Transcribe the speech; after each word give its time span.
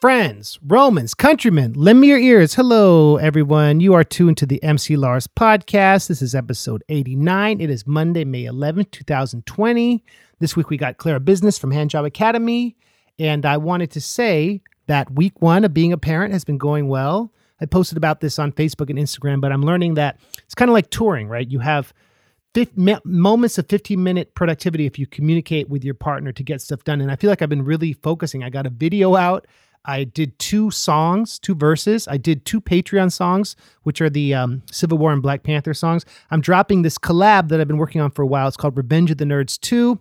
friends, 0.00 0.58
Romans, 0.66 1.12
countrymen, 1.12 1.74
lend 1.74 2.00
me 2.00 2.08
your 2.08 2.18
ears. 2.18 2.54
Hello, 2.54 3.18
everyone. 3.18 3.80
You 3.80 3.92
are 3.92 4.02
tuned 4.02 4.38
to 4.38 4.46
the 4.46 4.62
MC 4.62 4.96
Lars 4.96 5.26
podcast. 5.26 6.08
This 6.08 6.22
is 6.22 6.34
episode 6.34 6.82
89. 6.88 7.60
It 7.60 7.68
is 7.68 7.86
Monday, 7.86 8.24
May 8.24 8.44
11th, 8.44 8.92
2020. 8.92 10.02
This 10.38 10.56
week 10.56 10.70
we 10.70 10.78
got 10.78 10.96
Clara 10.96 11.20
Business 11.20 11.58
from 11.58 11.70
Hand 11.70 11.90
Job 11.90 12.06
Academy. 12.06 12.76
And 13.18 13.44
I 13.44 13.58
wanted 13.58 13.90
to 13.90 14.00
say 14.00 14.62
that 14.86 15.12
week 15.12 15.42
one 15.42 15.66
of 15.66 15.74
being 15.74 15.92
a 15.92 15.98
parent 15.98 16.32
has 16.32 16.44
been 16.44 16.56
going 16.56 16.88
well. 16.88 17.30
I 17.60 17.66
posted 17.66 17.98
about 17.98 18.22
this 18.22 18.38
on 18.38 18.52
Facebook 18.52 18.88
and 18.88 18.98
Instagram, 18.98 19.42
but 19.42 19.52
I'm 19.52 19.62
learning 19.62 19.94
that 19.94 20.18
it's 20.38 20.54
kind 20.54 20.70
of 20.70 20.72
like 20.72 20.88
touring, 20.88 21.28
right? 21.28 21.46
You 21.46 21.58
have 21.58 21.92
moments 23.04 23.58
of 23.58 23.68
15 23.68 24.02
minute 24.02 24.34
productivity 24.34 24.86
if 24.86 24.98
you 24.98 25.06
communicate 25.06 25.68
with 25.68 25.84
your 25.84 25.92
partner 25.92 26.32
to 26.32 26.42
get 26.42 26.62
stuff 26.62 26.84
done. 26.84 27.02
And 27.02 27.10
I 27.10 27.16
feel 27.16 27.28
like 27.28 27.42
I've 27.42 27.50
been 27.50 27.66
really 27.66 27.92
focusing. 27.92 28.42
I 28.42 28.48
got 28.48 28.66
a 28.66 28.70
video 28.70 29.14
out. 29.14 29.46
I 29.84 30.04
did 30.04 30.38
two 30.38 30.70
songs, 30.70 31.38
two 31.38 31.54
verses. 31.54 32.06
I 32.06 32.16
did 32.16 32.44
two 32.44 32.60
Patreon 32.60 33.10
songs, 33.10 33.56
which 33.82 34.00
are 34.00 34.10
the 34.10 34.34
um, 34.34 34.62
Civil 34.70 34.98
War 34.98 35.12
and 35.12 35.22
Black 35.22 35.42
Panther 35.42 35.74
songs. 35.74 36.04
I'm 36.30 36.40
dropping 36.40 36.82
this 36.82 36.98
collab 36.98 37.48
that 37.48 37.60
I've 37.60 37.68
been 37.68 37.78
working 37.78 38.00
on 38.00 38.10
for 38.10 38.22
a 38.22 38.26
while. 38.26 38.46
It's 38.46 38.56
called 38.56 38.76
Revenge 38.76 39.10
of 39.10 39.18
the 39.18 39.24
Nerds 39.24 39.58
2. 39.60 39.98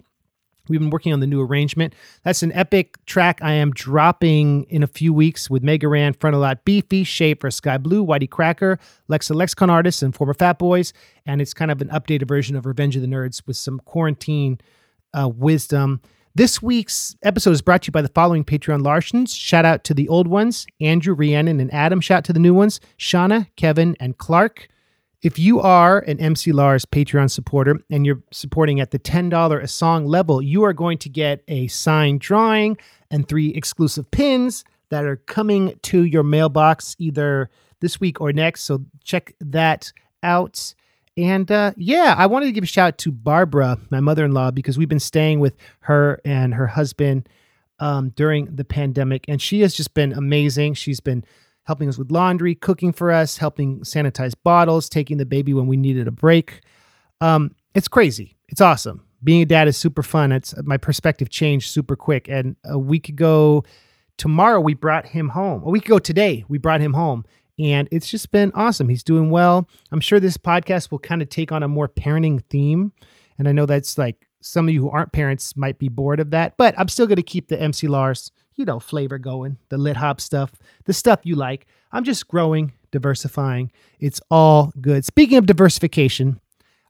We've 0.69 0.79
been 0.79 0.91
working 0.91 1.13
on 1.13 1.19
the 1.19 1.27
new 1.27 1.41
arrangement. 1.41 1.95
That's 2.23 2.43
an 2.43 2.51
epic 2.53 3.03
track 3.05 3.39
I 3.41 3.53
am 3.53 3.71
dropping 3.71 4.65
in 4.65 4.83
a 4.83 4.87
few 4.87 5.11
weeks 5.11 5.49
with 5.49 5.63
Mega 5.63 5.87
Ran, 5.87 6.13
Frontalot 6.13 6.63
Beefy, 6.63 7.03
Schaffer, 7.03 7.49
Sky 7.49 7.77
Blue, 7.77 8.05
Whitey 8.05 8.29
Cracker, 8.29 8.79
Lexa 9.09 9.35
Lexicon 9.35 9.71
artists, 9.71 10.03
and 10.03 10.13
former 10.13 10.35
Fat 10.35 10.59
Boys. 10.59 10.93
And 11.25 11.41
it's 11.41 11.55
kind 11.55 11.71
of 11.71 11.81
an 11.81 11.89
updated 11.89 12.27
version 12.27 12.55
of 12.55 12.67
Revenge 12.67 12.95
of 12.95 13.01
the 13.01 13.07
Nerds 13.07 13.41
with 13.47 13.57
some 13.57 13.79
quarantine 13.79 14.59
uh, 15.13 15.27
wisdom. 15.27 16.01
This 16.35 16.61
week's 16.61 17.15
episode 17.23 17.51
is 17.51 17.61
brought 17.63 17.81
to 17.83 17.87
you 17.87 17.91
by 17.91 18.03
the 18.03 18.07
following 18.09 18.45
Patreon 18.45 18.83
Larsons. 18.83 19.35
Shout 19.35 19.65
out 19.65 19.83
to 19.85 19.95
the 19.95 20.07
old 20.07 20.27
ones, 20.27 20.67
Andrew, 20.79 21.15
Rhiannon, 21.15 21.59
and 21.59 21.73
Adam. 21.73 21.99
Shout 22.01 22.19
out 22.19 22.23
to 22.25 22.33
the 22.33 22.39
new 22.39 22.53
ones, 22.53 22.79
Shauna, 22.99 23.47
Kevin, 23.55 23.97
and 23.99 24.17
Clark. 24.17 24.67
If 25.23 25.39
you 25.39 25.59
are 25.59 25.99
an 25.99 26.19
MC 26.19 26.51
Lars 26.51 26.85
Patreon 26.85 27.31
supporter 27.31 27.79
and 27.89 28.05
you're 28.05 28.21
supporting 28.31 28.79
at 28.79 28.91
the 28.91 28.99
$10 28.99 29.61
a 29.61 29.67
song 29.67 30.05
level, 30.05 30.39
you 30.41 30.63
are 30.63 30.71
going 30.71 30.99
to 30.99 31.09
get 31.09 31.43
a 31.47 31.67
signed 31.67 32.21
drawing 32.21 32.77
and 33.09 33.27
three 33.27 33.49
exclusive 33.49 34.09
pins 34.11 34.63
that 34.89 35.05
are 35.05 35.17
coming 35.17 35.77
to 35.81 36.03
your 36.03 36.23
mailbox 36.23 36.95
either 36.99 37.49
this 37.81 37.99
week 37.99 38.21
or 38.21 38.31
next. 38.31 38.63
So 38.63 38.85
check 39.03 39.33
that 39.41 39.91
out. 40.21 40.75
And 41.19 41.51
uh, 41.51 41.73
yeah, 41.75 42.15
I 42.17 42.27
wanted 42.27 42.45
to 42.45 42.53
give 42.53 42.63
a 42.63 42.67
shout 42.67 42.87
out 42.87 42.97
to 42.99 43.11
Barbara, 43.11 43.77
my 43.89 43.99
mother 43.99 44.23
in 44.23 44.31
law, 44.31 44.51
because 44.51 44.77
we've 44.77 44.87
been 44.87 44.99
staying 44.99 45.41
with 45.41 45.55
her 45.81 46.21
and 46.23 46.53
her 46.53 46.65
husband 46.65 47.27
um, 47.79 48.11
during 48.11 48.45
the 48.55 48.63
pandemic. 48.63 49.25
And 49.27 49.41
she 49.41 49.59
has 49.61 49.73
just 49.73 49.93
been 49.93 50.13
amazing. 50.13 50.75
She's 50.75 51.01
been 51.01 51.25
helping 51.63 51.89
us 51.89 51.97
with 51.97 52.09
laundry, 52.09 52.55
cooking 52.55 52.93
for 52.93 53.11
us, 53.11 53.37
helping 53.37 53.81
sanitize 53.81 54.33
bottles, 54.43 54.87
taking 54.87 55.17
the 55.17 55.25
baby 55.25 55.53
when 55.53 55.67
we 55.67 55.75
needed 55.75 56.07
a 56.07 56.11
break. 56.11 56.61
Um, 57.19 57.53
it's 57.75 57.89
crazy. 57.89 58.37
It's 58.47 58.61
awesome. 58.61 59.03
Being 59.21 59.41
a 59.41 59.45
dad 59.45 59.67
is 59.67 59.75
super 59.75 60.01
fun. 60.01 60.31
It's 60.31 60.55
my 60.63 60.77
perspective 60.77 61.29
changed 61.29 61.69
super 61.69 61.97
quick. 61.97 62.29
And 62.29 62.55
a 62.63 62.79
week 62.79 63.09
ago, 63.09 63.65
tomorrow, 64.17 64.61
we 64.61 64.73
brought 64.73 65.07
him 65.07 65.29
home. 65.29 65.63
A 65.63 65.69
week 65.69 65.85
ago 65.85 65.99
today, 65.99 66.45
we 66.47 66.57
brought 66.57 66.79
him 66.79 66.93
home 66.93 67.25
and 67.59 67.87
it's 67.91 68.09
just 68.09 68.31
been 68.31 68.51
awesome. 68.55 68.89
He's 68.89 69.03
doing 69.03 69.29
well. 69.29 69.67
I'm 69.91 69.99
sure 69.99 70.19
this 70.19 70.37
podcast 70.37 70.91
will 70.91 70.99
kind 70.99 71.21
of 71.21 71.29
take 71.29 71.51
on 71.51 71.61
a 71.61 71.67
more 71.67 71.89
parenting 71.89 72.41
theme. 72.49 72.93
And 73.37 73.47
I 73.47 73.51
know 73.51 73.65
that's 73.65 73.97
like 73.97 74.27
some 74.41 74.67
of 74.67 74.73
you 74.73 74.81
who 74.81 74.89
aren't 74.89 75.11
parents 75.11 75.57
might 75.57 75.77
be 75.77 75.89
bored 75.89 76.19
of 76.19 76.31
that, 76.31 76.55
but 76.57 76.73
I'm 76.77 76.87
still 76.87 77.07
going 77.07 77.17
to 77.17 77.23
keep 77.23 77.49
the 77.49 77.61
MC 77.61 77.87
Lars, 77.87 78.31
you 78.55 78.65
know, 78.65 78.79
flavor 78.79 79.17
going, 79.17 79.57
the 79.69 79.77
lit 79.77 79.97
hop 79.97 80.21
stuff, 80.21 80.51
the 80.85 80.93
stuff 80.93 81.19
you 81.23 81.35
like. 81.35 81.67
I'm 81.91 82.03
just 82.03 82.27
growing, 82.27 82.73
diversifying. 82.91 83.71
It's 83.99 84.21
all 84.31 84.71
good. 84.79 85.03
Speaking 85.03 85.37
of 85.37 85.45
diversification, 85.45 86.39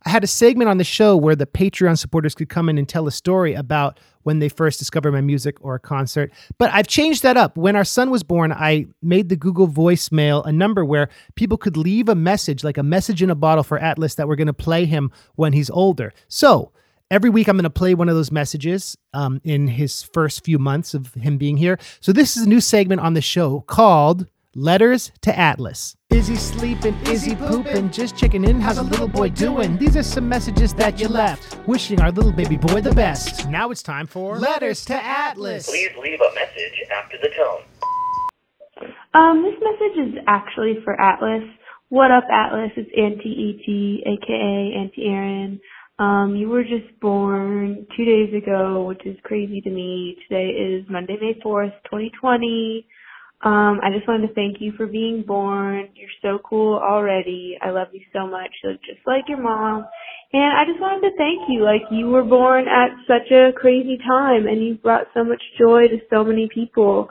I 0.05 0.09
had 0.09 0.23
a 0.23 0.27
segment 0.27 0.69
on 0.69 0.77
the 0.77 0.83
show 0.83 1.17
where 1.17 1.35
the 1.35 1.45
Patreon 1.45 1.97
supporters 1.97 2.33
could 2.33 2.49
come 2.49 2.69
in 2.69 2.77
and 2.77 2.87
tell 2.87 3.07
a 3.07 3.11
story 3.11 3.53
about 3.53 3.99
when 4.23 4.39
they 4.39 4.49
first 4.49 4.79
discovered 4.79 5.11
my 5.11 5.21
music 5.21 5.57
or 5.61 5.75
a 5.75 5.79
concert. 5.79 6.31
But 6.57 6.71
I've 6.73 6.87
changed 6.87 7.23
that 7.23 7.35
up. 7.35 7.57
When 7.57 7.75
our 7.75 7.83
son 7.83 8.09
was 8.09 8.23
born, 8.23 8.51
I 8.51 8.87
made 9.01 9.29
the 9.29 9.35
Google 9.35 9.67
voicemail 9.67 10.45
a 10.45 10.51
number 10.51 10.85
where 10.85 11.09
people 11.35 11.57
could 11.57 11.75
leave 11.75 12.07
a 12.09 12.15
message, 12.15 12.63
like 12.63 12.77
a 12.77 12.83
message 12.83 13.21
in 13.21 13.29
a 13.29 13.35
bottle 13.35 13.63
for 13.63 13.77
Atlas, 13.77 14.15
that 14.15 14.27
we're 14.27 14.35
going 14.35 14.47
to 14.47 14.53
play 14.53 14.85
him 14.85 15.11
when 15.35 15.53
he's 15.53 15.69
older. 15.69 16.13
So 16.27 16.71
every 17.11 17.29
week 17.29 17.47
I'm 17.47 17.57
going 17.57 17.63
to 17.63 17.69
play 17.69 17.93
one 17.93 18.07
of 18.07 18.15
those 18.15 18.31
messages 18.31 18.97
um, 19.13 19.41
in 19.43 19.67
his 19.67 20.03
first 20.03 20.45
few 20.45 20.59
months 20.59 20.93
of 20.93 21.13
him 21.15 21.37
being 21.37 21.57
here. 21.57 21.77
So 21.99 22.13
this 22.13 22.37
is 22.37 22.43
a 22.43 22.49
new 22.49 22.61
segment 22.61 23.01
on 23.01 23.15
the 23.15 23.21
show 23.21 23.61
called 23.61 24.27
Letters 24.55 25.11
to 25.21 25.37
Atlas. 25.37 25.95
Is 26.09 26.27
he 26.27 26.35
sleeping? 26.35 26.95
Is 27.05 27.23
he 27.23 27.35
pooping? 27.35 27.91
Just 27.91 28.17
checking 28.17 28.43
in. 28.43 28.59
How's 28.59 28.79
a 28.79 28.83
little 28.83 29.07
boy 29.07 29.29
doing? 29.29 29.77
These 29.77 29.95
are 29.95 30.01
some 30.01 30.27
messages 30.27 30.73
that 30.73 30.99
you 30.99 31.07
left. 31.07 31.55
Wishing 31.67 32.01
our 32.01 32.11
little 32.11 32.31
baby 32.31 32.57
boy 32.57 32.81
the 32.81 32.91
best. 32.95 33.47
Now 33.47 33.69
it's 33.69 33.83
time 33.83 34.07
for 34.07 34.39
Letters 34.39 34.83
to 34.85 34.95
Atlas. 34.95 35.69
Please 35.69 35.91
leave 36.01 36.19
a 36.19 36.33
message 36.33 36.81
after 36.91 37.17
the 37.21 37.29
tone. 37.37 38.89
Um, 39.13 39.43
this 39.43 39.53
message 39.61 40.15
is 40.15 40.23
actually 40.25 40.79
for 40.83 40.99
Atlas. 40.99 41.43
What 41.89 42.09
up, 42.09 42.23
Atlas? 42.31 42.71
It's 42.75 42.89
Auntie 42.97 43.29
E.T., 43.29 44.03
aka 44.03 44.73
Auntie 44.81 45.05
Aaron. 45.05 45.61
Um, 45.99 46.35
you 46.35 46.49
were 46.49 46.63
just 46.63 46.99
born 46.99 47.85
two 47.95 48.05
days 48.05 48.33
ago, 48.33 48.85
which 48.87 49.05
is 49.05 49.17
crazy 49.23 49.61
to 49.61 49.69
me. 49.69 50.17
Today 50.27 50.47
is 50.49 50.85
Monday, 50.89 51.17
May 51.21 51.39
4th, 51.45 51.73
2020. 51.85 52.87
Um, 53.41 53.79
I 53.81 53.89
just 53.95 54.07
wanted 54.07 54.27
to 54.27 54.33
thank 54.33 54.57
you 54.59 54.73
for 54.75 54.85
being 54.85 55.23
born. 55.25 55.87
You're 55.95 56.09
so 56.21 56.39
cool 56.43 56.77
already. 56.77 57.57
I 57.61 57.69
love 57.69 57.87
you 57.93 58.01
so 58.11 58.27
much. 58.27 58.51
So 58.61 58.73
just 58.85 58.99
like 59.07 59.25
your 59.29 59.41
mom. 59.41 59.85
And 60.33 60.57
I 60.57 60.65
just 60.65 60.81
wanted 60.81 61.09
to 61.09 61.15
thank 61.17 61.47
you. 61.47 61.63
Like 61.63 61.83
you 61.89 62.07
were 62.07 62.23
born 62.23 62.65
at 62.67 62.89
such 63.07 63.31
a 63.31 63.51
crazy 63.55 63.97
time 63.97 64.45
and 64.45 64.61
you 64.61 64.75
brought 64.75 65.07
so 65.13 65.23
much 65.23 65.41
joy 65.57 65.87
to 65.87 65.99
so 66.09 66.23
many 66.23 66.49
people. 66.53 67.07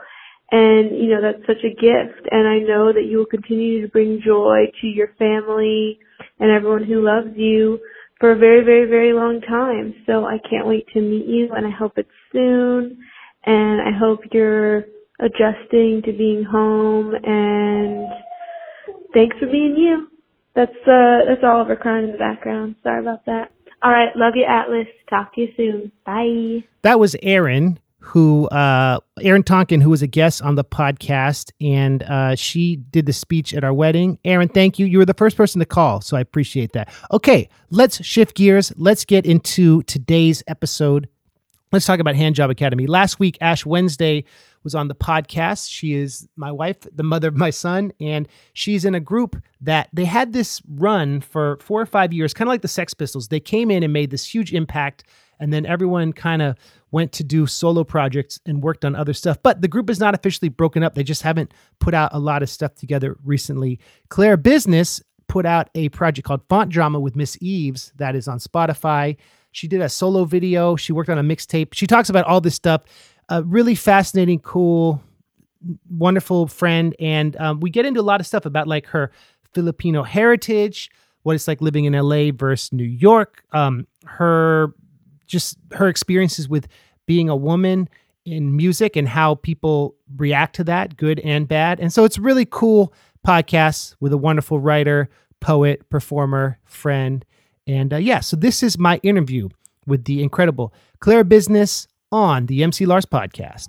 And, 0.51 0.95
you 0.97 1.09
know, 1.09 1.21
that's 1.21 1.45
such 1.47 1.63
a 1.63 1.73
gift. 1.73 2.27
And 2.29 2.47
I 2.47 2.59
know 2.59 2.93
that 2.93 3.05
you 3.09 3.17
will 3.17 3.25
continue 3.25 3.81
to 3.81 3.87
bring 3.87 4.21
joy 4.23 4.65
to 4.81 4.87
your 4.87 5.09
family 5.17 5.99
and 6.39 6.51
everyone 6.51 6.83
who 6.83 7.03
loves 7.03 7.35
you 7.35 7.79
for 8.19 8.33
a 8.33 8.37
very, 8.37 8.63
very, 8.63 8.87
very 8.87 9.13
long 9.13 9.41
time. 9.41 9.95
So 10.05 10.25
I 10.25 10.37
can't 10.47 10.67
wait 10.67 10.85
to 10.93 11.01
meet 11.01 11.25
you 11.25 11.49
and 11.55 11.65
I 11.65 11.71
hope 11.71 11.93
it's 11.97 12.09
soon. 12.31 12.99
And 13.45 13.81
I 13.81 13.97
hope 13.97 14.19
you're 14.31 14.85
adjusting 15.19 16.01
to 16.05 16.13
being 16.13 16.43
home 16.43 17.13
and 17.23 18.07
thanks 19.13 19.37
for 19.39 19.47
being 19.47 19.75
you. 19.77 20.07
That's 20.55 20.71
uh 20.87 21.25
that's 21.27 21.43
Oliver 21.43 21.75
crying 21.75 22.05
in 22.05 22.11
the 22.13 22.17
background. 22.17 22.75
Sorry 22.83 22.99
about 22.99 23.25
that. 23.25 23.51
All 23.81 23.91
right, 23.91 24.15
love 24.15 24.33
you 24.35 24.45
Atlas. 24.45 24.87
Talk 25.09 25.33
to 25.35 25.41
you 25.41 25.47
soon. 25.55 25.91
Bye. 26.05 26.65
That 26.81 26.99
was 26.99 27.15
Aaron 27.21 27.79
who 28.01 28.47
uh 28.47 28.99
Aaron 29.21 29.43
Tonkin 29.43 29.81
who 29.81 29.89
was 29.89 30.01
a 30.01 30.07
guest 30.07 30.41
on 30.41 30.55
the 30.55 30.63
podcast 30.63 31.51
and 31.59 32.01
uh 32.03 32.35
she 32.35 32.77
did 32.77 33.05
the 33.05 33.13
speech 33.13 33.53
at 33.53 33.63
our 33.63 33.73
wedding. 33.73 34.17
Aaron, 34.23 34.47
thank 34.47 34.79
you. 34.79 34.85
You 34.85 34.99
were 34.99 35.05
the 35.05 35.13
first 35.13 35.35
person 35.35 35.59
to 35.59 35.65
call, 35.65 36.01
so 36.01 36.15
I 36.15 36.21
appreciate 36.21 36.71
that. 36.73 36.89
Okay, 37.11 37.49
let's 37.69 38.03
shift 38.03 38.35
gears. 38.35 38.71
Let's 38.77 39.03
get 39.03 39.25
into 39.25 39.83
today's 39.83 40.43
episode. 40.47 41.09
Let's 41.71 41.85
talk 41.85 41.99
about 41.99 42.15
Hand 42.15 42.35
Job 42.35 42.49
Academy. 42.49 42.87
Last 42.87 43.19
week 43.19 43.37
Ash 43.41 43.65
Wednesday 43.65 44.23
was 44.63 44.75
on 44.75 44.87
the 44.87 44.95
podcast. 44.95 45.69
She 45.69 45.93
is 45.93 46.27
my 46.35 46.51
wife, 46.51 46.77
the 46.93 47.03
mother 47.03 47.27
of 47.27 47.35
my 47.35 47.49
son, 47.49 47.91
and 47.99 48.27
she's 48.53 48.85
in 48.85 48.95
a 48.95 48.99
group 48.99 49.41
that 49.61 49.89
they 49.93 50.05
had 50.05 50.33
this 50.33 50.61
run 50.67 51.21
for 51.21 51.57
four 51.61 51.81
or 51.81 51.85
five 51.85 52.13
years, 52.13 52.33
kind 52.33 52.47
of 52.47 52.51
like 52.51 52.61
the 52.61 52.67
Sex 52.67 52.93
Pistols. 52.93 53.27
They 53.27 53.39
came 53.39 53.71
in 53.71 53.83
and 53.83 53.93
made 53.93 54.11
this 54.11 54.25
huge 54.25 54.53
impact, 54.53 55.03
and 55.39 55.53
then 55.53 55.65
everyone 55.65 56.13
kind 56.13 56.41
of 56.41 56.55
went 56.91 57.11
to 57.13 57.23
do 57.23 57.45
solo 57.45 57.83
projects 57.83 58.39
and 58.45 58.63
worked 58.63 58.83
on 58.83 58.95
other 58.95 59.13
stuff. 59.13 59.37
But 59.41 59.61
the 59.61 59.67
group 59.67 59.89
is 59.89 59.99
not 59.99 60.15
officially 60.15 60.49
broken 60.49 60.83
up. 60.83 60.95
They 60.95 61.03
just 61.03 61.21
haven't 61.21 61.53
put 61.79 61.93
out 61.93 62.09
a 62.13 62.19
lot 62.19 62.43
of 62.43 62.49
stuff 62.49 62.75
together 62.75 63.17
recently. 63.23 63.79
Claire 64.09 64.37
Business 64.37 65.01
put 65.27 65.45
out 65.45 65.69
a 65.75 65.89
project 65.89 66.27
called 66.27 66.41
Font 66.49 66.71
Drama 66.71 66.99
with 66.99 67.15
Miss 67.15 67.37
Eaves 67.39 67.93
that 67.97 68.15
is 68.15 68.27
on 68.27 68.39
Spotify. 68.39 69.15
She 69.51 69.67
did 69.67 69.81
a 69.81 69.89
solo 69.89 70.25
video. 70.25 70.75
She 70.75 70.91
worked 70.91 71.09
on 71.09 71.17
a 71.17 71.23
mixtape. 71.23 71.73
She 71.73 71.87
talks 71.87 72.09
about 72.09 72.25
all 72.25 72.41
this 72.41 72.55
stuff 72.55 72.83
a 73.29 73.43
really 73.43 73.75
fascinating, 73.75 74.39
cool, 74.39 75.01
wonderful 75.89 76.47
friend. 76.47 76.95
And 76.99 77.37
um, 77.37 77.59
we 77.59 77.69
get 77.69 77.85
into 77.85 77.99
a 77.99 78.03
lot 78.03 78.19
of 78.19 78.27
stuff 78.27 78.45
about 78.45 78.67
like 78.67 78.87
her 78.87 79.11
Filipino 79.53 80.03
heritage, 80.03 80.89
what 81.23 81.35
it's 81.35 81.47
like 81.47 81.61
living 81.61 81.85
in 81.85 81.93
LA 81.93 82.31
versus 82.31 82.73
New 82.73 82.83
York, 82.83 83.43
um, 83.51 83.87
her 84.05 84.73
just 85.27 85.57
her 85.73 85.87
experiences 85.87 86.49
with 86.49 86.67
being 87.05 87.29
a 87.29 87.35
woman 87.35 87.87
in 88.25 88.55
music 88.55 88.95
and 88.95 89.07
how 89.07 89.35
people 89.35 89.95
react 90.17 90.55
to 90.55 90.63
that, 90.63 90.97
good 90.97 91.19
and 91.19 91.47
bad. 91.47 91.79
And 91.79 91.93
so 91.93 92.03
it's 92.03 92.17
really 92.17 92.45
cool 92.45 92.93
podcast 93.25 93.95
with 93.99 94.13
a 94.13 94.17
wonderful 94.17 94.59
writer, 94.59 95.09
poet, 95.39 95.87
performer, 95.89 96.59
friend. 96.65 97.23
And 97.67 97.93
uh, 97.93 97.97
yeah, 97.97 98.19
so 98.21 98.35
this 98.35 98.63
is 98.63 98.77
my 98.77 98.99
interview 99.03 99.49
with 99.85 100.05
the 100.05 100.23
incredible 100.23 100.73
Claire 100.99 101.23
Business 101.23 101.87
on 102.11 102.47
the 102.47 102.63
MC 102.63 102.85
Lars 102.85 103.05
podcast. 103.05 103.67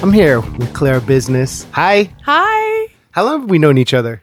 I'm 0.00 0.12
here 0.12 0.40
with 0.40 0.72
Claire 0.74 1.00
Business. 1.00 1.66
Hi. 1.72 2.14
Hi. 2.24 2.86
How 3.10 3.24
long 3.24 3.40
have 3.40 3.50
we 3.50 3.58
known 3.58 3.78
each 3.78 3.92
other? 3.92 4.22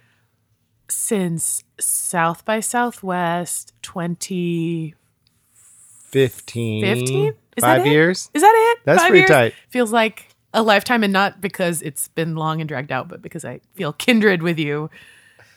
Since 0.90 1.64
South 1.80 2.46
by 2.46 2.60
Southwest 2.62 3.74
20- 3.84 4.94
15. 6.16 6.84
Is 6.86 7.34
Five 7.62 7.80
that 7.84 7.88
it? 7.88 7.92
years? 7.92 8.30
Is 8.34 8.42
that 8.42 8.54
it? 8.78 8.86
That's 8.86 9.02
Five 9.02 9.10
pretty 9.10 9.20
years? 9.22 9.30
tight. 9.30 9.54
Feels 9.70 9.92
like 9.92 10.28
a 10.54 10.62
lifetime 10.64 11.04
and 11.04 11.12
not 11.14 11.42
because 11.42 11.82
it's 11.82 12.08
been 12.10 12.36
long 12.36 12.62
and 12.62 12.68
dragged 12.68 12.92
out, 12.92 13.08
but 13.08 13.22
because 13.22 13.44
I 13.46 13.60
feel 13.74 13.94
kindred 13.94 14.42
with 14.42 14.58
you. 14.58 14.90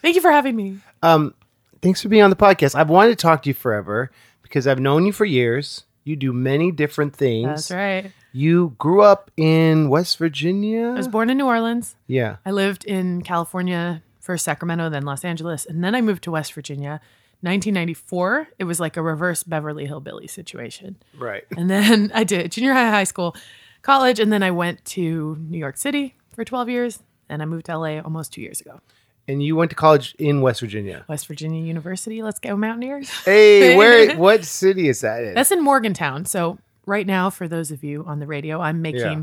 Thank 0.03 0.15
you 0.17 0.21
for 0.23 0.31
having 0.31 0.55
me. 0.57 0.79
Um, 1.03 1.35
thanks 1.83 2.03
for 2.03 2.09
being 2.09 2.23
on 2.23 2.31
the 2.31 2.37
podcast. 2.37 2.75
I've 2.75 2.89
wanted 2.91 3.11
to 3.11 3.17
talk 3.17 3.43
to 3.45 3.49
you 3.51 3.55
forever 3.55 4.11
because 4.43 4.67
I've 4.67 4.79
known 4.81 5.07
you 5.07 5.13
for 5.13 5.25
years. 5.25 5.85
You 6.05 6.17
do 6.17 6.33
many 6.33 6.71
different 6.73 7.15
things. 7.15 7.47
That's 7.47 7.71
right. 7.71 8.13
You 8.33 8.75
grew 8.79 9.03
up 9.03 9.31
in 9.37 9.89
West 9.89 10.19
Virginia. 10.19 10.89
I 10.89 10.93
was 10.95 11.09
born 11.09 11.31
in 11.31 11.39
New 11.39 11.47
Orleans. 11.47 11.97
yeah. 12.07 12.37
I 12.47 12.51
lived 12.51 12.85
in 12.85 13.23
California, 13.23 14.03
first 14.21 14.45
Sacramento, 14.45 14.89
then 14.91 15.03
Los 15.05 15.25
Angeles, 15.25 15.67
and 15.67 15.83
then 15.83 15.95
I 15.95 16.01
moved 16.01 16.23
to 16.25 16.31
West 16.31 16.53
Virginia. 16.53 17.01
1994, 17.41 18.49
it 18.59 18.65
was 18.65 18.81
like 18.81 18.97
a 18.97 19.03
reverse 19.03 19.43
Beverly 19.43 19.87
Hillbilly 19.87 20.27
situation. 20.27 20.97
Right. 21.17 21.45
And 21.57 21.71
then 21.71 22.11
I 22.15 22.25
did 22.25 22.51
junior 22.53 22.73
high, 22.73 22.91
high 22.91 23.05
school, 23.05 23.37
college, 23.83 24.19
and 24.21 24.33
then 24.33 24.43
I 24.43 24.51
went 24.51 24.85
to 24.87 25.37
New 25.41 25.59
York 25.59 25.77
City 25.77 26.17
for 26.35 26.45
12 26.45 26.69
years. 26.69 26.99
And 27.29 27.43
I 27.43 27.45
moved 27.45 27.67
to 27.67 27.77
LA 27.77 28.01
almost 28.01 28.33
two 28.33 28.41
years 28.41 28.61
ago. 28.61 28.81
And 29.29 29.43
you 29.43 29.55
went 29.55 29.69
to 29.71 29.77
college 29.77 30.15
in 30.19 30.41
West 30.41 30.61
Virginia. 30.61 31.05
West 31.09 31.27
Virginia 31.27 31.63
University. 31.63 32.23
Let's 32.23 32.39
go 32.39 32.57
Mountaineers. 32.57 33.11
Hey, 33.25 33.77
where? 33.77 34.17
what 34.17 34.45
city 34.47 34.89
is 34.89 35.03
that 35.03 35.23
in? 35.23 35.35
That's 35.35 35.51
in 35.51 35.63
Morgantown. 35.63 36.25
So 36.25 36.59
right 36.87 37.07
now, 37.07 37.29
for 37.29 37.47
those 37.47 37.71
of 37.71 37.85
you 37.85 38.03
on 38.07 38.19
the 38.21 38.27
radio, 38.27 38.61
I'm 38.61 38.81
making 38.81 39.01
Yeah. 39.01 39.23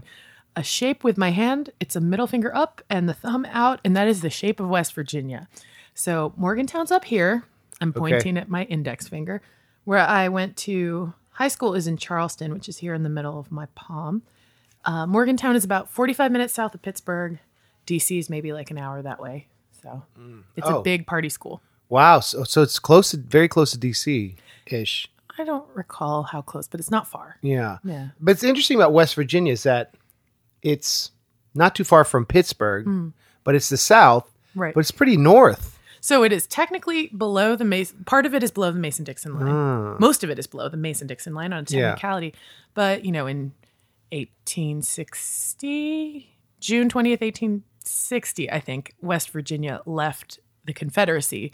a 0.55 0.61
shape 0.61 1.03
with 1.03 1.17
my 1.17 1.31
hand. 1.31 1.71
It's 1.79 1.95
a 1.95 1.99
middle 2.01 2.27
finger 2.27 2.55
up 2.55 2.83
and 2.91 3.09
the 3.09 3.15
thumb 3.15 3.45
out, 3.49 3.79
and 3.83 3.97
that 3.97 4.07
is 4.07 4.21
the 4.21 4.29
shape 4.29 4.59
of 4.59 4.69
West 4.69 4.93
Virginia. 4.93 5.47
So 5.95 6.33
Morgantown's 6.37 6.91
up 6.91 7.05
here. 7.05 7.45
I'm 7.81 7.93
pointing 7.93 8.37
at 8.37 8.49
my 8.49 8.63
index 8.63 9.07
finger. 9.07 9.41
Where 9.83 9.99
I 9.99 10.29
went 10.29 10.57
to 10.57 11.13
high 11.31 11.47
school 11.49 11.75
is 11.75 11.85
in 11.87 11.97
Charleston, 11.97 12.53
which 12.53 12.67
is 12.69 12.77
here 12.77 12.93
in 12.93 13.03
the 13.03 13.09
middle 13.09 13.37
of 13.39 13.51
my 13.51 13.67
palm. 13.75 14.23
Uh, 14.83 15.05
Morgantown 15.05 15.55
is 15.55 15.63
about 15.63 15.89
45 15.89 16.31
minutes 16.31 16.53
south 16.53 16.73
of 16.73 16.81
Pittsburgh. 16.81 17.39
DC 17.87 18.17
is 18.19 18.29
maybe 18.29 18.53
like 18.53 18.71
an 18.71 18.77
hour 18.77 19.01
that 19.01 19.19
way. 19.19 19.47
So 19.83 20.03
it's 20.55 20.67
Oh. 20.67 20.79
a 20.79 20.81
big 20.83 21.05
party 21.05 21.29
school. 21.29 21.61
wow. 21.89 22.19
So, 22.19 22.43
so 22.43 22.61
it's 22.63 22.79
close 22.79 23.11
to, 23.11 23.17
very 23.17 23.47
close 23.47 23.71
to 23.71 23.77
DC 23.77 24.35
ish. 24.67 25.07
I 25.37 25.43
don't 25.43 25.65
recall 25.75 26.23
how 26.23 26.41
close, 26.41 26.67
but 26.67 26.79
it's 26.79 26.89
not 26.89 27.07
far. 27.07 27.37
Yeah. 27.41 27.77
Yeah. 27.83 28.09
But 28.21 28.31
it's 28.31 28.43
interesting 28.43 28.77
about 28.77 28.93
West 28.93 29.13
Virginia 29.15 29.51
is 29.53 29.63
that 29.63 29.93
it's 30.63 31.11
not 31.53 31.75
too 31.75 31.83
far 31.83 32.03
from 32.03 32.25
Pittsburgh, 32.25 33.13
but 33.43 33.53
it's 33.53 33.69
the 33.69 33.77
South. 33.77 34.31
Right. 34.55 34.73
but 34.73 34.79
it's 34.79 34.91
pretty 34.91 35.17
north. 35.17 35.74
So 36.05 36.21
it 36.23 36.31
is 36.31 36.45
technically 36.45 37.07
below 37.07 37.55
the 37.55 37.65
Mason. 37.65 38.03
Part 38.05 38.27
of 38.27 38.35
it 38.35 38.43
is 38.43 38.51
below 38.51 38.71
the 38.71 38.77
Mason 38.77 39.03
Dixon 39.05 39.39
line. 39.39 39.95
Most 39.99 40.23
of 40.23 40.29
it 40.29 40.37
is 40.37 40.45
below 40.45 40.69
the 40.69 40.77
Mason 40.77 41.07
Dixon 41.07 41.33
line 41.33 41.51
on 41.51 41.65
a 41.67 41.71
Yeah. 41.71 41.87
technicality. 41.89 42.35
But 42.75 43.05
you 43.05 43.11
know, 43.11 43.25
in 43.25 43.53
1860, 44.11 46.29
June 46.59 46.89
twentieth, 46.89 47.21
eighteen 47.21 47.63
sixty, 47.83 48.51
I 48.51 48.59
think 48.59 48.93
West 49.01 49.29
Virginia 49.31 49.81
left 49.85 50.39
the 50.63 50.73
Confederacy 50.73 51.51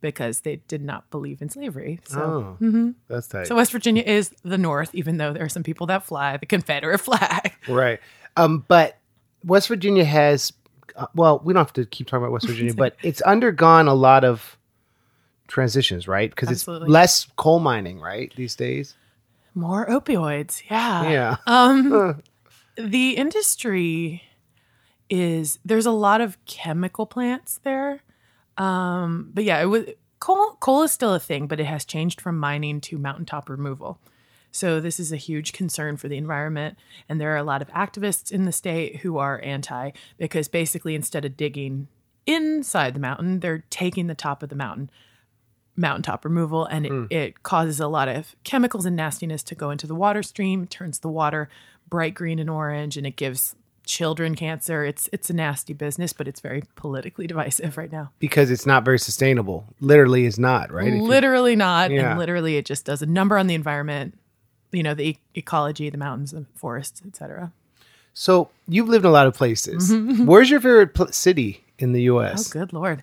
because 0.00 0.40
they 0.40 0.56
did 0.68 0.82
not 0.82 1.10
believe 1.10 1.40
in 1.40 1.48
slavery. 1.48 2.00
So, 2.04 2.58
Oh, 2.60 2.94
that's 3.08 3.26
tight. 3.26 3.46
so 3.46 3.56
West 3.56 3.72
Virginia 3.72 4.02
is 4.02 4.30
the 4.42 4.58
North, 4.58 4.94
even 4.94 5.16
though 5.16 5.32
there 5.32 5.44
are 5.44 5.48
some 5.48 5.62
people 5.62 5.86
that 5.86 6.04
fly 6.04 6.36
the 6.36 6.46
Confederate 6.46 6.98
flag. 6.98 7.54
right. 7.68 8.00
Um, 8.36 8.64
but 8.68 8.98
West 9.44 9.68
Virginia 9.68 10.04
has, 10.04 10.52
well, 11.14 11.40
we 11.44 11.52
don't 11.52 11.60
have 11.60 11.72
to 11.74 11.86
keep 11.86 12.06
talking 12.06 12.22
about 12.22 12.32
West 12.32 12.46
Virginia, 12.48 12.74
but 12.74 12.96
it's 13.02 13.20
undergone 13.22 13.88
a 13.88 13.94
lot 13.94 14.24
of 14.24 14.56
transitions, 15.48 16.08
right? 16.08 16.30
Because 16.30 16.50
it's 16.50 16.66
less 16.66 17.26
coal 17.36 17.60
mining, 17.60 18.00
right, 18.00 18.32
these 18.36 18.56
days. 18.56 18.94
More 19.54 19.86
opioids, 19.86 20.62
yeah. 20.70 21.10
Yeah. 21.10 21.36
Um, 21.46 22.22
the 22.76 23.10
industry 23.10 24.22
is 25.08 25.58
there's 25.64 25.86
a 25.86 25.92
lot 25.92 26.20
of 26.20 26.42
chemical 26.44 27.06
plants 27.06 27.60
there. 27.62 28.00
Um, 28.56 29.30
but 29.32 29.44
yeah, 29.44 29.60
it 29.60 29.66
was 29.66 29.86
coal. 30.18 30.56
Coal 30.60 30.82
is 30.82 30.92
still 30.92 31.14
a 31.14 31.20
thing, 31.20 31.46
but 31.46 31.60
it 31.60 31.66
has 31.66 31.84
changed 31.84 32.20
from 32.20 32.38
mining 32.38 32.80
to 32.82 32.98
mountaintop 32.98 33.48
removal. 33.48 33.98
So 34.54 34.78
this 34.78 35.00
is 35.00 35.10
a 35.10 35.16
huge 35.16 35.52
concern 35.52 35.96
for 35.96 36.06
the 36.06 36.16
environment, 36.16 36.78
and 37.08 37.20
there 37.20 37.32
are 37.34 37.38
a 37.38 37.42
lot 37.42 37.60
of 37.60 37.66
activists 37.70 38.30
in 38.30 38.44
the 38.44 38.52
state 38.52 38.98
who 38.98 39.18
are 39.18 39.42
anti 39.42 39.90
because 40.16 40.46
basically 40.46 40.94
instead 40.94 41.24
of 41.24 41.36
digging 41.36 41.88
inside 42.24 42.94
the 42.94 43.00
mountain, 43.00 43.40
they're 43.40 43.64
taking 43.68 44.06
the 44.06 44.14
top 44.14 44.44
of 44.44 44.50
the 44.50 44.54
mountain 44.54 44.90
mountaintop 45.76 46.24
removal 46.24 46.64
and 46.66 46.86
it, 46.86 46.92
hmm. 46.92 47.04
it 47.10 47.42
causes 47.42 47.80
a 47.80 47.88
lot 47.88 48.06
of 48.06 48.36
chemicals 48.44 48.86
and 48.86 48.94
nastiness 48.94 49.42
to 49.42 49.56
go 49.56 49.70
into 49.70 49.88
the 49.88 49.94
water 49.94 50.22
stream 50.22 50.68
turns 50.68 51.00
the 51.00 51.08
water 51.08 51.48
bright 51.90 52.14
green 52.14 52.38
and 52.38 52.48
orange 52.48 52.96
and 52.96 53.08
it 53.08 53.16
gives 53.16 53.56
children 53.84 54.36
cancer 54.36 54.84
it's 54.84 55.08
it's 55.12 55.30
a 55.30 55.32
nasty 55.32 55.72
business 55.72 56.12
but 56.12 56.28
it's 56.28 56.38
very 56.38 56.62
politically 56.76 57.26
divisive 57.26 57.76
right 57.76 57.90
now 57.90 58.08
because 58.20 58.52
it's 58.52 58.66
not 58.66 58.84
very 58.84 59.00
sustainable. 59.00 59.66
Literally 59.80 60.26
is 60.26 60.38
not, 60.38 60.70
right? 60.70 60.92
Literally 60.92 61.56
not 61.56 61.90
Yeah. 61.90 62.10
and 62.10 62.20
literally 62.20 62.56
it 62.56 62.64
just 62.64 62.84
does 62.84 63.02
a 63.02 63.06
number 63.06 63.36
on 63.36 63.48
the 63.48 63.54
environment 63.56 64.16
you 64.74 64.82
know 64.82 64.94
the 64.94 65.04
e- 65.10 65.18
ecology 65.34 65.88
the 65.90 65.98
mountains 65.98 66.32
the 66.32 66.44
forests 66.54 67.02
etc 67.06 67.52
so 68.14 68.50
you've 68.68 68.88
lived 68.88 69.04
in 69.04 69.08
a 69.08 69.12
lot 69.12 69.26
of 69.26 69.34
places. 69.34 69.90
Mm-hmm. 69.90 70.24
Where's 70.26 70.48
your 70.48 70.60
favorite 70.60 70.94
pl- 70.94 71.12
city 71.12 71.64
in 71.78 71.92
the 71.92 72.02
U.S.? 72.02 72.48
Oh, 72.48 72.52
good 72.52 72.72
lord. 72.72 73.02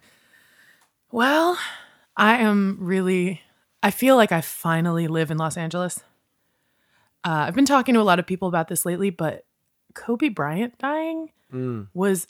Well, 1.11 1.59
I 2.15 2.37
am 2.37 2.77
really. 2.79 3.41
I 3.83 3.91
feel 3.91 4.15
like 4.15 4.31
I 4.31 4.41
finally 4.41 5.07
live 5.07 5.29
in 5.29 5.37
Los 5.37 5.57
Angeles. 5.57 5.99
Uh, 7.23 7.45
I've 7.47 7.55
been 7.55 7.65
talking 7.65 7.93
to 7.93 8.01
a 8.01 8.03
lot 8.03 8.19
of 8.19 8.25
people 8.25 8.47
about 8.47 8.69
this 8.69 8.85
lately, 8.85 9.09
but 9.09 9.45
Kobe 9.93 10.29
Bryant 10.29 10.77
dying 10.79 11.29
was. 11.93 12.27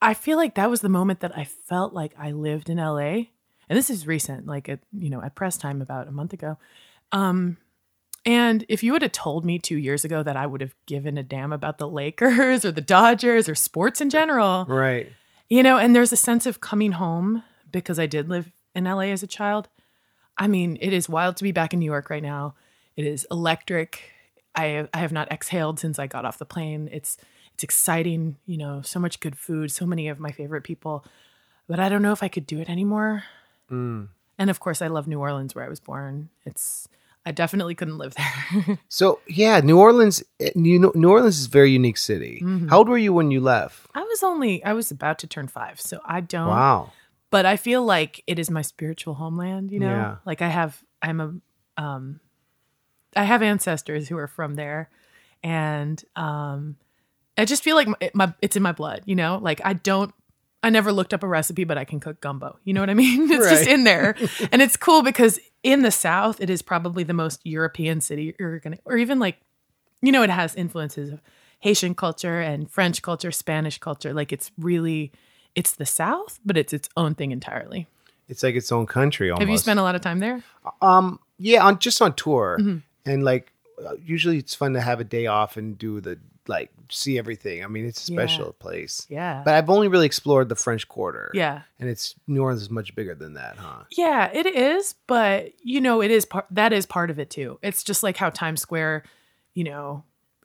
I 0.00 0.14
feel 0.14 0.36
like 0.36 0.54
that 0.54 0.70
was 0.70 0.80
the 0.80 0.88
moment 0.88 1.18
that 1.20 1.36
I 1.36 1.42
felt 1.42 1.92
like 1.92 2.14
I 2.16 2.30
lived 2.30 2.70
in 2.70 2.78
LA, 2.78 3.26
and 3.68 3.76
this 3.76 3.90
is 3.90 4.06
recent, 4.06 4.46
like 4.46 4.68
at 4.68 4.78
you 4.96 5.10
know 5.10 5.20
at 5.20 5.34
press 5.34 5.56
time 5.56 5.82
about 5.82 6.06
a 6.06 6.12
month 6.12 6.32
ago. 6.32 6.56
Um, 7.10 7.56
and 8.28 8.64
if 8.68 8.82
you 8.82 8.92
would 8.92 9.00
have 9.02 9.12
told 9.12 9.44
me 9.46 9.58
two 9.58 9.78
years 9.78 10.04
ago 10.04 10.22
that 10.22 10.36
I 10.36 10.46
would 10.46 10.60
have 10.60 10.74
given 10.86 11.16
a 11.16 11.22
damn 11.22 11.50
about 11.52 11.78
the 11.78 11.88
Lakers 11.88 12.64
or 12.64 12.70
the 12.70 12.82
Dodgers 12.82 13.48
or 13.48 13.54
sports 13.54 14.00
in 14.02 14.10
general, 14.10 14.66
Right. 14.68 15.10
you 15.48 15.62
know, 15.62 15.78
and 15.78 15.96
there's 15.96 16.12
a 16.12 16.16
sense 16.16 16.44
of 16.44 16.60
coming 16.60 16.92
home 16.92 17.42
because 17.72 17.98
I 17.98 18.06
did 18.06 18.28
live 18.28 18.50
in 18.74 18.84
LA 18.84 19.10
as 19.12 19.22
a 19.22 19.26
child. 19.26 19.68
I 20.36 20.46
mean, 20.46 20.76
it 20.80 20.92
is 20.92 21.08
wild 21.08 21.36
to 21.38 21.42
be 21.42 21.52
back 21.52 21.72
in 21.72 21.80
New 21.80 21.86
York 21.86 22.10
right 22.10 22.22
now. 22.22 22.54
It 22.96 23.06
is 23.06 23.26
electric. 23.30 24.12
I 24.54 24.64
have, 24.66 24.88
I 24.92 24.98
have 24.98 25.12
not 25.12 25.32
exhaled 25.32 25.78
since 25.78 25.98
I 25.98 26.06
got 26.06 26.24
off 26.26 26.38
the 26.38 26.44
plane. 26.44 26.88
It's 26.92 27.16
it's 27.54 27.64
exciting, 27.64 28.36
you 28.46 28.56
know, 28.56 28.82
so 28.82 29.00
much 29.00 29.18
good 29.20 29.36
food, 29.36 29.72
so 29.72 29.84
many 29.86 30.06
of 30.08 30.20
my 30.20 30.30
favorite 30.30 30.62
people. 30.62 31.04
But 31.66 31.80
I 31.80 31.88
don't 31.88 32.02
know 32.02 32.12
if 32.12 32.22
I 32.22 32.28
could 32.28 32.46
do 32.46 32.60
it 32.60 32.68
anymore. 32.70 33.24
Mm. 33.70 34.08
And 34.38 34.50
of 34.50 34.60
course, 34.60 34.80
I 34.80 34.86
love 34.86 35.08
New 35.08 35.18
Orleans 35.18 35.54
where 35.56 35.64
I 35.64 35.68
was 35.68 35.80
born. 35.80 36.28
It's 36.44 36.88
I 37.28 37.32
definitely 37.32 37.74
couldn't 37.74 37.98
live 37.98 38.14
there. 38.14 38.78
So 38.88 39.20
yeah, 39.28 39.60
New 39.60 39.78
Orleans. 39.78 40.22
eh, 40.40 40.50
know, 40.56 40.92
New 40.94 41.10
Orleans 41.10 41.38
is 41.38 41.46
a 41.46 41.50
very 41.50 41.70
unique 41.70 41.98
city. 41.98 42.40
Mm-hmm. 42.42 42.68
How 42.68 42.78
old 42.78 42.88
were 42.88 42.96
you 42.96 43.12
when 43.12 43.30
you 43.30 43.40
left? 43.40 43.86
I 43.94 44.00
was 44.02 44.22
only 44.22 44.64
I 44.64 44.72
was 44.72 44.90
about 44.90 45.18
to 45.18 45.26
turn 45.26 45.46
5, 45.46 45.78
so 45.78 46.00
I 46.06 46.20
don't 46.22 46.48
Wow. 46.48 46.92
but 47.30 47.44
I 47.44 47.56
feel 47.58 47.84
like 47.84 48.22
it 48.26 48.38
is 48.38 48.50
my 48.50 48.62
spiritual 48.62 49.14
homeland, 49.14 49.70
you 49.70 49.80
know? 49.80 49.90
Yeah. 49.90 50.16
Like 50.24 50.40
I 50.40 50.48
have 50.48 50.82
I'm 51.02 51.20
a 51.20 51.34
um 51.82 52.20
I 53.14 53.24
have 53.24 53.42
ancestors 53.42 54.08
who 54.08 54.16
are 54.16 54.28
from 54.28 54.54
there 54.54 54.88
and 55.44 56.02
um 56.16 56.76
I 57.36 57.44
just 57.44 57.62
feel 57.62 57.76
like 57.76 57.88
my, 57.88 58.10
my 58.14 58.32
it's 58.40 58.56
in 58.56 58.62
my 58.62 58.72
blood, 58.72 59.02
you 59.04 59.14
know? 59.16 59.38
Like 59.42 59.60
I 59.64 59.74
don't 59.74 60.14
I 60.62 60.70
never 60.70 60.92
looked 60.92 61.12
up 61.12 61.22
a 61.22 61.28
recipe 61.28 61.64
but 61.64 61.76
I 61.76 61.84
can 61.84 62.00
cook 62.00 62.20
gumbo. 62.22 62.58
You 62.64 62.72
know 62.72 62.80
what 62.80 62.90
I 62.90 62.94
mean? 62.94 63.30
It's 63.34 63.50
just 63.50 63.68
in 63.68 63.84
there. 63.84 64.16
and 64.50 64.62
it's 64.62 64.78
cool 64.78 65.02
because 65.02 65.38
in 65.62 65.82
the 65.82 65.90
south 65.90 66.40
it 66.40 66.48
is 66.50 66.62
probably 66.62 67.02
the 67.02 67.12
most 67.12 67.40
European 67.44 68.00
city 68.00 68.34
you're 68.38 68.58
going 68.60 68.76
to 68.76 68.82
or 68.84 68.96
even 68.96 69.18
like 69.18 69.38
you 70.02 70.12
know 70.12 70.22
it 70.22 70.30
has 70.30 70.54
influences 70.54 71.12
of 71.12 71.20
Haitian 71.60 71.96
culture 71.96 72.40
and 72.40 72.70
French 72.70 73.02
culture, 73.02 73.32
Spanish 73.32 73.78
culture. 73.78 74.14
Like 74.14 74.32
it's 74.32 74.52
really 74.58 75.10
it's 75.56 75.72
the 75.72 75.86
South, 75.86 76.38
but 76.44 76.56
it's 76.56 76.72
its 76.72 76.88
own 76.96 77.16
thing 77.16 77.32
entirely. 77.32 77.88
It's 78.28 78.44
like 78.44 78.54
its 78.54 78.70
own 78.70 78.86
country. 78.86 79.28
Almost. 79.30 79.40
Have 79.40 79.48
you 79.50 79.58
spent 79.58 79.80
a 79.80 79.82
lot 79.82 79.96
of 79.96 80.00
time 80.00 80.20
there? 80.20 80.44
Um, 80.80 81.18
yeah, 81.38 81.64
on 81.64 81.80
just 81.80 82.00
on 82.00 82.14
tour, 82.14 82.58
Mm-hmm. 82.60 82.78
and 83.10 83.24
like 83.24 83.52
uh, 83.84 83.94
usually 84.04 84.38
it's 84.38 84.54
fun 84.54 84.74
to 84.74 84.80
have 84.80 85.00
a 85.00 85.04
day 85.04 85.26
off 85.26 85.56
and 85.56 85.76
do 85.76 86.00
the 86.00 86.20
like 86.48 86.70
see 86.90 87.18
everything. 87.18 87.62
I 87.62 87.66
mean, 87.66 87.84
it's 87.86 88.08
a 88.08 88.12
Yeah. 88.12 88.18
special 88.26 88.52
place. 88.54 89.06
Yeah. 89.10 89.42
But 89.44 89.54
I've 89.54 89.68
only 89.70 89.88
really 89.88 90.06
explored 90.06 90.48
the 90.48 90.54
French 90.56 90.88
Quarter. 90.88 91.30
Yeah. 91.34 91.62
and 91.78 91.88
it's 91.88 92.14
New 92.26 92.42
Orleans 92.42 92.62
is 92.62 92.70
much 92.70 92.94
bigger 92.94 93.14
than 93.14 93.34
that, 93.34 93.56
huh? 93.56 93.84
Yeah, 93.90 94.30
it 94.32 94.46
is, 94.46 94.94
but 95.06 95.52
you 95.62 95.80
know, 95.80 96.00
it 96.02 96.10
is 96.10 96.24
part 96.24 96.46
that 96.50 96.72
is 96.72 96.86
part 96.86 97.10
of 97.10 97.18
it 97.18 97.30
too. 97.30 97.58
It's 97.62 97.82
just 97.82 98.02
like 98.02 98.16
how 98.16 98.30
Times 98.30 98.60
Square, 98.62 99.04
you 99.54 99.64
know, 99.64 100.04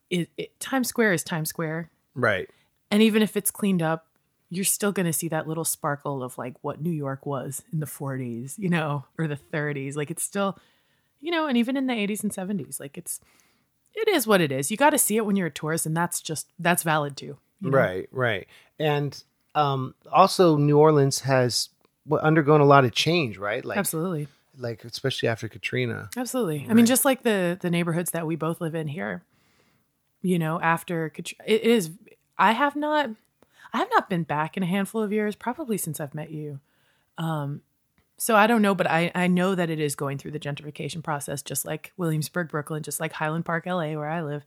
it, 0.09 0.29
it 0.37 0.59
Times 0.59 0.87
Square 0.89 1.13
is 1.13 1.23
Times 1.23 1.49
Square, 1.49 1.89
Right. 2.15 2.49
and 2.91 3.01
even 3.01 3.21
if 3.21 3.35
it's 3.37 3.49
cleaned 3.51 3.81
up, 3.81 4.05
you're 4.49 4.63
still 4.65 4.91
going 4.91 5.07
to 5.07 5.13
see 5.13 5.27
that 5.29 5.47
little 5.47 5.65
sparkle 5.65 6.21
of 6.21 6.37
like 6.37 6.53
what 6.61 6.79
New 6.79 6.91
York 6.91 7.25
was 7.25 7.63
in 7.71 7.79
the 7.79 7.87
40s, 7.87 8.53
you 8.59 8.69
know, 8.69 9.05
or 9.17 9.27
the 9.27 9.39
30s. 9.51 9.95
Like 9.95 10.11
it's 10.11 10.21
still, 10.21 10.59
you 11.19 11.31
know, 11.31 11.47
and 11.47 11.57
even 11.57 11.75
in 11.75 11.87
the 11.87 11.93
80s 11.93 12.21
and 12.21 12.31
70s, 12.31 12.79
like 12.79 12.95
it's 12.95 13.19
it 13.95 14.07
is 14.07 14.25
what 14.27 14.41
it 14.41 14.51
is. 14.51 14.71
You 14.71 14.77
got 14.77 14.91
to 14.91 14.97
see 14.97 15.17
it 15.17 15.25
when 15.25 15.35
you're 15.35 15.47
a 15.47 15.51
tourist, 15.51 15.85
and 15.85 15.95
that's 15.95 16.21
just 16.21 16.47
that's 16.59 16.83
valid 16.83 17.15
too. 17.17 17.37
you 17.61 17.69
know? 17.71 17.77
Right, 17.77 18.09
right. 18.11 18.47
And 18.79 19.21
um, 19.55 19.95
also, 20.11 20.57
New 20.57 20.77
Orleans 20.77 21.19
has 21.21 21.69
undergone 22.21 22.61
a 22.61 22.65
lot 22.65 22.85
of 22.85 22.91
change, 22.91 23.37
right? 23.37 23.63
Like, 23.63 23.77
Absolutely. 23.77 24.27
like 24.57 24.83
especially 24.83 25.29
after 25.29 25.47
Katrina. 25.47 26.09
Absolutely. 26.17 26.65
I 26.69 26.73
mean, 26.73 26.85
just 26.85 27.05
like 27.05 27.23
the 27.23 27.57
the 27.61 27.69
neighborhoods 27.69 28.11
that 28.11 28.25
we 28.27 28.35
both 28.35 28.59
live 28.61 28.75
in 28.75 28.87
here. 28.87 29.23
You 30.21 30.39
know, 30.39 30.59
after 30.61 31.09
Katri- 31.09 31.35
it 31.45 31.63
is, 31.63 31.91
I 32.37 32.53
have 32.53 32.75
not, 32.77 33.09
I 33.73 33.77
have 33.79 33.89
not 33.91 34.09
been 34.09 34.23
back 34.23 34.55
in 34.55 34.63
a 34.63 34.65
handful 34.65 35.03
of 35.03 35.11
years, 35.11 35.35
probably 35.35 35.77
since 35.77 35.99
I've 35.99 36.15
met 36.15 36.31
you. 36.31 36.61
Um, 37.17 37.61
so 38.23 38.37
I 38.37 38.47
don't 38.47 38.61
know, 38.61 38.73
but 38.73 38.89
I 38.89 39.11
I 39.13 39.27
know 39.27 39.53
that 39.53 39.69
it 39.69 39.81
is 39.81 39.97
going 39.97 40.17
through 40.17 40.31
the 40.31 40.39
gentrification 40.39 41.03
process, 41.03 41.41
just 41.41 41.65
like 41.65 41.91
Williamsburg, 41.97 42.47
Brooklyn, 42.47 42.81
just 42.81 43.01
like 43.01 43.11
Highland 43.11 43.43
Park, 43.43 43.65
LA, 43.65 43.95
where 43.95 44.07
I 44.07 44.21
live. 44.21 44.45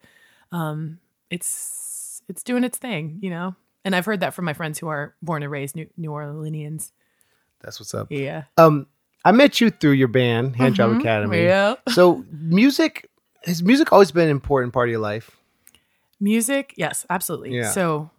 Um, 0.50 0.98
it's 1.28 2.22
it's 2.26 2.42
doing 2.42 2.64
its 2.64 2.78
thing, 2.78 3.18
you 3.20 3.28
know. 3.28 3.54
And 3.84 3.94
I've 3.94 4.06
heard 4.06 4.20
that 4.20 4.32
from 4.32 4.46
my 4.46 4.54
friends 4.54 4.78
who 4.78 4.88
are 4.88 5.14
born 5.20 5.42
and 5.42 5.52
raised 5.52 5.76
New, 5.76 5.90
New 5.98 6.08
Orleanians. 6.08 6.90
That's 7.60 7.78
what's 7.78 7.92
up. 7.92 8.06
Yeah. 8.10 8.44
Um, 8.56 8.86
I 9.26 9.32
met 9.32 9.60
you 9.60 9.68
through 9.68 9.92
your 9.92 10.08
band, 10.08 10.56
Hand 10.56 10.74
Job 10.74 10.98
Academy. 10.98 11.42
Yeah. 11.44 11.74
So, 11.90 12.24
music 12.30 13.10
has 13.44 13.62
music 13.62 13.92
always 13.92 14.10
been 14.10 14.24
an 14.24 14.30
important 14.30 14.72
part 14.72 14.88
of 14.88 14.90
your 14.90 15.00
life? 15.00 15.36
Music, 16.18 16.72
yes, 16.78 17.04
absolutely. 17.10 17.54
Yeah. 17.54 17.68
So, 17.72 18.10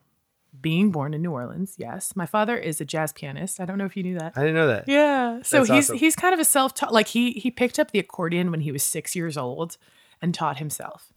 being 0.62 0.92
born 0.92 1.14
in 1.14 1.22
New 1.22 1.32
Orleans, 1.32 1.76
yes. 1.78 2.16
My 2.16 2.26
father 2.26 2.58
is 2.58 2.80
a 2.82 2.86
jazz 2.86 3.14
pianist. 3.14 3.60
I 3.60 3.66
don't 3.66 3.78
know 3.78 3.86
if 3.86 3.96
you 3.98 4.04
knew 4.04 4.18
that. 4.20 4.34
I 4.36 4.42
didn't 4.42 4.56
know 4.56 4.68
that. 4.68 4.86
Yeah. 4.88 5.42
So 5.44 5.58
That's 5.60 5.70
he's 5.70 5.86
awesome. 5.90 5.98
he's 5.98 6.16
kind 6.16 6.34
of 6.34 6.40
a 6.40 6.46
self 6.46 6.74
taught 6.74 6.94
like 6.94 7.08
he 7.08 7.32
he 7.34 7.52
picked 7.52 7.80
up 7.80 7.92
the 7.92 8.00
accordion 8.00 8.52
when 8.52 8.62
he 8.62 8.72
was 8.72 8.84
six 8.84 9.16
years 9.16 9.38
old 9.38 9.78
and 10.22 10.34
taught 10.34 10.58
himself. 10.58 11.12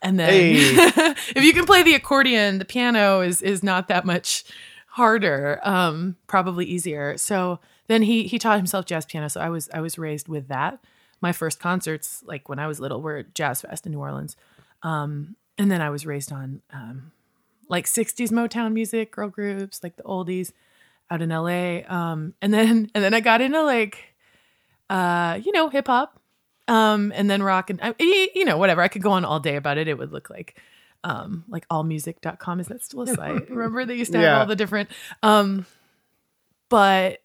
And 0.00 0.18
then 0.18 0.30
Hey. 0.30 0.54
if 1.36 1.42
you 1.44 1.52
can 1.52 1.66
play 1.66 1.82
the 1.82 1.94
accordion, 1.94 2.58
the 2.58 2.64
piano 2.64 3.20
is 3.20 3.42
is 3.42 3.62
not 3.62 3.88
that 3.88 4.04
much 4.04 4.44
harder. 4.88 5.60
Um, 5.62 6.16
probably 6.26 6.64
easier. 6.64 7.16
So 7.18 7.60
then 7.88 8.02
he 8.02 8.24
he 8.26 8.38
taught 8.38 8.56
himself 8.58 8.84
jazz 8.84 9.04
piano. 9.06 9.28
So 9.28 9.40
I 9.40 9.48
was 9.48 9.68
I 9.72 9.80
was 9.80 9.98
raised 9.98 10.28
with 10.28 10.48
that. 10.48 10.78
My 11.20 11.32
first 11.32 11.58
concerts, 11.58 12.22
like 12.26 12.48
when 12.48 12.58
I 12.60 12.68
was 12.68 12.78
little, 12.78 13.02
were 13.02 13.16
at 13.18 13.34
Jazz 13.34 13.62
Fest 13.62 13.86
in 13.86 13.92
New 13.92 13.98
Orleans. 13.98 14.36
Um, 14.84 15.34
and 15.58 15.68
then 15.68 15.80
I 15.80 15.90
was 15.90 16.06
raised 16.06 16.30
on 16.30 16.62
um, 16.72 17.10
like 17.68 17.86
60s 17.86 18.30
Motown 18.30 18.72
music, 18.72 19.12
girl 19.12 19.28
groups, 19.28 19.82
like 19.82 19.96
the 19.96 20.02
oldies 20.04 20.52
out 21.10 21.22
in 21.22 21.28
LA. 21.30 21.80
Um, 21.88 22.34
and 22.42 22.52
then 22.52 22.90
and 22.94 23.04
then 23.04 23.14
I 23.14 23.20
got 23.20 23.40
into 23.40 23.62
like 23.62 24.14
uh, 24.90 25.38
you 25.42 25.52
know, 25.52 25.68
hip 25.68 25.86
hop. 25.86 26.18
Um, 26.66 27.12
and 27.14 27.30
then 27.30 27.42
rock 27.42 27.70
and 27.70 27.80
you 27.98 28.44
know, 28.44 28.58
whatever. 28.58 28.82
I 28.82 28.88
could 28.88 29.00
go 29.02 29.12
on 29.12 29.24
all 29.24 29.40
day 29.40 29.56
about 29.56 29.78
it. 29.78 29.88
It 29.88 29.96
would 29.96 30.12
look 30.12 30.28
like 30.30 30.60
um 31.04 31.44
like 31.48 31.66
allmusic.com. 31.68 32.60
Is 32.60 32.66
that 32.68 32.82
still 32.84 33.02
a 33.02 33.06
site? 33.14 33.48
Remember 33.48 33.84
they 33.86 33.94
used 33.94 34.12
to 34.12 34.18
have 34.18 34.24
Yeah. 34.24 34.38
all 34.40 34.46
the 34.46 34.56
different 34.56 34.90
um 35.22 35.64
but 36.68 37.20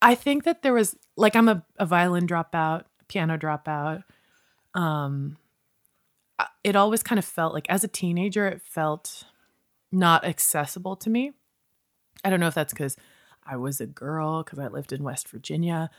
I 0.00 0.14
think 0.14 0.44
that 0.44 0.62
there 0.62 0.72
was 0.72 0.96
like 1.16 1.34
I'm 1.34 1.48
a, 1.48 1.64
a 1.78 1.86
violin 1.86 2.26
dropout, 2.26 2.84
piano 3.08 3.36
dropout. 3.36 4.04
Um 4.74 5.36
it 6.64 6.76
always 6.76 7.02
kind 7.02 7.18
of 7.18 7.24
felt 7.24 7.54
like 7.54 7.66
as 7.68 7.82
a 7.84 7.88
teenager 7.88 8.46
it 8.46 8.62
felt 8.62 9.24
not 9.92 10.24
accessible 10.24 10.96
to 10.96 11.10
me. 11.10 11.32
I 12.24 12.30
don't 12.30 12.40
know 12.40 12.48
if 12.48 12.54
that's 12.54 12.74
cuz 12.74 12.96
I 13.44 13.56
was 13.56 13.80
a 13.80 13.86
girl 13.86 14.44
cuz 14.44 14.58
I 14.58 14.68
lived 14.68 14.92
in 14.92 15.02
West 15.02 15.28
Virginia, 15.28 15.90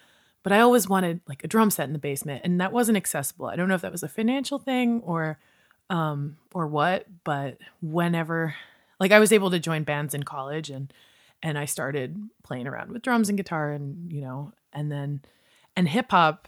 but 0.41 0.53
I 0.53 0.59
always 0.59 0.87
wanted 0.87 1.21
like 1.27 1.43
a 1.43 1.47
drum 1.47 1.69
set 1.69 1.87
in 1.87 1.93
the 1.93 1.99
basement 1.99 2.41
and 2.43 2.59
that 2.59 2.73
wasn't 2.73 2.97
accessible. 2.97 3.47
I 3.47 3.55
don't 3.55 3.67
know 3.67 3.75
if 3.75 3.81
that 3.81 3.91
was 3.91 4.03
a 4.03 4.09
financial 4.09 4.59
thing 4.59 5.01
or 5.01 5.39
um 5.89 6.37
or 6.53 6.67
what, 6.67 7.05
but 7.23 7.57
whenever 7.81 8.55
like 8.99 9.11
I 9.11 9.19
was 9.19 9.31
able 9.31 9.51
to 9.51 9.59
join 9.59 9.83
bands 9.83 10.13
in 10.13 10.23
college 10.23 10.69
and 10.69 10.93
and 11.41 11.57
I 11.57 11.65
started 11.65 12.29
playing 12.43 12.67
around 12.67 12.91
with 12.91 13.01
drums 13.01 13.29
and 13.29 13.37
guitar 13.37 13.71
and 13.71 14.11
you 14.11 14.21
know 14.21 14.53
and 14.71 14.91
then 14.91 15.21
and 15.75 15.87
hip 15.89 16.11
hop 16.11 16.47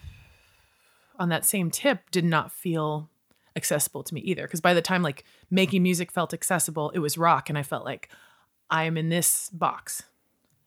on 1.20 1.30
that 1.30 1.46
same 1.46 1.72
tip 1.72 2.10
did 2.12 2.26
not 2.26 2.52
feel 2.52 3.10
accessible 3.56 4.04
to 4.04 4.14
me 4.14 4.22
either. 4.22 4.44
Because 4.44 4.62
by 4.62 4.74
the 4.74 4.82
time 4.82 5.02
like 5.02 5.24
making 5.50 5.84
music 5.84 6.12
felt 6.12 6.34
accessible 6.34 6.90
it 6.92 7.00
was 7.00 7.18
rock 7.18 7.50
and 7.50 7.58
I 7.58 7.64
felt 7.64 7.86
like 7.86 8.10
I 8.70 8.84
am 8.84 8.98
in 8.98 9.10
this 9.10 9.50
box. 9.50 10.04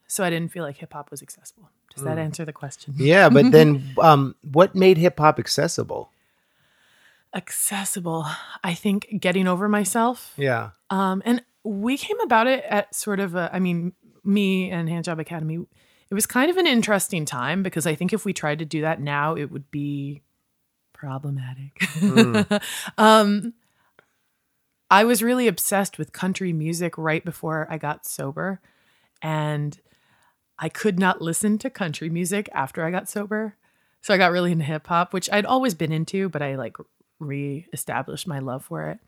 So 0.06 0.24
I 0.24 0.30
didn't 0.30 0.52
feel 0.52 0.64
like 0.64 0.78
hip 0.78 0.92
hop 0.92 1.10
was 1.10 1.22
accessible. 1.22 1.70
Does 1.94 2.04
that 2.04 2.18
answer 2.18 2.44
the 2.44 2.52
question? 2.52 2.94
Yeah, 2.96 3.28
but 3.28 3.50
then 3.52 3.82
um, 4.00 4.36
what 4.42 4.74
made 4.74 4.96
hip 4.98 5.18
hop 5.18 5.38
accessible? 5.38 6.10
accessible 7.34 8.26
I 8.64 8.74
think 8.74 9.08
getting 9.20 9.48
over 9.48 9.68
myself. 9.68 10.34
Yeah. 10.36 10.70
Um, 10.90 11.22
and 11.24 11.42
we 11.64 11.98
came 11.98 12.18
about 12.20 12.46
it 12.46 12.64
at 12.64 12.94
sort 12.94 13.20
of 13.20 13.34
a, 13.34 13.50
I 13.52 13.58
mean, 13.58 13.92
me 14.24 14.70
and 14.70 14.88
Hand 14.88 15.04
Job 15.04 15.18
Academy, 15.18 15.58
it 16.10 16.14
was 16.14 16.26
kind 16.26 16.50
of 16.50 16.56
an 16.56 16.66
interesting 16.66 17.24
time 17.24 17.62
because 17.62 17.86
I 17.86 17.94
think 17.94 18.12
if 18.12 18.24
we 18.24 18.32
tried 18.32 18.60
to 18.60 18.64
do 18.64 18.82
that 18.82 19.00
now, 19.00 19.34
it 19.34 19.50
would 19.50 19.70
be 19.70 20.22
problematic. 20.98 21.82
um, 22.98 23.54
I 24.90 25.04
was 25.04 25.22
really 25.22 25.48
obsessed 25.48 25.98
with 25.98 26.12
country 26.12 26.52
music 26.52 26.98
right 26.98 27.24
before 27.24 27.66
I 27.70 27.78
got 27.78 28.06
sober. 28.06 28.60
And 29.22 29.80
I 30.58 30.68
could 30.68 30.98
not 30.98 31.22
listen 31.22 31.56
to 31.58 31.70
country 31.70 32.10
music 32.10 32.48
after 32.52 32.84
I 32.84 32.90
got 32.90 33.08
sober. 33.08 33.56
So 34.02 34.12
I 34.12 34.18
got 34.18 34.32
really 34.32 34.52
into 34.52 34.64
hip 34.64 34.86
hop, 34.86 35.12
which 35.12 35.30
I'd 35.32 35.46
always 35.46 35.74
been 35.74 35.92
into, 35.92 36.28
but 36.28 36.42
I 36.42 36.56
like 36.56 36.76
re-established 37.18 38.28
my 38.28 38.38
love 38.38 38.64
for 38.64 38.90
it 38.90 38.98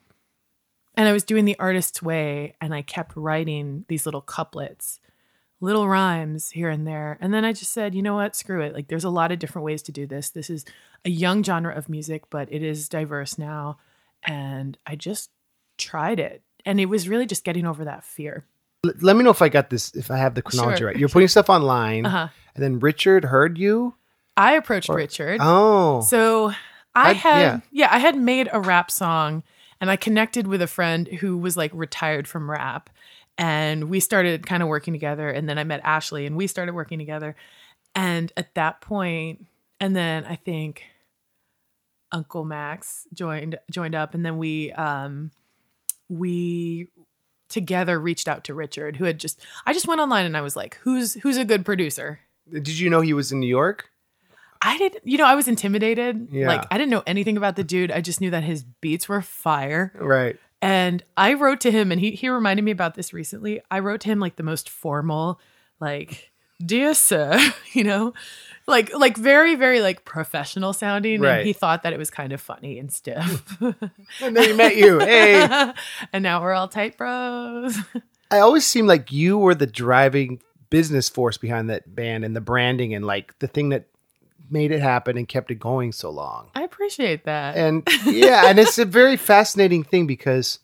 and 1.01 1.09
I 1.09 1.13
was 1.13 1.25
doing 1.25 1.45
the 1.45 1.59
artist's 1.59 2.03
way 2.03 2.55
and 2.61 2.75
I 2.75 2.83
kept 2.83 3.17
writing 3.17 3.85
these 3.89 4.07
little 4.07 4.21
couplets, 4.21 5.01
little 5.61 5.87
rhymes 5.89 6.51
here 6.51 6.71
and 6.71 6.87
there. 6.87 7.19
And 7.21 7.33
then 7.35 7.45
I 7.45 7.53
just 7.53 7.73
said, 7.73 7.95
you 7.95 8.03
know 8.03 8.15
what, 8.15 8.35
screw 8.35 8.63
it. 8.63 8.73
Like 8.75 8.89
there's 8.89 9.05
a 9.05 9.11
lot 9.11 9.31
of 9.33 9.39
different 9.39 9.65
ways 9.67 9.83
to 9.83 9.93
do 9.93 10.07
this. 10.07 10.31
This 10.31 10.49
is 10.51 10.65
a 11.05 11.11
young 11.11 11.43
genre 11.45 11.75
of 11.75 11.89
music, 11.89 12.25
but 12.31 12.51
it 12.53 12.63
is 12.63 12.89
diverse 12.89 13.37
now. 13.39 13.79
And 14.25 14.79
I 14.87 14.97
just 14.97 15.31
tried 15.79 16.19
it. 16.21 16.43
And 16.65 16.81
it 16.81 16.87
was 16.87 17.09
really 17.09 17.27
just 17.27 17.45
getting 17.45 17.67
over 17.67 17.85
that 17.85 18.05
fear. 18.05 18.47
Let 18.83 19.17
me 19.17 19.23
know 19.25 19.31
if 19.31 19.43
I 19.43 19.49
got 19.51 19.69
this, 19.71 19.95
if 19.95 20.11
I 20.11 20.17
have 20.17 20.35
the 20.35 20.43
chronology 20.43 20.79
Sure. 20.79 20.87
right. 20.89 20.97
You're 20.97 21.09
putting 21.11 21.29
stuff 21.29 21.51
online, 21.51 22.07
Uh-huh. 22.07 22.29
and 22.55 22.65
then 22.65 22.79
Richard 22.81 23.27
heard 23.27 23.59
you. 23.59 23.95
I 24.37 24.53
approached 24.55 24.89
Richard. 24.89 25.39
Oh, 25.43 26.01
So 26.01 26.53
I 26.95 27.13
had 27.13 27.41
yeah. 27.41 27.61
yeah. 27.71 27.89
I 27.91 27.99
had 27.99 28.17
made 28.17 28.49
a 28.53 28.61
rap 28.61 28.91
song 28.91 29.43
and 29.83 29.91
I 29.91 29.97
connected 29.97 30.47
with 30.47 30.63
a 30.63 30.67
friend 30.67 31.07
who 31.09 31.37
was 31.37 31.57
like 31.59 31.71
retired 31.75 32.27
from 32.27 32.51
rap 32.51 32.89
and 33.41 33.89
we 33.89 34.01
started 34.01 34.47
kind 34.47 34.63
of 34.63 34.69
working 34.69 34.93
together 34.93 35.31
and 35.31 35.49
then 35.49 35.59
I 35.59 35.65
met 35.65 35.81
Ashley 35.83 36.27
and 36.27 36.37
we 36.37 36.47
started 36.47 36.75
working 36.75 36.99
together 36.99 37.35
and 37.95 38.33
at 38.37 38.55
that 38.55 38.81
point 38.83 39.47
and 39.81 39.97
then 39.97 40.25
I 40.27 40.37
think 40.37 40.85
Uncle 42.13 42.45
Max 42.45 43.09
joined 43.13 43.59
joined 43.71 43.95
up 43.95 44.15
and 44.15 44.25
then 44.25 44.39
we 44.39 44.73
um 44.73 45.31
we 46.09 46.89
together 47.49 47.99
reached 47.99 48.29
out 48.29 48.45
to 48.45 48.55
Richard 48.55 48.97
who 48.97 49.05
had 49.05 49.19
just 49.19 49.41
I 49.67 49.73
just 49.73 49.89
went 49.89 50.01
online 50.01 50.27
and 50.27 50.37
I 50.37 50.43
was 50.43 50.55
like 50.55 50.77
who's 50.83 51.15
who's 51.15 51.39
a 51.39 51.45
good 51.45 51.65
producer 51.65 52.21
did 52.53 52.79
you 52.79 52.91
know 52.91 53.01
he 53.01 53.13
was 53.13 53.33
in 53.33 53.41
New 53.41 53.47
York? 53.47 53.91
I 54.63 54.77
didn't, 54.77 55.07
you 55.07 55.17
know, 55.17 55.25
I 55.25 55.35
was 55.35 55.49
intimidated. 55.49 56.29
Yeah. 56.31 56.49
Like, 56.49 56.67
I 56.71 56.77
didn't 56.77 56.91
know 56.91 57.03
anything 57.07 57.39
about 57.39 57.57
the 57.57 57.65
dude. 57.65 57.91
I 57.91 58.03
just 58.03 58.21
knew 58.21 58.31
that 58.31 58.43
his 58.43 58.63
beats 58.63 59.09
were 59.09 59.23
fire. 59.23 59.93
Right. 59.95 60.39
And 60.63 61.03
I 61.17 61.35
wrote 61.35 61.61
to 61.61 61.71
him, 61.71 61.91
and 61.91 62.01
he, 62.01 62.13
he 62.13 62.29
reminded 62.29 62.63
me 62.63 62.71
about 62.71 62.95
this 62.95 63.13
recently. 63.13 63.61
I 63.71 63.79
wrote 63.79 64.01
to 64.03 64.09
him 64.09 64.21
like 64.21 64.37
the 64.37 64.43
most 64.43 64.69
formal, 64.69 65.41
like, 65.81 66.31
dear 66.65 66.93
sir, 66.93 67.39
you 67.73 67.85
know, 67.85 68.13
like, 68.67 68.95
like 68.95 69.17
very, 69.17 69.55
very 69.55 69.81
like 69.81 70.05
professional 70.05 70.73
sounding. 70.73 71.23
Right. 71.23 71.39
And 71.39 71.47
he 71.47 71.55
thought 71.55 71.83
that 71.83 71.93
it 71.93 71.99
was 71.99 72.11
kind 72.11 72.33
of 72.33 72.41
funny 72.41 72.79
and 72.79 72.93
stiff. 72.93 73.57
And 74.23 74.37
then 74.37 74.49
he 74.49 74.53
met 74.53 74.77
you. 74.77 74.99
Hey, 74.99 75.73
and 76.13 76.23
now 76.23 76.43
we're 76.43 76.53
all 76.53 76.69
tight 76.69 76.99
bros. 76.99 77.77
I 78.31 78.41
always 78.41 78.67
seemed 78.67 78.87
like 78.87 79.11
you 79.11 79.39
were 79.39 79.55
the 79.55 79.67
driving 79.67 80.41
business 80.69 81.09
force 81.09 81.37
behind 81.37 81.71
that 81.71 81.95
band 81.95 82.25
and 82.25 82.37
the 82.37 82.41
branding 82.41 82.95
and 82.95 83.05
like 83.05 83.39
the 83.41 83.49
thing 83.49 83.71
that 83.71 83.87
made 84.51 84.73
it 84.73 84.81
happen 84.81 85.17
and 85.17 85.29
kept 85.29 85.51
it 85.51 85.57
going 85.57 85.93
so 85.93 86.11
long. 86.11 86.51
I 86.55 86.63
appreciate 86.63 87.25
that. 87.25 87.57
And 87.57 87.87
yeah, 88.07 88.47
and 88.47 88.59
it's 88.59 88.79
a 88.79 88.85
very 88.85 89.17
fascinating 89.17 89.85
thing 89.85 90.07
because 90.07 90.59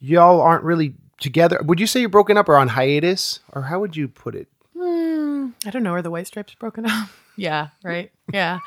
y'all 0.00 0.40
aren't 0.40 0.64
really 0.64 0.94
together. 1.20 1.60
Would 1.64 1.80
you 1.80 1.86
say 1.86 2.00
you're 2.00 2.08
broken 2.08 2.36
up 2.36 2.48
or 2.48 2.56
on 2.56 2.68
hiatus? 2.68 3.40
Or 3.52 3.62
how 3.62 3.80
would 3.80 3.96
you 3.96 4.08
put 4.08 4.34
it? 4.34 4.48
Hmm, 4.76 5.50
I 5.64 5.70
don't 5.70 5.82
know. 5.82 5.92
Are 5.92 6.02
the 6.02 6.10
white 6.10 6.26
stripes 6.26 6.54
broken 6.54 6.86
up? 6.86 7.08
yeah, 7.36 7.68
right. 7.84 8.10
Yeah. 8.32 8.58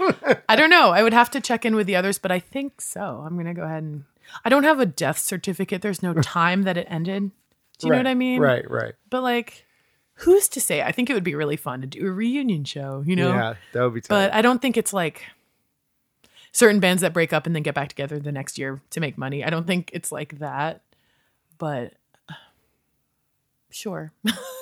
I 0.47 0.55
don't 0.55 0.69
know. 0.69 0.91
I 0.91 1.03
would 1.03 1.13
have 1.13 1.29
to 1.31 1.41
check 1.41 1.65
in 1.65 1.75
with 1.75 1.87
the 1.87 1.95
others, 1.95 2.17
but 2.19 2.31
I 2.31 2.39
think 2.39 2.81
so. 2.81 3.23
I'm 3.25 3.35
gonna 3.37 3.53
go 3.53 3.63
ahead 3.63 3.83
and 3.83 4.05
I 4.43 4.49
don't 4.49 4.63
have 4.63 4.79
a 4.79 4.85
death 4.85 5.17
certificate. 5.17 5.81
There's 5.81 6.03
no 6.03 6.13
time 6.21 6.63
that 6.63 6.77
it 6.77 6.87
ended. 6.89 7.31
Do 7.77 7.87
you 7.87 7.91
know 7.91 7.99
what 7.99 8.07
I 8.07 8.15
mean? 8.15 8.39
Right, 8.39 8.69
right. 8.69 8.93
But 9.09 9.21
like, 9.21 9.64
who's 10.19 10.47
to 10.49 10.61
say? 10.61 10.81
I 10.81 10.91
think 10.91 11.09
it 11.09 11.13
would 11.13 11.23
be 11.23 11.35
really 11.35 11.57
fun 11.57 11.81
to 11.81 11.87
do 11.87 12.05
a 12.07 12.11
reunion 12.11 12.63
show, 12.63 13.03
you 13.05 13.15
know? 13.15 13.29
Yeah, 13.29 13.53
that 13.73 13.83
would 13.83 13.93
be 13.93 14.01
tight. 14.01 14.09
But 14.09 14.33
I 14.33 14.41
don't 14.41 14.61
think 14.61 14.77
it's 14.77 14.93
like 14.93 15.23
certain 16.51 16.79
bands 16.79 17.01
that 17.01 17.13
break 17.13 17.33
up 17.33 17.45
and 17.45 17.55
then 17.55 17.63
get 17.63 17.75
back 17.75 17.89
together 17.89 18.17
the 18.19 18.31
next 18.31 18.57
year 18.57 18.81
to 18.91 18.99
make 18.99 19.17
money. 19.17 19.43
I 19.43 19.49
don't 19.49 19.67
think 19.67 19.89
it's 19.93 20.11
like 20.11 20.39
that. 20.39 20.81
But 21.57 21.93
sure. 23.69 24.11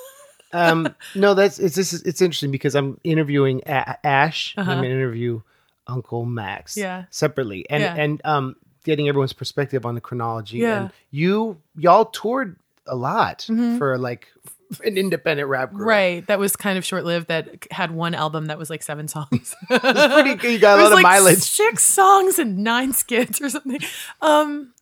um, 0.52 0.94
no, 1.14 1.34
that's 1.34 1.58
it's 1.58 1.76
this 1.76 1.92
is, 1.92 2.02
it's 2.02 2.20
interesting 2.20 2.50
because 2.50 2.74
I'm 2.74 2.98
interviewing 3.04 3.62
A- 3.66 4.04
Ash. 4.06 4.54
Uh-huh. 4.56 4.70
I'm 4.70 4.82
to 4.82 4.90
interview 4.90 5.40
Uncle 5.86 6.24
Max. 6.24 6.76
Yeah. 6.76 7.04
separately, 7.10 7.68
and 7.70 7.82
Yeah. 7.82 7.94
and 7.96 8.20
um, 8.24 8.56
getting 8.84 9.08
everyone's 9.08 9.32
perspective 9.32 9.86
on 9.86 9.94
the 9.94 10.00
chronology. 10.00 10.58
Yeah. 10.58 10.82
and 10.82 10.90
you 11.10 11.60
y'all 11.76 12.06
toured 12.06 12.56
a 12.86 12.96
lot 12.96 13.46
Mhm. 13.48 13.78
for 13.78 13.96
like 13.98 14.28
an 14.84 14.96
independent 14.96 15.48
rap 15.48 15.72
group. 15.72 15.86
Right. 15.86 16.26
That 16.26 16.38
was 16.38 16.56
kind 16.56 16.78
of 16.78 16.84
short 16.84 17.04
lived. 17.04 17.28
That 17.28 17.66
had 17.70 17.90
one 17.90 18.14
album 18.14 18.46
that 18.46 18.58
was 18.58 18.70
like 18.70 18.82
seven 18.82 19.08
songs. 19.08 19.54
Pretty 19.68 20.34
good. 20.36 20.52
You 20.52 20.58
got 20.58 20.78
a 20.78 20.82
lot 20.82 20.92
of 20.92 20.96
like 20.96 21.02
mileage. 21.02 21.38
Six 21.38 21.84
songs 21.84 22.38
and 22.38 22.58
nine 22.58 22.92
skits 22.92 23.40
or 23.40 23.48
something. 23.48 23.80
Um, 24.20 24.72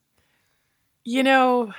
you 1.05 1.23
know, 1.23 1.73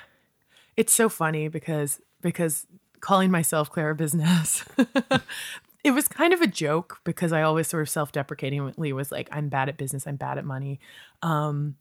it's 0.75 0.93
so 0.93 1.10
funny 1.10 1.48
because 1.48 2.01
because 2.22 2.65
calling 3.00 3.31
myself 3.31 3.69
Clara 3.69 3.95
Business, 3.95 4.63
it 5.83 5.91
was 5.91 6.07
kind 6.07 6.33
of 6.33 6.41
a 6.41 6.48
joke 6.48 7.00
because 7.03 7.33
I 7.33 7.41
always 7.41 7.67
sort 7.67 7.83
of 7.83 7.89
self 7.89 8.12
deprecatingly 8.12 8.93
was 8.93 9.12
like, 9.12 9.29
I'm 9.31 9.50
bad 9.50 9.69
at 9.69 9.77
business, 9.77 10.07
I'm 10.07 10.15
bad 10.15 10.38
at 10.38 10.45
money. 10.45 10.79
Um, 11.22 11.75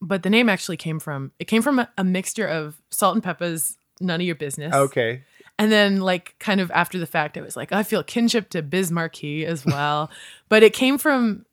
but 0.00 0.22
the 0.22 0.30
name 0.30 0.48
actually 0.48 0.76
came 0.76 1.00
from 1.00 1.32
it 1.38 1.46
came 1.46 1.62
from 1.62 1.78
a, 1.78 1.88
a 1.96 2.04
mixture 2.04 2.46
of 2.46 2.80
Salt-N-Pepa's 2.90 3.78
None 4.00 4.20
of 4.20 4.26
Your 4.26 4.34
Business. 4.36 4.74
Okay. 4.74 5.22
And 5.58 5.72
then, 5.72 6.00
like, 6.00 6.34
kind 6.38 6.60
of 6.60 6.70
after 6.72 6.98
the 6.98 7.06
fact, 7.06 7.38
I 7.38 7.40
was 7.40 7.56
like, 7.56 7.72
I 7.72 7.82
feel 7.82 8.02
kinship 8.02 8.50
to 8.50 8.62
Biz 8.62 8.92
Markie 8.92 9.46
as 9.46 9.64
well. 9.64 10.10
but 10.48 10.62
it 10.62 10.74
came 10.74 10.98
from, 10.98 11.46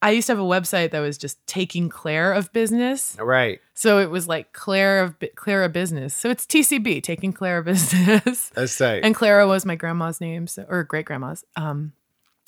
I 0.00 0.12
used 0.12 0.26
to 0.28 0.32
have 0.32 0.40
a 0.40 0.42
website 0.42 0.92
that 0.92 1.00
was 1.00 1.18
just 1.18 1.44
taking 1.46 1.90
Claire 1.90 2.32
of 2.32 2.50
business. 2.52 3.16
Right. 3.20 3.60
So 3.74 3.98
it 3.98 4.10
was 4.10 4.26
like 4.26 4.52
Claire 4.54 5.02
of 5.02 5.16
Clara 5.34 5.68
business. 5.68 6.14
So 6.14 6.30
it's 6.30 6.46
TCB, 6.46 7.02
taking 7.02 7.32
Clara 7.32 7.62
business. 7.64 8.50
That's 8.54 8.76
tight. 8.78 9.04
and 9.04 9.14
Clara 9.14 9.46
was 9.46 9.66
my 9.66 9.76
grandma's 9.76 10.20
name, 10.20 10.46
so, 10.46 10.64
or 10.68 10.82
great 10.84 11.04
grandma's. 11.04 11.44
Um, 11.54 11.92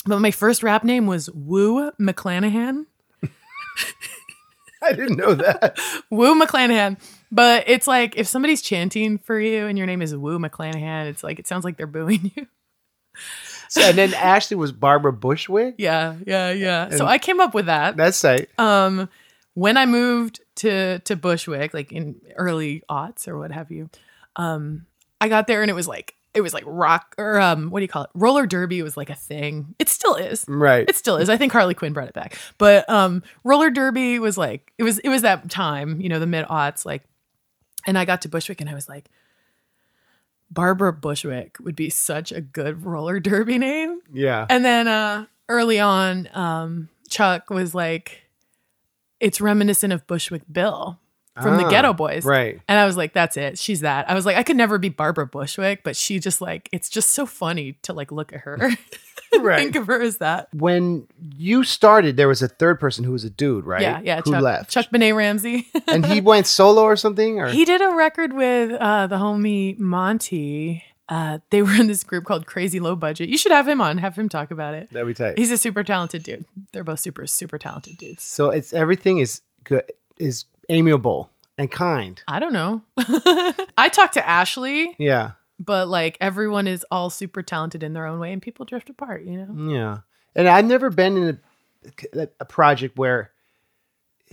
but 0.06 0.20
my 0.20 0.30
first 0.30 0.62
rap 0.62 0.84
name 0.84 1.06
was 1.06 1.30
Woo 1.30 1.90
McClanahan. 1.92 2.86
I 4.82 4.92
didn't 4.92 5.16
know 5.16 5.34
that. 5.34 5.78
Woo 6.10 6.38
McClanahan. 6.38 6.98
But 7.33 7.64
it's 7.66 7.87
like 7.87 8.16
if 8.16 8.26
somebody's 8.26 8.62
chanting 8.62 9.19
for 9.19 9.40
you 9.40 9.66
and 9.66 9.76
your 9.76 9.87
name 9.87 10.02
is 10.02 10.14
Woo 10.14 10.38
McClanahan, 10.38 11.07
it's 11.07 11.25
like 11.25 11.38
it 11.38 11.47
sounds 11.47 11.64
like 11.64 11.76
they're 11.76 11.87
booing 11.87 12.33
you. 12.35 12.47
So, 13.69 13.81
and 13.81 13.99
then 13.99 14.14
Ashley 14.14 14.57
was 14.57 14.71
Barbara 14.73 15.12
Bushwick. 15.12 15.76
Yeah, 15.78 16.16
yeah, 16.26 16.52
yeah. 16.52 16.90
so 16.90 17.07
I 17.07 17.19
came 17.19 17.40
up 17.40 17.54
with 17.54 17.66
that. 17.66 17.97
That's 17.97 18.23
right. 18.23 18.49
Um, 18.59 19.09
when 19.54 19.76
I 19.76 19.87
moved 19.87 20.40
to 20.57 20.99
to 21.00 21.16
Bushwick, 21.16 21.75
like 21.75 21.90
in 21.90 22.21
early 22.37 22.83
aughts 22.88 23.26
or 23.26 23.38
what 23.38 23.50
have 23.50 23.71
you, 23.71 23.90
um, 24.37 24.87
I 25.21 25.28
got 25.28 25.47
there 25.47 25.62
and 25.62 25.71
it 25.71 25.75
was 25.75 25.88
like 25.88 26.14
it 26.35 26.40
was 26.40 26.52
like 26.52 26.64
rock 26.66 27.14
or 27.16 27.40
um, 27.40 27.70
what 27.70 27.81
do 27.81 27.85
you 27.85 27.88
call 27.88 28.05
it? 28.05 28.11
Roller 28.14 28.46
derby 28.46 28.83
was 28.83 28.96
like 28.96 29.11
a 29.11 29.14
thing. 29.14 29.75
It 29.79 29.88
still 29.88 30.16
is. 30.16 30.44
Right. 30.48 30.88
It 30.88 30.96
still 30.96 31.16
is. 31.16 31.31
I 31.31 31.37
think 31.37 31.53
Harley 31.53 31.75
Quinn 31.75 31.92
brought 31.92 32.09
it 32.09 32.14
back. 32.14 32.37
But 32.59 32.88
um, 32.90 33.22
roller 33.44 33.70
derby 33.70 34.18
was 34.18 34.37
like 34.37 34.72
it 34.77 34.83
was 34.83 34.98
it 34.98 35.09
was 35.09 35.22
that 35.22 35.48
time, 35.48 36.01
you 36.01 36.09
know, 36.09 36.20
the 36.20 36.27
mid 36.27 36.46
aughts, 36.46 36.85
like. 36.85 37.03
And 37.87 37.99
I 37.99 38.05
got 38.05 38.23
to 38.23 38.29
Bushwick 38.29 38.61
and 38.61 38.70
I 38.70 38.75
was 38.75 38.88
like, 38.88 39.07
Barbara 40.51 40.92
Bushwick 40.92 41.57
would 41.61 41.77
be 41.77 41.90
such 41.90 42.31
a 42.33 42.40
good 42.40 42.85
roller 42.85 43.20
derby 43.20 43.59
name. 43.59 44.01
yeah. 44.12 44.47
And 44.49 44.64
then 44.64 44.88
uh 44.88 45.27
early 45.49 45.79
on, 45.79 46.29
um, 46.33 46.88
Chuck 47.09 47.51
was 47.51 47.75
like, 47.75 48.23
it's 49.20 49.40
reminiscent 49.40 49.92
of 49.92 50.07
Bushwick 50.07 50.42
Bill 50.51 50.99
from 51.42 51.57
the 51.57 51.64
Ah, 51.64 51.70
Geto 51.70 51.97
Boys. 51.97 52.25
Right. 52.25 52.61
And 52.68 52.79
I 52.79 52.87
was 52.87 52.97
like, 52.97 53.12
that's 53.12 53.37
it. 53.37 53.59
She's 53.59 53.81
that. 53.81 54.09
I 54.09 54.14
was 54.14 54.25
like, 54.25 54.37
I 54.37 54.42
could 54.42 54.57
never 54.57 54.79
be 54.79 54.88
Barbara 54.88 55.27
Bushwick, 55.27 55.83
but 55.83 55.97
she 55.97 56.18
just 56.20 56.40
like, 56.40 56.68
it's 56.73 56.88
just 56.88 57.11
so 57.11 57.27
funny 57.27 57.73
to 57.83 57.92
like 57.92 58.12
look 58.12 58.33
at 58.33 58.40
her. 58.40 58.70
Right. 59.40 59.59
Think 59.59 59.75
of 59.75 59.88
her 59.88 60.01
as 60.01 60.18
that. 60.18 60.47
When 60.55 61.09
you 61.18 61.64
started, 61.64 62.16
there 62.16 62.29
was 62.29 62.40
a 62.40 62.47
third 62.47 62.79
person 62.79 63.03
who 63.03 63.11
was 63.11 63.25
a 63.25 63.31
dude, 63.31 63.64
right? 63.64 63.83
Yeah, 63.83 64.01
yeah. 64.01 64.20
Who 64.25 64.31
Chuck, 64.31 64.42
left? 64.42 64.70
Chuck 64.70 64.87
Benet 64.92 65.11
Ramsey. 65.12 65.66
and 65.88 66.07
he 66.07 66.20
went 66.20 66.47
solo 66.47 66.83
or 66.83 66.94
something? 66.94 67.40
Or 67.40 67.49
he 67.49 67.64
did 67.64 67.83
a 67.83 67.90
record 67.97 68.33
with 68.33 68.70
uh, 68.70 69.09
the 69.09 69.16
homie 69.16 69.77
Monty. 69.77 70.85
Uh, 71.09 71.38
they 71.51 71.62
were 71.62 71.75
in 71.75 71.88
this 71.88 72.05
group 72.05 72.25
called 72.27 72.47
Crazy 72.47 72.79
Low 72.79 72.94
Budget. 72.94 73.29
You 73.29 73.37
should 73.37 73.51
have 73.51 73.66
him 73.66 73.81
on, 73.81 73.99
have 73.99 74.14
him 74.16 74.29
talk 74.29 74.53
about 74.53 74.75
it. 74.75 74.90
that'd 74.92 75.07
be 75.07 75.14
tight. 75.14 75.37
He's 75.37 75.51
a 75.51 75.59
super 75.59 75.83
talented 75.83 76.23
dude. 76.23 76.44
They're 76.73 76.85
both 76.85 77.01
super, 77.01 77.27
super 77.27 77.59
talented 77.59 77.99
dudes. 77.99 78.23
so 78.23 78.51
it's 78.51 78.73
everything 78.73 79.18
is 79.18 79.40
good, 79.64 79.83
is 80.16 80.44
amiable 80.68 81.31
and 81.59 81.70
kind. 81.70 82.22
I 82.29 82.40
don't 82.40 82.53
know. 82.53 82.83
I 83.79 83.88
talked 83.92 84.14
to 84.14 84.27
Ashley, 84.29 84.94
Yeah. 84.98 85.33
but 85.59 85.88
like 85.88 86.16
everyone 86.20 86.66
is 86.66 86.85
all 86.90 87.11
super 87.11 87.42
talented 87.42 87.83
in 87.83 87.92
their 87.92 88.07
own 88.07 88.18
way 88.18 88.33
and 88.33 88.42
people 88.42 88.64
drift 88.66 88.90
apart, 88.90 89.24
you 89.24 89.38
know? 89.44 89.72
Yeah. 89.72 89.98
And 90.35 90.48
I've 90.48 90.64
never 90.64 90.90
been 90.90 91.16
in 91.16 91.38
a, 92.14 92.29
a 92.40 92.44
project 92.44 92.98
where 92.98 93.31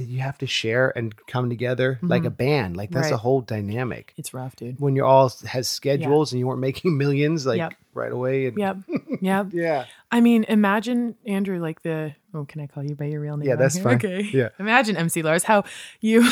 you 0.10 0.20
have 0.22 0.38
to 0.40 0.48
share 0.48 0.92
and 0.98 1.14
come 1.28 1.50
together 1.50 2.00
like 2.02 2.26
a 2.26 2.30
band. 2.30 2.78
Like 2.78 2.92
that's 2.92 3.08
a 3.08 3.12
Mm-hmm. 3.12 3.18
Whole 3.22 3.42
dynamic. 3.42 4.14
It's 4.18 4.34
rough, 4.34 4.56
dude. 4.56 4.80
When 4.80 4.96
you're 4.96 5.06
all 5.06 5.32
has 5.48 5.70
schedules 5.70 6.32
and 6.32 6.40
you 6.40 6.48
weren't 6.48 6.60
making 6.60 6.98
millions 7.04 7.46
like 7.46 7.58
Yep. 7.60 7.74
right 7.94 8.12
away. 8.12 8.48
And, 8.48 8.58
Yep. 8.58 8.78
Yep. 9.22 9.48
Yeah. 9.54 9.86
I 10.12 10.22
mean, 10.22 10.44
imagine 10.46 11.16
Andrew, 11.26 11.60
like 11.60 11.82
the 11.84 12.14
oh, 12.34 12.46
can 12.46 12.62
I 12.62 12.68
call 12.68 12.84
you 12.84 12.96
by 12.96 13.06
your 13.06 13.22
real 13.22 13.38
name? 13.38 13.48
Yeah, 13.48 13.56
that's 13.56 13.76
here? 13.76 13.84
fine. 13.84 13.96
Okay. 13.96 14.22
Yeah. 14.34 14.50
Imagine 14.60 14.98
MC 14.98 15.22
Lars, 15.22 15.44
how 15.44 15.64
you 16.00 16.24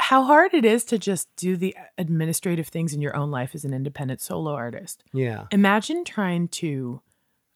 how 0.00 0.22
hard 0.24 0.52
it 0.54 0.64
is 0.64 0.84
to 0.84 0.98
just 0.98 1.34
do 1.36 1.56
the 1.56 1.74
administrative 1.96 2.68
things 2.68 2.92
in 2.92 3.00
your 3.00 3.16
own 3.16 3.30
life 3.30 3.54
as 3.54 3.64
an 3.64 3.72
independent 3.72 4.20
solo 4.20 4.52
artist. 4.52 5.02
Yeah. 5.12 5.46
Imagine 5.50 6.04
trying 6.04 6.48
to 6.48 7.00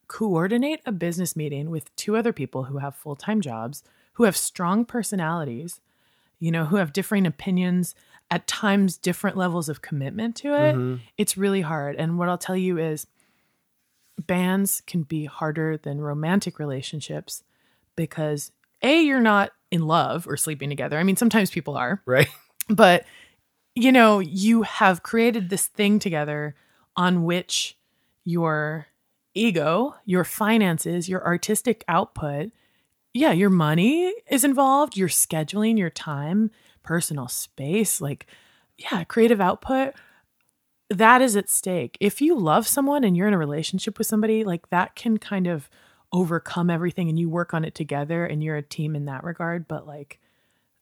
coordinate 0.07 0.81
a 0.87 0.93
business 0.93 1.37
meeting 1.37 1.69
with 1.71 1.95
two 1.97 2.17
other 2.17 2.33
people 2.33 2.65
who 2.65 2.79
have 2.79 2.95
full 2.95 3.17
time 3.17 3.41
jobs, 3.41 3.83
who 4.19 4.25
have 4.25 4.37
strong 4.37 4.85
personalities, 4.85 5.81
you 6.41 6.51
know, 6.51 6.65
who 6.65 6.77
have 6.77 6.93
differing 6.93 7.25
opinions, 7.25 7.95
at 8.31 8.47
times 8.49 8.99
different 8.99 9.37
levels 9.37 9.69
of 9.69 9.81
commitment 9.81 10.35
to 10.37 10.49
it. 10.49 10.75
Mm-hmm. 10.75 10.97
It's 11.17 11.39
really 11.39 11.61
hard. 11.61 11.95
And 11.97 12.19
what 12.19 12.29
I'll 12.29 12.37
tell 12.37 12.57
you 12.57 12.79
is 12.79 13.07
bands 14.19 14.83
can 14.87 15.05
be 15.05 15.25
harder 15.25 15.77
than 15.77 16.01
romantic 16.01 16.59
relationships 16.59 17.45
because 17.97 18.51
A, 18.83 19.01
you're 19.01 19.21
not 19.21 19.53
in 19.71 19.87
love 19.87 20.27
or 20.27 20.37
sleeping 20.37 20.69
together. 20.69 20.99
I 20.99 21.05
mean, 21.05 21.17
sometimes 21.17 21.51
people 21.51 21.77
are 21.77 22.03
Right. 22.05 22.29
but 22.69 23.05
you 23.77 23.93
know 23.93 24.19
you 24.19 24.63
have 24.63 25.05
created 25.05 25.49
this 25.49 25.67
thing 25.67 26.01
together 26.01 26.57
on 26.97 27.23
which 27.23 27.79
your 28.25 28.89
ego 29.33 29.95
your 30.05 30.25
finances 30.25 31.09
your 31.09 31.25
artistic 31.25 31.85
output 31.87 32.51
yeah 33.19 33.33
your 33.33 33.51
money 33.51 34.13
is 34.31 34.45
involved 34.45 34.97
your 34.97 35.09
scheduling 35.09 35.77
your 35.79 35.91
time 35.91 36.51
personal 36.83 37.29
space 37.29 38.01
like 38.01 38.27
yeah 38.77 39.05
creative 39.05 39.41
output 39.41 39.93
that 40.91 41.21
is 41.21 41.37
at 41.37 41.49
stake 41.51 41.99
if 42.01 42.21
you 42.21 42.39
love 42.39 42.67
someone 42.67 43.05
and 43.05 43.17
you're 43.17 43.29
in 43.29 43.35
a 43.35 43.39
relationship 43.39 43.99
with 43.99 44.07
somebody 44.07 44.45
like 44.45 44.71
that 44.71 44.95
can 44.95 45.19
kind 45.19 45.47
of 45.47 45.69
overcome 46.13 46.71
everything 46.71 47.09
and 47.09 47.19
you 47.19 47.29
work 47.29 47.53
on 47.53 47.65
it 47.65 47.75
together 47.75 48.25
and 48.25 48.43
you're 48.43 48.57
a 48.57 48.63
team 48.63 48.97
in 48.97 49.05
that 49.05 49.23
regard 49.25 49.69
but 49.69 49.87
like 49.87 50.19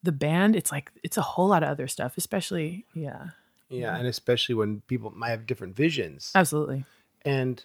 the 0.03 0.11
band 0.13 0.55
it's 0.55 0.71
like 0.71 0.91
it's 1.03 1.17
a 1.17 1.21
whole 1.21 1.47
lot 1.49 1.63
of 1.63 1.69
other 1.69 1.87
stuff 1.87 2.17
especially 2.17 2.85
yeah 2.93 3.29
Yeah. 3.69 3.97
And 3.97 4.07
especially 4.07 4.55
when 4.55 4.81
people 4.87 5.11
might 5.11 5.31
have 5.31 5.45
different 5.45 5.75
visions. 5.75 6.31
absolutely 6.35 6.85
And 7.25 7.61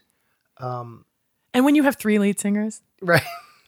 um 0.59 1.05
and 1.55 1.65
when 1.65 1.77
you 1.77 1.85
have 1.85 1.97
three 1.97 2.19
lead 2.19 2.41
singers 2.41 2.81
right. 3.03 3.23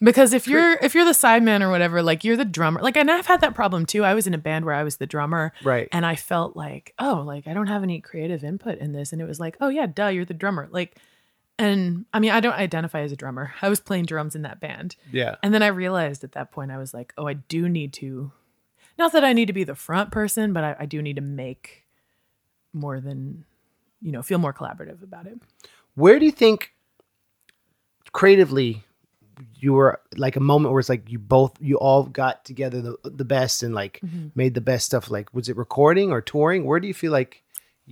Because 0.05 0.33
if 0.33 0.47
you're 0.47 0.75
if 0.75 0.95
you're 0.95 1.05
the 1.05 1.13
sideman 1.13 1.63
or 1.63 1.71
whatever 1.71 2.03
like 2.03 2.25
you're 2.25 2.37
the 2.37 2.45
drummer. 2.45 2.81
Like 2.81 2.97
and 2.97 3.11
i've 3.11 3.27
had 3.27 3.41
that 3.41 3.55
problem 3.55 3.87
too. 3.87 4.05
I 4.05 4.15
was 4.15 4.27
in 4.27 4.35
a 4.35 4.39
band 4.39 4.65
where 4.65 4.75
i 4.75 4.85
was 4.85 4.99
the 4.99 5.07
drummer. 5.07 5.53
Right. 5.65 5.89
and 5.91 6.05
i 6.05 6.15
felt 6.15 6.57
like 6.57 6.95
oh 6.99 7.23
like 7.27 7.47
i 7.47 7.55
don't 7.55 7.67
have 7.69 7.83
any 7.83 8.01
creative 8.01 8.45
input 8.45 8.79
in 8.79 8.93
this. 8.93 9.13
And 9.13 9.21
it 9.21 9.27
was 9.27 9.41
like 9.41 9.57
oh 9.61 9.69
yeah 9.69 9.87
duh 9.87 10.09
you're 10.09 10.25
the 10.25 10.35
drummer. 10.35 10.69
Like 10.71 10.97
and 11.59 12.05
i 12.13 12.19
mean 12.21 12.31
i 12.33 12.41
don't 12.41 12.55
identify 12.55 13.01
as 13.01 13.13
a 13.13 13.17
drummer. 13.17 13.55
I 13.63 13.69
was 13.69 13.81
playing 13.81 14.07
drums 14.07 14.35
in 14.35 14.43
that 14.43 14.61
band. 14.61 14.97
Yeah. 15.11 15.37
And 15.43 15.55
then 15.55 15.63
I 15.63 15.69
realized 15.69 16.23
at 16.25 16.33
that 16.33 16.53
point, 16.53 16.71
I 16.71 16.79
was 16.79 16.93
like, 16.93 17.15
oh, 17.17 17.27
I 17.27 17.35
do 17.35 17.69
need 17.69 17.93
to, 17.95 18.33
not 18.99 19.13
that 19.13 19.25
I 19.25 19.33
need 19.33 19.47
to 19.47 19.53
be 19.53 19.65
the 19.65 19.75
front 19.75 20.11
person, 20.11 20.53
but 20.53 20.65
I, 20.65 20.77
I 20.81 20.87
do 20.87 21.01
need 21.01 21.17
to 21.17 21.23
make 21.23 21.85
more 22.73 23.01
than, 23.01 23.45
you 24.03 24.13
know, 24.13 24.23
feel 24.23 24.39
more 24.39 24.53
collaborative 24.53 25.03
about 25.03 25.27
it. 25.27 25.39
Where 25.95 26.19
do 26.19 26.27
you 26.27 26.33
think 26.33 26.73
creatively 28.13 28.85
you 29.55 29.73
were 29.73 30.01
like 30.17 30.37
a 30.37 30.41
moment 30.41 30.73
where 30.73 30.81
it's 30.81 30.89
like 30.89 31.11
you 31.11 31.19
both 31.19 31.53
you 31.61 31.77
all 31.79 32.05
got 32.05 32.45
together 32.45 32.81
the 32.81 32.97
the 33.05 33.25
best 33.25 33.63
and 33.63 33.75
like 33.75 34.01
Mm-hmm. 34.05 34.29
made 34.35 34.55
the 34.55 34.61
best 34.61 34.87
stuff 34.87 35.11
like 35.11 35.33
was 35.35 35.49
it 35.49 35.57
recording 35.57 36.11
or 36.11 36.21
touring 36.21 36.65
where 36.65 36.81
do 36.81 36.89
you 36.89 36.95
feel 36.95 37.13
like 37.13 37.43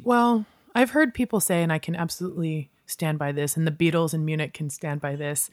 Well, 0.04 0.44
I've 0.74 0.90
heard 0.90 1.12
people 1.14 1.40
say, 1.40 1.62
and 1.62 1.72
I 1.72 1.78
can 1.78 1.94
absolutely 1.94 2.70
stand 2.86 3.18
by 3.18 3.30
this, 3.32 3.56
and 3.56 3.66
the 3.66 3.70
Beatles 3.70 4.14
in 4.14 4.24
Munich 4.24 4.54
can 4.54 4.70
stand 4.70 5.00
by 5.00 5.16
this. 5.16 5.50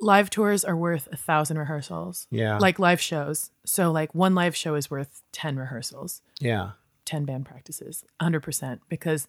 Live 0.00 0.28
tours 0.30 0.64
are 0.64 0.74
worth 0.76 1.08
a 1.12 1.16
thousand 1.16 1.58
rehearsals. 1.58 2.26
Yeah. 2.30 2.58
Like 2.58 2.80
live 2.80 3.00
shows. 3.00 3.50
So, 3.64 3.92
like, 3.92 4.12
one 4.14 4.34
live 4.34 4.56
show 4.56 4.74
is 4.74 4.90
worth 4.90 5.22
10 5.30 5.56
rehearsals, 5.56 6.20
yeah 6.40 6.72
10 7.04 7.24
band 7.24 7.46
practices, 7.46 8.04
100%. 8.20 8.80
Because, 8.88 9.28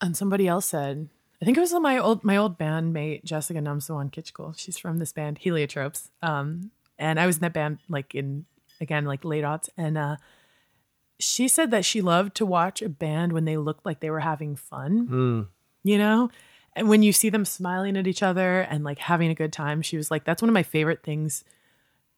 and 0.00 0.16
somebody 0.16 0.46
else 0.48 0.64
said, 0.66 1.08
I 1.44 1.46
think 1.46 1.58
it 1.58 1.60
was 1.60 1.74
my 1.74 1.98
old 1.98 2.24
my 2.24 2.38
old 2.38 2.58
bandmate 2.58 3.22
Jessica 3.22 3.60
Numsawan 3.60 4.10
Kitchkul. 4.10 4.58
She's 4.58 4.78
from 4.78 4.96
this 4.96 5.12
band 5.12 5.40
Heliotropes, 5.44 6.08
um, 6.22 6.70
and 6.98 7.20
I 7.20 7.26
was 7.26 7.36
in 7.36 7.42
that 7.42 7.52
band 7.52 7.80
like 7.86 8.14
in 8.14 8.46
again 8.80 9.04
like 9.04 9.26
late 9.26 9.44
aughts, 9.44 9.68
and 9.76 9.98
uh, 9.98 10.16
she 11.20 11.46
said 11.48 11.70
that 11.70 11.84
she 11.84 12.00
loved 12.00 12.34
to 12.36 12.46
watch 12.46 12.80
a 12.80 12.88
band 12.88 13.34
when 13.34 13.44
they 13.44 13.58
looked 13.58 13.84
like 13.84 14.00
they 14.00 14.08
were 14.08 14.20
having 14.20 14.56
fun. 14.56 15.06
You 15.82 15.98
know, 15.98 16.30
and 16.74 16.88
when 16.88 17.02
you 17.02 17.12
see 17.12 17.28
them 17.28 17.44
smiling 17.44 17.98
at 17.98 18.06
each 18.06 18.22
other 18.22 18.60
and 18.62 18.82
like 18.82 18.98
having 19.00 19.30
a 19.30 19.34
good 19.34 19.52
time, 19.52 19.82
she 19.82 19.98
was 19.98 20.10
like, 20.10 20.24
"That's 20.24 20.40
one 20.40 20.48
of 20.48 20.54
my 20.54 20.62
favorite 20.62 21.02
things 21.02 21.44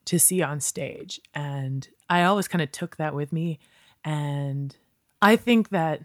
to 0.05 0.21
see 0.21 0.41
on 0.41 0.61
stage," 0.61 1.21
and 1.35 1.89
I 2.09 2.23
always 2.23 2.47
kind 2.47 2.63
of 2.63 2.71
took 2.71 2.97
that 2.99 3.13
with 3.13 3.33
me, 3.33 3.59
and 4.05 4.77
I 5.21 5.35
think 5.35 5.71
that 5.71 6.03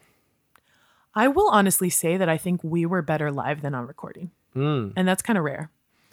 I 1.14 1.28
will 1.28 1.50
honestly 1.50 1.90
say 1.90 2.18
that 2.18 2.30
I 2.30 2.38
think 2.38 2.62
we 2.64 2.86
were 2.86 3.02
better 3.02 3.32
live 3.32 3.62
than 3.62 3.76
on 3.76 3.86
recording. 3.88 4.32
And 4.54 5.08
that's 5.08 5.22
kind 5.22 5.38
of 5.38 5.44
rare. 5.46 5.70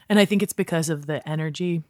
And 0.08 0.18
I 0.18 0.24
think 0.24 0.42
it's 0.42 0.52
because 0.52 0.88
of 0.88 1.06
the 1.06 1.26
energy, 1.28 1.82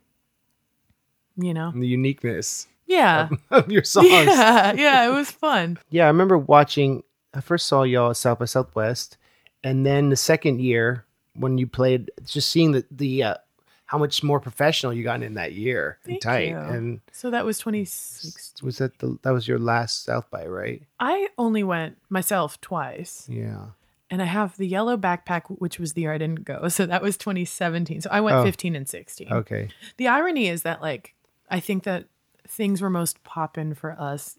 you 1.36 1.54
know? 1.54 1.72
the 1.74 1.86
uniqueness 1.86 2.66
Yeah. 2.86 3.28
of 3.50 3.70
your 3.70 3.84
songs 3.84 4.08
Yeah. 4.08 4.72
Yeah. 4.72 5.06
It 5.08 5.12
was 5.12 5.30
fun. 5.30 5.78
Yeah, 5.90 6.04
I 6.04 6.08
remember 6.08 6.36
watching. 6.38 7.02
I 7.34 7.40
first 7.40 7.66
saw 7.66 7.82
y'all 7.82 8.10
at 8.10 8.16
South 8.16 8.38
by 8.38 8.46
Southwest, 8.46 9.18
and 9.62 9.84
then 9.84 10.08
the 10.08 10.16
second 10.16 10.60
year 10.60 11.04
when 11.34 11.58
you 11.58 11.66
played, 11.66 12.10
just 12.24 12.50
seeing 12.50 12.72
the 12.72 12.84
the 12.90 13.22
uh, 13.22 13.34
how 13.88 13.96
much 13.98 14.22
more 14.22 14.38
professional 14.38 14.92
you 14.92 15.02
got 15.02 15.22
in 15.22 15.32
that 15.34 15.54
year 15.54 15.98
and 16.04 16.12
Thank 16.12 16.22
tight. 16.22 16.48
you. 16.50 16.56
And 16.58 17.00
So 17.10 17.30
that 17.30 17.44
was 17.44 17.58
2016. 17.58 18.64
was 18.64 18.78
that 18.78 18.98
the 18.98 19.18
that 19.22 19.30
was 19.32 19.48
your 19.48 19.58
last 19.58 20.04
South 20.04 20.30
by, 20.30 20.46
right? 20.46 20.82
I 21.00 21.28
only 21.38 21.64
went 21.64 21.96
myself 22.10 22.60
twice. 22.60 23.26
Yeah. 23.30 23.68
And 24.10 24.20
I 24.22 24.26
have 24.26 24.56
the 24.58 24.66
yellow 24.66 24.96
backpack, 24.96 25.42
which 25.58 25.78
was 25.78 25.94
the 25.94 26.02
year 26.02 26.12
I 26.12 26.18
didn't 26.18 26.44
go. 26.44 26.68
So 26.68 26.84
that 26.86 27.02
was 27.02 27.16
2017. 27.16 28.02
So 28.02 28.10
I 28.12 28.20
went 28.20 28.36
Oh. 28.36 28.44
15 28.44 28.76
and 28.76 28.86
16. 28.88 29.32
Okay. 29.32 29.68
The 29.96 30.06
irony 30.08 30.48
is 30.48 30.62
that 30.62 30.82
like 30.82 31.14
I 31.50 31.58
think 31.60 31.84
that 31.84 32.04
things 32.46 32.82
were 32.82 32.90
most 32.90 33.22
poppin' 33.24 33.74
for 33.74 33.92
us. 33.98 34.38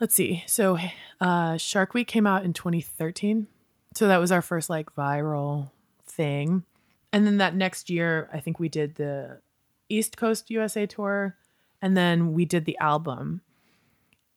Let's 0.00 0.14
see. 0.14 0.42
So 0.46 0.78
uh 1.20 1.58
Shark 1.58 1.92
Week 1.92 2.08
came 2.08 2.26
out 2.26 2.44
in 2.44 2.52
2013. 2.54 3.46
So 3.94 4.08
that 4.08 4.18
was 4.18 4.32
our 4.32 4.40
first 4.42 4.70
like 4.70 4.94
viral 4.94 5.70
thing. 6.06 6.64
And 7.12 7.26
then 7.26 7.38
that 7.38 7.54
next 7.54 7.90
year, 7.90 8.30
I 8.32 8.40
think 8.40 8.58
we 8.58 8.68
did 8.68 8.94
the 8.94 9.40
East 9.88 10.16
Coast 10.16 10.50
USA 10.50 10.86
tour 10.86 11.36
and 11.80 11.96
then 11.96 12.32
we 12.32 12.44
did 12.44 12.64
the 12.64 12.78
album. 12.78 13.42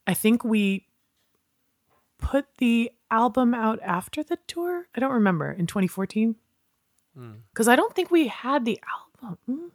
I 0.06 0.14
think 0.14 0.44
we 0.44 0.86
put 2.18 2.46
the 2.58 2.90
album 3.10 3.54
out 3.54 3.78
after 3.82 4.22
the 4.22 4.38
tour. 4.46 4.88
I 4.94 5.00
don't 5.00 5.12
remember 5.12 5.50
in 5.50 5.66
2014 5.66 6.36
because 7.50 7.68
I 7.68 7.76
don't 7.76 7.94
think 7.94 8.10
we 8.10 8.28
had 8.28 8.64
the 8.64 8.78
album. 9.22 9.38
Mm. 9.48 9.70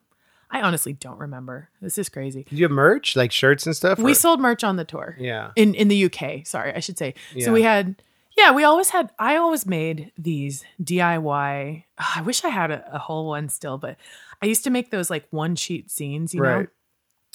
I 0.52 0.62
honestly 0.62 0.94
don't 0.94 1.18
remember. 1.18 1.70
This 1.82 1.98
is 1.98 2.10
crazy. 2.10 2.44
Did 2.44 2.60
you 2.60 2.66
have 2.66 2.72
merch 2.72 3.16
like 3.16 3.32
shirts 3.32 3.66
and 3.66 3.76
stuff? 3.76 3.98
We 3.98 4.12
or- 4.12 4.16
sold 4.16 4.40
merch 4.42 4.64
on 4.64 4.76
the 4.76 4.86
tour. 4.86 5.16
Yeah. 5.18 5.52
In 5.56 5.74
in 5.74 5.88
the 5.88 6.06
UK, 6.06 6.46
sorry, 6.46 6.74
I 6.76 6.80
should 6.80 6.98
say. 6.98 7.16
Yeah. 7.34 7.46
So 7.46 7.54
we 7.54 7.64
had 7.64 8.04
yeah, 8.38 8.52
we 8.52 8.64
always 8.64 8.90
had 8.90 9.12
I 9.20 9.36
always 9.38 9.66
made 9.66 10.12
these 10.18 10.64
DIY. 10.82 11.84
I 12.16 12.22
wish 12.22 12.44
I 12.44 12.50
had 12.50 12.72
a, 12.72 12.96
a 12.96 13.00
whole 13.00 13.28
one 13.28 13.50
still, 13.50 13.78
but 13.78 13.98
I 14.42 14.46
used 14.46 14.64
to 14.64 14.70
make 14.70 14.92
those 14.92 15.10
like 15.10 15.28
one 15.30 15.56
sheet 15.56 15.92
scenes, 15.92 16.34
you 16.34 16.42
know. 16.42 16.68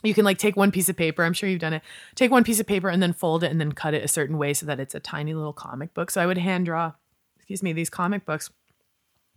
You 0.02 0.14
can 0.14 0.24
like 0.24 0.38
take 0.38 0.56
one 0.56 0.70
piece 0.70 0.88
of 0.88 0.96
paper, 0.96 1.24
I'm 1.24 1.32
sure 1.32 1.48
you've 1.48 1.60
done 1.60 1.72
it. 1.72 1.82
Take 2.14 2.30
one 2.30 2.44
piece 2.44 2.60
of 2.60 2.66
paper 2.66 2.88
and 2.88 3.02
then 3.02 3.12
fold 3.12 3.42
it 3.42 3.50
and 3.50 3.60
then 3.60 3.72
cut 3.72 3.94
it 3.94 4.04
a 4.04 4.08
certain 4.08 4.36
way 4.36 4.52
so 4.52 4.66
that 4.66 4.78
it's 4.78 4.94
a 4.94 5.00
tiny 5.00 5.32
little 5.32 5.54
comic 5.54 5.94
book. 5.94 6.10
So 6.10 6.20
I 6.20 6.26
would 6.26 6.38
hand 6.38 6.66
draw, 6.66 6.92
excuse 7.36 7.62
me, 7.62 7.72
these 7.72 7.88
comic 7.88 8.26
books 8.26 8.50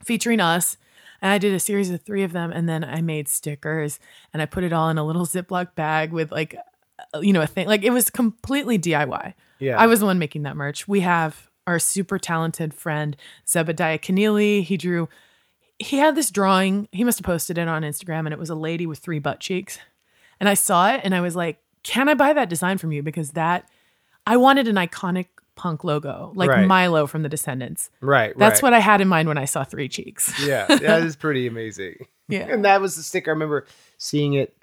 featuring 0.03 0.41
us. 0.41 0.77
And 1.21 1.31
I 1.31 1.37
did 1.37 1.53
a 1.53 1.59
series 1.59 1.89
of 1.89 2.01
three 2.01 2.23
of 2.23 2.33
them. 2.33 2.51
And 2.51 2.67
then 2.67 2.83
I 2.83 3.01
made 3.01 3.29
stickers 3.29 3.99
and 4.33 4.41
I 4.41 4.45
put 4.45 4.63
it 4.63 4.73
all 4.73 4.89
in 4.89 4.97
a 4.97 5.05
little 5.05 5.25
Ziploc 5.25 5.75
bag 5.75 6.11
with 6.11 6.31
like, 6.31 6.55
uh, 7.13 7.19
you 7.19 7.31
know, 7.31 7.41
a 7.41 7.47
thing. 7.47 7.67
Like 7.67 7.83
it 7.83 7.91
was 7.91 8.09
completely 8.09 8.77
DIY. 8.77 9.33
Yeah. 9.59 9.77
I 9.77 9.87
was 9.87 10.01
the 10.01 10.05
one 10.05 10.19
making 10.19 10.43
that 10.43 10.57
merch. 10.57 10.87
We 10.87 11.01
have 11.01 11.48
our 11.69 11.79
super 11.79 12.17
talented 12.17 12.73
friend, 12.73 13.15
Zebediah 13.45 13.99
Keneally. 13.99 14.63
He 14.63 14.75
drew, 14.75 15.08
he 15.77 15.97
had 15.97 16.15
this 16.15 16.32
drawing. 16.32 16.88
He 16.91 17.03
must 17.03 17.19
have 17.19 17.25
posted 17.25 17.58
it 17.58 17.67
on 17.67 17.84
Instagram 17.84 18.19
and 18.25 18.34
it 18.34 18.39
was 18.39 18.49
a 18.49 18.55
lady 18.55 18.86
with 18.88 18.99
three 18.99 19.19
butt 19.19 19.39
cheeks. 19.39 19.79
And 20.39 20.49
I 20.49 20.55
saw 20.55 20.91
it 20.93 21.01
and 21.03 21.13
I 21.13 21.21
was 21.21 21.36
like, 21.36 21.60
can 21.84 22.10
I 22.10 22.15
buy 22.15 22.34
that 22.34 22.49
design 22.49 22.77
from 22.77 22.91
you? 22.91 23.03
Because 23.03 23.32
that, 23.32 23.69
I 24.25 24.38
wanted 24.38 24.67
an 24.67 24.75
iconic 24.75 25.27
punk 25.55 25.84
logo, 25.84 26.32
like 26.36 26.49
Right. 26.49 26.67
Milo 26.67 27.05
from 27.05 27.21
the 27.21 27.29
Descendents. 27.29 27.89
Right. 28.01 28.34
That's 28.38 28.63
right. 28.63 28.67
what 28.67 28.73
I 28.73 28.79
had 28.79 28.99
in 29.01 29.08
mind 29.08 29.27
when 29.27 29.38
I 29.38 29.45
saw 29.45 29.63
Three 29.63 29.88
Cheeks. 29.89 30.34
Yeah, 30.45 30.65
that 30.67 31.03
is 31.03 31.15
pretty 31.25 31.47
amazing. 31.47 32.08
Yeah. 32.27 32.47
And 32.49 32.65
that 32.65 32.82
was 32.82 32.95
the 32.95 33.03
sticker. 33.03 33.29
I 33.32 33.34
remember 33.34 33.67
seeing 33.97 34.34
it. 34.34 34.55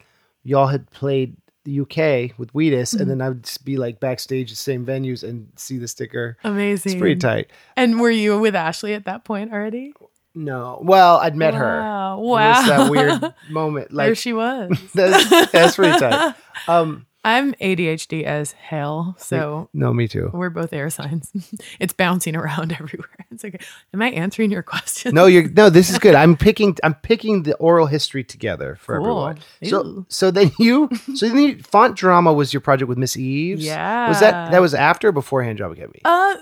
Y'all 0.42 0.66
had 0.68 0.90
played 0.90 1.36
the 1.66 1.80
UK 1.80 2.38
with 2.38 2.50
Wheatus, 2.54 2.92
Mm-hmm. 2.94 3.02
and 3.02 3.10
then 3.10 3.20
I 3.20 3.28
would 3.28 3.44
just 3.44 3.64
be 3.64 3.76
like 3.76 4.00
backstage, 4.00 4.48
the 4.50 4.56
same 4.56 4.86
venues, 4.86 5.22
and 5.22 5.48
see 5.56 5.76
the 5.76 5.86
sticker. 5.88 6.38
Amazing. 6.44 6.92
It's 6.92 6.98
pretty 7.00 7.16
tight. 7.20 7.50
And 7.76 8.00
were 8.00 8.10
you 8.10 8.38
with 8.38 8.54
Ashley 8.56 8.94
at 8.94 9.04
that 9.04 9.24
point 9.24 9.52
already? 9.52 9.92
No, 10.34 10.78
well, 10.82 11.16
I'd 11.18 11.34
met 11.36 11.54
her. 11.54 11.80
Wow. 11.80 12.18
It 12.18 12.22
was 12.22 12.66
that 12.68 12.90
weird 12.90 13.34
moment. 13.50 13.88
there 13.90 14.08
Like 14.08 14.16
she 14.18 14.32
was. 14.32 14.70
that's, 14.94 15.50
that's 15.52 15.76
pretty 15.76 15.98
tight. 15.98 16.34
Um, 16.68 17.06
I'm 17.26 17.54
ADHD 17.54 18.22
as 18.22 18.52
hell, 18.52 19.16
so 19.18 19.68
no, 19.74 19.92
me 19.92 20.06
too. 20.06 20.30
we're 20.32 20.48
both 20.48 20.72
air 20.72 20.88
signs. 20.90 21.32
it's 21.80 21.92
bouncing 21.92 22.36
around 22.36 22.72
everywhere. 22.80 23.08
It's 23.32 23.42
like, 23.42 23.62
am 23.92 24.00
I 24.00 24.10
answering 24.10 24.50
your 24.52 24.62
question? 24.74 25.14
No, 25.14 25.26
you're 25.26 25.48
no. 25.50 25.68
This 25.68 25.90
is 25.90 25.98
good. 25.98 26.14
I'm 26.14 26.36
picking. 26.36 26.76
I'm 26.84 26.94
picking 26.94 27.42
the 27.42 27.56
oral 27.56 27.86
history 27.86 28.22
together 28.24 28.76
for 28.80 28.98
Cool. 28.98 29.06
everyone. 29.28 29.38
So, 29.64 29.84
Ew. 29.84 30.06
so 30.08 30.30
then 30.30 30.52
you, 30.58 30.88
so 31.14 31.26
then 31.28 31.38
you, 31.38 31.58
font 31.62 31.96
drama 31.96 32.32
was 32.32 32.54
your 32.54 32.60
project 32.60 32.88
with 32.88 32.96
Miss 32.98 33.16
Eaves. 33.16 33.64
Yeah. 33.64 34.08
Was 34.08 34.20
that 34.20 34.52
that 34.52 34.60
was 34.60 34.72
after 34.72 35.08
or 35.08 35.12
before 35.12 35.42
Hand 35.42 35.58
Job 35.58 35.72
Academy 35.72 36.00
Uh, 36.04 36.36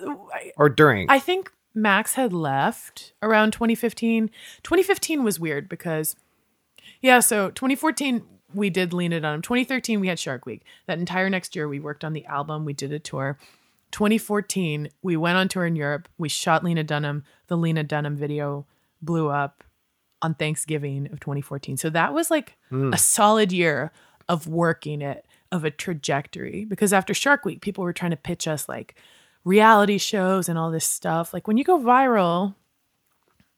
or 0.57 0.69
during? 0.69 1.09
I 1.09 1.19
think 1.19 1.51
Max 1.75 2.13
had 2.15 2.33
left 2.33 3.15
around 3.23 3.53
2015. 3.53 4.29
2015 4.63 5.25
was 5.25 5.41
weird 5.41 5.69
because, 5.69 6.15
yeah, 7.01 7.21
so 7.21 7.51
2014, 7.51 8.23
we 8.55 8.71
did 8.71 8.93
Lena 8.93 9.21
Dunham. 9.21 9.43
2013, 9.43 10.01
we 10.01 10.09
had 10.09 10.19
Shark 10.19 10.47
Week. 10.47 10.63
That 10.87 10.99
entire 10.99 11.29
next 11.31 11.55
year, 11.57 11.69
we 11.69 11.81
worked 11.81 12.05
on 12.05 12.13
the 12.13 12.27
album, 12.27 12.65
we 12.65 12.73
did 12.73 12.93
a 12.93 12.99
tour. 12.99 13.39
2014, 13.93 14.89
we 15.03 15.17
went 15.17 15.37
on 15.37 15.49
tour 15.49 15.67
in 15.67 15.77
Europe. 15.77 16.09
We 16.19 16.29
shot 16.29 16.65
Lena 16.65 16.83
Dunham. 16.83 17.25
The 17.47 17.57
Lena 17.57 17.85
Dunham 17.85 18.17
video 18.17 18.67
blew 19.01 19.29
up 19.29 19.63
on 20.21 20.35
Thanksgiving 20.35 21.07
of 21.13 21.21
2014. 21.21 21.77
So 21.77 21.91
that 21.91 22.13
was 22.13 22.31
like 22.31 22.57
hmm. 22.71 22.93
a 22.93 22.99
solid 22.99 23.53
year 23.53 23.93
of 24.29 24.49
working 24.49 25.03
it, 25.03 25.27
of 25.53 25.65
a 25.65 25.71
trajectory. 25.71 26.65
Because 26.65 26.93
after 26.93 27.15
Shark 27.15 27.45
Week, 27.45 27.61
people 27.61 27.85
were 27.85 27.93
trying 27.93 28.11
to 28.11 28.17
pitch 28.17 28.49
us 28.49 28.69
like 28.69 28.97
reality 29.45 29.99
shows 29.99 30.49
and 30.49 30.59
all 30.59 30.71
this 30.71 30.87
stuff. 30.87 31.33
Like 31.33 31.47
when 31.47 31.57
you 31.57 31.65
go 31.65 31.79
viral, 31.79 32.55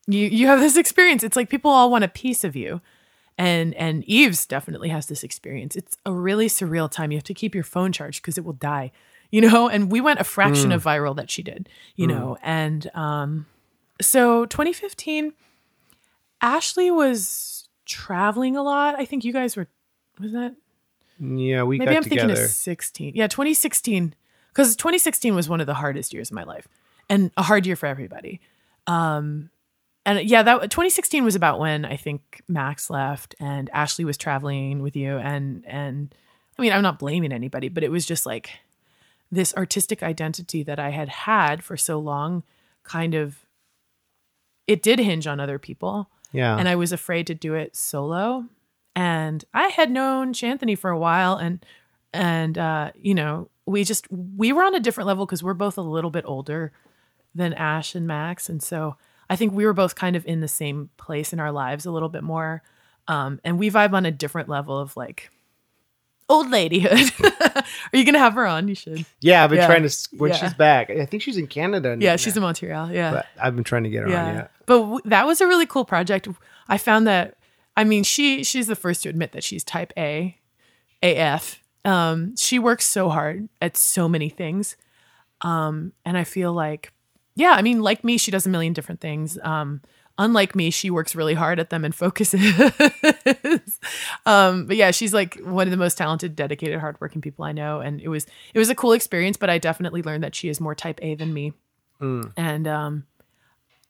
you 0.06 0.26
you 0.26 0.46
have 0.48 0.60
this 0.60 0.76
experience. 0.76 1.22
It's 1.22 1.36
like 1.36 1.48
people 1.48 1.70
all 1.70 1.90
want 1.90 2.04
a 2.04 2.08
piece 2.08 2.44
of 2.44 2.54
you. 2.54 2.80
And 3.38 3.74
and 3.74 4.02
Eaves 4.08 4.46
definitely 4.46 4.88
has 4.88 5.06
this 5.06 5.22
experience. 5.22 5.76
It's 5.76 5.96
a 6.06 6.12
really 6.12 6.48
surreal 6.48 6.90
time. 6.90 7.10
You 7.12 7.18
have 7.18 7.24
to 7.24 7.34
keep 7.34 7.54
your 7.54 7.64
phone 7.64 7.92
charged 7.92 8.22
because 8.22 8.38
it 8.38 8.44
will 8.44 8.54
die. 8.54 8.92
You 9.32 9.40
know, 9.40 9.68
and 9.68 9.90
we 9.90 10.00
went 10.00 10.20
a 10.20 10.24
fraction 10.24 10.70
of 10.70 10.84
viral 10.84 11.16
that 11.16 11.30
she 11.32 11.42
did, 11.42 11.68
you 11.96 12.06
know. 12.06 12.38
And 12.42 12.88
um 12.94 13.46
so 14.00 14.46
2015 14.46 15.32
Ashley 16.40 16.90
was 16.92 17.68
traveling 17.86 18.56
a 18.56 18.62
lot. 18.62 18.94
I 18.96 19.04
think 19.04 19.24
you 19.24 19.32
guys 19.32 19.56
were 19.56 19.66
was 20.20 20.32
that 20.32 20.54
yeah, 21.18 21.64
we 21.64 21.78
maybe 21.78 21.90
got 21.90 21.96
I'm 21.96 22.02
together. 22.04 22.28
thinking 22.34 22.44
of 22.44 22.50
16. 22.50 23.12
Yeah, 23.16 23.26
2016 23.26 24.14
cuz 24.54 24.76
2016 24.76 25.34
was 25.34 25.48
one 25.48 25.60
of 25.60 25.66
the 25.66 25.74
hardest 25.74 26.14
years 26.14 26.30
of 26.30 26.34
my 26.36 26.44
life 26.44 26.68
and 27.10 27.32
a 27.36 27.42
hard 27.42 27.66
year 27.66 27.74
for 27.76 27.86
everybody. 27.86 28.40
Um 28.86 29.50
and 30.06 30.22
yeah, 30.28 30.42
that 30.42 30.62
2016 30.70 31.22
was 31.24 31.34
about 31.34 31.58
when 31.58 31.84
I 31.84 31.96
think 31.96 32.40
Max 32.48 32.88
left 32.88 33.34
and 33.38 33.68
Ashley 33.74 34.04
was 34.06 34.16
traveling 34.16 34.80
with 34.82 34.96
you 34.96 35.18
and 35.18 35.62
and 35.66 36.14
I 36.58 36.62
mean, 36.62 36.72
I'm 36.72 36.82
not 36.82 36.98
blaming 36.98 37.32
anybody, 37.32 37.68
but 37.68 37.84
it 37.84 37.90
was 37.90 38.06
just 38.06 38.24
like 38.24 38.50
this 39.30 39.52
artistic 39.54 40.02
identity 40.02 40.62
that 40.62 40.78
I 40.78 40.88
had 40.90 41.08
had 41.10 41.62
for 41.62 41.76
so 41.76 41.98
long 41.98 42.42
kind 42.84 43.14
of 43.14 43.44
it 44.66 44.82
did 44.82 44.98
hinge 44.98 45.26
on 45.26 45.40
other 45.40 45.58
people 45.58 46.08
Yeah. 46.32 46.56
and 46.56 46.68
I 46.68 46.76
was 46.76 46.92
afraid 46.92 47.26
to 47.26 47.34
do 47.34 47.54
it 47.54 47.76
solo. 47.76 48.46
And 48.94 49.44
I 49.52 49.68
had 49.68 49.90
known 49.90 50.32
Shanthony 50.32 50.78
for 50.78 50.88
a 50.90 50.98
while, 50.98 51.36
and 51.36 51.62
and 52.14 52.56
uh, 52.56 52.92
you 52.98 53.14
know, 53.14 53.50
we 53.66 53.84
just 53.84 54.06
we 54.10 54.54
were 54.54 54.62
on 54.64 54.74
a 54.74 54.80
different 54.80 55.06
level 55.06 55.26
because 55.26 55.42
we're 55.42 55.52
both 55.52 55.76
a 55.76 55.82
little 55.82 56.10
bit 56.10 56.24
older 56.26 56.72
than 57.34 57.52
Ash 57.52 57.94
and 57.94 58.06
Max, 58.06 58.48
and 58.48 58.62
so 58.62 58.96
I 59.28 59.36
think 59.36 59.52
we 59.52 59.64
were 59.66 59.72
both 59.72 59.94
kind 59.94 60.16
of 60.16 60.24
in 60.26 60.40
the 60.40 60.48
same 60.48 60.90
place 60.96 61.32
in 61.32 61.40
our 61.40 61.52
lives 61.52 61.84
a 61.86 61.90
little 61.90 62.08
bit 62.08 62.22
more, 62.22 62.62
um, 63.08 63.40
and 63.44 63.58
we 63.58 63.70
vibe 63.70 63.92
on 63.92 64.06
a 64.06 64.10
different 64.12 64.48
level 64.48 64.78
of 64.78 64.96
like 64.96 65.30
old 66.28 66.48
ladyhood. 66.48 67.12
Are 67.92 67.96
you 67.96 68.04
gonna 68.04 68.18
have 68.18 68.34
her 68.34 68.46
on? 68.46 68.68
You 68.68 68.74
should. 68.74 69.04
yeah, 69.20 69.44
I've 69.44 69.50
been 69.50 69.58
Yeah. 69.58 69.66
trying 69.66 69.88
to 69.88 70.08
when 70.16 70.30
Yeah. 70.32 70.36
she's 70.36 70.54
back. 70.54 70.90
I 70.90 71.06
think 71.06 71.22
she's 71.22 71.36
in 71.36 71.46
Canada. 71.46 71.96
Yeah, 71.98 72.10
now, 72.12 72.16
she's 72.16 72.36
in 72.36 72.42
Montreal. 72.42 72.92
Yeah. 72.92 73.10
But 73.12 73.26
I've 73.40 73.54
been 73.54 73.64
trying 73.64 73.84
to 73.84 73.90
get 73.90 74.02
her 74.02 74.08
yeah. 74.08 74.24
on. 74.26 74.34
Yeah. 74.34 74.46
But 74.66 74.78
w- 74.80 75.00
that 75.04 75.26
was 75.26 75.40
a 75.40 75.46
really 75.46 75.66
cool 75.66 75.84
project. 75.84 76.28
I 76.68 76.78
found 76.78 77.06
that 77.06 77.36
I 77.76 77.84
mean, 77.84 78.02
she 78.04 78.42
she's 78.42 78.66
the 78.66 78.74
first 78.76 79.02
to 79.02 79.08
admit 79.08 79.32
that 79.32 79.44
she's 79.44 79.62
type 79.62 79.92
A, 79.98 80.36
AF. 81.02 81.60
Um, 81.84 82.34
she 82.36 82.58
works 82.58 82.86
so 82.86 83.08
hard 83.10 83.48
at 83.60 83.76
so 83.76 84.08
many 84.08 84.28
things. 84.28 84.76
Um, 85.42 85.92
and 86.04 86.16
I 86.16 86.24
feel 86.24 86.52
like 86.52 86.92
yeah, 87.36 87.52
I 87.52 87.62
mean, 87.62 87.82
like 87.82 88.02
me, 88.02 88.18
she 88.18 88.30
does 88.30 88.46
a 88.46 88.48
million 88.48 88.72
different 88.72 89.00
things. 89.00 89.38
Um, 89.42 89.82
unlike 90.18 90.56
me, 90.56 90.70
she 90.70 90.90
works 90.90 91.14
really 91.14 91.34
hard 91.34 91.60
at 91.60 91.68
them 91.68 91.84
and 91.84 91.94
focuses. 91.94 92.40
um, 94.26 94.66
but 94.66 94.76
yeah, 94.76 94.90
she's 94.90 95.12
like 95.12 95.38
one 95.42 95.66
of 95.66 95.70
the 95.70 95.76
most 95.76 95.98
talented, 95.98 96.34
dedicated, 96.34 96.80
hardworking 96.80 97.20
people 97.20 97.44
I 97.44 97.52
know. 97.52 97.80
And 97.80 98.00
it 98.00 98.08
was 98.08 98.26
it 98.54 98.58
was 98.58 98.70
a 98.70 98.74
cool 98.74 98.92
experience, 98.92 99.36
but 99.36 99.50
I 99.50 99.58
definitely 99.58 100.02
learned 100.02 100.24
that 100.24 100.34
she 100.34 100.48
is 100.48 100.60
more 100.60 100.74
type 100.74 100.98
A 101.02 101.14
than 101.14 101.32
me. 101.32 101.52
And 102.36 102.66
um 102.66 103.06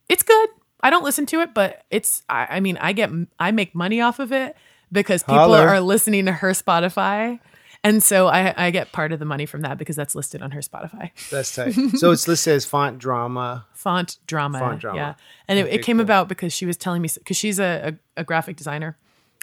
it's 0.08 0.24
good. 0.24 0.48
I 0.80 0.90
don't 0.90 1.04
listen 1.04 1.26
to 1.26 1.40
it, 1.40 1.54
but 1.54 1.84
it's 1.90 2.22
I, 2.28 2.46
I 2.50 2.60
mean, 2.60 2.76
I 2.78 2.92
get 2.92 3.10
I 3.38 3.52
make 3.52 3.74
money 3.74 4.00
off 4.00 4.18
of 4.18 4.32
it 4.32 4.56
because 4.90 5.22
people 5.22 5.38
Holler. 5.38 5.68
are 5.68 5.80
listening 5.80 6.26
to 6.26 6.32
her 6.32 6.50
Spotify. 6.50 7.38
And 7.86 8.02
so 8.02 8.26
I, 8.26 8.52
I 8.56 8.70
get 8.72 8.90
part 8.90 9.12
of 9.12 9.20
the 9.20 9.24
money 9.24 9.46
from 9.46 9.60
that 9.60 9.78
because 9.78 9.94
that's 9.94 10.16
listed 10.16 10.42
on 10.42 10.50
her 10.50 10.60
Spotify. 10.60 11.12
That's 11.30 11.54
tight. 11.54 11.72
so 11.94 12.10
it's 12.10 12.26
listed 12.26 12.54
as 12.54 12.66
font 12.66 12.98
drama. 12.98 13.64
Font 13.74 14.18
drama. 14.26 14.58
Font 14.58 14.80
drama. 14.80 14.98
Yeah. 14.98 15.14
And 15.46 15.60
it, 15.60 15.72
it 15.72 15.82
came 15.84 15.98
cool. 15.98 16.02
about 16.02 16.26
because 16.26 16.52
she 16.52 16.66
was 16.66 16.76
telling 16.76 17.00
me, 17.00 17.08
because 17.16 17.36
she's 17.36 17.60
a, 17.60 17.96
a, 18.16 18.22
a 18.22 18.24
graphic 18.24 18.56
designer. 18.56 18.98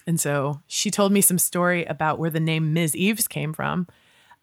And 0.05 0.19
so 0.19 0.59
she 0.67 0.91
told 0.91 1.13
me 1.13 1.21
some 1.21 1.39
story 1.39 1.85
about 1.85 2.19
where 2.19 2.29
the 2.29 2.41
name 2.41 2.73
Ms. 2.73 2.97
Eaves 2.97 3.29
came 3.29 3.53
from. 3.53 3.87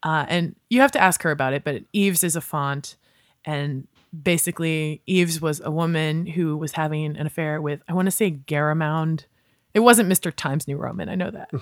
Uh, 0.02 0.24
and 0.30 0.56
you 0.70 0.80
have 0.80 0.92
to 0.92 0.98
ask 0.98 1.22
her 1.22 1.30
about 1.30 1.52
it, 1.52 1.62
but 1.62 1.82
Eaves 1.92 2.24
is 2.24 2.34
a 2.34 2.40
font. 2.40 2.96
And 3.44 3.86
basically, 4.22 5.02
Eaves 5.04 5.42
was 5.42 5.60
a 5.62 5.70
woman 5.70 6.24
who 6.24 6.56
was 6.56 6.72
having 6.72 7.18
an 7.18 7.26
affair 7.26 7.60
with, 7.60 7.82
I 7.86 7.92
want 7.92 8.06
to 8.06 8.12
say, 8.12 8.30
Garamond. 8.30 9.26
It 9.72 9.80
wasn't 9.80 10.08
Mr. 10.08 10.32
Times 10.34 10.66
New 10.66 10.76
Roman. 10.76 11.08
I 11.08 11.14
know 11.14 11.30
that. 11.30 11.50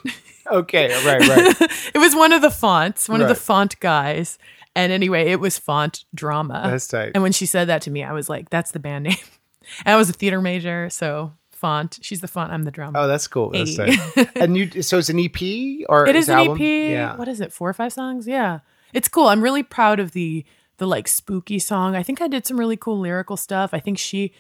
Okay, 0.51 0.89
right, 1.05 1.21
right. 1.29 1.57
it 1.95 1.99
was 1.99 2.17
one 2.17 2.33
of 2.33 2.41
the 2.41 2.51
fonts, 2.51 3.07
one 3.07 3.21
of 3.21 3.29
the 3.29 3.35
font 3.35 3.79
guys. 3.81 4.39
And 4.75 4.91
anyway, 4.91 5.31
it 5.31 5.41
was 5.41 5.59
font 5.59 6.07
drama. 6.15 6.63
That's 6.65 6.89
tight. 6.89 7.13
And 7.13 7.23
when 7.23 7.33
she 7.33 7.45
said 7.45 7.69
that 7.69 7.83
to 7.83 7.91
me, 7.91 8.03
I 8.03 8.15
was 8.15 8.31
like, 8.31 8.49
that's 8.49 8.71
the 8.71 8.79
band 8.79 9.05
name. 9.05 9.17
and 9.85 9.93
I 9.93 9.99
was 9.99 10.09
a 10.09 10.15
theater 10.15 10.41
major, 10.41 10.89
so 10.89 11.35
font. 11.51 11.99
She's 12.01 12.23
the 12.23 12.29
font, 12.29 12.51
I'm 12.51 12.63
the 12.63 12.71
drama. 12.71 12.99
Oh, 12.99 13.07
that's 13.07 13.29
cool. 13.29 13.51
That's 13.51 13.77
tight. 13.77 13.99
and 14.37 14.57
you, 14.57 14.81
so 14.81 14.97
it's 14.97 15.11
an 15.11 15.21
EP 15.21 15.85
or 15.87 16.07
it's 16.07 16.29
an 16.29 16.39
album? 16.39 16.57
EP. 16.57 16.61
Yeah. 16.63 17.17
What 17.17 17.29
is 17.29 17.43
it? 17.43 17.53
Four 17.53 17.69
or 17.69 17.75
five 17.75 17.93
songs? 17.93 18.27
Yeah. 18.27 18.61
It's 18.95 19.09
cool. 19.09 19.27
I'm 19.27 19.43
really 19.43 19.63
proud 19.63 20.01
of 20.01 20.13
the 20.13 20.47
the 20.79 20.87
like 20.87 21.09
spooky 21.09 21.59
song. 21.59 21.95
I 21.95 22.03
think 22.03 22.23
I 22.23 22.29
did 22.29 22.47
some 22.47 22.59
really 22.59 22.79
cool 22.79 22.99
lyrical 22.99 23.37
stuff. 23.37 23.75
I 23.75 23.81
think 23.81 23.99
she 23.99 24.33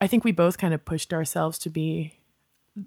I 0.00 0.06
think 0.06 0.24
we 0.24 0.32
both 0.32 0.58
kind 0.58 0.74
of 0.74 0.84
pushed 0.84 1.14
ourselves 1.14 1.58
to 1.60 1.70
be 1.70 2.12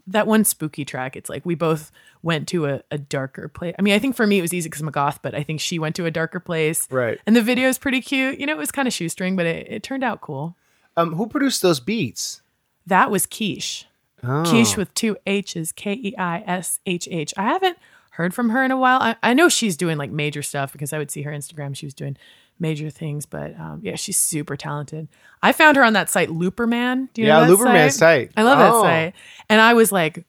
that 0.07 0.27
one 0.27 0.43
spooky 0.43 0.85
track. 0.85 1.15
It's 1.15 1.29
like 1.29 1.45
we 1.45 1.55
both 1.55 1.91
went 2.21 2.47
to 2.49 2.65
a, 2.67 2.83
a 2.91 2.97
darker 2.97 3.47
place. 3.47 3.75
I 3.79 3.81
mean, 3.81 3.93
I 3.93 3.99
think 3.99 4.15
for 4.15 4.27
me 4.27 4.37
it 4.37 4.41
was 4.41 4.53
easy 4.53 4.69
because 4.69 4.81
I'm 4.81 4.87
a 4.87 4.91
goth, 4.91 5.19
but 5.21 5.33
I 5.33 5.43
think 5.43 5.59
she 5.59 5.79
went 5.79 5.95
to 5.95 6.05
a 6.05 6.11
darker 6.11 6.39
place. 6.39 6.87
Right. 6.91 7.19
And 7.25 7.35
the 7.35 7.41
video 7.41 7.67
is 7.69 7.77
pretty 7.77 8.01
cute. 8.01 8.39
You 8.39 8.45
know, 8.45 8.53
it 8.53 8.57
was 8.57 8.71
kind 8.71 8.87
of 8.87 8.93
shoestring, 8.93 9.35
but 9.35 9.45
it, 9.45 9.67
it 9.69 9.83
turned 9.83 10.03
out 10.03 10.21
cool. 10.21 10.55
Um, 10.97 11.13
who 11.15 11.27
produced 11.27 11.61
those 11.61 11.79
beats? 11.79 12.41
That 12.85 13.09
was 13.09 13.25
Quiche. 13.25 13.85
Oh. 14.23 14.43
Quiche 14.45 14.75
with 14.75 14.93
two 14.93 15.17
H's, 15.25 15.71
K 15.71 15.93
E 15.93 16.15
I 16.17 16.43
S 16.45 16.79
H 16.85 17.07
H. 17.09 17.33
I 17.37 17.43
haven't 17.43 17.77
heard 18.11 18.33
from 18.33 18.49
her 18.49 18.63
in 18.63 18.71
a 18.71 18.77
while. 18.77 18.99
I, 19.01 19.15
I 19.23 19.33
know 19.33 19.47
she's 19.47 19.77
doing 19.77 19.97
like 19.97 20.11
major 20.11 20.41
stuff 20.43 20.73
because 20.73 20.91
I 20.91 20.97
would 20.97 21.09
see 21.09 21.21
her 21.21 21.31
Instagram. 21.31 21.75
She 21.75 21.85
was 21.85 21.93
doing 21.93 22.17
major 22.59 22.89
things, 22.89 23.25
but 23.25 23.57
um, 23.59 23.79
yeah, 23.83 23.95
she's 23.95 24.17
super 24.17 24.57
talented. 24.57 25.07
I 25.41 25.51
found 25.53 25.77
her 25.77 25.83
on 25.83 25.93
that 25.93 26.09
site, 26.09 26.29
Looperman. 26.29 27.07
Do 27.13 27.21
you 27.21 27.27
Yeah, 27.27 27.39
know 27.45 27.55
that 27.55 27.63
Looperman's 27.63 27.95
site. 27.95 28.31
I 28.35 28.43
love 28.43 28.59
Oh. 28.59 28.81
that 28.83 28.87
site. 28.87 29.13
And 29.49 29.61
I 29.61 29.73
was 29.73 29.91
like, 29.91 30.25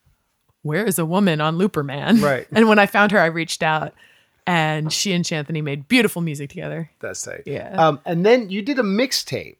where 0.63 0.85
is 0.85 0.97
a 0.99 1.05
woman 1.05 1.41
on 1.41 1.57
Looperman? 1.57 2.21
Right. 2.23 2.47
And 2.51 2.69
when 2.69 2.79
I 2.79 2.85
found 2.85 3.11
her, 3.11 3.19
I 3.19 3.25
reached 3.25 3.63
out 3.63 3.93
and 4.47 4.91
she 4.91 5.13
and 5.13 5.23
Shanthony 5.25 5.61
made 5.63 5.87
beautiful 5.87 6.21
music 6.21 6.49
together. 6.49 6.89
That's 6.99 7.21
tight. 7.21 7.43
Yeah. 7.45 7.69
Um, 7.75 7.99
and 8.05 8.25
then 8.25 8.49
you 8.49 8.61
did 8.61 8.79
a 8.79 8.83
mixtape. 8.83 9.57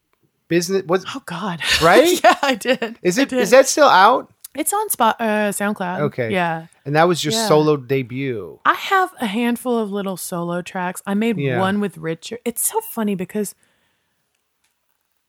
Business 0.47 0.83
was 0.85 1.05
Oh 1.15 1.21
God. 1.25 1.61
Right? 1.81 2.21
yeah, 2.23 2.35
I 2.41 2.55
did. 2.55 2.97
is 3.01 3.17
it 3.17 3.29
did. 3.29 3.39
is 3.39 3.51
that 3.51 3.67
still 3.67 3.87
out? 3.87 4.31
It's 4.53 4.73
on 4.73 4.89
Spot 4.89 5.15
uh, 5.19 5.51
SoundCloud. 5.51 5.99
Okay. 6.01 6.31
Yeah. 6.31 6.67
And 6.85 6.95
that 6.95 7.07
was 7.07 7.23
your 7.23 7.33
Yeah. 7.33 7.47
solo 7.47 7.77
debut. 7.77 8.59
I 8.65 8.73
have 8.73 9.13
a 9.21 9.27
handful 9.27 9.77
of 9.77 9.91
little 9.91 10.17
solo 10.17 10.61
tracks. 10.61 11.01
I 11.05 11.13
made 11.13 11.37
Yeah. 11.37 11.59
one 11.59 11.79
with 11.79 11.97
Richard. 11.97 12.39
It's 12.43 12.67
so 12.67 12.81
funny 12.81 13.13
because 13.15 13.53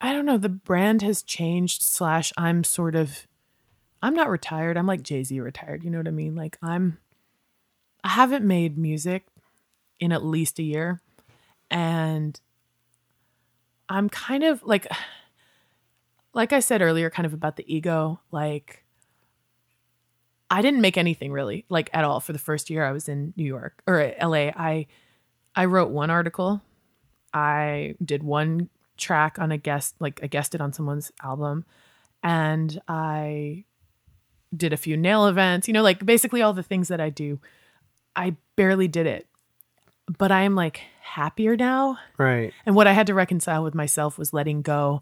I 0.01 0.13
don't 0.13 0.27
know, 0.27 0.39
the 0.39 0.49
brand 0.49 1.03
has 1.03 1.23
changed 1.23 1.83
slash 1.83 2.33
I'm 2.37 2.65
sort 2.65 2.95
of 2.95 3.27
I'm 4.03 4.15
not 4.15 4.29
retired. 4.31 4.77
I'm 4.77 4.87
like 4.87 5.03
Jay-Z 5.03 5.39
retired. 5.39 5.85
You 5.85 5.91
know 5.91 5.99
what 5.99 6.09
I 6.09 6.13
mean? 6.13 6.35
Like 6.35 6.59
I'm 6.63 6.99
I 8.03 8.09
haven't 8.09 8.45
made 8.45 8.77
music 8.77 9.27
in 10.01 10.11
at 10.11 10.25
least 10.25 10.59
a 10.59 10.63
year. 10.65 11.01
And 11.71 12.41
I'm 13.89 14.09
kind 14.09 14.43
of 14.43 14.63
like 14.65 14.87
like 16.35 16.53
I 16.53 16.61
said 16.61 16.81
earlier, 16.83 17.11
kind 17.11 17.27
of 17.27 17.35
about 17.35 17.57
the 17.57 17.73
ego, 17.73 18.21
like 18.33 18.82
I 20.53 20.61
didn't 20.61 20.83
make 20.83 20.99
anything 20.99 21.33
really, 21.33 21.65
like 21.71 21.89
at 21.95 22.05
all 22.05 22.21
for 22.21 22.35
the 22.35 22.39
first 22.39 22.69
year 22.69 22.85
I 22.85 22.93
was 22.93 23.09
in 23.09 23.33
New 23.37 23.45
York 23.45 23.83
or 23.87 24.15
LA. 24.21 24.51
I 24.55 24.87
I 25.57 25.65
wrote 25.65 25.91
one 25.91 26.11
article. 26.11 26.61
I 27.33 27.95
did 28.05 28.23
one 28.23 28.69
track 28.99 29.39
on 29.39 29.51
a 29.51 29.57
guest, 29.57 29.95
like 29.99 30.21
I 30.23 30.27
guested 30.27 30.61
on 30.61 30.75
someone's 30.75 31.11
album, 31.23 31.65
and 32.23 32.79
I 32.87 33.65
did 34.55 34.75
a 34.75 34.77
few 34.77 34.95
nail 34.95 35.27
events, 35.27 35.67
you 35.67 35.73
know, 35.73 35.83
like 35.83 36.05
basically 36.05 36.43
all 36.43 36.53
the 36.53 36.63
things 36.63 36.89
that 36.89 37.01
I 37.01 37.09
do. 37.09 37.41
I 38.15 38.37
barely 38.55 38.89
did 38.89 39.07
it. 39.07 39.27
But 40.19 40.31
I 40.31 40.43
am 40.43 40.55
like 40.55 40.83
happier 41.01 41.57
now. 41.57 41.99
Right. 42.19 42.53
And 42.67 42.77
what 42.77 42.87
I 42.87 42.93
had 42.93 43.07
to 43.07 43.15
reconcile 43.15 43.65
with 43.65 43.75
myself 43.75 44.19
was 44.19 44.35
letting 44.35 44.61
go 44.61 45.01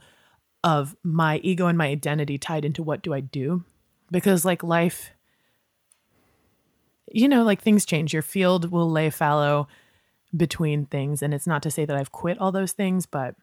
of 0.62 0.94
my 1.02 1.38
ego 1.38 1.66
and 1.66 1.76
my 1.76 1.88
identity 1.88 2.38
tied 2.38 2.64
into 2.64 2.84
what 2.84 3.02
do 3.02 3.12
I 3.12 3.18
do? 3.18 3.64
Because 4.12 4.44
like 4.44 4.62
life, 4.62 5.10
you 7.10 7.28
know, 7.28 7.42
like 7.42 7.60
things 7.60 7.84
change. 7.84 8.12
Your 8.12 8.22
field 8.22 8.70
will 8.70 8.90
lay 8.90 9.10
fallow 9.10 9.68
between 10.36 10.86
things. 10.86 11.22
And 11.22 11.34
it's 11.34 11.46
not 11.46 11.62
to 11.64 11.70
say 11.70 11.84
that 11.84 11.96
I've 11.96 12.12
quit 12.12 12.38
all 12.38 12.52
those 12.52 12.72
things, 12.72 13.06
but 13.06 13.34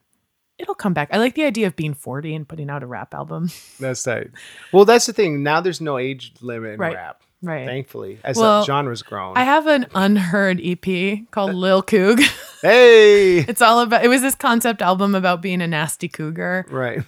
it'll 0.57 0.75
come 0.75 0.93
back. 0.93 1.09
I 1.11 1.17
like 1.17 1.35
the 1.35 1.43
idea 1.43 1.67
of 1.67 1.75
being 1.75 1.93
40 1.93 2.33
and 2.33 2.47
putting 2.47 2.69
out 2.69 2.83
a 2.83 2.87
rap 2.87 3.13
album. 3.13 3.49
That's 3.79 4.03
tight. 4.03 4.31
Well, 4.71 4.85
that's 4.85 5.05
the 5.05 5.13
thing. 5.13 5.43
Now 5.43 5.61
there's 5.61 5.81
no 5.81 5.97
age 5.97 6.33
limit 6.41 6.73
in 6.75 6.79
Right. 6.79 6.95
rap. 6.95 7.23
Right. 7.43 7.67
Thankfully, 7.67 8.17
as 8.23 8.35
Well, 8.35 8.61
the 8.61 8.65
genre's 8.65 9.03
grown. 9.03 9.37
I 9.37 9.43
have 9.43 9.67
an 9.67 9.85
unheard 9.93 10.59
EP 10.63 11.29
called 11.29 11.53
Lil 11.53 11.83
Coog. 11.83 12.19
hey. 12.63 13.37
it's 13.47 13.61
all 13.61 13.81
about, 13.81 14.03
it 14.03 14.07
was 14.07 14.21
this 14.21 14.33
concept 14.33 14.81
album 14.81 15.13
about 15.13 15.43
being 15.43 15.61
a 15.61 15.67
nasty 15.67 16.07
cougar. 16.07 16.65
Right. 16.71 17.03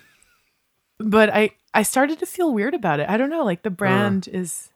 but 0.99 1.33
I 1.33 1.51
I 1.73 1.81
started 1.81 2.19
to 2.19 2.27
feel 2.27 2.53
weird 2.53 2.75
about 2.75 2.99
it. 2.99 3.09
I 3.09 3.17
don't 3.17 3.29
know, 3.31 3.43
like 3.43 3.63
the 3.63 3.69
uh-huh. 3.69 3.75
brand 3.75 4.27
is 4.31 4.69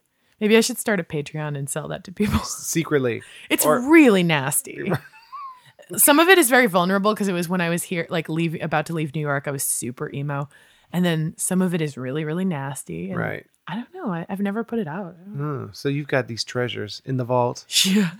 maybe 0.43 0.57
I 0.57 0.61
should 0.61 0.77
start 0.77 0.99
a 0.99 1.03
Patreon 1.03 1.57
and 1.57 1.69
sell 1.69 1.87
that 1.87 2.03
to 2.03 2.11
people. 2.11 2.39
Secretly. 2.43 3.23
It's 3.49 3.65
Or- 3.65 3.79
really 3.79 4.23
nasty. 4.23 4.91
Some 5.95 6.19
of 6.19 6.27
it 6.27 6.37
is 6.37 6.49
very 6.49 6.67
vulnerable 6.67 7.13
because 7.13 7.29
it 7.29 7.33
was 7.33 7.47
when 7.47 7.61
I 7.61 7.69
was 7.69 7.83
here, 7.83 8.07
like 8.09 8.27
leave 8.27 8.57
about 8.61 8.85
to 8.87 8.93
leave 8.93 9.15
New 9.15 9.21
York. 9.21 9.47
I 9.47 9.51
was 9.51 9.63
super 9.63 10.11
emo, 10.13 10.49
and 10.91 11.05
then 11.05 11.33
some 11.37 11.61
of 11.61 11.73
it 11.73 11.81
is 11.81 11.97
really 11.97 12.25
really 12.25 12.45
nasty. 12.45 13.11
and 13.11 13.19
Right. 13.19 13.45
I 13.67 13.75
don't 13.75 13.93
know. 13.93 14.11
I, 14.11 14.25
I've 14.27 14.39
never 14.41 14.63
put 14.65 14.79
it 14.79 14.87
out. 14.87 15.15
Oh, 15.39 15.69
so 15.71 15.87
you've 15.89 16.07
got 16.07 16.27
these 16.27 16.43
treasures 16.43 17.01
in 17.05 17.15
the 17.17 17.23
vault. 17.25 17.65
Yeah. 17.85 18.11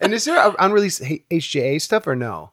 And 0.00 0.14
is 0.14 0.24
there 0.24 0.36
a 0.38 0.54
unreleased 0.58 1.02
HJA 1.02 1.80
stuff 1.80 2.06
or 2.06 2.14
no? 2.14 2.52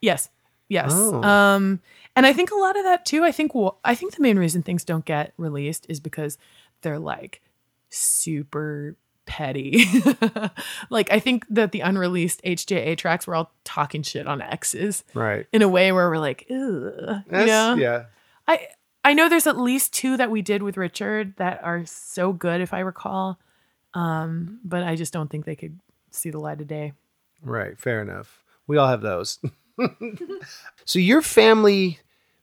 Yes. 0.00 0.30
Yes. 0.68 0.90
Oh. 0.94 1.22
Um, 1.22 1.80
and 2.16 2.24
I 2.26 2.32
think 2.32 2.50
a 2.50 2.56
lot 2.56 2.76
of 2.76 2.84
that 2.84 3.04
too. 3.04 3.22
I 3.22 3.32
think 3.32 3.52
wh- 3.54 3.76
I 3.84 3.94
think 3.94 4.14
the 4.14 4.22
main 4.22 4.38
reason 4.38 4.62
things 4.62 4.82
don't 4.84 5.04
get 5.04 5.34
released 5.36 5.84
is 5.88 6.00
because 6.00 6.38
they're 6.82 6.98
like 6.98 7.42
super 7.94 8.96
petty. 9.26 9.84
like 10.90 11.10
I 11.10 11.18
think 11.18 11.46
that 11.48 11.72
the 11.72 11.80
unreleased 11.80 12.42
HJA 12.44 12.96
tracks 12.98 13.26
were 13.26 13.34
all 13.34 13.52
talking 13.64 14.02
shit 14.02 14.26
on 14.26 14.42
exes 14.42 15.02
Right. 15.14 15.46
in 15.52 15.62
a 15.62 15.68
way 15.68 15.92
where 15.92 16.10
we're 16.10 16.18
like, 16.18 16.46
Ugh, 16.50 16.54
you 17.30 17.46
know? 17.46 17.74
Yeah. 17.78 18.04
I 18.46 18.68
I 19.04 19.12
know 19.14 19.28
there's 19.28 19.46
at 19.46 19.58
least 19.58 19.92
two 19.92 20.16
that 20.16 20.30
we 20.30 20.42
did 20.42 20.62
with 20.62 20.76
Richard 20.76 21.34
that 21.36 21.62
are 21.62 21.84
so 21.86 22.32
good, 22.32 22.60
if 22.60 22.72
I 22.74 22.80
recall. 22.80 23.38
Um, 23.94 24.60
but 24.64 24.82
I 24.82 24.96
just 24.96 25.12
don't 25.12 25.30
think 25.30 25.44
they 25.44 25.56
could 25.56 25.78
see 26.10 26.30
the 26.30 26.38
light 26.40 26.60
of 26.60 26.66
day. 26.66 26.92
Right. 27.42 27.78
Fair 27.78 28.00
enough. 28.02 28.42
We 28.66 28.76
all 28.78 28.88
have 28.88 29.02
those. 29.02 29.38
so 30.84 30.98
your 30.98 31.20
family, 31.22 31.98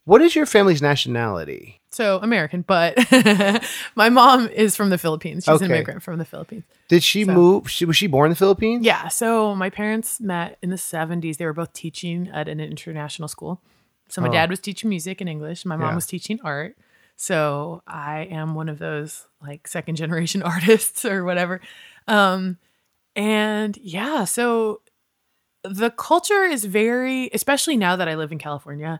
what 0.05 0.21
is 0.21 0.35
your 0.35 0.45
family's 0.45 0.81
nationality? 0.81 1.79
So 1.91 2.19
American, 2.19 2.61
but 2.61 2.95
my 3.95 4.09
mom 4.09 4.47
is 4.47 4.75
from 4.75 4.89
the 4.89 4.97
Philippines. 4.97 5.43
She's 5.43 5.55
Okay. 5.55 5.65
an 5.65 5.71
immigrant 5.71 6.03
from 6.03 6.19
the 6.19 6.25
Philippines. 6.25 6.63
Did 6.87 7.03
she 7.03 7.25
So- 7.25 7.33
move? 7.33 7.69
She, 7.69 7.85
was 7.85 7.97
she 7.97 8.07
born 8.07 8.27
in 8.27 8.31
the 8.31 8.35
Philippines? 8.37 8.85
Yeah. 8.85 9.09
So 9.09 9.53
my 9.55 9.69
parents 9.69 10.19
met 10.21 10.57
in 10.61 10.69
the 10.69 10.77
70s. 10.77 11.37
They 11.37 11.45
were 11.45 11.53
both 11.53 11.73
teaching 11.73 12.29
at 12.33 12.47
an 12.47 12.59
international 12.61 13.27
school. 13.27 13.61
So 14.09 14.21
my 14.21 14.29
Oh. 14.29 14.31
dad 14.31 14.49
was 14.49 14.59
teaching 14.59 14.89
music 14.89 15.19
and 15.21 15.29
English. 15.29 15.65
My 15.65 15.75
mom 15.75 15.89
Yeah. 15.89 15.95
was 15.95 16.05
teaching 16.07 16.39
art. 16.43 16.77
So 17.17 17.83
I 17.85 18.21
am 18.31 18.55
one 18.55 18.69
of 18.69 18.79
those 18.79 19.27
like 19.41 19.67
second 19.67 19.95
generation 19.95 20.41
artists 20.55 21.03
or 21.05 21.23
whatever. 21.25 21.59
Um, 22.07 22.57
and 23.15 23.77
yeah, 23.77 24.23
so 24.23 24.81
the 25.63 25.91
culture 25.91 26.43
is 26.43 26.65
very, 26.65 27.29
especially 27.33 27.75
now 27.77 27.95
that 27.97 28.07
I 28.07 28.15
live 28.15 28.31
in 28.31 28.37
California, 28.39 28.99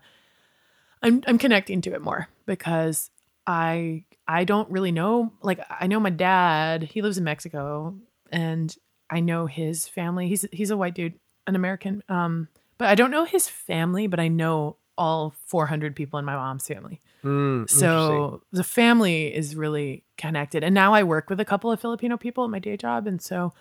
I'm 1.02 1.24
I'm 1.28 1.38
connecting 1.38 1.82
to 1.82 1.94
it 1.94 2.02
more 2.02 2.28
because 2.46 3.10
I 3.48 4.06
I 4.28 4.44
don't 4.44 4.70
really 4.70 4.92
know 4.92 5.32
like 5.42 5.60
I 5.70 5.88
know 5.88 6.00
my 6.00 6.10
dad, 6.10 6.84
he 6.84 7.02
lives 7.02 7.18
in 7.18 7.24
Mexico 7.24 7.96
and 8.32 8.76
I 9.10 9.20
know 9.20 9.46
his 9.46 9.88
family. 9.88 10.28
He's 10.28 10.46
he's 10.52 10.72
a 10.72 10.78
white 10.78 10.96
dude, 10.96 11.20
an 11.48 11.56
American. 11.56 12.04
Um 12.10 12.48
but 12.78 12.88
I 12.88 12.96
don't 12.96 13.12
know 13.12 13.26
his 13.26 13.48
family, 13.48 14.08
but 14.08 14.20
I 14.20 14.28
know 14.28 14.78
all 14.98 15.34
400 15.46 15.96
people 15.96 16.20
in 16.20 16.26
my 16.26 16.36
mom's 16.36 16.68
family. 16.68 17.02
Mm. 17.24 17.70
So 17.70 18.42
the 18.52 18.64
family 18.64 19.34
is 19.34 19.56
really 19.56 20.04
connected. 20.18 20.64
And 20.64 20.76
now 20.76 20.94
I 20.94 21.04
work 21.04 21.30
with 21.30 21.40
a 21.40 21.46
couple 21.46 21.72
of 21.72 21.80
Filipino 21.80 22.18
people 22.18 22.44
at 22.44 22.50
my 22.50 22.60
day 22.60 22.78
job. 22.78 23.08
And 23.08 23.22
so 23.22 23.54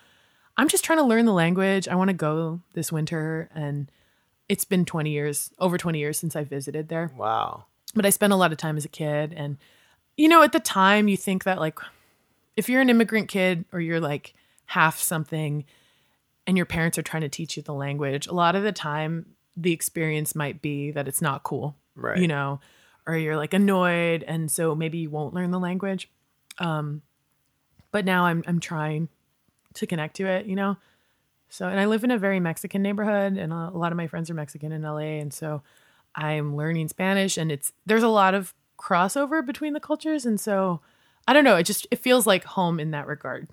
I'm 0.57 0.67
just 0.67 0.83
trying 0.83 0.99
to 0.99 1.05
learn 1.05 1.25
the 1.25 1.33
language. 1.33 1.87
I 1.87 1.95
want 1.95 2.09
to 2.09 2.15
go 2.15 2.61
this 2.73 2.91
winter. 2.91 3.49
And 3.53 3.91
it's 4.51 4.65
been 4.65 4.83
20 4.83 5.09
years, 5.09 5.49
over 5.59 5.77
20 5.77 5.97
years 5.97 6.19
since 6.19 6.35
I 6.35 6.43
visited 6.43 6.89
there. 6.89 7.09
wow. 7.17 7.65
But 7.95 8.05
I 8.05 8.09
spent 8.09 8.33
a 8.33 8.35
lot 8.35 8.51
of 8.51 8.57
time 8.57 8.77
as 8.77 8.85
a 8.85 8.89
kid. 8.89 9.33
And, 9.35 9.57
you 10.15 10.27
know, 10.29 10.43
at 10.43 10.51
the 10.51 10.59
time, 10.59 11.07
you 11.07 11.17
think 11.17 11.43
that, 11.43 11.59
like, 11.59 11.79
if 12.55 12.69
you're 12.69 12.81
an 12.81 12.89
immigrant 12.89 13.27
kid 13.27 13.65
or 13.71 13.79
you're 13.79 13.99
like 13.99 14.33
half 14.65 14.97
something 14.99 15.65
and 16.47 16.57
your 16.57 16.65
parents 16.65 16.97
are 16.97 17.01
trying 17.03 17.21
to 17.21 17.29
teach 17.29 17.55
you 17.57 17.63
the 17.63 17.73
language, 17.73 18.27
a 18.27 18.33
lot 18.33 18.55
of 18.55 18.63
the 18.63 18.71
time, 18.71 19.35
the 19.57 19.73
experience 19.73 20.35
might 20.35 20.61
be 20.61 20.91
that 20.91 21.07
it's 21.07 21.21
not 21.21 21.43
cool 21.43 21.75
Right. 21.95 22.17
you 22.19 22.27
know, 22.27 22.59
or 23.05 23.17
you're 23.17 23.35
like 23.35 23.53
annoyed, 23.53 24.23
and 24.23 24.49
so 24.49 24.73
maybe 24.75 24.99
you 24.99 25.09
won't 25.09 25.33
learn 25.33 25.51
the 25.51 25.59
language. 25.59 26.09
Um, 26.57 27.01
but 27.91 28.05
now 28.05 28.25
I'm 28.25 28.43
I'm 28.47 28.59
trying 28.59 29.09
to 29.73 29.85
connect 29.87 30.15
to 30.17 30.25
it, 30.25 30.45
you 30.45 30.55
know. 30.55 30.77
So, 31.51 31.67
and 31.67 31.79
I 31.81 31.85
live 31.85 32.05
in 32.05 32.11
a 32.11 32.17
very 32.17 32.39
Mexican 32.39 32.81
neighborhood, 32.81 33.35
and 33.37 33.51
a, 33.51 33.69
lot 33.71 33.91
of 33.91 33.97
my 33.97 34.07
friends 34.07 34.29
are 34.29 34.33
Mexican 34.33 34.71
in 34.71 34.83
LA, 34.83 35.19
and 35.19 35.33
so 35.33 35.61
I'm 36.15 36.55
learning 36.55 36.87
Spanish, 36.87 37.37
and 37.37 37.51
it's 37.51 37.73
there's 37.85 38.03
a 38.03 38.07
lot 38.07 38.33
of 38.33 38.53
crossover 38.79 39.45
between 39.45 39.73
the 39.73 39.81
cultures, 39.81 40.25
and 40.25 40.39
so 40.39 40.79
I 41.27 41.33
don't 41.33 41.43
know, 41.43 41.57
it 41.57 41.63
just 41.63 41.87
it 41.91 41.99
feels 41.99 42.25
like 42.25 42.45
home 42.45 42.79
in 42.79 42.91
that 42.91 43.05
regard. 43.05 43.49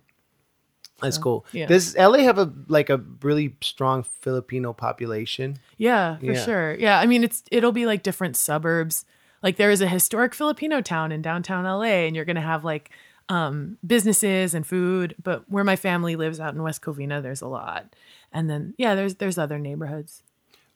That's 1.02 1.16
So, 1.16 1.22
cool. 1.22 1.46
yeah. 1.52 1.66
Does 1.66 1.96
LA 1.96 2.18
have 2.18 2.38
a 2.38 2.52
like 2.68 2.88
a 2.88 2.98
really 3.22 3.56
strong 3.62 4.04
Filipino 4.04 4.72
population? 4.72 5.58
Yeah, 5.76 6.18
for 6.18 6.26
Yeah. 6.26 6.44
sure. 6.44 6.74
Yeah, 6.74 7.00
I 7.00 7.06
mean 7.06 7.24
it's 7.24 7.42
it'll 7.50 7.72
be 7.72 7.84
like 7.86 8.04
different 8.04 8.36
suburbs. 8.36 9.04
Like 9.42 9.56
there 9.56 9.70
is 9.72 9.80
a 9.80 9.88
historic 9.88 10.34
Filipino 10.34 10.80
town 10.80 11.10
in 11.12 11.20
downtown 11.22 11.64
LA 11.64 12.06
and 12.06 12.14
you're 12.16 12.24
going 12.24 12.36
to 12.36 12.42
have 12.42 12.64
like 12.64 12.90
um 13.28 13.78
businesses 13.86 14.54
and 14.54 14.66
food, 14.66 15.14
but 15.22 15.44
where 15.50 15.64
my 15.64 15.76
family 15.76 16.16
lives 16.16 16.40
out 16.40 16.54
in 16.54 16.62
West 16.62 16.82
Covina 16.82 17.22
there's 17.22 17.42
a 17.42 17.48
lot. 17.48 17.94
And 18.32 18.48
then 18.48 18.74
yeah, 18.78 18.94
there's 18.94 19.16
there's 19.16 19.38
other 19.38 19.58
neighborhoods. 19.58 20.22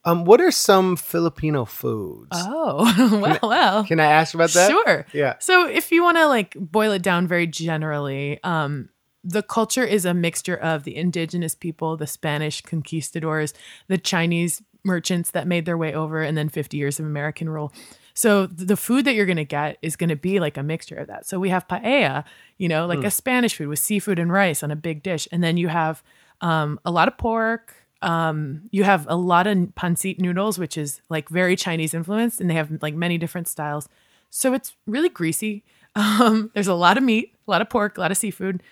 Um, 0.04 0.24
what 0.24 0.40
are 0.40 0.50
some 0.50 0.96
Filipino 0.96 1.64
foods? 1.64 2.30
Oh, 2.32 3.20
well, 3.20 3.38
well. 3.42 3.84
Can 3.84 4.00
I 4.00 4.06
ask 4.06 4.34
about 4.34 4.50
that? 4.50 4.70
Sure. 4.70 5.06
Yeah. 5.12 5.34
So 5.38 5.68
if 5.68 5.92
you 5.92 6.02
want 6.02 6.16
to 6.16 6.26
like 6.26 6.56
boil 6.58 6.92
it 6.92 7.02
down 7.02 7.28
very 7.28 7.46
generally, 7.46 8.42
um, 8.42 8.88
the 9.22 9.42
culture 9.42 9.84
is 9.84 10.04
a 10.04 10.12
mixture 10.12 10.56
of 10.56 10.82
the 10.82 10.96
indigenous 10.96 11.54
people, 11.54 11.96
the 11.96 12.08
Spanish 12.08 12.60
conquistadors, 12.62 13.54
the 13.86 13.98
Chinese 13.98 14.60
merchants 14.84 15.30
that 15.30 15.46
made 15.46 15.64
their 15.64 15.78
way 15.78 15.94
over, 15.94 16.22
and 16.22 16.36
then 16.36 16.48
50 16.48 16.76
years 16.76 16.98
of 16.98 17.06
American 17.06 17.48
rule. 17.48 17.72
So 18.14 18.46
the 18.46 18.76
food 18.76 19.04
that 19.06 19.14
you're 19.14 19.26
going 19.26 19.36
to 19.36 19.44
get 19.44 19.78
is 19.82 19.96
going 19.96 20.10
to 20.10 20.16
be 20.16 20.38
like 20.38 20.56
a 20.56 20.62
mixture 20.62 20.96
of 20.96 21.06
that. 21.06 21.26
So 21.26 21.38
we 21.38 21.48
have 21.48 21.66
paella, 21.66 22.24
you 22.58 22.68
know, 22.68 22.86
like 22.86 23.04
a 23.04 23.10
Spanish 23.10 23.56
food 23.56 23.68
with 23.68 23.78
seafood 23.78 24.18
and 24.18 24.32
rice 24.32 24.62
on 24.62 24.70
a 24.70 24.76
big 24.76 25.02
dish, 25.02 25.26
and 25.32 25.42
then 25.42 25.56
you 25.56 25.68
have 25.68 26.02
um, 26.40 26.78
a 26.84 26.90
lot 26.90 27.08
of 27.08 27.16
pork. 27.16 27.74
Um, 28.02 28.62
you 28.70 28.84
have 28.84 29.06
a 29.08 29.16
lot 29.16 29.46
of 29.46 29.56
pancit 29.76 30.18
noodles, 30.18 30.58
which 30.58 30.76
is 30.76 31.00
like 31.08 31.28
very 31.28 31.56
Chinese 31.56 31.94
influenced, 31.94 32.40
and 32.40 32.50
they 32.50 32.54
have 32.54 32.70
like 32.82 32.94
many 32.94 33.16
different 33.16 33.48
styles. 33.48 33.88
So 34.28 34.54
it's 34.54 34.74
really 34.86 35.08
greasy. 35.08 35.64
Um, 35.94 36.50
there's 36.54 36.68
a 36.68 36.74
lot 36.74 36.96
of 36.96 37.02
meat, 37.04 37.34
a 37.46 37.50
lot 37.50 37.60
of 37.60 37.68
pork, 37.68 37.98
a 37.98 38.00
lot 38.00 38.10
of 38.10 38.16
seafood. 38.16 38.62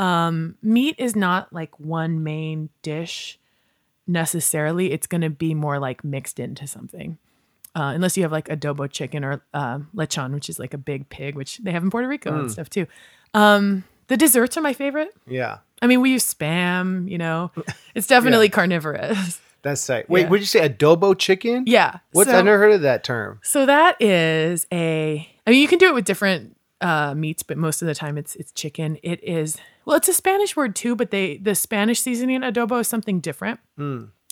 Um, 0.00 0.56
meat 0.60 0.96
is 0.98 1.14
not 1.14 1.52
like 1.52 1.78
one 1.78 2.24
main 2.24 2.68
dish 2.82 3.38
necessarily. 4.08 4.90
It's 4.90 5.06
going 5.06 5.20
to 5.20 5.30
be 5.30 5.54
more 5.54 5.78
like 5.78 6.02
mixed 6.02 6.40
into 6.40 6.66
something. 6.66 7.18
Uh, 7.76 7.92
unless 7.94 8.16
you 8.16 8.22
have 8.22 8.30
like 8.32 8.46
adobo 8.48 8.88
chicken 8.90 9.24
or 9.24 9.42
uh, 9.52 9.78
lechon, 9.96 10.32
which 10.32 10.48
is 10.48 10.58
like 10.60 10.74
a 10.74 10.78
big 10.78 11.08
pig, 11.08 11.34
which 11.34 11.58
they 11.58 11.72
have 11.72 11.82
in 11.82 11.90
Puerto 11.90 12.06
Rico 12.06 12.38
and 12.38 12.50
stuff 12.52 12.70
too. 12.70 12.86
Um, 13.34 13.82
the 14.06 14.16
desserts 14.16 14.56
are 14.56 14.60
my 14.62 14.72
favorite. 14.74 15.12
Yeah. 15.26 15.58
I 15.82 15.86
mean, 15.88 16.00
we 16.00 16.10
use 16.12 16.32
spam, 16.32 17.10
you 17.10 17.18
know, 17.18 17.50
it's 17.96 18.06
definitely 18.06 18.48
carnivorous. 18.48 19.40
That's 19.62 19.88
right. 19.88 20.08
Wait, 20.08 20.22
Yeah. 20.22 20.28
would 20.28 20.40
you 20.40 20.46
say 20.46 20.68
adobo 20.68 21.18
chicken? 21.18 21.64
Yeah. 21.66 21.98
What's 22.12 22.30
so- 22.30 22.38
I 22.38 22.42
never 22.42 22.58
heard 22.58 22.72
of 22.74 22.82
that 22.82 23.02
term. 23.02 23.40
So 23.42 23.66
that 23.66 24.00
is 24.00 24.66
a. 24.70 25.28
I 25.46 25.50
mean, 25.50 25.60
you 25.60 25.68
can 25.68 25.78
do 25.78 25.88
it 25.88 25.94
with 25.94 26.04
different 26.04 26.56
uh, 26.80 27.14
meats, 27.14 27.42
but 27.42 27.56
most 27.58 27.80
of 27.82 27.88
the 27.88 27.94
time 27.94 28.18
it's 28.18 28.36
it's 28.36 28.52
chicken. 28.52 28.98
It 29.02 29.22
is 29.24 29.56
well, 29.86 29.96
it's 29.96 30.08
a 30.08 30.12
Spanish 30.12 30.54
word 30.54 30.76
too, 30.76 30.94
but 30.94 31.10
they 31.10 31.38
the 31.38 31.54
Spanish 31.54 32.00
seasoning 32.00 32.42
adobo 32.42 32.80
is 32.80 32.88
something 32.88 33.20
different. 33.20 33.58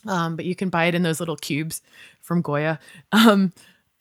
Um, 0.07 0.37
but 0.37 0.45
you 0.45 0.55
can 0.55 0.69
buy 0.69 0.87
it 0.87 0.95
in 0.95 1.03
those 1.03 1.21
little 1.21 1.37
cubes 1.37 1.83
from 2.21 2.43
Goya. 2.43 2.79
Um, 3.13 3.53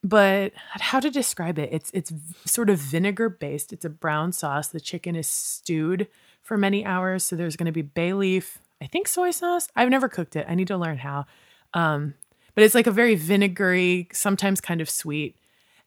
but 0.04 0.54
how 0.56 1.00
to 1.00 1.12
describe 1.12 1.60
it? 1.60 1.70
It's 1.72 1.92
it's 1.94 2.12
sort 2.46 2.70
of 2.70 2.80
vinegar 2.80 3.30
based. 3.30 3.72
It's 3.72 3.86
a 3.86 3.90
brown 3.90 4.32
sauce. 4.32 4.68
The 4.68 4.80
chicken 4.80 5.16
is 5.16 5.28
stewed 5.28 6.08
for 6.42 6.58
many 6.58 6.84
hours, 6.84 7.24
so 7.24 7.36
there's 7.36 7.56
going 7.56 7.68
to 7.68 7.72
be 7.72 7.84
bay 7.84 8.14
leaf. 8.14 8.58
I 8.82 8.88
think 8.88 9.08
soy 9.08 9.30
sauce. 9.30 9.68
I've 9.76 9.90
never 9.90 10.10
cooked 10.10 10.36
it. 10.36 10.48
I 10.50 10.56
need 10.56 10.68
to 10.70 10.78
learn 10.78 10.98
how. 10.98 11.26
Um, 11.74 12.16
but 12.56 12.64
it's 12.64 12.74
like 12.76 12.88
a 12.88 12.92
very 12.92 13.16
vinegary, 13.16 14.08
sometimes 14.12 14.60
kind 14.60 14.82
of 14.82 14.90
sweet. 14.90 15.36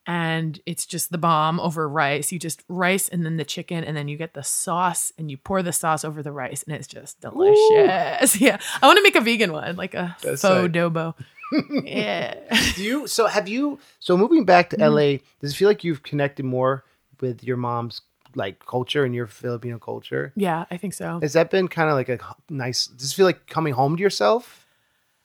And 0.07 0.61
it's 0.67 0.85
just 0.85 1.11
the 1.11 1.19
bomb 1.19 1.59
over 1.61 1.89
rice. 1.89 2.31
You 2.31 2.39
just 2.39 2.63
rice 2.69 3.09
and 3.09 3.25
then 3.25 3.39
the 3.39 3.45
chicken, 3.45 3.85
and 3.85 3.97
then 3.97 4.07
you 4.09 4.17
get 4.19 4.35
the 4.35 4.43
sauce 4.43 5.13
and 5.17 5.31
you 5.31 5.39
pour 5.39 5.63
the 5.63 5.73
sauce 5.73 6.05
over 6.05 6.23
the 6.23 6.33
rice, 6.33 6.63
and 6.63 6.77
it's 6.77 6.87
just 6.87 7.21
delicious. 7.21 8.37
Yeah. 8.41 8.59
I 8.83 8.87
want 8.87 8.99
to 8.99 9.03
make 9.03 9.17
a 9.17 9.21
vegan 9.23 9.53
one, 9.53 9.77
like 9.77 9.95
a 9.95 10.15
That's 10.23 10.43
faux 10.43 10.61
right. 10.63 10.71
dobo. 10.73 11.15
yeah. 11.85 12.35
Do 12.75 12.83
you 12.83 13.07
so 13.07 13.27
have 13.27 13.49
you 13.49 13.79
so 13.99 14.17
moving 14.17 14.45
back 14.45 14.71
Mm-hmm. 14.71 14.83
to 14.83 14.91
LA, 14.91 15.19
does 15.41 15.53
it 15.53 15.57
feel 15.57 15.69
like 15.69 15.85
you've 15.85 16.03
connected 16.03 16.45
more 16.45 16.85
with 17.21 17.43
your 17.45 17.57
mom's 17.57 18.03
like 18.35 18.67
culture 18.67 19.05
and 19.05 19.15
your 19.15 19.27
Filipino 19.27 19.79
culture? 19.79 20.33
Yeah, 20.37 20.65
I 20.71 20.77
think 20.77 20.95
so. 20.95 21.21
Has 21.23 21.33
that 21.35 21.51
been 21.51 21.69
kind 21.69 21.89
of 21.89 21.95
like 21.95 22.09
a 22.09 22.19
nice 22.51 22.87
does 22.89 23.13
it 23.13 23.15
feel 23.15 23.27
like 23.27 23.47
coming 23.47 23.73
home 23.75 23.97
to 23.97 24.03
yourself 24.03 24.67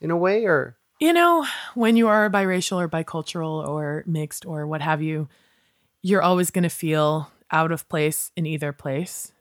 in 0.00 0.10
a 0.10 0.16
way 0.16 0.44
or 0.46 0.76
you 1.00 1.12
know, 1.12 1.46
when 1.74 1.96
you 1.96 2.08
are 2.08 2.30
biracial 2.30 2.76
or 2.76 2.88
bicultural 2.88 3.66
or 3.66 4.04
mixed 4.06 4.44
or 4.46 4.66
what 4.66 4.82
have 4.82 5.02
you, 5.02 5.28
you're 6.02 6.22
always 6.22 6.50
going 6.50 6.62
to 6.64 6.68
feel 6.70 7.30
out 7.50 7.72
of 7.72 7.88
place 7.88 8.30
in 8.36 8.46
either 8.46 8.72
place. 8.72 9.32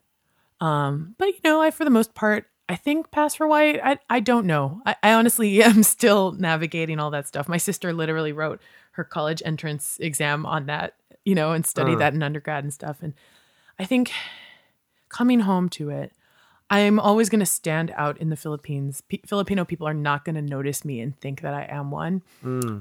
Um, 0.62 1.16
but 1.18 1.28
you 1.28 1.40
know, 1.44 1.62
I 1.62 1.72
for 1.72 1.84
the 1.86 1.90
most 1.92 2.16
part, 2.16 2.46
I 2.68 2.76
think 2.76 3.12
pass 3.12 3.36
for 3.36 3.48
white. 3.48 3.80
I 3.84 3.98
I 4.10 4.20
don't 4.20 4.46
know. 4.46 4.82
I, 4.86 4.96
I 5.04 5.14
honestly 5.14 5.62
am 5.70 5.84
still 5.84 6.32
navigating 6.34 7.00
all 7.00 7.12
that 7.12 7.28
stuff. 7.28 7.48
My 7.48 7.58
sister 7.58 7.94
literally 7.94 8.32
wrote 8.32 8.62
her 8.92 9.04
college 9.04 9.42
entrance 9.46 9.98
exam 10.02 10.46
on 10.46 10.66
that, 10.66 10.96
you 11.24 11.36
know, 11.36 11.52
and 11.52 11.66
studied 11.66 11.96
Uh. 11.96 12.00
that 12.00 12.14
in 12.14 12.24
undergrad 12.24 12.64
and 12.64 12.74
stuff. 12.74 12.98
And 13.02 13.14
I 13.78 13.86
think 13.86 14.12
coming 15.08 15.42
home 15.42 15.70
to 15.70 15.90
it, 15.90 16.12
I 16.70 16.80
am 16.80 17.00
always 17.00 17.30
going 17.30 17.40
to 17.40 17.46
stand 17.48 17.92
out 17.96 18.18
in 18.20 18.30
the 18.30 18.36
Philippines. 18.36 19.02
P- 19.02 19.22
Filipino 19.26 19.66
people 19.66 19.88
are 19.88 19.94
not 19.94 20.24
going 20.24 20.36
to 20.36 20.42
notice 20.42 20.86
me 20.86 21.00
and 21.02 21.20
think 21.20 21.42
that 21.42 21.54
I 21.54 21.64
am 21.64 21.90
one 21.92 22.22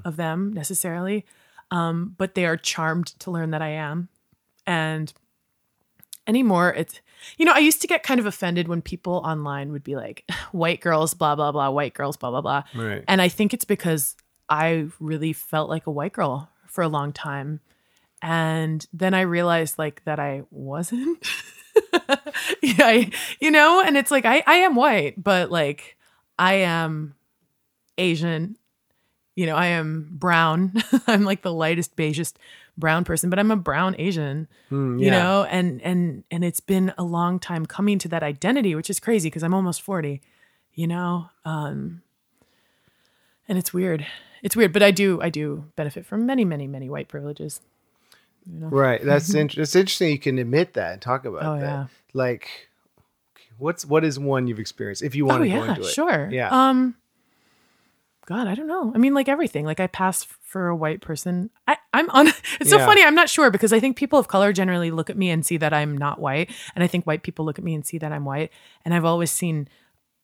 of 0.05 0.17
them 0.17 0.53
necessarily, 0.53 1.25
um, 1.71 2.15
but 2.19 2.35
they 2.35 2.45
are 2.47 2.57
charmed 2.57 3.07
to 3.21 3.31
learn 3.31 3.51
that 3.53 3.63
I 3.63 3.71
am. 3.71 4.09
And 4.67 5.13
anymore, 6.27 6.75
it's 6.75 7.01
you 7.39 7.45
know 7.45 7.53
I 7.53 7.59
used 7.61 7.81
to 7.81 7.87
get 7.89 8.03
kind 8.03 8.21
of 8.21 8.27
offended 8.27 8.69
when 8.69 8.83
people 8.83 9.15
online 9.25 9.73
would 9.73 9.85
be 9.85 9.97
like, 9.97 10.25
"White 10.53 10.81
girls, 10.81 11.15
blah 11.15 11.35
blah 11.35 11.53
blah, 11.53 11.71
white 11.71 11.95
girls, 11.95 12.17
blah 12.17 12.31
blah 12.31 12.43
blah," 12.43 12.65
Right. 12.75 13.05
and 13.09 13.23
I 13.23 13.29
think 13.29 13.55
it's 13.55 13.65
because 13.65 14.17
I 14.49 14.89
really 15.01 15.33
felt 15.33 15.71
like 15.71 15.87
a 15.87 15.91
white 15.91 16.13
girl 16.13 16.51
for 16.67 16.83
a 16.83 16.89
long 16.89 17.13
time, 17.13 17.61
and 18.21 18.87
then 18.93 19.15
I 19.15 19.23
realized 19.23 19.79
like 19.79 20.05
that 20.05 20.19
I 20.21 20.43
wasn't. 20.51 21.27
yeah, 22.63 22.87
I, 22.87 23.11
you 23.41 23.51
know, 23.51 23.83
and 23.85 23.97
it's 23.97 24.11
like 24.11 24.25
I 24.25 24.43
I 24.47 24.57
am 24.57 24.75
white, 24.75 25.23
but 25.23 25.51
like 25.51 25.97
I 26.39 26.55
am 26.55 27.15
Asian. 27.97 28.57
You 29.37 29.47
know, 29.47 29.55
I 29.57 29.67
am 29.67 30.09
brown. 30.11 30.75
I'm 31.07 31.25
like 31.25 31.43
the 31.43 31.53
lightest 31.53 31.95
beigest 31.97 32.35
brown 32.77 33.05
person, 33.05 33.31
but 33.31 33.39
I'm 33.39 33.51
a 33.53 33.57
brown 33.57 33.95
Asian. 33.99 34.49
Hmm, 34.69 34.99
You 34.99 35.11
know, 35.13 35.45
and 35.45 35.81
and 35.83 36.25
and 36.31 36.45
it's 36.45 36.61
been 36.61 36.93
a 36.99 37.05
long 37.05 37.39
time 37.39 37.65
coming 37.67 37.99
to 38.01 38.09
that 38.09 38.23
identity, 38.23 38.75
which 38.75 38.91
is 38.91 38.99
crazy 39.01 39.29
because 39.29 39.43
I'm 39.45 39.55
almost 39.55 39.83
40. 39.83 40.21
You 40.75 40.87
know, 40.87 41.31
um 41.45 42.03
and 43.49 43.59
it's 43.59 43.73
weird. 43.73 44.07
It's 44.43 44.55
weird, 44.57 44.73
but 44.73 44.83
I 44.83 44.91
do 44.91 45.21
I 45.23 45.31
do 45.31 45.65
benefit 45.77 46.05
from 46.07 46.27
many 46.27 46.45
many 46.45 46.67
many 46.67 46.89
white 46.91 47.09
privileges. 47.09 47.61
Right. 48.51 49.03
That's 49.05 49.33
inter- 49.35 49.63
it's 49.63 49.77
interesting 49.77 50.11
you 50.11 50.19
can 50.19 50.39
admit 50.39 50.75
that 50.75 50.93
and 50.95 51.03
talk 51.03 51.25
about 51.25 51.43
Oh, 51.45 51.61
that. 51.61 51.63
yeah. 51.67 51.87
Like 52.15 52.69
what's 53.59 53.85
what 53.85 54.05
is 54.05 54.19
one 54.19 54.47
you've 54.47 54.59
experienced 54.61 55.03
if 55.03 55.15
you 55.15 55.27
want 55.27 55.41
oh 55.43 55.45
to 55.45 55.51
go 55.51 55.65
into 55.65 55.81
it. 55.83 55.87
sure. 55.93 56.29
Yeah. 56.31 56.49
Um 56.51 56.95
God, 58.27 58.47
I 58.47 58.55
don't 58.55 58.67
know. 58.67 58.93
I 58.95 58.99
mean, 58.99 59.15
like 59.15 59.27
everything. 59.29 59.65
Like 59.65 59.81
I 59.81 59.87
pass 59.87 60.25
for 60.43 60.69
a 60.69 60.77
white 60.77 61.01
person. 61.01 61.49
I, 61.67 61.79
I'm 61.95 62.11
on. 62.13 62.29
It's 62.61 62.69
so 62.69 62.77
Yeah. 62.77 62.85
funny. 62.87 63.03
I'm 63.03 63.15
not 63.15 63.31
sure 63.31 63.51
because 63.51 63.73
I 63.73 63.81
think 63.81 63.97
people 63.97 64.19
of 64.19 64.29
color 64.29 64.53
generally 64.53 64.91
look 64.91 65.09
at 65.09 65.17
me 65.17 65.31
and 65.31 65.47
see 65.47 65.57
that 65.57 65.73
I'm 65.73 65.97
not 65.97 66.21
white, 66.21 66.51
and 66.75 66.85
I 66.85 66.87
think 66.89 67.07
white 67.07 67.23
people 67.23 67.47
look 67.47 67.59
at 67.59 67.65
me 67.65 67.75
and 67.75 67.87
see 67.87 67.97
that 67.99 68.13
I'm 68.13 68.27
white. 68.27 68.53
And 68.85 68.93
I've 68.93 69.07
always 69.07 69.31
seen 69.31 69.67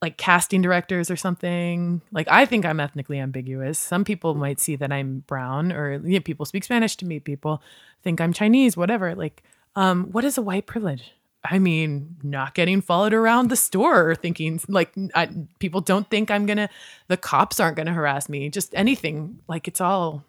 like 0.05 0.19
casting 0.19 0.61
directors 0.61 1.11
or 1.11 1.17
something. 1.17 2.03
Like 2.13 2.29
I 2.31 2.45
think 2.45 2.67
I'm 2.67 2.79
ethnically 2.79 3.19
ambiguous. 3.19 3.79
Some 3.79 4.05
people 4.05 4.35
might 4.35 4.61
see 4.61 4.77
that 4.77 4.93
I'm 4.93 5.25
brown, 5.27 5.73
or 5.73 5.95
you 5.95 6.19
know, 6.19 6.21
people 6.21 6.45
speak 6.45 6.63
Spanish 6.63 6.95
to 6.97 7.07
me. 7.07 7.21
People 7.21 7.63
think 8.03 8.21
I'm 8.21 8.35
Chinese. 8.35 8.77
Whatever. 8.77 9.15
Like, 9.15 9.43
um, 9.77 10.13
what 10.13 10.27
is 10.27 10.37
a 10.37 10.43
white 10.43 10.67
privilege? 10.67 11.13
I 11.43 11.59
mean, 11.59 12.17
not 12.23 12.55
getting 12.55 12.83
followed 12.83 13.15
around 13.15 13.49
the 13.49 13.57
store, 13.57 14.11
or 14.11 14.15
thinking 14.15 14.61
like 14.69 14.93
I, 15.15 15.31
people 15.59 15.81
don't 15.81 16.09
think 16.11 16.31
I'm 16.31 16.45
gonna, 16.45 16.69
the 17.09 17.17
cops 17.17 17.59
aren't 17.59 17.79
gonna 17.79 17.95
harass 17.95 18.29
me. 18.29 18.51
Just 18.51 18.75
anything. 18.75 19.41
Like 19.49 19.67
it's 19.67 19.81
all 19.81 20.23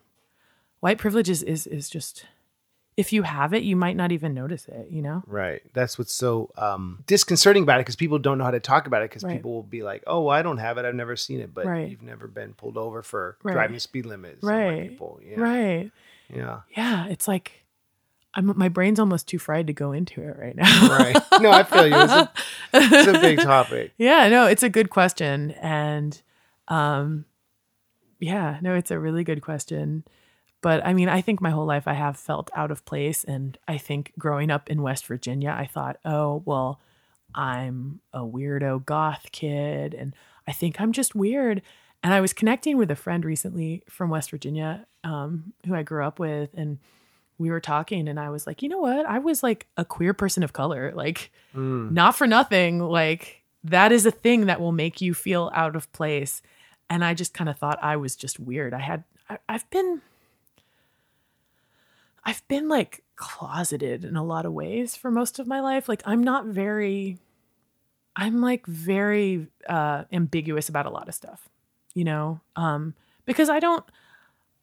white 0.80 1.00
privilege 1.00 1.30
is 1.30 1.44
is 1.44 1.68
is 1.68 1.90
just 1.90 2.26
if 2.98 3.12
you 3.12 3.24
have 3.24 3.54
it, 3.54 3.64
you 3.64 3.76
might 3.76 3.96
not 3.98 4.12
even 4.12 4.34
notice 4.34 4.68
it. 4.68 4.88
You 4.90 5.02
know. 5.02 5.24
Right. 5.28 5.62
That's 5.74 5.98
what's 5.98 6.14
so 6.16 6.52
um, 6.58 7.04
disconcerting 7.08 7.64
about 7.64 7.80
it 7.80 7.86
because 7.86 7.96
people 7.96 8.20
don't 8.20 8.38
know 8.38 8.46
how 8.46 8.52
to 8.52 8.60
talk 8.60 8.88
about 8.88 9.02
it 9.02 9.10
because 9.10 9.24
Right. 9.24 9.36
people 9.38 9.54
will 9.54 9.64
be 9.64 9.84
like, 9.84 10.04
"Oh, 10.08 10.28
I 10.28 10.42
don't 10.42 10.58
have 10.60 10.78
it. 10.78 10.86
I've 10.86 10.96
never 10.96 11.16
seen 11.16 11.40
it." 11.42 11.54
But 11.54 11.66
Right. 11.66 11.90
you've 11.90 12.02
never 12.04 12.28
been 12.28 12.54
pulled 12.54 12.78
over 12.78 13.02
for 13.02 13.38
Right. 13.44 13.54
driving 13.54 13.80
speed 13.80 14.06
limits. 14.06 14.44
Right. 14.44 14.90
People. 14.90 15.20
Yeah. 15.26 15.40
Right. 15.40 15.92
Yeah. 16.34 16.62
Yeah. 16.76 17.08
It's 17.08 17.28
like 17.28 17.66
I'm 18.34 18.52
my 18.58 18.68
brain's 18.70 19.00
almost 19.00 19.28
too 19.28 19.40
fried 19.40 19.68
to 19.68 19.74
go 19.74 19.92
into 19.94 20.22
it 20.22 20.38
right 20.38 20.56
now. 20.56 20.88
Right. 20.90 21.18
No, 21.42 21.52
I 21.52 21.64
feel 21.64 21.88
you. 21.88 21.96
It's 21.96 22.12
a, 22.14 22.32
it's 22.74 23.08
a 23.08 23.20
big 23.22 23.40
topic. 23.40 23.94
Yeah, 23.98 24.28
no, 24.30 24.46
it's 24.48 24.64
a 24.64 24.70
good 24.70 24.90
question. 24.90 25.52
And 25.62 26.22
um 26.68 27.26
yeah, 28.20 28.58
no, 28.62 28.74
it's 28.76 28.92
a 28.92 29.00
really 29.00 29.24
good 29.24 29.42
question. 29.42 30.04
But 30.66 30.84
I 30.84 30.94
mean, 30.96 31.10
I 31.10 31.22
think 31.22 31.42
my 31.42 31.52
whole 31.52 31.68
life 31.68 31.88
I 31.88 31.94
have 31.94 32.18
felt 32.18 32.50
out 32.56 32.72
of 32.72 32.86
place 32.86 33.24
and 33.24 33.56
I 33.68 33.78
think 33.78 34.14
growing 34.18 34.50
up 34.50 34.68
in 34.68 34.82
West 34.82 35.06
Virginia, 35.06 35.56
I 35.56 35.68
thought, 35.68 35.98
"Oh, 36.04 36.42
well, 36.44 36.80
I'm 37.36 38.00
a 38.12 38.22
weirdo 38.22 38.84
goth 38.84 39.28
kid 39.32 39.94
and 39.94 40.16
I 40.48 40.52
think 40.54 40.82
I'm 40.82 40.92
just 40.92 41.14
weird." 41.14 41.62
And 42.02 42.16
I 42.16 42.20
was 42.20 42.34
connecting 42.34 42.78
with 42.78 42.90
a 42.90 42.96
friend 42.96 43.24
recently 43.24 43.84
from 43.88 44.10
West 44.10 44.32
Virginia 44.32 44.88
um 45.04 45.54
who 45.68 45.76
I 45.76 45.84
grew 45.84 46.04
up 46.04 46.18
with 46.18 46.50
and 46.56 46.80
we 47.38 47.52
were 47.52 47.62
talking 47.62 48.08
and 48.08 48.20
I 48.20 48.32
was 48.32 48.48
like, 48.48 48.64
"You 48.64 48.70
know 48.70 48.80
what? 48.80 49.06
I 49.06 49.20
was 49.20 49.44
like 49.44 49.68
a 49.78 49.86
queer 49.86 50.16
person 50.16 50.42
of 50.42 50.54
color." 50.54 50.92
Like 50.96 51.32
Mm. 51.54 51.92
not 51.92 52.16
for 52.18 52.26
nothing 52.26 52.80
like 52.80 53.44
that 53.64 53.92
is 53.92 54.08
a 54.08 54.12
thing 54.26 54.48
that 54.48 54.60
will 54.60 54.72
make 54.72 55.00
you 55.00 55.14
feel 55.14 55.52
out 55.54 55.76
of 55.76 55.92
place 55.94 56.42
and 56.90 57.06
i 57.06 57.14
just 57.14 57.34
kind 57.34 57.50
of 57.50 57.58
thought 57.58 57.80
i 57.82 57.96
was 57.96 58.16
just 58.16 58.40
weird 58.40 58.74
i 58.74 58.80
had 58.80 59.04
I, 59.30 59.38
i've 59.48 59.70
been 59.70 60.02
i've 62.26 62.46
been 62.48 62.68
like 62.68 63.04
closeted 63.16 64.04
in 64.04 64.16
a 64.16 64.24
lot 64.24 64.46
of 64.46 64.54
ways 64.54 64.96
for 64.96 65.10
most 65.10 65.40
of 65.40 65.48
my 65.48 65.60
life 65.62 65.88
like 65.88 66.02
i'm 66.06 66.24
not 66.24 66.46
very 66.46 67.18
i'm 68.16 68.42
like 68.42 68.66
very 68.66 69.48
uh 69.68 70.04
ambiguous 70.12 70.70
about 70.70 70.86
a 70.86 70.90
lot 70.90 71.08
of 71.08 71.16
stuff 71.16 71.48
you 71.94 72.04
know 72.04 72.40
um 72.56 72.94
because 73.26 73.50
i 73.50 73.60
don't 73.60 73.86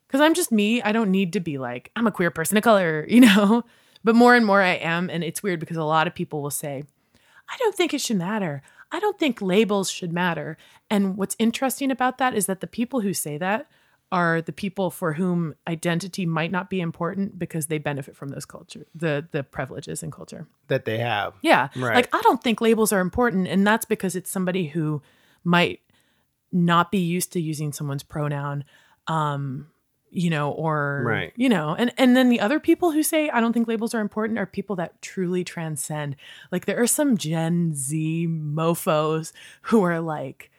because 0.07 0.21
i'm 0.21 0.35
just 0.35 0.53
me 0.53 0.83
i 0.83 0.93
don't 0.93 1.11
need 1.11 1.33
to 1.33 1.41
be 1.41 1.59
like 1.59 1.91
i'm 1.97 2.07
a 2.07 2.13
queer 2.13 2.31
person 2.31 2.57
of 2.57 2.63
color 2.63 3.07
you 3.09 3.21
know 3.21 3.65
but 4.05 4.15
more 4.15 4.35
and 4.35 4.45
more 4.45 4.61
i 4.61 4.75
am 4.75 5.09
and 5.09 5.25
it's 5.25 5.43
weird 5.43 5.61
because 5.61 5.77
a 5.77 5.85
lot 5.85 6.07
of 6.07 6.15
people 6.15 6.43
will 6.43 6.51
say 6.51 6.83
I 7.53 7.57
don't 7.59 7.75
think 7.75 7.93
it 7.93 8.01
should 8.01 8.17
matter. 8.17 8.63
I 8.91 9.01
don't 9.01 9.19
think 9.19 9.43
labels 9.43 9.91
should 9.91 10.13
matter. 10.13 10.57
And 10.91 11.17
what's 11.17 11.37
interesting 11.39 11.91
about 11.91 12.19
that 12.19 12.35
is 12.35 12.47
that 12.47 12.61
the 12.61 12.67
people 12.67 13.01
who 13.01 13.15
say 13.15 13.39
that 13.39 13.67
are 14.13 14.43
the 14.43 14.53
people 14.53 14.91
for 14.91 15.15
whom 15.15 15.55
identity 15.67 16.27
might 16.27 16.53
not 16.53 16.69
be 16.71 16.81
important 16.81 17.39
because 17.39 17.67
they 17.67 17.79
benefit 17.79 18.15
from 18.15 18.29
those 18.29 18.45
culture, 18.45 18.87
the 18.95 19.27
the 19.33 19.43
privileges 19.43 20.03
and 20.03 20.13
culture. 20.13 20.47
That 20.69 20.85
they 20.85 20.99
have. 20.99 21.33
Yeah. 21.43 21.69
Right. 21.75 21.95
Like 21.97 22.15
I 22.15 22.21
don't 22.21 22.43
think 22.43 22.61
labels 22.61 22.93
are 22.93 23.01
important 23.01 23.49
and 23.49 23.67
that's 23.67 23.87
because 23.87 24.15
it's 24.15 24.31
somebody 24.31 24.67
who 24.69 25.03
might 25.43 25.81
not 26.53 26.93
be 26.93 26.99
used 26.99 27.33
to 27.33 27.41
using 27.41 27.73
someone's 27.73 28.03
pronoun 28.03 28.65
um 29.07 29.67
you 30.11 30.29
know 30.29 30.51
or 30.51 31.03
Right. 31.07 31.33
you 31.35 31.49
know 31.49 31.75
and 31.79 31.91
and 31.97 32.15
then 32.15 32.29
the 32.29 32.39
other 32.41 32.61
people 32.61 32.91
who 32.91 33.03
say 33.03 33.31
I 33.31 33.41
don't 33.41 33.55
think 33.55 33.67
labels 33.67 33.95
are 33.95 34.01
important 34.01 34.39
are 34.39 34.45
people 34.47 34.77
that 34.77 35.01
truly 35.01 35.43
transcend. 35.43 36.15
Like 36.53 36.67
there 36.67 36.81
are 36.81 36.87
some 36.87 37.17
Gen 37.17 37.73
Z 37.75 38.29
mofos 38.29 39.33
who 39.63 39.83
are 39.83 40.01
like 40.01 40.51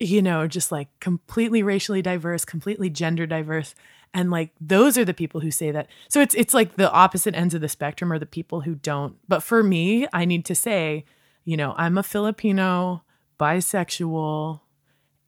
you 0.00 0.22
know, 0.22 0.46
just 0.46 0.70
like 0.70 0.88
completely 1.00 1.62
racially 1.62 2.02
diverse, 2.02 2.44
completely 2.44 2.90
gender 2.90 3.26
diverse. 3.26 3.74
And 4.14 4.30
like 4.30 4.50
those 4.60 4.96
are 4.96 5.04
the 5.04 5.14
people 5.14 5.40
who 5.40 5.50
say 5.50 5.70
that. 5.70 5.88
So 6.08 6.20
it's 6.20 6.34
it's 6.34 6.54
like 6.54 6.76
the 6.76 6.90
opposite 6.90 7.34
ends 7.34 7.54
of 7.54 7.60
the 7.60 7.68
spectrum 7.68 8.12
are 8.12 8.18
the 8.18 8.26
people 8.26 8.62
who 8.62 8.74
don't. 8.74 9.16
But 9.28 9.42
for 9.42 9.62
me, 9.62 10.06
I 10.12 10.24
need 10.24 10.44
to 10.46 10.54
say, 10.54 11.04
you 11.44 11.56
know, 11.56 11.74
I'm 11.76 11.98
a 11.98 12.02
Filipino, 12.02 13.02
bisexual, 13.38 14.60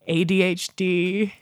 ADHD, 0.09 1.33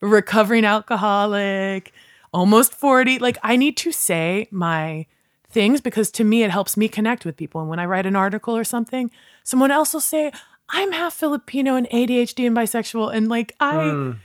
recovering 0.00 0.64
alcoholic, 0.64 1.92
almost 2.32 2.74
40. 2.74 3.18
Like 3.18 3.38
I 3.42 3.56
need 3.56 3.76
to 3.78 3.92
say 3.92 4.46
my 4.50 5.06
things 5.50 5.80
because 5.80 6.10
to 6.12 6.24
me 6.24 6.42
it 6.42 6.50
helps 6.50 6.76
me 6.76 6.88
connect 6.88 7.24
with 7.24 7.36
people. 7.36 7.60
And 7.60 7.70
when 7.70 7.78
I 7.78 7.86
write 7.86 8.06
an 8.06 8.16
article 8.16 8.56
or 8.56 8.64
something, 8.64 9.10
someone 9.42 9.70
else 9.70 9.94
will 9.94 10.00
say, 10.00 10.30
I'm 10.70 10.92
half 10.92 11.14
Filipino 11.14 11.76
and 11.76 11.88
ADHD 11.90 12.46
and 12.46 12.56
bisexual. 12.56 13.14
And 13.14 13.28
like 13.28 13.54
I 13.60 13.74
mm. 13.74 14.18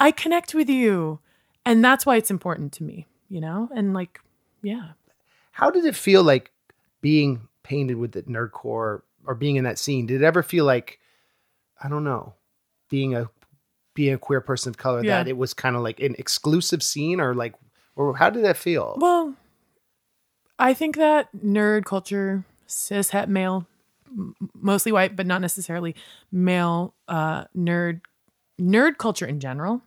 I 0.00 0.10
connect 0.10 0.54
with 0.54 0.68
you. 0.68 1.18
And 1.66 1.84
that's 1.84 2.06
why 2.06 2.16
it's 2.16 2.30
important 2.30 2.72
to 2.74 2.84
me, 2.84 3.06
you 3.28 3.40
know? 3.40 3.68
And 3.74 3.92
like, 3.92 4.20
yeah. 4.62 4.90
How 5.52 5.70
did 5.70 5.84
it 5.84 5.96
feel 5.96 6.22
like 6.22 6.50
being 7.00 7.48
painted 7.62 7.96
with 7.96 8.12
the 8.12 8.22
nerdcore 8.22 9.02
or 9.26 9.34
being 9.36 9.56
in 9.56 9.64
that 9.64 9.78
scene? 9.78 10.06
Did 10.06 10.22
it 10.22 10.24
ever 10.24 10.42
feel 10.42 10.64
like 10.64 10.98
I 11.82 11.88
don't 11.88 12.04
know, 12.04 12.34
being 12.88 13.14
a 13.14 13.28
being 13.94 14.14
a 14.14 14.18
queer 14.18 14.40
person 14.40 14.70
of 14.70 14.76
color 14.78 15.02
Yeah. 15.02 15.22
that 15.22 15.28
it 15.28 15.36
was 15.36 15.52
kind 15.52 15.74
of 15.74 15.82
like 15.82 16.00
an 16.00 16.14
exclusive 16.18 16.82
scene 16.82 17.20
or 17.20 17.34
like 17.34 17.54
or 17.96 18.16
how 18.16 18.30
did 18.30 18.44
that 18.44 18.56
feel? 18.56 18.96
Well, 18.98 19.34
I 20.58 20.74
think 20.74 20.96
that 20.96 21.28
nerd 21.36 21.84
culture, 21.84 22.44
cis 22.66 23.10
het 23.10 23.28
male, 23.28 23.66
mostly 24.54 24.92
white, 24.92 25.16
but 25.16 25.26
not 25.26 25.40
necessarily 25.40 25.94
male, 26.32 26.94
uh, 27.08 27.44
nerd, 27.56 28.00
nerd 28.60 28.98
culture 28.98 29.26
in 29.26 29.40
general 29.40 29.82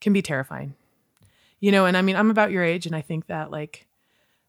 can 0.00 0.12
be 0.12 0.22
terrifying. 0.22 0.74
You 1.60 1.72
know, 1.72 1.86
and 1.86 1.96
I 1.96 2.02
mean, 2.02 2.16
I'm 2.16 2.30
about 2.30 2.52
your 2.52 2.62
age, 2.62 2.86
and 2.86 2.94
I 2.94 3.00
think 3.00 3.26
that 3.26 3.50
like 3.50 3.88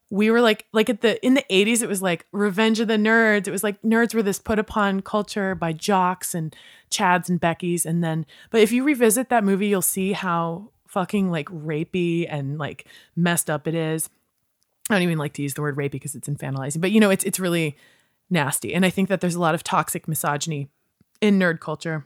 we 0.09 0.31
were 0.31 0.41
like 0.41 0.65
like 0.71 0.89
at 0.89 1.01
the 1.01 1.23
in 1.25 1.35
the 1.35 1.45
80s 1.49 1.81
it 1.81 1.89
was 1.89 2.01
like 2.01 2.25
revenge 2.31 2.79
of 2.79 2.87
the 2.87 2.97
nerds 2.97 3.47
it 3.47 3.51
was 3.51 3.63
like 3.63 3.81
nerds 3.81 4.13
were 4.13 4.23
this 4.23 4.39
put 4.39 4.57
upon 4.59 5.01
culture 5.01 5.53
by 5.53 5.71
jocks 5.71 6.33
and 6.33 6.55
chads 6.89 7.29
and 7.29 7.39
beckys 7.39 7.85
and 7.85 8.03
then 8.03 8.25
but 8.49 8.61
if 8.61 8.71
you 8.71 8.83
revisit 8.83 9.29
that 9.29 9.43
movie 9.43 9.67
you'll 9.67 9.81
see 9.81 10.13
how 10.13 10.69
fucking 10.87 11.29
like 11.29 11.47
rapey 11.49 12.25
and 12.27 12.57
like 12.57 12.85
messed 13.15 13.49
up 13.49 13.67
it 13.67 13.75
is 13.75 14.09
i 14.89 14.95
don't 14.95 15.03
even 15.03 15.19
like 15.19 15.33
to 15.33 15.43
use 15.43 15.53
the 15.53 15.61
word 15.61 15.77
rapey 15.77 15.91
because 15.91 16.15
it's 16.15 16.27
infantilizing 16.27 16.81
but 16.81 16.91
you 16.91 16.99
know 16.99 17.11
it's 17.11 17.23
it's 17.23 17.39
really 17.39 17.77
nasty. 18.29 18.73
And 18.73 18.85
i 18.85 18.89
think 18.89 19.09
that 19.09 19.21
there's 19.21 19.35
a 19.35 19.39
lot 19.41 19.55
of 19.55 19.63
toxic 19.63 20.07
misogyny 20.07 20.69
in 21.21 21.39
nerd 21.39 21.59
culture. 21.59 22.05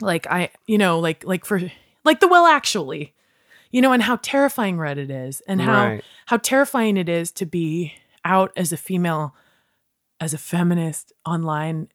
Like 0.00 0.26
i 0.26 0.50
you 0.66 0.78
know 0.78 0.98
like 0.98 1.24
like 1.24 1.44
for 1.44 1.60
like 2.04 2.20
the 2.20 2.28
well 2.28 2.46
actually 2.46 3.14
you 3.70 3.80
know 3.80 3.92
and 3.92 4.02
how 4.02 4.16
terrifying 4.16 4.76
reddit 4.76 5.10
is 5.10 5.40
and 5.46 5.60
how 5.60 5.86
Right. 5.86 6.04
how 6.26 6.36
terrifying 6.38 6.96
it 6.96 7.08
is 7.08 7.30
to 7.32 7.46
be 7.46 7.94
out 8.24 8.52
as 8.56 8.72
a 8.72 8.76
female 8.76 9.34
as 10.20 10.32
a 10.32 10.38
feminist 10.38 11.12
online. 11.26 11.88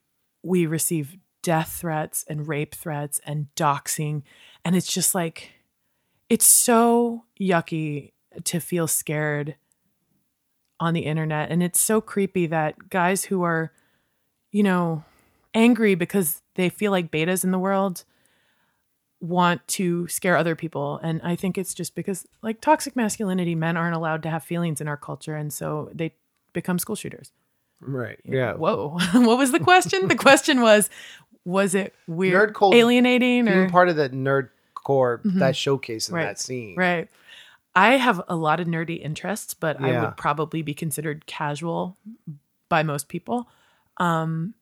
We 0.44 0.66
receive 0.66 1.18
death 1.44 1.78
threats 1.80 2.26
and 2.28 2.48
rape 2.48 2.76
threats 2.76 3.22
and 3.26 3.48
doxing. 3.56 4.24
And 4.66 4.76
it's 4.76 4.92
just 4.94 5.16
like 5.16 5.52
it's 6.30 6.46
so 6.48 7.24
yucky 7.40 8.12
to 8.44 8.60
feel 8.60 8.88
scared 8.88 9.56
on 10.80 10.94
the 10.94 11.02
internet. 11.02 11.50
And 11.52 11.64
it's 11.64 11.80
so 11.80 12.02
creepy 12.02 12.48
that 12.48 12.90
guys 12.90 13.26
who 13.26 13.44
are, 13.44 13.72
you 14.52 14.64
know, 14.64 15.04
angry 15.54 15.96
because 15.96 16.42
they 16.56 16.70
feel 16.70 16.92
like 16.92 17.12
betas 17.12 17.44
in 17.44 17.52
the 17.52 17.60
world 17.60 18.04
want 19.20 19.68
to 19.68 20.08
scare 20.08 20.38
other 20.38 20.56
people. 20.56 21.00
And 21.02 21.22
I 21.24 21.36
think 21.36 21.58
it's 21.58 21.74
just 21.74 21.96
because, 21.96 22.28
like, 22.44 22.62
toxic 22.62 22.96
masculinity, 22.96 23.56
men 23.56 23.76
aren't 23.76 23.96
allowed 23.96 24.22
to 24.24 24.30
have 24.30 24.44
feelings 24.44 24.80
in 24.80 24.88
our 24.88 24.98
culture. 24.98 25.36
And 25.36 25.52
so 25.52 25.90
they 25.94 26.14
become 26.54 26.78
school 26.78 26.96
shooters. 26.96 27.32
Right. 27.82 28.20
Yeah. 28.24 28.54
Whoa. 28.54 28.98
what 29.14 29.38
was 29.38 29.52
the 29.52 29.60
question? 29.60 30.08
the 30.08 30.16
question 30.16 30.62
was, 30.62 30.90
was 31.46 31.74
it 31.74 31.94
weird, 32.08 32.54
Nerd 32.54 32.74
alienating, 32.74 33.48
or 33.48 33.70
part 33.70 33.90
of 33.90 33.96
that 33.96 34.12
nerd 34.12 34.50
core, 34.74 35.22
mm-hmm. 35.24 35.40
that 35.40 35.56
showcase 35.56 36.10
in 36.10 36.16
Right. 36.16 36.26
that 36.26 36.40
scene. 36.40 36.76
Right. 36.76 37.10
I 37.78 37.98
have 37.98 38.22
a 38.28 38.36
lot 38.36 38.60
of 38.60 38.68
nerdy 38.68 39.00
interests, 39.00 39.54
but 39.54 39.80
I 39.80 40.02
would 40.02 40.18
probably 40.18 40.64
be 40.64 40.74
considered 40.74 41.28
casual 41.28 41.96
by 42.70 42.82
most 42.82 43.08
people. 43.08 43.48
Um, 43.98 44.56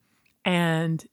and 0.43 1.05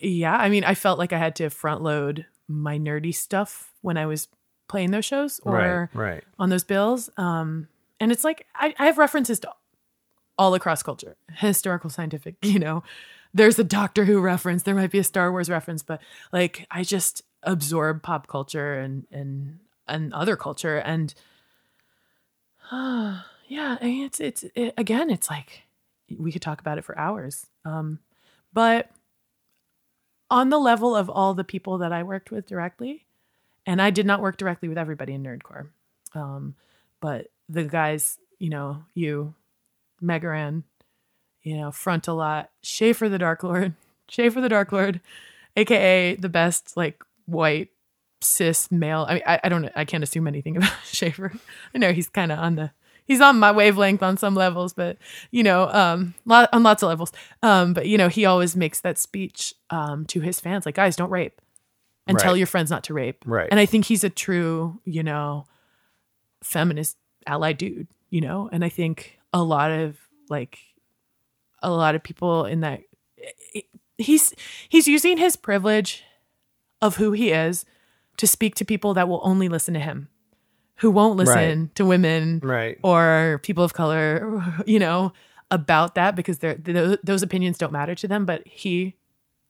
yeah, 0.00 0.34
I 0.34 0.48
mean, 0.48 0.64
I 0.64 0.74
felt 0.74 0.98
like 0.98 1.12
I 1.12 1.18
had 1.18 1.36
to 1.36 1.50
front 1.50 1.82
load 1.82 2.24
my 2.48 2.78
nerdy 2.78 3.14
stuff 3.14 3.72
when 3.82 3.98
I 3.98 4.06
was 4.06 4.28
playing 4.66 4.92
those 4.92 5.04
shows 5.04 5.40
or 5.44 5.54
Right. 5.54 5.88
Right. 5.92 6.24
on 6.38 6.48
those 6.48 6.64
bills. 6.64 7.10
Um, 7.18 7.68
and 8.00 8.10
it's 8.10 8.24
like 8.24 8.46
I, 8.54 8.74
I 8.78 8.86
have 8.86 8.96
references 8.96 9.40
to 9.40 9.50
all 10.38 10.54
across 10.54 10.82
culture, 10.82 11.16
historical, 11.34 11.90
scientific. 11.90 12.36
You 12.42 12.58
know, 12.58 12.82
there's 13.34 13.58
a 13.58 13.64
Doctor 13.64 14.06
Who 14.06 14.20
reference, 14.20 14.62
there 14.62 14.74
might 14.74 14.90
be 14.90 14.98
a 14.98 15.04
Star 15.04 15.30
Wars 15.30 15.50
reference, 15.50 15.82
but 15.82 16.00
like 16.32 16.66
I 16.70 16.82
just 16.82 17.22
absorb 17.42 18.02
pop 18.02 18.26
culture 18.26 18.74
and 18.78 19.04
and 19.12 19.58
and 19.88 20.12
other 20.12 20.36
culture, 20.36 20.78
and 20.78 21.14
yeah, 22.72 23.22
I 23.48 23.78
it's 23.82 24.20
it's 24.20 24.44
it, 24.54 24.74
again, 24.76 25.10
it's 25.10 25.28
like 25.28 25.62
we 26.18 26.32
could 26.32 26.42
talk 26.42 26.60
about 26.60 26.78
it 26.78 26.84
for 26.84 26.98
hours. 26.98 27.46
Um, 27.64 27.98
but 28.52 28.90
on 30.30 30.48
the 30.48 30.58
level 30.58 30.96
of 30.96 31.10
all 31.10 31.34
the 31.34 31.44
people 31.44 31.78
that 31.78 31.92
I 31.92 32.02
worked 32.02 32.30
with 32.30 32.46
directly, 32.46 33.06
and 33.66 33.80
I 33.82 33.90
did 33.90 34.06
not 34.06 34.22
work 34.22 34.36
directly 34.38 34.68
with 34.68 34.78
everybody 34.78 35.12
in 35.12 35.22
Nerdcore. 35.22 35.68
Um, 36.14 36.54
but 37.00 37.28
the 37.48 37.64
guys, 37.64 38.18
you 38.38 38.48
know, 38.48 38.84
you, 38.94 39.34
Mega 40.00 40.28
Ran, 40.28 40.64
you 41.42 41.56
know, 41.56 41.70
Front 41.70 42.08
a 42.08 42.14
lot, 42.14 42.50
Schaffer 42.62 43.08
the 43.08 43.18
Dark 43.18 43.42
Lord, 43.42 43.74
Schaffer 44.08 44.40
the 44.40 44.48
Dark 44.48 44.72
Lord, 44.72 45.00
aka 45.56 46.14
the 46.14 46.28
best 46.28 46.76
like 46.76 47.02
white 47.26 47.68
cis 48.22 48.70
male. 48.70 49.06
I 49.08 49.14
mean, 49.14 49.22
I, 49.26 49.40
I 49.44 49.48
don't, 49.48 49.70
I 49.74 49.84
can't 49.84 50.04
assume 50.04 50.26
anything 50.26 50.56
about 50.58 50.72
Schaffer. 50.84 51.32
I 51.74 51.78
know 51.78 51.92
he's 51.92 52.08
kind 52.08 52.32
of 52.32 52.38
on 52.38 52.56
the, 52.56 52.70
he's 53.04 53.20
on 53.20 53.38
my 53.38 53.52
wavelength 53.52 54.02
on 54.02 54.16
some 54.16 54.34
levels, 54.34 54.72
but 54.72 54.96
you 55.30 55.42
know, 55.42 55.68
um, 55.68 56.14
lot, 56.24 56.48
on 56.52 56.62
lots 56.62 56.82
of 56.82 56.88
levels. 56.88 57.12
Um, 57.42 57.74
but 57.74 57.86
you 57.86 57.98
know, 57.98 58.08
he 58.08 58.24
always 58.24 58.56
makes 58.56 58.80
that 58.80 58.98
speech 58.98 59.54
um 59.70 60.06
to 60.06 60.20
his 60.20 60.40
fans, 60.40 60.66
like, 60.66 60.74
guys, 60.74 60.96
don't 60.96 61.10
rape, 61.10 61.40
and 62.06 62.18
tell 62.18 62.36
your 62.36 62.46
friends 62.46 62.70
not 62.70 62.84
to 62.84 62.94
rape. 62.94 63.24
Right. 63.26 63.48
And 63.50 63.60
I 63.60 63.66
think 63.66 63.84
he's 63.84 64.04
a 64.04 64.10
true, 64.10 64.80
you 64.84 65.02
know, 65.02 65.46
feminist 66.42 66.96
ally 67.26 67.52
dude, 67.52 67.88
you 68.10 68.20
know? 68.20 68.48
And 68.52 68.64
I 68.64 68.68
think 68.68 69.18
a 69.32 69.42
lot 69.42 69.70
of 69.70 69.96
like 70.28 70.58
a 71.62 71.70
lot 71.70 71.94
of 71.94 72.02
people 72.02 72.44
in 72.44 72.60
that 72.60 72.80
he's 73.98 74.34
he's 74.68 74.88
using 74.88 75.18
his 75.18 75.36
privilege 75.36 76.04
of 76.80 76.96
who 76.96 77.12
he 77.12 77.30
is 77.30 77.64
to 78.16 78.26
speak 78.26 78.54
to 78.56 78.64
people 78.64 78.94
that 78.94 79.08
will 79.08 79.20
only 79.24 79.48
listen 79.48 79.74
to 79.74 79.80
him. 79.80 80.08
Who 80.76 80.90
won't 80.90 81.16
listen 81.16 81.70
to 81.76 81.84
women 81.84 82.40
Right. 82.42 82.78
or 82.82 83.40
people 83.42 83.62
of 83.62 83.72
color, 83.72 84.42
you 84.66 84.78
know, 84.78 85.12
about 85.50 85.94
that 85.94 86.16
because 86.16 86.38
they're, 86.38 86.54
th- 86.54 86.98
those 87.04 87.22
opinions 87.22 87.58
don't 87.58 87.72
matter 87.72 87.94
to 87.94 88.08
them, 88.08 88.24
but 88.24 88.46
he 88.46 88.96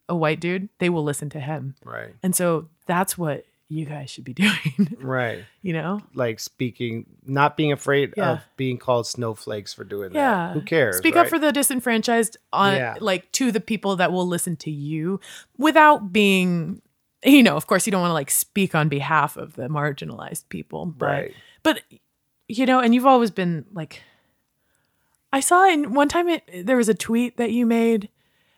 a 0.08 0.16
white 0.16 0.40
dude, 0.40 0.68
they 0.78 0.90
will 0.90 1.04
listen 1.04 1.30
to 1.30 1.40
him. 1.40 1.74
Right. 1.84 2.14
And 2.22 2.34
so 2.34 2.68
that's 2.86 3.16
what 3.16 3.46
you 3.68 3.86
guys 3.86 4.10
should 4.10 4.24
be 4.24 4.34
doing, 4.34 4.96
Right. 5.00 5.44
you 5.62 5.72
know? 5.72 6.00
Like 6.12 6.38
speaking, 6.40 7.06
not 7.24 7.56
being 7.56 7.72
afraid 7.72 8.12
Yeah. 8.16 8.32
of 8.32 8.40
being 8.58 8.76
called 8.76 9.06
snowflakes 9.06 9.72
for 9.72 9.84
doing 9.84 10.12
Yeah. 10.12 10.48
that. 10.48 10.52
Who 10.54 10.60
cares? 10.60 10.98
Speak 10.98 11.14
right? 11.14 11.22
up 11.22 11.28
for 11.28 11.38
the 11.38 11.52
disenfranchised 11.52 12.36
on 12.52 12.74
Yeah. 12.74 12.96
like 13.00 13.30
to 13.32 13.50
the 13.52 13.60
people 13.60 13.96
that 13.96 14.12
will 14.12 14.26
listen 14.26 14.56
to 14.56 14.70
you 14.70 15.20
without 15.56 16.12
being 16.12 16.82
you 17.24 17.42
know, 17.42 17.56
of 17.56 17.66
course 17.66 17.86
you 17.86 17.90
don't 17.90 18.00
want 18.00 18.10
to 18.10 18.14
like 18.14 18.30
speak 18.30 18.74
on 18.74 18.88
behalf 18.88 19.36
of 19.36 19.54
the 19.54 19.68
marginalized 19.68 20.48
people, 20.48 20.86
but 20.86 21.06
Right. 21.06 21.34
but 21.62 21.82
you 22.48 22.66
know, 22.66 22.80
and 22.80 22.94
you've 22.94 23.06
always 23.06 23.30
been 23.30 23.64
like 23.72 24.02
I 25.32 25.40
saw 25.40 25.66
in 25.68 25.94
one 25.94 26.08
time 26.08 26.28
it 26.28 26.42
there 26.66 26.76
was 26.76 26.88
a 26.88 26.94
tweet 26.94 27.36
that 27.38 27.52
you 27.52 27.64
made 27.66 28.08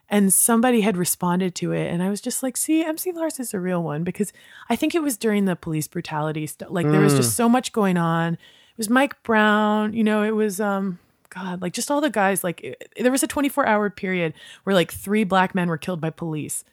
and 0.09 0.33
somebody 0.33 0.81
had 0.83 0.97
responded 0.97 1.55
to 1.57 1.73
it 1.73 1.91
and 1.91 2.03
I 2.03 2.11
was 2.11 2.21
just 2.21 2.43
like, 2.43 2.57
"See, 2.57 2.85
MC 2.85 3.13
Lars 3.13 3.39
is 3.41 3.55
a 3.55 3.61
real 3.61 3.83
one 3.83 4.05
because 4.05 4.33
I 4.69 4.77
think 4.77 4.95
it 4.95 5.03
was 5.03 5.17
during 5.17 5.45
the 5.45 5.57
police 5.57 5.87
brutality 5.89 6.47
stuff. 6.47 6.69
Like 6.71 6.91
there 6.91 7.01
was 7.01 7.15
Mm. 7.15 7.19
just 7.19 7.37
so 7.37 7.49
much 7.49 7.73
going 7.73 7.97
on. 7.97 8.35
It 8.35 8.79
was 8.79 8.91
Mike 8.91 9.23
Brown, 9.23 9.93
you 9.93 10.03
know, 10.05 10.23
it 10.23 10.33
was 10.35 10.61
um 10.61 10.99
god, 11.31 11.63
like 11.63 11.73
just 11.73 11.91
all 11.91 12.01
the 12.01 12.11
guys 12.11 12.43
like 12.45 12.61
it, 12.63 12.93
there 13.01 13.11
was 13.13 13.23
a 13.23 13.29
24-hour 13.29 13.91
period 13.91 14.35
where 14.65 14.75
like 14.75 14.93
three 14.93 15.25
black 15.25 15.55
men 15.55 15.69
were 15.69 15.79
killed 15.79 16.01
by 16.01 16.11
police 16.11 16.65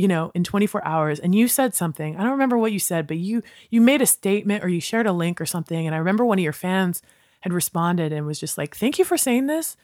you 0.00 0.08
know 0.08 0.30
in 0.34 0.42
24 0.44 0.84
hours 0.86 1.18
and 1.20 1.34
you 1.34 1.46
said 1.48 1.74
something 1.74 2.16
i 2.16 2.22
don't 2.22 2.30
remember 2.38 2.56
what 2.58 2.72
you 2.72 2.78
said 2.78 3.06
but 3.06 3.16
you 3.18 3.42
you 3.70 3.80
made 3.80 4.00
a 4.00 4.06
statement 4.06 4.64
or 4.64 4.68
you 4.68 4.80
shared 4.80 5.06
a 5.06 5.12
link 5.12 5.40
or 5.40 5.46
something 5.46 5.86
and 5.86 5.94
i 5.94 5.98
remember 5.98 6.24
one 6.24 6.38
of 6.38 6.42
your 6.42 6.52
fans 6.66 7.02
had 7.40 7.52
responded 7.52 8.12
and 8.12 8.24
was 8.26 8.38
just 8.40 8.56
like 8.56 8.74
thank 8.76 8.98
you 8.98 9.04
for 9.04 9.18
saying 9.18 9.46
this 9.46 9.76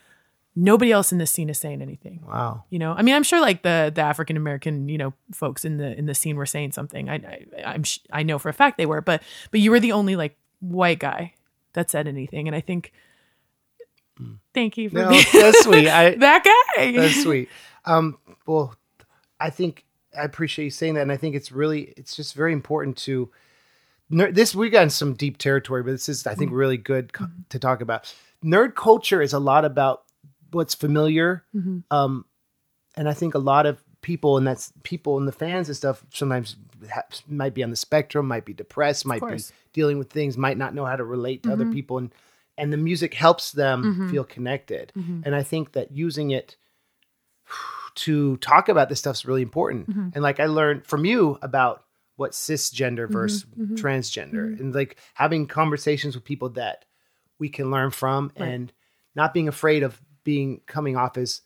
nobody 0.59 0.91
else 0.91 1.13
in 1.13 1.19
this 1.19 1.31
scene 1.31 1.51
is 1.51 1.59
saying 1.59 1.83
anything 1.83 2.23
Wow. 2.27 2.65
you 2.71 2.79
know 2.79 2.93
i 2.95 3.03
mean 3.03 3.15
i'm 3.15 3.23
sure 3.25 3.41
like 3.41 3.61
the 3.63 3.93
the 3.95 4.01
african 4.03 4.37
american 4.39 4.89
you 4.89 4.97
know 4.97 5.13
folks 5.33 5.65
in 5.65 5.77
the 5.77 5.97
in 5.99 6.07
the 6.07 6.15
scene 6.15 6.37
were 6.37 6.47
saying 6.47 6.73
something 6.73 7.11
i, 7.11 7.17
I 7.17 7.47
i'm 7.75 7.83
sh- 7.85 7.99
i 8.13 8.23
know 8.23 8.39
for 8.39 8.49
a 8.49 8.55
fact 8.55 8.79
they 8.79 8.87
were 8.87 9.03
but 9.03 9.23
but 9.51 9.61
you 9.61 9.71
were 9.71 9.81
the 9.81 9.93
only 9.93 10.17
like 10.17 10.37
white 10.61 10.99
guy 11.01 11.35
that 11.75 11.91
said 11.91 12.07
anything 12.09 12.47
and 12.49 12.57
i 12.57 12.61
think 12.63 12.93
thank 14.55 14.77
you 14.79 14.89
for 14.89 14.97
No, 14.97 15.09
being 15.11 15.25
that's 15.33 15.63
sweet. 15.65 15.89
I 16.01 16.15
that 16.17 16.43
guy 16.45 16.93
that's 16.93 17.23
sweet. 17.23 17.49
Um, 17.85 18.19
well, 18.47 18.75
I 19.39 19.51
think 19.51 19.85
I 20.19 20.25
appreciate 20.25 20.65
you 20.65 20.71
saying 20.71 20.95
that, 20.95 21.03
and 21.03 21.13
I 21.13 21.17
think 21.17 21.35
it's 21.35 21.53
really, 21.53 21.95
it's 21.97 22.17
just 22.17 22.35
very 22.35 22.53
important 22.53 22.97
to. 22.99 23.31
This 24.09 24.55
we 24.55 24.71
got 24.71 24.85
in 24.85 24.91
some 24.91 25.15
deep 25.15 25.37
territory, 25.37 25.83
but 25.83 25.91
this 25.91 26.09
is, 26.09 26.27
I 26.27 26.35
think, 26.35 26.51
mm-hmm. 26.51 26.59
really 26.59 26.77
good 26.77 27.13
co- 27.13 27.25
mm-hmm. 27.25 27.43
to 27.49 27.59
talk 27.59 27.81
about. 27.81 28.13
Nerd 28.45 28.77
culture 28.77 29.21
is 29.21 29.33
a 29.33 29.41
lot 29.41 29.65
about 29.65 30.05
what's 30.53 30.75
familiar, 30.75 31.45
mm-hmm. 31.55 31.79
um, 31.91 32.25
and 32.97 33.09
I 33.09 33.15
think 33.15 33.35
a 33.35 33.39
lot 33.39 33.67
of 33.67 33.83
people, 34.03 34.37
and 34.37 34.47
that's 34.47 34.73
people 34.85 35.19
and 35.19 35.27
the 35.27 35.33
fans 35.33 35.69
and 35.69 35.77
stuff, 35.77 36.05
sometimes 36.13 36.55
ha- 36.89 37.03
might 37.27 37.53
be 37.53 37.65
on 37.65 37.71
the 37.71 37.77
spectrum, 37.77 38.29
might 38.29 38.45
be 38.45 38.53
depressed, 38.53 39.05
might 39.05 39.27
be 39.27 39.43
dealing 39.73 39.99
with 39.99 40.11
things, 40.11 40.39
might 40.39 40.57
not 40.57 40.75
know 40.75 40.85
how 40.85 40.95
to 40.95 41.05
relate 41.05 41.43
to 41.43 41.53
other 41.53 41.67
people, 41.67 41.99
and 41.99 42.13
and 42.57 42.73
the 42.73 42.77
music 42.77 43.13
helps 43.13 43.53
them 43.53 44.09
feel 44.11 44.25
connected. 44.25 44.93
And 45.25 45.35
I 45.35 45.43
think 45.43 45.73
that 45.73 45.91
using 45.91 46.31
it 46.31 46.57
to 47.97 48.37
talk 48.39 48.69
about 48.69 48.89
this 48.89 48.99
stuff 48.99 49.17
is 49.17 49.27
really 49.27 49.43
important. 49.43 49.89
Mm-hmm. 49.91 50.09
And 50.15 50.23
like 50.23 50.39
I 50.41 50.47
learned 50.47 50.87
from 50.87 51.05
you 51.05 51.39
about 51.43 51.85
what 52.17 52.33
cisgender 52.33 53.05
mm-hmm. 53.05 53.13
versus 53.13 53.45
mm-hmm. 53.45 53.75
transgender 53.75 54.59
and 54.59 54.75
like 54.75 54.99
having 55.15 55.47
conversations 55.47 56.15
with 56.15 56.25
people 56.25 56.51
that 56.51 56.85
we 57.39 57.49
can 57.49 57.71
learn 57.71 57.91
from 57.91 58.33
and 58.37 58.73
not 59.15 59.35
being 59.35 59.49
afraid 59.49 59.83
of 59.83 60.01
being 60.25 60.61
coming 60.67 60.97
off 60.97 61.17
as 61.17 61.43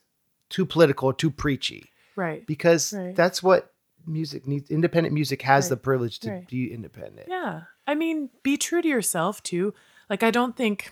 too 0.49 0.65
political 0.65 1.09
or 1.09 1.13
too 1.13 1.31
preachy 1.31 1.89
right 2.15 2.47
because 2.47 2.93
Right. 2.93 3.15
that's 3.15 3.43
what 3.43 3.73
music 4.05 4.47
needs 4.47 4.71
independent 4.71 5.13
music 5.13 5.41
has 5.43 5.65
Right. 5.65 5.69
the 5.71 5.77
privilege 5.77 6.19
to 6.19 6.31
Right. 6.31 6.47
be 6.47 6.73
independent. 6.73 7.27
Yeah. 7.29 7.63
I 7.85 7.95
mean, 7.95 8.29
be 8.43 8.57
true 8.57 8.81
to 8.81 8.87
yourself 8.87 9.43
too. 9.43 9.73
Like 10.09 10.23
I 10.23 10.31
don't 10.31 10.55
think 10.55 10.91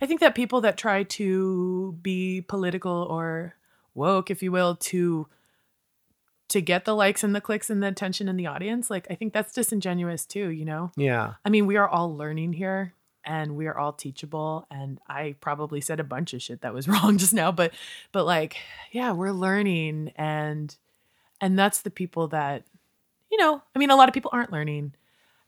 I 0.00 0.06
think 0.06 0.20
that 0.20 0.34
people 0.34 0.60
that 0.60 0.78
try 0.78 1.02
to 1.02 1.98
be 2.00 2.40
political 2.42 3.06
or 3.10 3.54
woke, 3.98 4.30
if 4.30 4.42
you 4.42 4.50
will, 4.50 4.76
to 4.76 5.26
to 6.48 6.62
get 6.62 6.86
the 6.86 6.94
likes 6.94 7.22
and 7.22 7.34
the 7.34 7.40
clicks 7.40 7.68
and 7.68 7.82
the 7.82 7.88
attention 7.88 8.28
in 8.28 8.36
the 8.36 8.46
audience, 8.46 8.90
like 8.90 9.06
I 9.10 9.14
think 9.14 9.32
that's 9.32 9.52
disingenuous 9.52 10.24
too, 10.24 10.48
you 10.48 10.64
know? 10.64 10.90
Yeah. 10.96 11.34
I 11.44 11.50
mean, 11.50 11.66
we 11.66 11.76
are 11.76 11.86
all 11.86 12.16
learning 12.16 12.54
here 12.54 12.94
and 13.22 13.54
we 13.54 13.66
are 13.66 13.76
all 13.76 13.92
teachable 13.92 14.66
and 14.70 14.98
I 15.06 15.36
probably 15.40 15.82
said 15.82 16.00
a 16.00 16.04
bunch 16.04 16.32
of 16.32 16.40
shit 16.40 16.62
that 16.62 16.72
was 16.72 16.88
wrong 16.88 17.18
just 17.18 17.34
now, 17.34 17.52
but 17.52 17.72
but 18.12 18.24
like, 18.24 18.56
yeah, 18.92 19.12
we're 19.12 19.32
learning 19.32 20.12
and 20.16 20.74
and 21.40 21.58
that's 21.58 21.82
the 21.82 21.90
people 21.90 22.28
that 22.28 22.64
you 23.30 23.36
know, 23.36 23.62
I 23.76 23.78
mean, 23.78 23.90
a 23.90 23.96
lot 23.96 24.08
of 24.08 24.14
people 24.14 24.30
aren't 24.32 24.52
learning. 24.52 24.94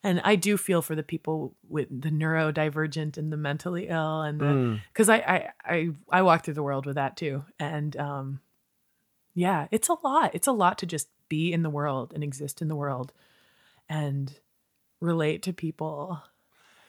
And 0.03 0.21
I 0.25 0.35
do 0.37 0.57
feel 0.57 0.81
for 0.81 0.95
the 0.95 1.03
people 1.03 1.55
with 1.69 1.89
the 1.91 2.09
neurodivergent 2.09 3.19
and 3.19 3.31
the 3.31 3.37
mentally 3.37 3.89
ill 3.89 4.23
and 4.23 4.41
the 4.41 4.45
Mm. 4.45 4.81
because 4.93 5.09
I, 5.11 5.17
I 5.17 5.49
I 5.65 5.89
I 6.11 6.23
walk 6.23 6.45
through 6.45 6.55
the 6.55 6.63
world 6.63 6.87
with 6.87 6.95
that 6.97 7.17
too. 7.17 7.45
And 7.59 7.97
um 7.97 8.41
yeah, 9.35 9.69
it's 9.71 9.89
a 9.89 9.97
lot. 10.03 10.35
It's 10.35 10.47
a 10.49 10.53
lot 10.53 10.79
to 10.79 10.87
just 10.87 11.09
be 11.29 11.53
in 11.53 11.63
the 11.63 11.71
world 11.71 12.13
and 12.15 12.25
exist 12.25 12.61
in 12.63 12.69
the 12.69 12.75
world 12.77 13.13
and 13.89 14.39
relate 15.01 15.43
to 15.45 15.53
people. 15.53 16.21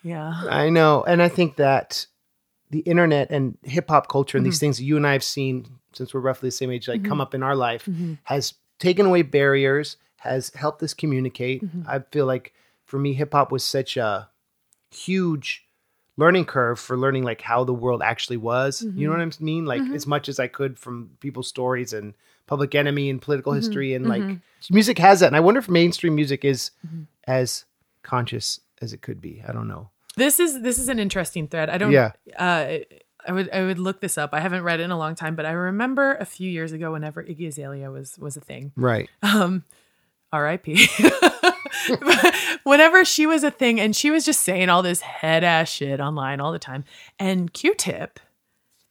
Yeah. 0.03 0.33
I 0.49 0.69
know. 0.69 1.03
And 1.03 1.21
I 1.21 1.29
think 1.29 1.57
that 1.57 2.07
the 2.71 2.79
internet 2.79 3.29
and 3.29 3.57
hip 3.63 3.89
hop 3.89 4.07
culture 4.07 4.37
and 4.37 4.45
these 4.45 4.55
Mm-hmm. 4.55 4.59
things 4.59 4.77
that 4.77 4.83
you 4.85 4.97
and 4.97 5.05
I 5.05 5.13
have 5.13 5.23
seen 5.23 5.67
since 5.93 6.13
we're 6.13 6.21
roughly 6.21 6.47
the 6.47 6.51
same 6.51 6.71
age, 6.71 6.87
like 6.87 7.03
come 7.03 7.19
up 7.21 7.33
in 7.35 7.43
our 7.43 7.55
life, 7.55 7.85
Mm-hmm. 7.85 8.13
has 8.23 8.53
taken 8.79 9.05
away 9.05 9.21
barriers, 9.21 9.97
has 10.17 10.49
helped 10.55 10.81
us 10.81 10.93
communicate. 10.93 11.63
Mm-hmm. 11.63 11.83
I 11.87 11.99
feel 12.11 12.25
like 12.25 12.53
for 12.91 12.99
me, 12.99 13.13
hip 13.13 13.31
hop 13.31 13.53
was 13.53 13.63
such 13.63 13.95
a 13.95 14.27
huge 14.93 15.65
learning 16.17 16.43
curve 16.43 16.77
for 16.77 16.97
learning 16.97 17.23
like 17.23 17.39
how 17.39 17.63
the 17.63 17.73
world 17.73 18.01
actually 18.03 18.35
was. 18.35 18.81
You 18.81 19.07
know 19.07 19.13
mm-hmm. 19.15 19.27
what 19.29 19.37
I 19.39 19.43
mean? 19.43 19.65
Like 19.65 19.81
mm-hmm. 19.81 19.93
as 19.93 20.05
much 20.05 20.27
as 20.27 20.41
I 20.41 20.47
could 20.47 20.77
from 20.77 21.11
people's 21.21 21.47
stories 21.47 21.93
and 21.93 22.13
public 22.47 22.75
enemy 22.75 23.09
and 23.09 23.21
political 23.21 23.53
mm-hmm. 23.53 23.61
history 23.61 23.93
and 23.93 24.09
like 24.09 24.39
music 24.69 24.97
has 24.97 25.21
that. 25.21 25.27
And 25.27 25.37
I 25.37 25.39
wonder 25.39 25.59
if 25.59 25.69
mainstream 25.69 26.15
music 26.15 26.43
is 26.43 26.71
as 27.27 27.63
conscious 28.03 28.59
as 28.81 28.91
it 28.91 29.01
could 29.01 29.21
be. 29.21 29.41
I 29.47 29.53
don't 29.53 29.69
know. 29.69 29.89
This 30.17 30.41
is 30.41 30.61
this 30.61 30.77
is 30.77 30.89
an 30.89 30.99
interesting 30.99 31.47
thread. 31.47 31.69
I 31.69 31.77
don't. 31.77 31.93
Yeah. 31.93 32.11
Uh, 32.37 32.79
I 33.25 33.31
would 33.31 33.49
I 33.51 33.61
would 33.61 33.79
look 33.79 34.01
this 34.01 34.17
up. 34.17 34.31
I 34.33 34.41
haven't 34.41 34.63
read 34.63 34.81
it 34.81 34.83
in 34.83 34.91
a 34.91 34.97
long 34.97 35.15
time, 35.15 35.37
but 35.37 35.45
I 35.45 35.51
remember 35.51 36.15
a 36.15 36.25
few 36.25 36.51
years 36.51 36.73
ago, 36.73 36.91
whenever 36.91 37.23
Iggy 37.23 37.47
Azalea 37.47 37.89
was 37.89 38.19
was 38.19 38.35
a 38.35 38.41
thing. 38.41 38.73
Right. 38.75 39.09
Um, 39.23 39.63
R.I.P. 40.33 40.89
whenever 42.63 43.05
she 43.05 43.25
was 43.25 43.43
a 43.43 43.51
thing, 43.51 43.79
and 43.79 43.95
she 43.95 44.11
was 44.11 44.25
just 44.25 44.41
saying 44.41 44.69
all 44.69 44.81
this 44.81 45.01
head 45.01 45.43
ass 45.43 45.69
shit 45.69 45.99
online 45.99 46.39
all 46.39 46.51
the 46.51 46.59
time, 46.59 46.83
and 47.19 47.51
Q-Tip 47.53 48.19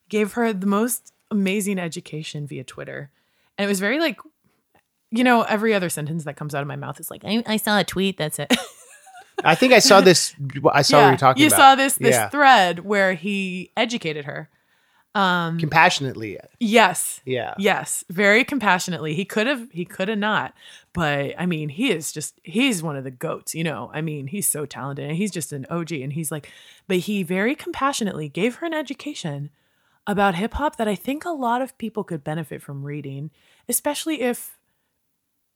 gave 0.09 0.33
her 0.35 0.53
the 0.53 0.67
most 0.67 1.13
amazing 1.31 1.79
education 1.79 2.47
via 2.47 2.65
Twitter, 2.65 3.11
and 3.59 3.65
it 3.65 3.69
was 3.69 3.81
very 3.81 3.99
like. 3.99 4.19
You 5.13 5.25
know, 5.25 5.43
every 5.43 5.75
other 5.75 5.89
sentence 5.89 6.23
that 6.23 6.37
comes 6.37 6.55
out 6.55 6.63
of 6.63 6.69
my 6.69 6.77
mouth 6.77 7.01
is 7.01 7.11
like, 7.11 7.25
I, 7.25 7.43
I 7.45 7.57
saw 7.57 7.81
a 7.81 7.83
tweet. 7.83 8.17
That's 8.17 8.39
it. 8.39 8.53
I 9.43 9.57
think 9.57 9.73
I 9.73 9.81
saw 9.81 10.01
this. 10.01 10.37
I 10.73 10.83
saw 10.83 11.03
what 11.03 11.09
you're 11.09 11.17
talking 11.17 11.41
you 11.43 11.49
about. 11.49 11.57
saw 11.59 11.75
this 11.75 11.95
this 11.95 12.15
Yeah. 12.15 12.29
thread 12.29 12.85
where 12.85 13.15
he 13.15 13.73
educated 13.77 14.27
her. 14.27 14.49
um 15.17 15.59
compassionately. 15.59 16.39
Yes. 16.61 17.23
Yeah. 17.25 17.55
Yes, 17.59 18.05
very 18.09 18.45
compassionately. 18.45 19.15
He 19.15 19.25
could 19.25 19.49
have 19.49 19.69
he 19.73 19.85
could 19.85 20.07
have 20.07 20.19
not. 20.19 20.55
But 20.93 21.35
I 21.39 21.47
mean, 21.47 21.69
he 21.69 21.93
is 21.93 22.13
just 22.13 22.41
he's 22.43 22.83
one 22.83 22.97
of 22.97 23.05
the 23.05 23.11
goats, 23.11 23.55
you 23.55 23.63
know. 23.63 23.91
I 23.95 24.01
mean, 24.01 24.27
he's 24.27 24.49
so 24.49 24.67
talented 24.67 25.09
and 25.09 25.17
he's 25.17 25.31
just 25.31 25.53
an 25.53 25.67
OG 25.71 25.93
and 25.93 26.13
he's 26.13 26.33
like 26.33 26.51
but 26.89 26.99
he 26.99 27.23
very 27.23 27.55
compassionately 27.55 28.29
gave 28.29 28.57
her 28.57 28.67
an 28.67 28.75
education 28.75 29.51
about 30.07 30.35
hip 30.35 30.55
hop 30.55 30.77
that 30.77 30.89
I 30.89 30.97
think 30.97 31.25
a 31.25 31.31
lot 31.31 31.63
of 31.63 31.79
people 31.79 32.03
could 32.03 32.25
benefit 32.25 32.63
from 32.63 32.85
reading, 32.85 33.31
especially 33.69 34.23
if 34.23 34.59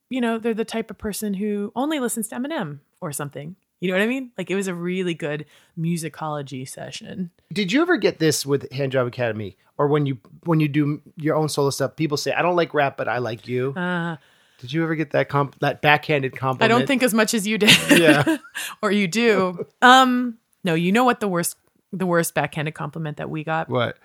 you 0.09 0.21
know, 0.21 0.37
they're 0.37 0.53
the 0.53 0.63
type 0.63 0.91
of 0.91 0.97
person 0.97 1.33
who 1.33 1.71
only 1.75 1.99
listens 1.99 2.27
to 2.29 2.35
Eminem 2.35 2.79
or 3.01 3.11
something. 3.11 3.55
You 3.79 3.89
know 3.89 3.97
what 3.97 4.03
I 4.03 4.07
mean? 4.07 4.31
Like 4.37 4.49
it 4.49 4.55
was 4.55 4.67
a 4.67 4.73
really 4.73 5.13
good 5.13 5.45
musicology 5.77 6.67
session. 6.67 7.31
Did 7.51 7.71
you 7.71 7.81
ever 7.81 7.97
get 7.97 8.19
this 8.19 8.45
with 8.45 8.71
Hand 8.71 8.93
Job 8.93 9.07
Academy, 9.07 9.57
or 9.77 9.87
when 9.87 10.05
you 10.05 10.17
when 10.45 10.59
you 10.59 10.67
do 10.67 11.01
your 11.17 11.35
own 11.35 11.49
solo 11.49 11.69
stuff? 11.69 11.95
People 11.95 12.17
say, 12.17 12.31
"I 12.31 12.41
don't 12.41 12.55
like 12.55 12.73
rap, 12.73 12.95
but 12.97 13.07
I 13.07 13.17
like 13.17 13.47
you." 13.47 13.73
Uh, 13.73 14.15
Did 14.59 14.71
you 14.71 14.83
ever 14.83 14.95
get 14.95 15.11
that 15.11 15.29
comp 15.29 15.59
that 15.59 15.81
backhanded 15.81 16.35
compliment? 16.35 16.63
I 16.63 16.67
don't 16.67 16.87
think 16.87 17.03
as 17.03 17.13
much 17.13 17.33
as 17.33 17.45
you 17.45 17.57
did. 17.57 17.75
Yeah. 17.89 18.37
or 18.81 18.91
you 18.91 19.07
do. 19.07 19.65
Um, 19.81 20.37
no, 20.63 20.73
you 20.73 20.91
know 20.91 21.03
what 21.03 21.19
the 21.19 21.27
worst 21.27 21.57
the 21.91 22.05
worst 22.05 22.33
backhanded 22.33 22.73
compliment 22.73 23.17
that 23.17 23.29
we 23.29 23.43
got? 23.43 23.69
what. 23.69 23.97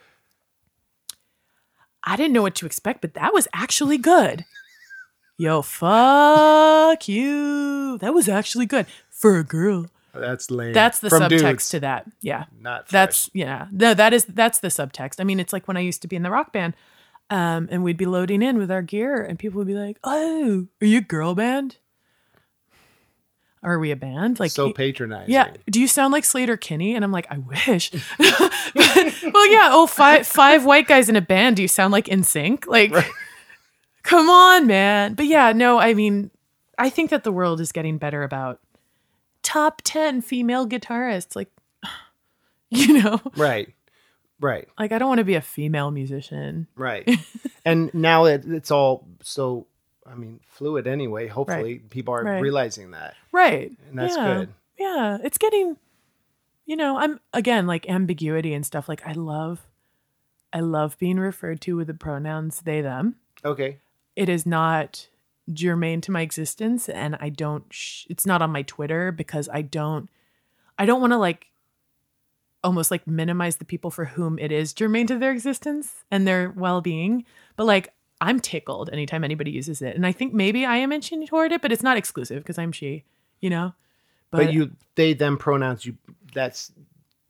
I 2.03 2.16
didn't 2.16 2.32
know 2.32 2.42
what 2.42 2.55
to 2.57 2.66
expect, 2.66 3.03
but 3.03 3.14
that 3.14 3.34
was 3.34 3.46
actually 3.53 3.98
good. 3.98 4.46
Yo, 5.36 5.62
fuck 5.62 7.09
you. 7.09 7.98
That 7.98 8.14
was 8.14 8.28
actually 8.28 8.66
good 8.66 8.86
for 9.11 9.38
a 9.38 9.44
girl. 9.44 9.86
That's 10.12 10.51
lame. 10.51 10.72
That's 10.72 10.98
the 10.98 11.09
From 11.09 11.22
subtext 11.22 11.40
dudes, 11.40 11.68
to 11.70 11.80
that. 11.80 12.11
Yeah. 12.20 12.44
Not 12.61 12.88
That's 12.88 13.30
yeah. 13.32 13.68
No, 13.70 13.94
that 13.94 14.12
is 14.12 14.24
that's 14.24 14.59
the 14.59 14.68
subtext. 14.68 15.20
I 15.20 15.24
mean, 15.24 15.40
it's 15.40 15.53
like 15.53 15.68
when 15.68 15.76
I 15.76 15.80
used 15.80 16.03
to 16.03 16.09
be 16.09 16.16
in 16.16 16.22
the 16.22 16.30
rock 16.30 16.53
band, 16.53 16.74
um, 17.31 17.68
and 17.70 17.83
we'd 17.85 17.97
be 17.97 18.07
loading 18.07 18.43
in 18.43 18.59
with 18.59 18.70
our 18.70 18.83
gear, 18.83 19.22
and 19.22 19.39
people 19.39 19.59
would 19.59 19.66
be 19.66 19.74
like, 19.74 19.99
"Oh, 20.05 20.66
are 20.83 20.85
you 20.87 20.99
a 20.99 21.03
girl 21.03 21.35
band? 21.35 21.76
Are 23.62 23.78
we 23.78 23.91
a 23.91 23.97
band? 23.97 24.41
Like, 24.41 24.51
so 24.51 24.72
patronizing. 24.72 25.33
yeah. 25.35 25.53
Do 25.70 25.81
you 25.83 25.87
sound 25.87 26.12
like 26.12 26.24
Sleater-Kinney? 26.24 26.95
And 26.95 27.05
I'm 27.05 27.12
like, 27.12 27.26
I 27.31 27.37
wish. 27.39 27.93
well, 28.18 29.53
yeah. 29.53 29.68
Oh, 29.70 29.87
five 29.87 30.26
five 30.26 30.64
white 30.64 30.87
guys 30.89 31.11
in 31.11 31.16
a 31.16 31.20
band. 31.20 31.57
Do 31.57 31.62
you 31.62 31.68
sound 31.68 31.93
like 31.93 32.07
NSYNC? 32.07 32.66
Like, 32.66 32.95
come 34.03 34.31
on, 34.31 34.66
man. 34.66 35.12
But 35.12 35.26
yeah, 35.26 35.53
no. 35.53 35.78
I 35.78 35.93
mean, 35.93 36.31
I 36.78 36.89
think 36.89 37.11
that 37.11 37.22
the 37.22 37.33
world 37.33 37.61
is 37.61 37.70
getting 37.70 37.99
better 37.99 38.22
about 38.22 38.61
top 39.43 39.83
ten 39.85 40.22
female 40.22 40.66
guitarists. 40.66 41.37
Like, 41.37 41.51
you 42.70 43.03
know, 43.03 43.20
Right. 43.37 43.74
Right. 44.41 44.68
like 44.78 44.93
I 44.93 44.99
don't 44.99 45.09
want 45.09 45.18
to 45.18 45.24
be 45.24 45.34
a 45.34 45.41
female 45.43 45.91
musician. 45.91 46.66
Right. 46.74 47.09
and 47.64 47.93
now 47.95 48.24
it, 48.24 48.45
it's 48.47 48.70
all 48.70 49.07
so. 49.22 49.66
I 50.11 50.14
mean, 50.14 50.41
fluid 50.49 50.86
anyway. 50.88 51.28
Hopefully, 51.28 51.78
people 51.91 52.14
are 52.14 52.24
Right. 52.24 52.41
realizing 52.41 52.91
that. 52.93 53.14
Right. 53.30 53.70
And 53.88 53.99
that's 53.99 54.16
yeah. 54.16 54.34
good. 54.34 54.55
Yeah. 54.78 55.18
It's 55.22 55.38
getting, 55.38 55.76
you 56.66 56.74
know, 56.74 56.99
I'm 56.99 57.20
again 57.32 57.66
like 57.66 57.88
ambiguity 57.88 58.53
and 58.55 58.66
stuff. 58.66 58.88
Like 58.88 59.07
I 59.07 59.12
love, 59.12 59.61
I 60.53 60.61
love 60.61 60.99
being 60.99 61.18
referred 61.20 61.61
to 61.62 61.76
with 61.76 61.86
the 61.86 61.95
pronouns 61.95 62.62
they, 62.62 62.80
them. 62.80 63.16
Okay. 63.45 63.78
It 64.16 64.28
is 64.28 64.47
not 64.47 65.07
germane 65.53 66.01
to 66.01 66.11
my 66.12 66.22
existence 66.22 66.88
and 66.88 67.16
I 67.20 67.28
don't, 67.28 67.64
sh- 67.70 68.07
it's 68.09 68.26
not 68.26 68.43
on 68.43 68.51
my 68.51 68.62
Twitter 68.62 69.12
because 69.12 69.49
I 69.53 69.62
don't, 69.62 70.09
I 70.78 70.86
don't 70.86 71.01
want 71.01 71.12
to 71.12 71.18
like 71.18 71.47
almost 72.62 72.90
like 72.90 73.06
minimize 73.06 73.56
the 73.56 73.64
people 73.64 73.90
for 73.90 74.04
whom 74.04 74.38
it 74.38 74.52
is 74.52 74.72
germane 74.72 75.06
to 75.06 75.18
their 75.18 75.32
existence 75.32 76.04
and 76.11 76.26
their 76.26 76.50
well 76.50 76.80
being. 76.80 77.24
But 77.56 77.64
like, 77.64 77.92
I'm 78.20 78.38
tickled 78.40 78.90
anytime 78.92 79.24
anybody 79.24 79.50
uses 79.50 79.80
it. 79.80 79.96
And 79.96 80.06
I 80.06 80.12
think 80.12 80.34
maybe 80.34 80.66
I 80.66 80.76
am 80.76 80.92
inching 80.92 81.26
toward 81.26 81.52
it, 81.52 81.62
but 81.62 81.72
it's 81.72 81.82
not 81.82 81.96
exclusive 81.96 82.42
because 82.42 82.58
I'm 82.58 82.72
she, 82.72 83.04
you 83.40 83.48
know? 83.48 83.74
But, 84.30 84.52
you, 84.52 84.72
they, 84.94 85.14
them 85.14 85.38
pronouns. 85.38 85.84
You. 85.84 85.96
That's 86.34 86.70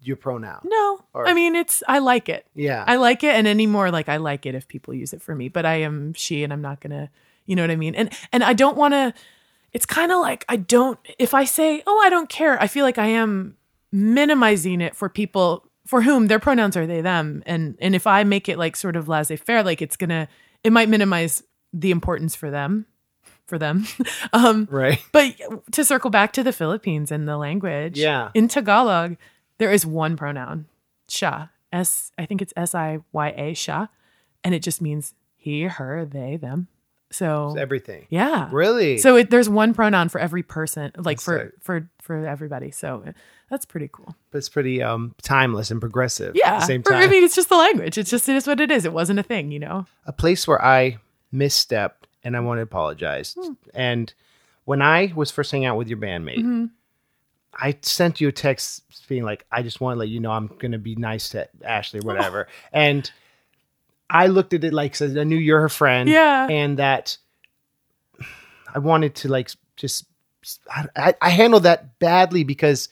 your 0.02 0.16
pronoun. 0.16 0.60
No, 0.64 1.00
Or- 1.14 1.26
I 1.26 1.32
mean 1.32 1.54
it's. 1.54 1.82
I 1.88 1.98
like 1.98 2.28
it. 2.28 2.46
Yeah. 2.54 2.84
I 2.86 2.96
like 2.96 3.24
it, 3.24 3.34
and 3.34 3.46
anymore, 3.46 3.90
like 3.90 4.08
I 4.08 4.16
like 4.18 4.46
it 4.46 4.54
if 4.54 4.68
people 4.68 4.92
use 4.94 5.12
it 5.12 5.22
for 5.22 5.34
me. 5.34 5.48
But 5.48 5.64
I 5.64 5.76
am 5.76 6.12
she, 6.14 6.42
and 6.44 6.52
I'm 6.52 6.62
not 6.62 6.80
gonna. 6.80 7.10
You 7.46 7.56
know 7.56 7.62
what 7.62 7.70
I 7.70 7.76
mean? 7.76 7.94
And 7.94 8.12
and 8.32 8.44
I 8.44 8.52
don't 8.52 8.76
want 8.76 8.92
to. 8.94 9.14
It's 9.72 9.86
kind 9.86 10.12
of 10.12 10.20
like 10.20 10.44
I 10.48 10.56
don't. 10.56 10.98
If 11.18 11.32
I 11.32 11.44
say, 11.44 11.82
"Oh, 11.86 12.00
I 12.04 12.10
don't 12.10 12.28
care," 12.28 12.60
I 12.62 12.66
feel 12.66 12.84
like 12.84 12.98
I 12.98 13.06
am 13.06 13.56
minimizing 13.93 14.80
it 14.80 14.95
for 14.97 15.09
people 15.09 15.66
for 15.86 16.03
whom 16.03 16.28
their 16.28 16.38
pronouns 16.38 16.76
are 16.76 16.86
they 16.86 17.01
them. 17.01 17.43
And 17.47 17.76
and 17.80 17.95
if 17.95 18.07
I 18.07 18.24
make 18.24 18.49
it 18.49 18.59
like 18.59 18.76
sort 18.76 18.97
of 18.97 19.09
laissez 19.09 19.36
faire, 19.36 19.62
like 19.62 19.82
it's 19.82 19.97
gonna, 19.97 20.28
it 20.62 20.72
might 20.72 20.88
minimize 20.88 21.43
the 21.72 21.91
importance 21.91 22.34
for 22.36 22.51
them, 22.51 22.86
for 23.47 23.59
them. 23.59 23.86
um, 24.32 24.68
right. 24.70 25.03
but 25.12 25.34
to 25.72 25.84
circle 25.84 26.11
back 26.11 26.32
to 26.34 26.43
the 26.43 26.53
Philippines 26.53 27.11
and 27.11 27.26
the 27.28 27.36
language, 27.36 27.99
Yeah. 27.99 28.30
in 28.34 28.49
Tagalog, 28.49 29.16
there 29.59 29.72
is 29.72 29.84
one 29.86 30.16
pronoun, 30.16 30.66
siya. 31.09 31.51
S, 31.72 32.11
I 32.18 32.26
think 32.26 32.43
it's 32.43 32.53
s-i-y-a 32.57 33.55
sha 33.55 33.86
and 34.43 34.55
it 34.55 34.62
just 34.62 34.80
means 34.82 35.14
he, 35.36 35.62
her, 35.62 36.05
they, 36.05 36.36
them. 36.36 36.66
So 37.12 37.56
Everything. 37.58 38.06
yeah, 38.08 38.48
Really. 38.52 38.98
So 38.98 39.16
it, 39.16 39.30
there's 39.30 39.48
one 39.48 39.74
pronoun 39.74 40.08
for 40.08 40.20
every 40.20 40.42
person, 40.44 40.92
like 40.96 41.16
That's 41.18 41.24
for 41.24 41.52
for 41.61 41.90
for 42.00 42.24
everybody. 42.26 42.70
So 42.70 43.02
that's 43.50 43.64
pretty 43.64 43.88
cool. 43.92 44.14
it's 44.32 44.48
pretty 44.48 44.80
um 44.82 45.14
timeless 45.22 45.70
and 45.72 45.80
progressive. 45.80 46.36
Yeah, 46.36 46.54
At 46.54 46.61
the 46.61 46.66
same 46.66 46.82
time. 46.84 47.02
I 47.02 47.08
mean, 47.08 47.24
it's 47.24 47.34
just 47.34 47.48
the 47.48 47.56
language. 47.56 47.98
It's 47.98 48.11
just 48.11 48.28
it 48.28 48.36
is 48.36 48.46
what 48.46 48.61
it 48.61 48.70
is. 48.70 48.84
It 48.84 48.92
wasn't 48.92 49.18
a 49.18 49.24
thing, 49.24 49.50
you 49.50 49.58
know. 49.58 49.86
a 50.06 50.12
place 50.12 50.46
where 50.46 50.64
I 50.64 50.98
misstepped 51.34 52.06
and 52.22 52.36
I 52.36 52.40
want 52.40 52.58
to 52.58 52.62
apologize. 52.62 53.34
Hmm. 53.40 53.52
And 53.74 54.14
when 54.64 54.80
I 54.82 55.12
was 55.16 55.30
first 55.32 55.50
hanging 55.50 55.66
out 55.66 55.76
with 55.76 55.88
your 55.88 55.98
bandmate, 55.98 56.38
Mm-hmm. 56.38 56.64
I 57.52 57.76
sent 57.82 58.20
you 58.20 58.28
a 58.28 58.32
text 58.32 58.84
being 59.08 59.24
like, 59.24 59.44
I 59.50 59.62
just 59.62 59.80
want 59.80 59.96
to 59.96 59.98
let 59.98 60.08
you 60.08 60.20
know 60.20 60.30
I'm 60.30 60.46
going 60.46 60.70
to 60.72 60.78
be 60.78 60.94
nice 60.94 61.30
to 61.30 61.48
Ashley, 61.64 62.00
Oh. 62.02 62.06
whatever. 62.06 62.46
and 62.72 63.11
I 64.11 64.26
looked 64.26 64.52
at 64.52 64.64
it 64.64 64.72
like, 64.72 64.96
so 64.96 65.06
I 65.06 65.24
knew 65.24 65.36
you're 65.36 65.61
her 65.61 65.68
friend. 65.68 66.08
Yeah. 66.08 66.48
And 66.50 66.78
that 66.78 67.16
I 68.74 68.78
wanted 68.80 69.14
to 69.16 69.28
like 69.28 69.50
just, 69.76 70.04
I, 70.96 71.14
I 71.20 71.30
handled 71.30 71.62
that 71.62 71.98
badly 71.98 72.44
because 72.44 72.88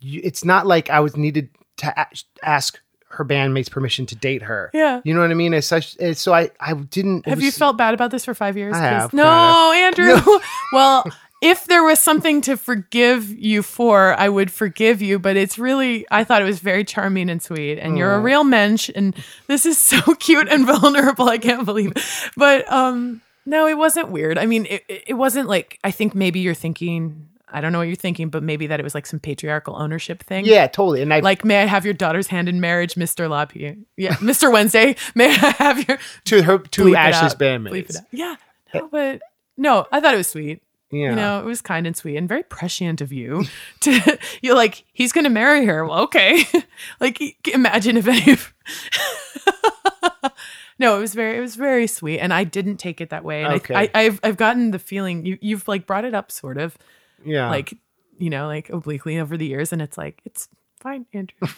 you, 0.00 0.20
it's 0.24 0.44
not 0.44 0.66
like 0.66 0.90
I 0.90 1.00
was 1.00 1.16
needed 1.16 1.50
to 1.78 1.94
a- 2.00 2.08
ask 2.42 2.80
her 3.10 3.24
bandmate's 3.24 3.68
permission 3.68 4.06
to 4.06 4.16
date 4.16 4.42
her. 4.42 4.70
Yeah. 4.74 5.00
You 5.04 5.14
know 5.14 5.20
what 5.20 5.30
I 5.30 5.34
mean? 5.34 5.54
It's 5.54 5.66
such. 5.66 5.96
It's, 5.98 6.20
so 6.20 6.34
I, 6.34 6.50
I 6.60 6.74
didn't. 6.74 7.26
Have 7.26 7.40
you 7.40 7.50
felt 7.50 7.76
bad 7.78 7.94
about 7.94 8.10
this 8.10 8.24
for 8.24 8.34
five 8.34 8.56
years? 8.56 8.74
I 8.74 8.80
have, 8.80 9.12
No, 9.14 9.72
Andrew. 9.72 10.18
well, 10.72 11.04
if 11.40 11.66
there 11.66 11.82
was 11.82 12.00
something 12.00 12.40
to 12.42 12.56
forgive 12.56 13.30
you 13.30 13.62
for, 13.62 14.14
I 14.14 14.28
would 14.28 14.50
forgive 14.50 15.00
you. 15.02 15.18
But 15.18 15.36
it's 15.36 15.58
really, 15.58 16.06
I 16.10 16.24
thought 16.24 16.42
it 16.42 16.46
was 16.46 16.60
very 16.60 16.84
charming 16.84 17.30
and 17.30 17.42
sweet, 17.42 17.78
and 17.78 17.96
you're 17.96 18.12
a 18.12 18.20
real 18.20 18.44
mensch, 18.44 18.90
and 18.94 19.14
this 19.46 19.66
is 19.66 19.78
so 19.78 20.00
cute 20.18 20.48
and 20.48 20.66
vulnerable. 20.66 21.28
I 21.28 21.38
can't 21.38 21.64
believe. 21.64 21.92
It. 21.94 22.02
But 22.36 22.70
um, 22.72 23.22
no, 23.46 23.66
it 23.66 23.78
wasn't 23.78 24.10
weird. 24.10 24.38
I 24.38 24.46
mean, 24.46 24.66
it, 24.66 24.84
it 24.88 25.14
wasn't 25.14 25.48
like 25.48 25.78
I 25.84 25.90
think 25.90 26.14
maybe 26.14 26.40
you're 26.40 26.54
thinking 26.54 27.28
I 27.50 27.60
don't 27.60 27.72
know 27.72 27.78
what 27.78 27.86
you're 27.86 27.96
thinking, 27.96 28.28
but 28.28 28.42
maybe 28.42 28.66
that 28.66 28.80
it 28.80 28.82
was 28.82 28.94
like 28.94 29.06
some 29.06 29.20
patriarchal 29.20 29.76
ownership 29.76 30.22
thing. 30.22 30.44
Yeah, 30.44 30.66
totally. 30.66 31.02
And 31.02 31.12
I 31.12 31.20
Like, 31.20 31.44
may 31.44 31.62
I 31.62 31.66
have 31.66 31.84
your 31.84 31.94
daughter's 31.94 32.26
hand 32.26 32.48
in 32.48 32.60
marriage, 32.60 32.94
Mr. 32.94 33.28
Lapierre? 33.28 33.76
Yeah, 33.96 34.14
Mr. 34.16 34.52
Wednesday. 34.52 34.96
May 35.14 35.28
I 35.28 35.54
have 35.58 35.88
your 35.88 35.98
to 36.26 36.42
her 36.42 36.58
to 36.58 36.96
Ashley's 36.96 37.34
bandmates. 37.34 37.70
Bleep 37.70 37.90
it 37.90 37.96
out. 37.96 38.02
Yeah, 38.12 38.36
no, 38.74 38.88
but 38.88 39.22
no, 39.56 39.86
I 39.90 40.00
thought 40.00 40.14
it 40.14 40.18
was 40.18 40.28
sweet. 40.28 40.62
Yeah. 40.90 41.10
You 41.10 41.16
know, 41.16 41.40
it 41.40 41.44
was 41.44 41.60
kind 41.60 41.86
and 41.86 41.96
sweet 41.96 42.16
and 42.16 42.26
very 42.28 42.42
prescient 42.42 43.00
of 43.00 43.12
you 43.12 43.44
to 43.80 44.18
you're 44.40 44.54
like, 44.54 44.84
he's 44.92 45.12
gonna 45.12 45.30
marry 45.30 45.66
her. 45.66 45.84
Well, 45.84 46.00
okay. 46.04 46.44
like 47.00 47.20
imagine 47.52 47.96
if 47.96 48.08
any 48.08 48.32
of 48.32 48.54
No, 50.80 50.96
it 50.96 51.00
was 51.00 51.14
very 51.14 51.36
it 51.36 51.40
was 51.40 51.56
very 51.56 51.86
sweet. 51.86 52.20
And 52.20 52.32
I 52.32 52.44
didn't 52.44 52.76
take 52.76 53.00
it 53.00 53.10
that 53.10 53.24
way. 53.24 53.42
And 53.44 53.54
Okay. 53.54 53.74
I, 53.74 53.82
I 53.82 53.90
I've 53.94 54.20
I've 54.22 54.36
gotten 54.36 54.70
the 54.70 54.78
feeling 54.78 55.26
you 55.26 55.36
you've 55.40 55.66
like 55.66 55.86
brought 55.86 56.04
it 56.04 56.14
up 56.14 56.30
sort 56.30 56.56
of 56.56 56.78
yeah. 57.24 57.50
like, 57.50 57.74
you 58.18 58.30
know, 58.30 58.46
like 58.46 58.70
obliquely 58.70 59.18
over 59.18 59.36
the 59.36 59.46
years, 59.46 59.72
and 59.72 59.82
it's 59.82 59.98
like, 59.98 60.20
it's 60.24 60.48
fine, 60.80 61.06
Andrew. 61.12 61.48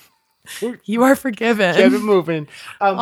you 0.85 1.03
are 1.03 1.15
forgiven. 1.15 1.75
keep 1.75 1.93
it 1.93 2.03
moving. 2.03 2.49
Um, 2.81 2.97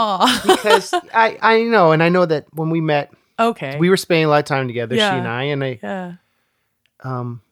because 0.44 0.92
I 1.14 1.38
I 1.40 1.62
know, 1.62 1.92
and 1.92 2.02
I 2.02 2.08
know 2.08 2.26
that 2.26 2.46
when 2.52 2.70
we 2.70 2.80
met, 2.80 3.12
okay. 3.38 3.76
we 3.78 3.90
were 3.90 3.96
spending 3.96 4.24
a 4.26 4.28
lot 4.28 4.38
of 4.40 4.44
time 4.44 4.66
together, 4.66 4.94
Yeah. 4.96 5.12
she 5.12 5.18
and 5.18 5.28
I, 5.28 5.42
and 5.44 5.64
I 5.64 5.78
yeah. 5.82 6.12
um, 7.02 7.42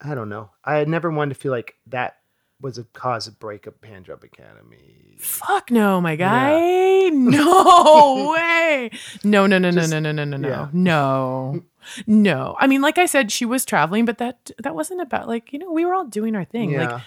I 0.00 0.14
don't 0.14 0.28
know. 0.28 0.50
I 0.64 0.76
had 0.76 0.88
never 0.88 1.10
wanted 1.10 1.34
to 1.34 1.40
feel 1.40 1.52
like 1.52 1.74
that 1.88 2.16
was 2.60 2.78
a 2.78 2.84
cause 2.84 3.26
of 3.26 3.38
breakup. 3.38 3.84
Hand 3.84 4.06
Job 4.06 4.22
Academy. 4.24 5.16
Fuck 5.18 5.70
no, 5.70 6.00
my 6.00 6.16
guy. 6.16 6.88
No 7.12 8.32
way. 8.32 8.90
No, 9.24 9.46
no, 9.46 9.58
no, 9.58 9.70
no, 9.70 9.80
Just- 9.80 9.90
no, 9.90 9.98
no, 9.98 10.12
no, 10.12 10.22
no, 10.24 10.36
no, 10.36 10.48
yeah. 10.48 10.68
no, 10.72 11.64
no. 12.06 12.56
I 12.58 12.66
mean, 12.68 12.82
like 12.82 12.98
I 12.98 13.06
said, 13.06 13.32
she 13.32 13.44
was 13.44 13.64
traveling, 13.64 14.04
but 14.04 14.18
that 14.18 14.50
that 14.62 14.74
wasn't 14.76 15.00
about 15.00 15.26
like 15.26 15.52
you 15.52 15.58
know 15.58 15.72
we 15.72 15.84
were 15.84 15.92
all 15.94 16.04
doing 16.04 16.36
our 16.36 16.44
thing. 16.44 16.70
Yeah. 16.70 16.92
Like 16.92 17.02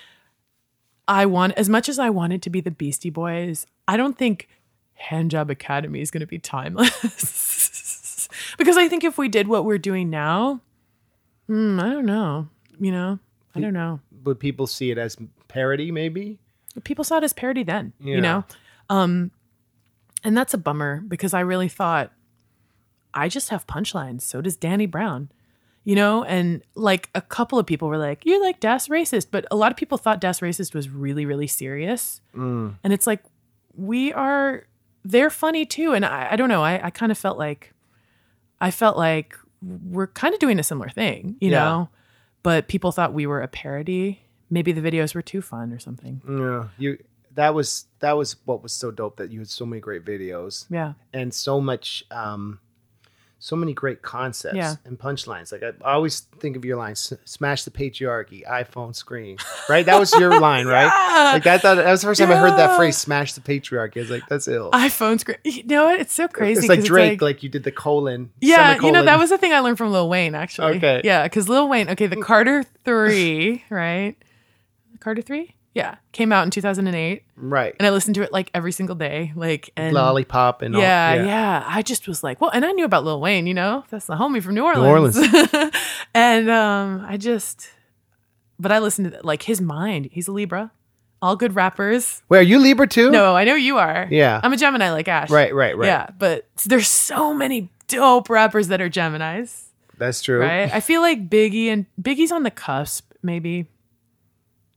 I 1.07 1.25
want 1.25 1.53
as 1.53 1.69
much 1.69 1.87
as 1.87 1.99
I 1.99 2.09
wanted 2.09 2.41
to 2.43 2.49
be 2.49 2.59
the 2.59 2.71
Beastie 2.71 3.09
Boys. 3.11 3.65
I 3.87 3.95
don't 3.95 4.17
think 4.17 4.49
Hand 4.95 5.31
Job 5.31 5.49
Academy 5.49 6.01
is 6.01 6.11
going 6.11 6.21
to 6.21 6.27
be 6.27 6.39
timeless 6.39 6.91
because 8.57 8.77
I 8.77 8.87
think 8.87 9.03
if 9.03 9.17
we 9.17 9.27
did 9.29 9.47
what 9.47 9.65
we're 9.65 9.77
doing 9.77 10.09
now, 10.09 10.61
hmm, 11.47 11.79
I 11.79 11.89
don't 11.89 12.05
know. 12.05 12.47
You 12.79 12.91
know, 12.91 13.19
I 13.55 13.59
don't 13.59 13.73
know. 13.73 13.99
Would 14.23 14.39
people 14.39 14.67
see 14.67 14.91
it 14.91 14.97
as 14.97 15.17
parody? 15.47 15.91
Maybe. 15.91 16.39
people 16.83 17.03
saw 17.03 17.17
it 17.17 17.23
as 17.23 17.33
parody 17.33 17.61
then 17.63 17.93
Yeah. 17.99 18.15
you 18.15 18.21
know 18.21 18.43
um 18.89 19.29
and 20.23 20.35
that's 20.35 20.55
a 20.55 20.57
bummer 20.57 21.01
because 21.07 21.31
i 21.35 21.39
really 21.39 21.69
thought 21.69 22.11
i 23.13 23.29
just 23.29 23.49
have 23.49 23.67
punchlines 23.67 24.21
so 24.23 24.41
does 24.41 24.55
danny 24.55 24.87
brown 24.87 25.29
you 25.83 25.95
know 25.95 26.23
and 26.23 26.63
like 26.73 27.09
a 27.13 27.21
couple 27.21 27.59
of 27.59 27.67
people 27.67 27.87
were 27.87 27.99
like 27.99 28.25
you're 28.25 28.41
like 28.41 28.59
das 28.59 28.87
racist 28.87 29.27
but 29.29 29.45
a 29.51 29.55
lot 29.55 29.71
of 29.71 29.77
people 29.77 29.99
thought 29.99 30.19
das 30.19 30.39
racist 30.39 30.73
was 30.73 30.89
really 30.89 31.25
really 31.27 31.45
serious 31.47 32.21
Mm. 32.35 32.73
and 32.83 32.91
it's 32.91 33.05
like 33.05 33.21
we 33.75 34.11
are 34.13 34.63
they're 35.05 35.29
funny 35.29 35.65
too 35.67 35.93
and 35.93 36.03
i, 36.03 36.29
I 36.31 36.35
don't 36.35 36.49
know 36.49 36.63
i, 36.63 36.87
I 36.87 36.89
kind 36.89 37.11
of 37.11 37.17
felt 37.19 37.37
like 37.37 37.72
i 38.63 38.71
felt 38.71 38.97
like 38.97 39.35
we're 39.61 40.07
kind 40.07 40.33
of 40.33 40.39
doing 40.39 40.59
a 40.59 40.63
similar 40.63 40.89
thing 40.89 41.35
you 41.39 41.51
Yeah. 41.51 41.59
know 41.63 41.89
but 42.43 42.67
people 42.67 42.91
thought 42.91 43.13
we 43.13 43.25
were 43.27 43.41
a 43.41 43.47
parody 43.47 44.21
maybe 44.49 44.71
the 44.71 44.81
videos 44.81 45.13
were 45.15 45.21
too 45.21 45.41
fun 45.41 45.71
or 45.73 45.79
something 45.79 46.21
Yeah. 46.27 46.67
You. 46.77 46.97
That 47.35 47.55
was 47.55 47.87
that 47.99 48.13
was 48.15 48.35
what 48.45 48.61
was 48.61 48.71
so 48.73 48.91
dope 48.91 49.15
that 49.17 49.31
you 49.31 49.39
had 49.39 49.49
so 49.49 49.65
many 49.65 49.79
great 49.81 50.05
videos 50.05 50.65
yeah 50.69 50.93
and 51.13 51.33
so 51.33 51.59
much 51.59 52.03
um 52.11 52.59
so 53.45 53.57
many 53.57 53.73
great 53.73 54.01
concepts 54.01 54.55
Yeah. 54.55 54.75
and 54.85 54.97
punchlines 54.97 55.51
like 55.51 55.63
I, 55.63 55.73
I 55.83 55.93
always 55.95 56.21
think 56.39 56.55
of 56.55 56.63
your 56.63 56.77
line 56.77 56.95
smash 56.95 57.65
the 57.65 57.71
patriarchy 57.71 58.45
iphone 58.47 58.95
screen 58.95 59.35
right 59.67 59.85
that 59.85 59.99
was 59.99 60.13
your 60.13 60.39
line 60.47 60.65
right 60.65 61.33
like 61.33 61.43
that, 61.43 61.61
thought 61.61 61.75
that 61.75 61.91
was 61.91 61.99
the 62.01 62.07
first 62.07 62.21
time 62.21 62.31
i 62.31 62.35
heard 62.37 62.57
that 62.57 62.77
phrase 62.77 62.95
smash 62.95 63.33
the 63.33 63.41
patriarchy 63.41 63.97
i 63.97 63.99
was 63.99 64.09
like 64.09 64.23
that's 64.29 64.47
ill 64.47 64.71
iPhone 64.71 65.19
screen. 65.19 65.37
You 65.43 65.63
know 65.65 65.85
what? 65.85 65.99
It's 65.99 66.13
so 66.13 66.29
crazy. 66.29 66.59
it's 66.59 66.69
like 66.69 66.83
drake 66.85 67.21
like- 67.21 67.35
like, 67.35 67.43
you 67.43 67.49
did 67.49 67.63
the 67.63 67.71
colon 67.71 68.31
yeah, 68.39 68.79
you 68.81 68.91
know 68.93 69.03
that 69.03 69.19
was 69.19 69.29
the 69.29 69.37
thing 69.37 69.51
I 69.51 69.59
learned 69.59 69.77
from 69.77 69.91
Lil 69.91 70.07
Wayne 70.07 70.35
actually. 70.35 70.77
Okay. 70.77 71.01
Yeah, 71.03 71.23
because 71.23 71.49
Lil 71.49 71.67
Wayne. 71.67 71.89
Okay, 71.89 72.07
the 72.07 72.15
Carter 72.21 72.63
Three, 72.85 73.63
right? 73.69 74.15
Carter 74.99 75.21
Three. 75.21 75.55
Yeah, 75.73 75.95
came 76.11 76.31
out 76.31 76.43
in 76.43 76.51
2008, 76.51 77.23
right 77.35 77.75
and 77.79 77.87
I 77.87 77.89
listened 77.89 78.13
to 78.15 78.21
it 78.21 78.31
like 78.31 78.51
every 78.53 78.71
single 78.71 78.95
day. 78.95 79.33
Like 79.35 79.71
and 79.75 79.93
lollipop 79.93 80.61
and 80.61 80.75
yeah, 80.75 81.17
all 81.19 81.25
yeah, 81.25 81.63
I 81.65 81.81
just 81.81 82.07
was 82.07 82.23
like, 82.23 82.39
well, 82.39 82.51
and 82.51 82.63
I 82.63 82.71
knew 82.73 82.85
about 82.85 83.03
Lil 83.03 83.19
Wayne. 83.19 83.47
You 83.47 83.55
know, 83.55 83.83
that's 83.89 84.05
the 84.05 84.15
homie 84.15 84.41
from 84.43 84.53
New 84.53 84.63
Orleans. 84.63 85.15
New 85.17 85.39
Orleans. 85.39 85.75
and 86.13 86.49
um, 86.49 87.03
I 87.07 87.17
just, 87.17 87.69
but 88.59 88.71
I 88.71 88.79
listened 88.79 89.11
to 89.13 89.19
like 89.23 89.43
his 89.43 89.61
mind. 89.61 90.09
He's 90.11 90.27
a 90.27 90.31
Libra. 90.31 90.71
All 91.23 91.37
good 91.37 91.55
rappers. 91.55 92.21
wait 92.27 92.39
are 92.39 92.41
you 92.41 92.59
libra 92.59 92.85
too 92.85 93.09
No, 93.09 93.33
I 93.33 93.45
know 93.45 93.55
you 93.55 93.77
are. 93.77 94.09
Yeah. 94.11 94.41
I'm 94.43 94.51
a 94.51 94.57
Gemini 94.57 94.91
like 94.91 95.07
Ash. 95.07 95.29
right 95.29 95.55
right 95.55 95.77
right 95.77 95.87
Yeah, 95.87 96.09
but 96.19 96.49
there's 96.65 96.89
so 96.89 97.33
many 97.33 97.71
dope 97.87 98.29
rappers 98.29 98.67
that 98.67 98.81
are 98.81 98.89
Geminis, 98.89 99.67
that's 99.97 100.21
true 100.21 100.41
right? 100.41 100.69
I 100.73 100.81
feel 100.81 100.99
like 100.99 101.29
Biggie 101.29 101.67
and 101.67 101.85
Biggie's 102.01 102.31
on 102.31 102.43
the 102.43 102.51
cusp, 102.51 103.13
maybe. 103.23 103.67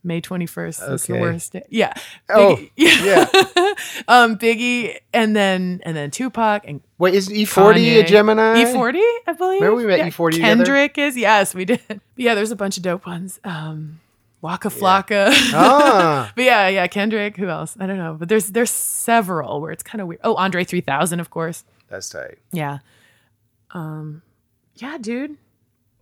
May 0.07 0.21
21st. 0.23 0.87
That's 0.89 1.07
the 1.07 1.19
worst 1.19 1.53
day. 1.53 1.65
Yeah. 1.69 1.93
Oh, 2.31 2.57
Biggie- 2.57 2.71
yeah. 2.77 3.75
um, 4.09 4.39
Biggie 4.39 4.97
and 5.13 5.35
then 5.37 5.81
and 5.85 5.97
then 5.97 6.11
Tupac 6.11 6.63
and 6.67 6.81
wait 6.99 7.15
is 7.15 7.29
e40 7.29 8.01
a 8.01 8.03
gemini 8.05 8.65
E40, 8.65 8.95
I 9.27 9.33
believe. 9.37 9.61
Remember 9.61 9.77
we 9.77 9.87
met 9.87 9.99
Yeah. 9.99 10.09
E40 10.09 10.31
together? 10.33 10.55
Kendrick 10.65 10.97
is. 10.99 11.17
Yes, 11.17 11.55
we 11.55 11.65
did. 11.65 11.81
But 11.89 11.99
yeah, 12.17 12.35
there's 12.35 12.53
a 12.53 12.57
bunch 12.57 12.77
of 12.77 12.83
dope 12.85 13.05
ones. 13.07 13.41
Um 13.45 14.01
Waka 14.43 14.69
Flocka. 14.69 15.31
ah 15.55 16.31
But 16.37 16.45
yeah, 16.45 16.69
yeah, 16.69 16.87
Kendrick. 16.87 17.37
Who 17.37 17.49
else? 17.49 17.77
I 17.81 17.87
don't 17.87 17.99
know. 17.99 18.15
But 18.19 18.29
there's 18.29 18.47
there's 18.53 18.71
several 18.71 19.61
where 19.61 19.73
it's 19.73 19.83
kind 19.83 20.01
of 20.01 20.07
weird. 20.09 20.21
Oh, 20.23 20.35
Andre 20.37 20.63
3000, 20.65 21.19
of 21.21 21.31
course. 21.31 21.65
that's 21.89 22.09
tight 22.11 22.39
Yeah. 22.53 22.79
Um. 23.73 24.23
Yeah, 24.77 24.99
dude. 24.99 25.37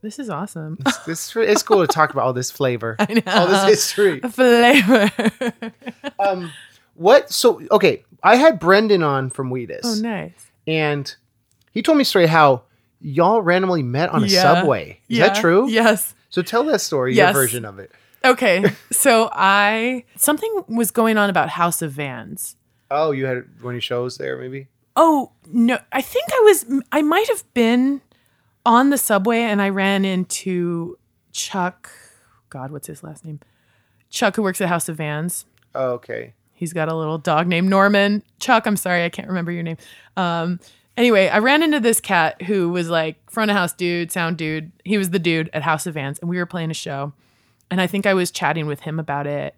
This 0.04 0.18
is 0.18 0.28
awesome. 0.28 0.76
this 1.06 1.34
it's 1.34 1.62
cool 1.62 1.80
to 1.80 1.90
talk 1.90 2.10
about 2.12 2.24
all 2.26 2.34
this 2.34 2.50
flavor 2.50 2.94
I 3.00 3.14
know. 3.14 3.22
all 3.26 3.46
this 3.46 3.64
history 3.64 4.20
Flavor. 4.20 5.10
um 6.18 6.52
what 6.94 7.30
so 7.32 7.62
okay 7.70 8.04
i 8.22 8.36
had 8.36 8.60
brendan 8.60 9.02
on 9.02 9.30
from 9.30 9.48
Wheatus, 9.50 9.80
oh, 9.84 9.94
nice. 10.02 10.50
and 10.66 11.14
he 11.72 11.80
told 11.82 11.96
me 11.96 12.04
straight 12.04 12.28
how 12.28 12.64
y'all 13.00 13.40
randomly 13.40 13.82
met 13.82 14.10
on 14.10 14.22
a 14.24 14.26
Yeah. 14.26 14.42
subway 14.42 15.00
is 15.08 15.18
that 15.20 15.36
true 15.36 15.68
Yes. 15.70 16.14
so 16.28 16.42
tell 16.42 16.64
that 16.64 16.82
story 16.82 17.14
Yes. 17.14 17.32
your 17.32 17.42
version 17.42 17.64
of 17.64 17.78
it 17.78 17.90
Okay. 18.26 18.62
so 18.92 19.30
I 19.32 20.04
something 20.16 20.64
was 20.68 20.90
going 20.90 21.16
on 21.16 21.30
about 21.30 21.48
House 21.48 21.80
of 21.80 21.92
Vans. 21.92 22.56
oh 22.90 23.10
you 23.12 23.24
had 23.24 23.44
one 23.62 23.72
of 23.72 23.76
your 23.76 23.80
shows 23.80 24.18
there 24.18 24.36
maybe 24.38 24.68
Oh 24.96 25.32
no! 25.48 25.76
I 25.90 26.00
think 26.02 26.26
I 26.32 26.40
was. 26.44 26.64
I 26.92 27.02
might 27.02 27.26
have 27.26 27.42
been 27.52 28.00
on 28.66 28.90
the 28.90 28.98
subway, 28.98 29.40
and 29.40 29.60
I 29.60 29.68
ran 29.68 30.04
into 30.04 30.98
Chuck. 31.32 31.90
God, 32.50 32.70
what's 32.70 32.86
his 32.86 33.02
last 33.02 33.24
name? 33.24 33.40
Chuck, 34.10 34.36
who 34.36 34.42
works 34.42 34.60
at 34.60 34.68
House 34.68 34.88
of 34.88 34.96
Vans. 34.96 35.44
oh, 35.74 35.92
okay 35.92 36.34
He's 36.54 36.72
got 36.72 36.88
a 36.88 36.94
little 36.94 37.18
dog 37.18 37.48
named 37.48 37.68
Norman. 37.68 38.22
Chuck, 38.38 38.66
I'm 38.66 38.76
sorry, 38.76 39.04
I 39.04 39.08
can't 39.08 39.28
remember 39.28 39.50
your 39.50 39.64
name. 39.64 39.76
Um, 40.16 40.60
anyway, 40.96 41.28
I 41.28 41.38
ran 41.38 41.62
into 41.62 41.80
this 41.80 42.00
cat 42.00 42.42
who 42.42 42.70
was 42.70 42.88
like 42.88 43.28
front 43.28 43.50
of 43.50 43.56
house 43.56 43.72
dude, 43.72 44.12
sound 44.12 44.38
dude. 44.38 44.70
He 44.84 44.96
was 44.96 45.10
the 45.10 45.18
dude 45.18 45.50
at 45.52 45.62
House 45.62 45.86
of 45.86 45.94
Vans, 45.94 46.18
and 46.20 46.30
we 46.30 46.38
were 46.38 46.46
playing 46.46 46.70
a 46.70 46.74
show. 46.74 47.12
And 47.70 47.80
I 47.80 47.86
think 47.86 48.06
I 48.06 48.14
was 48.14 48.30
chatting 48.30 48.66
with 48.66 48.80
him 48.80 49.00
about 49.00 49.26
it. 49.26 49.56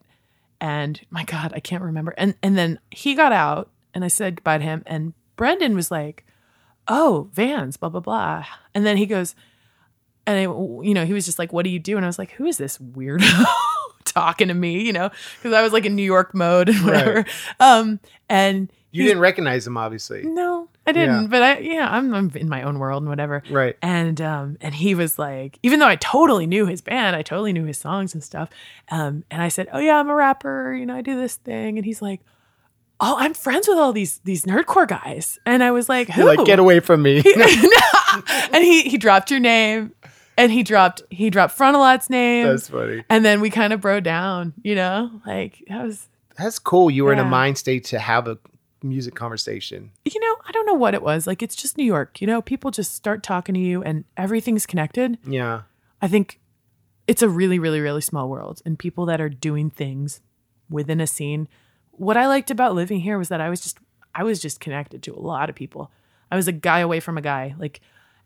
And 0.61 1.01
my 1.11 1.25
God, 1.25 1.53
I 1.55 1.61
can't 1.61 1.83
remember. 1.83 2.15
And 2.17 2.35
and 2.43 2.57
then 2.57 2.81
he 2.91 3.15
got 3.15 3.33
out, 3.33 3.71
and 3.93 4.05
I 4.05 4.09
said 4.09 4.37
goodbye 4.37 4.59
to 4.59 4.65
him. 4.65 4.83
And 4.87 5.13
Brendan 5.37 5.77
was 5.77 5.91
like, 5.91 6.26
"Oh, 6.89 7.29
Vans, 7.33 7.77
blah 7.77 7.89
blah 7.89 8.01
blah." 8.01 8.45
And 8.75 8.85
then 8.87 8.97
he 8.97 9.07
goes, 9.07 9.35
and 10.27 10.39
I, 10.39 10.43
you 10.43 10.93
know, 10.95 11.05
he 11.05 11.13
was 11.13 11.25
just 11.25 11.39
like, 11.39 11.53
"What 11.53 11.65
do 11.65 11.71
you 11.71 11.79
do?" 11.79 11.97
And 11.97 12.05
I 12.05 12.09
was 12.09 12.19
like, 12.19 12.33
"Who 12.33 12.47
is 12.47 12.59
this 12.59 12.79
weirdo 12.79 13.45
talking 14.05 14.49
to 14.49 14.55
me?" 14.55 14.83
You 14.83 14.93
know, 14.93 15.11
because 15.37 15.53
I 15.53 15.63
was 15.63 15.73
like 15.73 15.85
in 15.85 15.95
New 15.95 16.03
York 16.03 16.35
mode 16.35 16.69
and 16.69 16.85
whatever. 16.85 17.25
Um, 17.61 18.01
and 18.29 18.71
you 18.91 19.05
didn't 19.05 19.21
recognize 19.21 19.67
him 19.67 19.77
obviously 19.77 20.23
no, 20.23 20.69
I 20.87 20.93
didn't. 20.93 21.23
Yeah. 21.23 21.29
But 21.29 21.43
I, 21.43 21.59
yeah, 21.59 21.89
I'm, 21.91 22.15
I'm 22.15 22.33
in 22.35 22.49
my 22.49 22.63
own 22.63 22.79
world 22.79 23.03
and 23.03 23.11
whatever. 23.11 23.43
right 23.51 23.77
And 23.83 24.21
um, 24.21 24.57
and 24.61 24.75
he 24.75 24.95
was 24.95 25.19
like, 25.19 25.59
even 25.63 25.79
though 25.81 25.87
I 25.87 25.97
totally 25.97 26.47
knew 26.47 26.67
his 26.67 26.81
band, 26.81 27.15
I 27.15 27.23
totally 27.23 27.53
knew 27.53 27.65
his 27.65 27.79
songs 27.79 28.15
and 28.15 28.25
stuff. 28.25 28.51
Um, 28.91 29.25
and 29.31 29.43
I 29.43 29.49
said, 29.49 29.69
"Oh 29.73 29.79
yeah, 29.79 29.99
I'm 29.99 30.09
a 30.09 30.15
rapper. 30.15 30.75
You 30.75 30.87
know, 30.87 30.97
I 30.97 31.03
do 31.03 31.17
this 31.17 31.37
thing." 31.37 31.79
And 31.79 31.85
he's 31.85 32.03
like, 32.03 32.21
"Oh, 33.01 33.17
I'm 33.19 33.35
friends 33.35 33.69
with 33.69 33.79
all 33.79 33.93
these 33.93 34.19
these 34.25 34.45
nerdcore 34.45 34.89
guys." 34.89 35.39
And 35.47 35.63
I 35.63 35.71
was 35.71 35.89
like, 35.89 36.09
"Who?" 36.09 36.23
You're 36.23 36.37
like 36.37 36.47
get 36.47 36.59
away 36.59 36.81
from 36.81 37.03
me 37.03 37.17
and 38.53 38.65
he 38.65 38.83
he 38.83 38.99
dropped 38.99 39.31
your 39.31 39.41
name, 39.41 39.93
and 40.37 40.53
he 40.53 40.63
dropped 40.63 41.03
he 41.11 41.31
dropped 41.31 41.57
Frontalot's 41.57 42.11
name, 42.11 42.47
that's 42.47 42.69
funny 42.69 43.05
and 43.11 43.25
then 43.25 43.41
we 43.41 43.51
kind 43.51 43.73
of 43.73 43.81
bro 43.81 44.01
down. 44.01 44.55
You 44.63 44.75
know, 44.75 45.21
like 45.27 45.63
that 45.69 45.85
was 45.85 46.09
that's 46.37 46.59
cool 46.59 46.91
you 46.91 47.05
were 47.05 47.13
in 47.13 47.19
a 47.19 47.25
mind 47.25 47.59
state 47.59 47.85
to 47.87 47.99
have 47.99 48.29
a 48.29 48.39
music 48.83 49.15
conversation 49.15 49.91
you 50.05 50.21
know, 50.21 50.37
I 50.47 50.53
don't 50.53 50.67
know 50.67 50.75
what 50.75 50.95
it 50.95 51.03
was. 51.03 51.27
Like 51.27 51.43
it's 51.43 51.57
just 51.57 51.77
New 51.77 51.85
York, 51.85 52.21
you 52.21 52.27
know, 52.27 52.41
people 52.41 52.71
just 52.71 52.95
start 52.95 53.23
talking 53.23 53.55
to 53.55 53.61
you 53.61 53.83
and 53.83 54.05
everything's 54.17 54.67
connected. 54.67 55.19
yeah 55.27 55.63
I 56.01 56.09
think 56.09 56.41
it's 57.07 57.23
a 57.23 57.29
really, 57.29 57.59
really, 57.59 57.81
really 57.81 58.01
small 58.01 58.29
world, 58.29 58.61
and 58.67 58.79
people 58.79 59.07
that 59.07 59.21
are 59.21 59.29
doing 59.29 59.71
things 59.71 60.21
within 60.69 61.01
a 61.01 61.07
scene. 61.07 61.49
What 61.97 62.17
I 62.17 62.27
liked 62.27 62.51
about 62.51 62.75
living 62.75 63.01
here 63.01 63.19
was 63.19 63.29
that 63.29 63.41
I 63.41 63.49
was 63.51 63.61
just 63.61 63.79
I 64.15 64.23
was 64.23 64.41
just 64.41 64.61
connected 64.61 65.03
to 65.05 65.15
a 65.15 65.21
lot 65.21 65.49
of 65.51 65.57
people. 65.57 65.91
I 66.31 66.37
was 66.37 66.49
a 66.49 66.53
guy 66.53 66.81
away 66.81 67.01
from 67.01 67.19
a 67.19 67.23
guy. 67.23 67.55
Like 67.59 67.81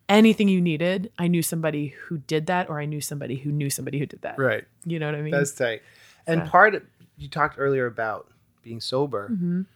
anything 0.09 0.49
you 0.49 0.61
needed, 0.61 1.11
I 1.19 1.29
knew 1.29 1.43
somebody 1.43 1.89
who 2.05 2.19
did 2.19 2.47
that, 2.47 2.69
or 2.71 2.81
I 2.81 2.85
knew 2.85 3.01
somebody 3.01 3.37
who 3.37 3.51
knew 3.53 3.71
somebody 3.71 3.99
who 3.99 4.07
did 4.07 4.23
that. 4.23 4.39
Right. 4.39 4.65
You 4.85 4.99
know 4.99 5.07
what 5.07 5.15
I 5.15 5.23
mean? 5.23 5.33
That's 5.33 5.53
tight. 5.53 5.83
And 6.27 6.43
So- 6.45 6.49
part 6.49 6.75
of, 6.75 6.83
you 7.17 7.29
talked 7.29 7.57
earlier 7.59 7.87
about 7.87 8.29
being 8.63 8.81
sober. 8.81 9.29
Mhm. 9.31 9.67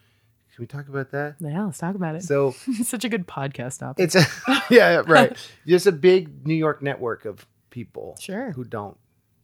Can 0.54 0.62
we 0.62 0.66
talk 0.66 0.88
about 0.88 1.10
that? 1.10 1.34
Yeah, 1.40 1.64
let's 1.64 1.78
talk 1.78 1.96
about 1.96 2.14
it. 2.14 2.22
So 2.22 2.54
it's 2.68 2.88
such 2.88 3.04
a 3.04 3.08
good 3.08 3.26
podcast 3.26 3.80
topic. 3.80 4.04
it's 4.04 4.14
a 4.14 4.24
yeah 4.70 5.02
right. 5.06 5.36
Just 5.66 5.86
a 5.86 5.92
big 5.92 6.46
New 6.46 6.54
York 6.54 6.80
network 6.82 7.24
of 7.24 7.46
people 7.70 8.16
Sure. 8.20 8.52
who 8.52 8.62
don't 8.64 8.96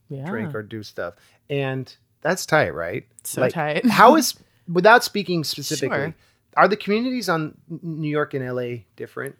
yeah. 0.09 0.25
drink 0.27 0.55
or 0.55 0.63
do 0.63 0.83
stuff, 0.85 1.15
and 1.49 1.95
that's 2.23 2.47
tight, 2.47 2.75
right? 2.75 3.07
So 3.25 3.49
tight. 3.49 3.87
how 3.91 4.17
is 4.17 4.35
without 4.71 5.05
speaking 5.05 5.45
specifically? 5.45 5.97
Sure. 5.97 6.15
Are 6.57 6.69
the 6.69 6.77
communities 6.77 7.29
on 7.29 7.57
New 7.69 8.09
York 8.09 8.35
and 8.35 8.45
LA 8.45 8.83
different? 8.97 9.37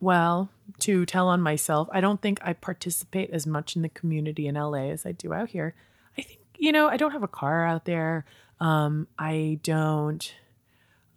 Well, 0.00 0.50
to 0.80 1.06
tell 1.06 1.28
on 1.28 1.40
myself, 1.40 1.88
I 1.90 2.00
don't 2.00 2.20
think 2.20 2.38
I 2.42 2.52
participate 2.52 3.30
as 3.30 3.46
much 3.46 3.76
in 3.76 3.82
the 3.82 3.88
community 3.88 4.46
in 4.46 4.54
LA 4.54 4.90
as 4.90 5.06
I 5.06 5.12
do 5.12 5.32
out 5.32 5.48
here. 5.48 5.74
I 6.18 6.22
think, 6.22 6.40
you 6.58 6.72
know, 6.72 6.88
I 6.88 6.96
don't 6.96 7.12
have 7.12 7.22
a 7.22 7.28
car 7.28 7.64
out 7.64 7.86
there. 7.86 8.26
Um, 8.60 9.06
I 9.18 9.58
don't 9.62 10.34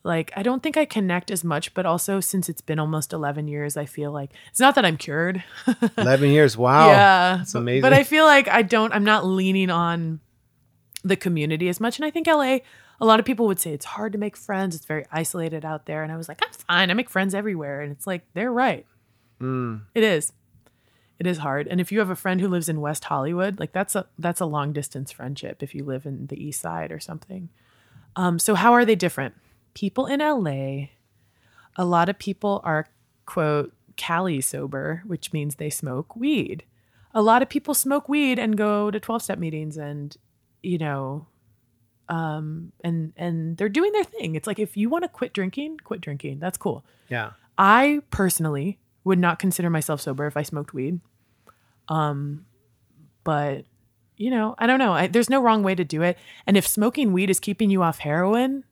like 0.04 0.32
I 0.36 0.44
don't 0.44 0.64
think 0.64 0.78
I 0.78 0.86
connect 0.86 1.30
as 1.30 1.44
much, 1.44 1.74
but 1.74 1.86
also 1.86 2.20
since 2.20 2.48
it's 2.48 2.62
been 2.62 2.80
almost 2.80 3.12
11 3.12 3.48
years, 3.48 3.76
I 3.76 3.86
feel 3.86 4.12
like 4.12 4.32
it's 4.50 4.60
not 4.60 4.76
that 4.76 4.86
I'm 4.86 4.98
cured. 4.98 5.44
Eleven 5.98 6.30
years. 6.30 6.58
Wow. 6.58 6.88
yeah. 6.88 7.42
It's 7.42 7.56
amazing. 7.56 7.82
But 7.82 7.94
I 7.94 8.04
feel 8.04 8.26
like 8.26 8.48
I 8.48 8.62
don't 8.62 8.94
I'm 8.94 9.04
not 9.04 9.26
leaning 9.26 9.70
on 9.70 10.22
the 11.04 11.16
community 11.16 11.70
as 11.70 11.80
much 11.80 11.98
and 11.98 12.06
I 12.06 12.12
think 12.12 12.28
LA 12.28 12.60
a 13.02 13.06
lot 13.06 13.20
of 13.20 13.26
people 13.26 13.48
would 13.48 13.60
say 13.60 13.72
it's 13.72 13.86
hard 13.86 14.12
to 14.12 14.18
make 14.18 14.36
friends. 14.36 14.76
It's 14.76 14.86
very 14.86 15.06
isolated 15.12 15.64
out 15.64 15.86
there 15.86 16.04
and 16.04 16.12
I 16.12 16.18
was 16.18 16.28
like, 16.28 16.42
I'm 16.44 16.52
fine. 16.52 16.92
I 16.92 16.94
make 16.94 17.10
friends 17.10 17.34
everywhere 17.34 17.82
and 17.82 17.92
it's 17.92 18.06
like 18.06 18.24
they're 18.34 18.52
right. 18.52 18.86
Mm. 19.42 19.84
It 19.96 20.04
is. 20.04 20.34
It 21.18 21.28
is 21.28 21.40
hard. 21.40 21.68
And 21.68 21.82
if 21.82 21.92
you 21.92 22.00
have 22.00 22.10
a 22.10 22.16
friend 22.16 22.40
who 22.40 22.48
lives 22.48 22.70
in 22.70 22.82
West 22.82 23.06
Hollywood, 23.06 23.60
like 23.60 23.72
that's 23.72 23.96
a 23.96 24.08
that's 24.18 24.42
a 24.42 24.46
long 24.46 24.74
distance 24.74 25.12
friendship 25.12 25.64
if 25.64 25.74
you 25.74 25.84
live 25.84 26.06
in 26.06 26.28
the 26.28 26.42
east 26.42 26.62
side 26.62 26.92
or 26.92 27.00
something. 27.00 27.50
Um, 28.16 28.40
so 28.40 28.56
how 28.56 28.74
are 28.74 28.86
they 28.86 28.96
different? 28.96 29.36
People 29.74 30.06
in 30.06 30.20
LA, 30.20 30.88
a 31.76 31.86
lot 31.86 32.10
of 32.10 32.20
people 32.20 32.62
are 32.64 32.88
quote 33.26 33.74
Cali 33.96 34.42
sober, 34.42 35.04
which 35.06 35.32
means 35.32 35.56
they 35.56 35.70
smoke 35.70 36.16
weed. 36.16 36.64
A 37.14 37.22
lot 37.22 37.42
of 37.42 37.50
people 37.50 37.74
smoke 37.74 38.08
weed 38.08 38.40
and 38.40 38.58
go 38.58 38.92
to 38.92 39.00
12 39.00 39.22
step 39.22 39.40
meetings 39.40 39.78
and 39.78 40.16
you 40.62 40.78
know 40.78 41.26
um 42.10 42.72
and 42.84 43.14
and 43.16 43.58
they're 43.58 43.70
doing 43.70 43.92
their 43.92 44.04
thing. 44.04 44.36
It's 44.36 44.48
like 44.48 44.60
if 44.60 44.76
you 44.76 44.90
want 44.90 45.04
to 45.04 45.10
quit 45.10 45.34
drinking, 45.34 45.78
quit 45.84 46.02
drinking. 46.02 46.40
That's 46.40 46.58
cool. 46.58 46.84
yeah. 47.10 47.32
I 47.58 48.02
personally 48.10 48.80
would 49.04 49.20
not 49.20 49.38
consider 49.38 49.70
myself 49.70 50.00
sober 50.00 50.26
if 50.28 50.38
I 50.38 50.44
smoked 50.44 50.74
weed. 50.74 51.02
Um, 51.90 52.46
but 53.24 53.66
you 54.16 54.30
know, 54.32 54.56
I 54.58 54.68
don't 54.68 54.80
know. 54.80 54.94
I, 54.94 55.08
there's 55.08 55.30
no 55.30 55.42
wrong 55.42 55.64
way 55.64 55.76
to 55.76 55.84
do 55.86 56.02
it. 56.02 56.18
And 56.46 56.58
if 56.58 56.68
smoking 56.68 57.14
weed 57.14 57.30
is 57.30 57.40
keeping 57.40 57.70
you 57.70 57.82
off 57.84 58.00
heroin, 58.00 58.66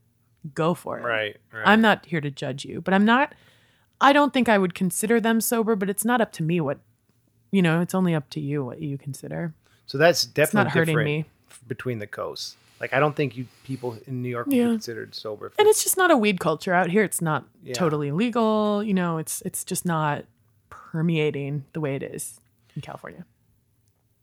go 0.53 0.73
for 0.73 0.99
it. 0.99 1.03
Right. 1.03 1.37
Right. 1.53 1.63
I'm 1.65 1.81
not 1.81 2.05
here 2.05 2.21
to 2.21 2.29
judge 2.29 2.65
you, 2.65 2.81
but 2.81 2.93
I'm 2.93 3.05
not. 3.05 3.33
I 4.01 4.13
don't 4.13 4.33
think 4.33 4.49
I 4.49 4.57
would 4.57 4.75
consider 4.75 5.19
them 5.19 5.41
sober, 5.41 5.75
but 5.75 5.89
it's 5.89 6.05
not 6.05 6.21
up 6.21 6.31
to 6.33 6.43
me 6.43 6.59
what, 6.59 6.79
you 7.51 7.61
know, 7.61 7.81
it's 7.81 7.95
only 7.95 8.13
up 8.13 8.29
to 8.31 8.39
you 8.39 8.63
what 8.63 8.81
you 8.81 8.97
consider. 8.97 9.53
So 9.85 9.97
that's 9.97 10.25
definitely 10.25 10.65
not 10.65 10.73
hurting 10.73 11.03
me. 11.03 11.25
Between 11.67 11.99
the 11.99 12.07
coasts. 12.07 12.55
Like 12.79 12.93
I 12.93 12.99
don't 12.99 13.15
think 13.15 13.35
you 13.35 13.47
people 13.63 13.97
in 14.07 14.21
New 14.21 14.29
York 14.29 14.45
would 14.45 14.51
be 14.51 14.57
Yeah. 14.57 14.67
considered 14.67 15.15
sober. 15.15 15.51
And 15.57 15.67
it's 15.67 15.83
just 15.83 15.97
not 15.97 16.11
a 16.11 16.17
weed 16.17 16.39
culture 16.39 16.73
out 16.73 16.89
here. 16.91 17.03
It's 17.03 17.21
not 17.21 17.45
Yeah. 17.63 17.73
totally 17.73 18.11
legal. 18.11 18.83
You 18.83 18.93
know, 18.93 19.17
it's 19.17 19.41
it's 19.41 19.63
just 19.63 19.85
not 19.85 20.25
permeating 20.69 21.65
the 21.73 21.79
way 21.79 21.95
it 21.95 22.03
is 22.03 22.39
in 22.75 22.81
California. 22.81 23.25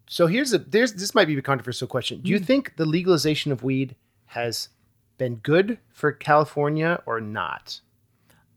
so 0.07 0.27
here's 0.27 0.53
a 0.53 0.59
there's 0.59 0.93
this 0.95 1.15
might 1.15 1.27
be 1.27 1.37
a 1.37 1.43
controversial 1.43 1.89
question. 1.89 2.21
Do 2.21 2.31
you 2.31 2.39
Mm. 2.39 2.45
think 2.45 2.77
the 2.77 2.85
legalization 2.87 3.51
of 3.53 3.63
weed 3.63 3.97
has 4.27 4.69
been 5.19 5.37
good 5.37 5.79
for 5.93 6.13
California 6.13 7.03
or 7.07 7.21
not? 7.21 7.81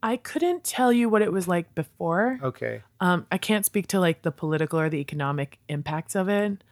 I 0.03 0.17
couldn't 0.17 0.63
tell 0.63 0.91
you 0.93 1.09
what 1.09 1.21
it 1.21 1.31
was 1.31 1.47
like 1.47 1.73
before. 1.73 2.39
Okay. 2.43 2.83
Um, 2.99 3.25
I 3.31 3.37
can't 3.37 3.65
speak 3.65 3.87
to 3.87 3.99
like 3.99 4.21
the 4.21 4.31
political 4.31 4.79
or 4.79 4.89
the 4.89 4.99
economic 4.99 5.57
impacts 5.69 6.15
of 6.15 6.29
it. 6.29 6.63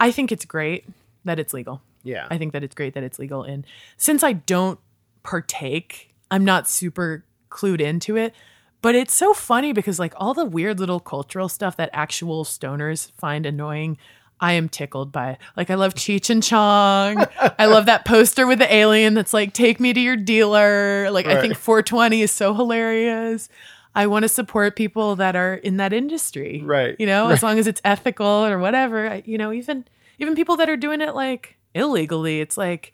I 0.00 0.10
think 0.10 0.32
it's 0.32 0.44
great 0.44 0.84
that 1.24 1.38
it's 1.38 1.52
legal. 1.54 1.82
Yeah. 2.02 2.26
I 2.30 2.38
think 2.38 2.52
that 2.52 2.64
it's 2.64 2.74
great 2.74 2.94
that 2.94 3.02
it's 3.04 3.18
legal. 3.18 3.42
And 3.44 3.64
since 3.96 4.22
I 4.24 4.32
don't 4.32 4.78
partake, 5.22 6.14
I'm 6.30 6.44
not 6.44 6.68
super 6.68 7.24
clued 7.50 7.80
into 7.80 8.16
it. 8.16 8.34
But 8.80 8.94
it's 8.96 9.14
so 9.14 9.32
funny 9.32 9.72
because 9.72 9.98
like 10.00 10.12
all 10.16 10.34
the 10.34 10.44
weird 10.44 10.80
little 10.80 10.98
cultural 10.98 11.48
stuff 11.48 11.76
that 11.76 11.90
actual 11.92 12.44
stoners 12.44 13.12
find 13.12 13.46
annoying, 13.46 13.96
I 14.40 14.54
am 14.54 14.68
tickled 14.68 15.12
by. 15.12 15.38
Like 15.56 15.70
I 15.70 15.76
love 15.76 15.94
Cheech 15.94 16.28
and 16.30 16.42
Chong. 16.42 17.24
I 17.60 17.66
love 17.66 17.86
that 17.86 18.04
poster 18.04 18.44
with 18.44 18.58
the 18.58 18.74
alien 18.74 19.14
that's 19.14 19.32
like 19.32 19.52
"Take 19.52 19.78
me 19.78 19.92
to 19.92 20.00
your 20.00 20.16
dealer." 20.16 21.08
Like 21.12 21.26
I 21.26 21.40
think 21.40 21.54
420 21.56 22.22
is 22.22 22.32
so 22.32 22.52
hilarious. 22.54 23.48
I 23.94 24.08
want 24.08 24.24
to 24.24 24.28
support 24.28 24.74
people 24.74 25.14
that 25.16 25.36
are 25.36 25.54
in 25.54 25.76
that 25.76 25.92
industry. 25.92 26.60
Right. 26.64 26.96
You 26.98 27.06
know, 27.06 27.28
as 27.28 27.40
long 27.40 27.60
as 27.60 27.68
it's 27.68 27.80
ethical 27.84 28.26
or 28.26 28.58
whatever. 28.58 29.08
I- 29.08 29.22
You 29.24 29.38
know, 29.38 29.52
even 29.52 29.84
even 30.22 30.34
people 30.34 30.56
that 30.56 30.70
are 30.70 30.76
doing 30.76 31.00
it 31.00 31.14
like 31.14 31.56
illegally, 31.74 32.40
it's 32.40 32.56
like 32.56 32.92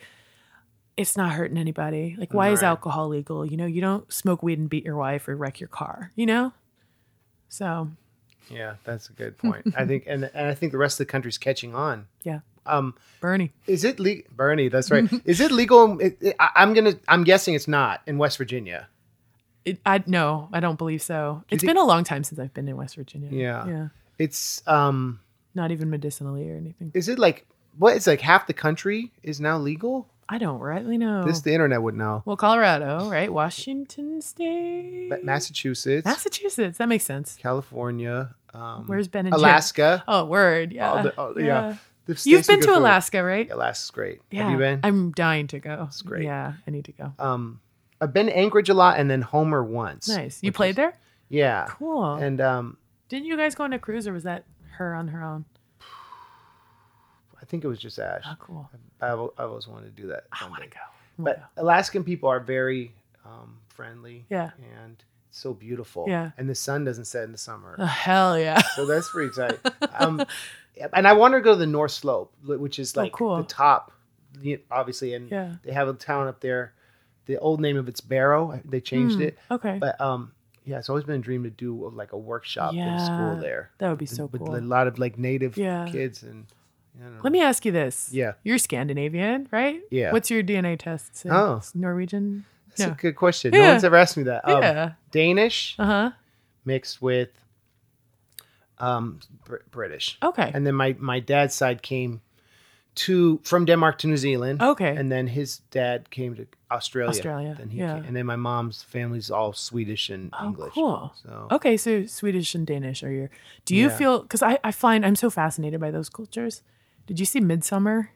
it's 0.97 1.17
not 1.17 1.31
hurting 1.33 1.57
anybody. 1.59 2.17
Like 2.19 2.35
why 2.35 2.51
is 2.51 2.63
alcohol 2.63 3.09
legal? 3.09 3.47
You 3.47 3.57
know, 3.57 3.67
you 3.67 3.81
don't 3.81 4.11
smoke 4.13 4.43
weed 4.43 4.59
and 4.59 4.69
beat 4.69 4.85
your 4.85 4.97
wife 4.97 5.29
or 5.29 5.37
wreck 5.37 5.61
your 5.61 5.69
car, 5.69 6.11
you 6.17 6.27
know? 6.27 6.53
So, 7.49 7.89
yeah, 8.51 8.75
that's 8.85 9.09
a 9.09 9.13
good 9.13 9.39
point. 9.39 9.67
I 9.77 9.85
think 9.87 10.05
and 10.07 10.29
and 10.35 10.49
I 10.49 10.55
think 10.55 10.73
the 10.73 10.79
rest 10.79 10.99
of 11.01 11.07
the 11.07 11.11
country's 11.11 11.39
catching 11.39 11.75
on. 11.75 12.07
yeah. 12.25 12.41
Um 12.67 12.95
Bernie. 13.21 13.53
is 13.67 13.83
it 13.85 13.99
legal 13.99 14.25
Bernie, 14.35 14.69
that's 14.69 14.91
right. 14.91 15.09
is 15.25 15.41
it 15.41 15.51
legal 15.53 15.99
it, 16.01 16.19
it- 16.21 16.37
I, 16.39 16.51
I'm 16.57 16.75
going 16.75 16.93
to 16.93 17.01
I'm 17.09 17.25
guessing 17.25 17.55
it's 17.55 17.69
not 17.69 18.03
in 18.07 18.19
West 18.19 18.37
Virginia. 18.37 18.89
It, 19.65 19.79
I 19.87 20.03
no, 20.07 20.49
I 20.53 20.61
don't 20.61 20.77
believe 20.77 21.01
so. 21.01 21.45
It's 21.51 21.63
think- 21.63 21.71
been 21.71 21.77
a 21.83 21.87
long 21.87 22.05
time 22.05 22.25
since 22.25 22.39
I've 22.39 22.53
been 22.53 22.69
in 22.69 22.77
West 22.77 22.97
Virginia. 22.97 23.31
Yeah. 23.33 23.67
Yeah. 23.67 23.89
It's 24.19 24.63
um 24.67 25.21
Not 25.55 25.71
even 25.71 25.91
medicinally 25.91 26.49
or 26.51 26.57
anything. 26.57 26.91
is 26.95 27.09
it 27.09 27.19
like 27.19 27.47
what 27.79 27.97
it's 27.97 28.07
like 28.07 28.21
half 28.21 28.47
the 28.47 28.53
country 28.55 29.13
is 29.23 29.41
now 29.41 29.59
legal? 29.59 30.09
I 30.29 30.37
don't 30.39 30.59
rightly 30.61 30.99
know. 30.99 31.25
This 31.25 31.41
the 31.41 31.53
internet 31.55 31.81
would 31.83 31.95
know. 31.95 32.23
well, 32.27 32.37
Colorado, 32.37 33.09
right? 33.11 33.33
Washington 33.33 34.21
State. 34.21 35.09
Ma- 35.09 35.17
Massachusetts, 35.23 36.05
Massachusetts. 36.05 36.77
That 36.79 36.89
makes 36.89 37.05
sense. 37.05 37.37
California, 37.41 38.35
um, 38.53 38.85
Where's 38.87 39.09
Ben 39.09 39.27
and? 39.27 39.35
Alaska. 39.35 40.05
Oh, 40.07 40.25
word. 40.27 40.73
Yeah. 40.73 40.91
All 40.93 41.03
the- 41.03 41.15
oh, 41.19 41.35
yeah. 41.39 41.77
States 42.05 42.27
You've 42.27 42.47
been 42.47 42.61
to. 42.63 42.75
Alaska, 42.77 43.23
right? 43.23 43.47
Yeah, 43.49 43.55
Alaska's 43.55 43.91
great. 43.91 44.21
Yeah. 44.31 44.45
Have 44.45 44.53
you 44.53 44.59
been? 44.59 44.81
I'm 44.83 45.13
dying 45.13 45.47
to 45.49 45.59
go. 45.59 45.85
It's 45.89 46.01
great. 46.01 46.25
Yeah, 46.25 46.55
I 46.67 46.71
need 46.71 46.87
to 46.87 46.93
go. 46.93 47.13
um, 47.19 47.61
I've 48.01 48.13
been 48.15 48.27
to 48.27 48.37
Anchorage 48.37 48.69
a 48.71 48.75
lot, 48.75 48.99
and 48.99 49.11
then 49.11 49.21
Homer 49.23 49.63
once. 49.65 50.09
Nice. 50.09 50.39
You 50.43 50.51
played 50.53 50.77
there? 50.77 50.95
Yeah. 51.29 51.67
Cool. 51.69 52.15
And 52.15 52.41
um, 52.41 52.77
Didn't 53.09 53.27
you 53.27 53.37
guys 53.37 53.55
go 53.55 53.65
on 53.65 53.73
a 53.75 53.79
cruise 53.79 54.07
or 54.09 54.13
was 54.15 54.23
that 54.23 54.45
her 54.79 54.95
on 54.95 55.09
her 55.09 55.23
own? 55.23 55.45
I 57.41 57.45
think 57.45 57.65
it 57.65 57.69
was 57.69 57.79
just 57.79 57.99
Ash. 57.99 58.23
Oh, 58.27 58.37
cool. 58.39 58.71
I, 59.01 59.09
al- 59.09 59.35
I 59.39 59.45
always 59.45 59.69
wanted 59.69 59.95
to 59.97 60.03
do 60.03 60.09
that. 60.09 60.25
I 60.33 60.49
want 60.49 60.63
to 60.65 60.69
go. 60.69 60.77
Wanna 61.19 61.31
But 61.31 61.55
go. 61.57 61.63
Alaskan 61.63 62.05
people 62.05 62.29
are 62.29 62.41
very 62.41 62.93
um, 63.25 63.59
friendly. 63.69 64.25
Yeah. 64.29 64.51
And 64.83 65.03
so 65.31 65.55
beautiful. 65.55 66.07
Yeah. 66.09 66.33
And 66.37 66.49
the 66.49 66.55
sun 66.55 66.85
doesn't 66.85 67.05
set 67.05 67.25
in 67.25 67.33
the 67.33 67.39
summer. 67.39 67.77
Oh, 67.79 67.85
hell 67.87 68.39
yeah. 68.39 68.61
so 68.75 68.87
that's 68.87 69.11
pretty 69.11 69.33
tight. 69.35 69.59
Um, 70.01 70.25
and 70.93 71.09
I 71.09 71.13
want 71.15 71.35
to 71.35 71.41
go 71.41 71.53
to 71.55 71.59
the 71.59 71.67
North 71.67 71.91
Slope, 71.91 72.33
which 72.45 72.79
is 72.79 72.97
Oh, 72.97 73.01
like 73.03 73.13
cool. 73.13 73.37
the 73.39 73.43
top, 73.45 73.91
obviously. 74.71 75.15
And 75.15 75.29
Yeah. 75.31 75.55
they 75.65 75.73
have 75.73 75.89
a 75.89 75.93
town 75.95 76.29
up 76.29 76.41
there. 76.41 76.73
The 77.27 77.37
old 77.39 77.61
name 77.61 77.77
of 77.77 77.89
it's 77.89 78.01
Barrow. 78.01 78.61
They 78.65 78.81
changed 78.81 79.17
Hmm, 79.17 79.23
it. 79.23 79.39
Okay. 79.51 79.77
But 79.81 80.01
um, 80.01 80.33
yeah, 80.69 80.79
it's 80.79 80.89
always 80.89 81.05
been 81.05 81.17
a 81.17 81.25
dream 81.29 81.43
to 81.45 81.51
do 81.51 81.91
like 81.95 82.13
a 82.13 82.19
workshop 82.19 82.75
in 82.75 82.99
school 83.01 83.37
there. 83.41 83.71
that 83.79 83.89
would 83.89 83.99
be 83.99 84.07
so 84.07 84.27
with 84.27 84.41
cool. 84.43 84.53
With 84.53 84.63
a 84.63 84.67
lot 84.67 84.87
of 84.87 84.99
like 84.99 85.19
native 85.19 85.57
Yeah. 85.57 85.89
kids 85.91 86.23
and. 86.23 86.47
I 87.01 87.05
don't 87.05 87.15
know. 87.15 87.21
Let 87.23 87.33
me 87.33 87.41
ask 87.41 87.65
you 87.65 87.71
this. 87.71 88.11
Yeah. 88.13 88.33
You're 88.43 88.59
Scandinavian, 88.59 89.47
right? 89.53 89.81
Yeah. 89.89 90.11
What's 90.13 90.31
your 90.31 90.43
DNA 90.43 90.77
test? 90.77 91.15
Say 91.17 91.29
Oh. 91.31 91.59
it's 91.59 91.73
Norwegian? 91.73 92.45
That's 92.71 92.81
Yeah. 92.81 92.93
a 92.93 92.97
good 92.97 93.15
question. 93.15 93.53
No 93.53 93.61
one's 93.61 93.85
ever 93.85 93.95
asked 93.95 94.17
me 94.17 94.25
that. 94.25 94.43
Um, 94.49 94.63
yeah. 94.63 94.93
Danish 95.13 95.77
Uh 95.79 95.85
huh. 95.87 96.11
mixed 96.65 97.01
with 97.01 97.29
um, 98.79 99.21
Br- 99.45 99.57
British. 99.71 100.19
Okay. 100.23 100.51
And 100.55 100.67
then 100.67 100.75
my, 100.75 100.97
my 100.99 101.21
dad's 101.21 101.55
side 101.55 101.83
came 101.83 102.21
to 103.07 103.39
from 103.45 103.65
Denmark 103.65 103.99
to 103.99 104.07
New 104.09 104.17
Zealand. 104.17 104.63
Okay. 104.63 104.97
and 104.99 105.11
then 105.11 105.27
his 105.29 105.61
dad 105.71 106.11
came 106.11 106.35
to 106.37 106.47
Australia. 106.71 107.09
Australia, 107.11 107.55
Then 107.59 107.69
he 107.71 107.79
yeah. 107.79 107.95
came, 107.95 108.05
and 108.07 108.15
then 108.17 108.27
my 108.27 108.37
mom's 108.37 108.83
family's 108.83 109.31
all 109.31 109.53
Swedish 109.53 110.11
and 110.11 110.33
English. 110.43 110.43
Oh, 110.43 110.47
English. 110.47 110.75
cool. 110.75 111.13
So 111.23 111.47
Okay, 111.57 111.77
so 111.77 112.07
Swedish 112.07 112.55
and 112.55 112.67
Danish 112.67 113.03
are 113.03 113.13
your. 113.13 113.31
Do 113.65 113.75
you 113.75 113.89
Yeah. 113.89 113.97
feel? 113.99 114.23
Because 114.23 114.43
I, 114.43 114.59
I 114.69 114.73
find 114.73 115.05
I'm 115.07 115.17
so 115.17 115.31
fascinated 115.31 115.81
by 115.81 115.91
those 115.91 116.11
cultures. 116.11 116.63
Did 117.07 117.19
you 117.21 117.27
see 117.27 117.41
Midsummer? 117.41 118.11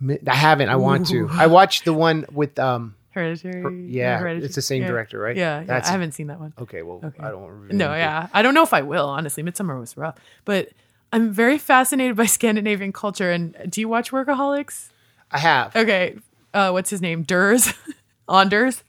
Mi- 0.00 0.18
I 0.28 0.34
haven't. 0.34 0.68
I 0.68 0.76
want 0.76 1.06
to. 1.08 1.28
I 1.44 1.46
watched 1.46 1.84
the 1.84 1.92
one 1.92 2.24
with 2.32 2.58
um. 2.58 2.94
Hereditary. 3.14 3.62
Her- 3.62 3.70
yeah, 3.70 4.18
Hereditary. 4.18 4.44
it's 4.46 4.54
the 4.56 4.62
same 4.62 4.82
yeah. 4.82 4.88
director, 4.92 5.18
right? 5.20 5.36
Yeah, 5.36 5.64
yeah, 5.66 5.80
I 5.84 5.90
haven't 5.90 6.12
seen 6.14 6.26
that 6.28 6.40
one. 6.40 6.52
Okay, 6.58 6.82
well, 6.82 7.00
Okay. 7.04 7.22
I 7.22 7.30
don't. 7.30 7.48
Really 7.62 7.76
No, 7.76 7.94
yeah, 7.94 8.26
I 8.32 8.42
don't 8.42 8.54
know 8.54 8.64
if 8.64 8.72
I 8.74 8.82
will. 8.82 9.06
Honestly, 9.18 9.42
Midsummer 9.42 9.78
was 9.78 9.96
rough, 9.96 10.16
but 10.44 10.68
I'm 11.14 11.30
very 11.32 11.58
fascinated 11.58 12.16
by 12.16 12.26
Scandinavian 12.38 12.92
culture. 12.92 13.30
And 13.30 13.56
do 13.70 13.80
you 13.80 13.88
watch 13.88 14.10
Workaholics? 14.10 14.88
I 15.30 15.38
have. 15.38 15.74
Okay, 15.76 16.16
uh, 16.52 16.70
what's 16.70 16.90
his 16.90 17.00
name? 17.00 17.22
Ders, 17.22 17.72
Anders. 18.28 18.82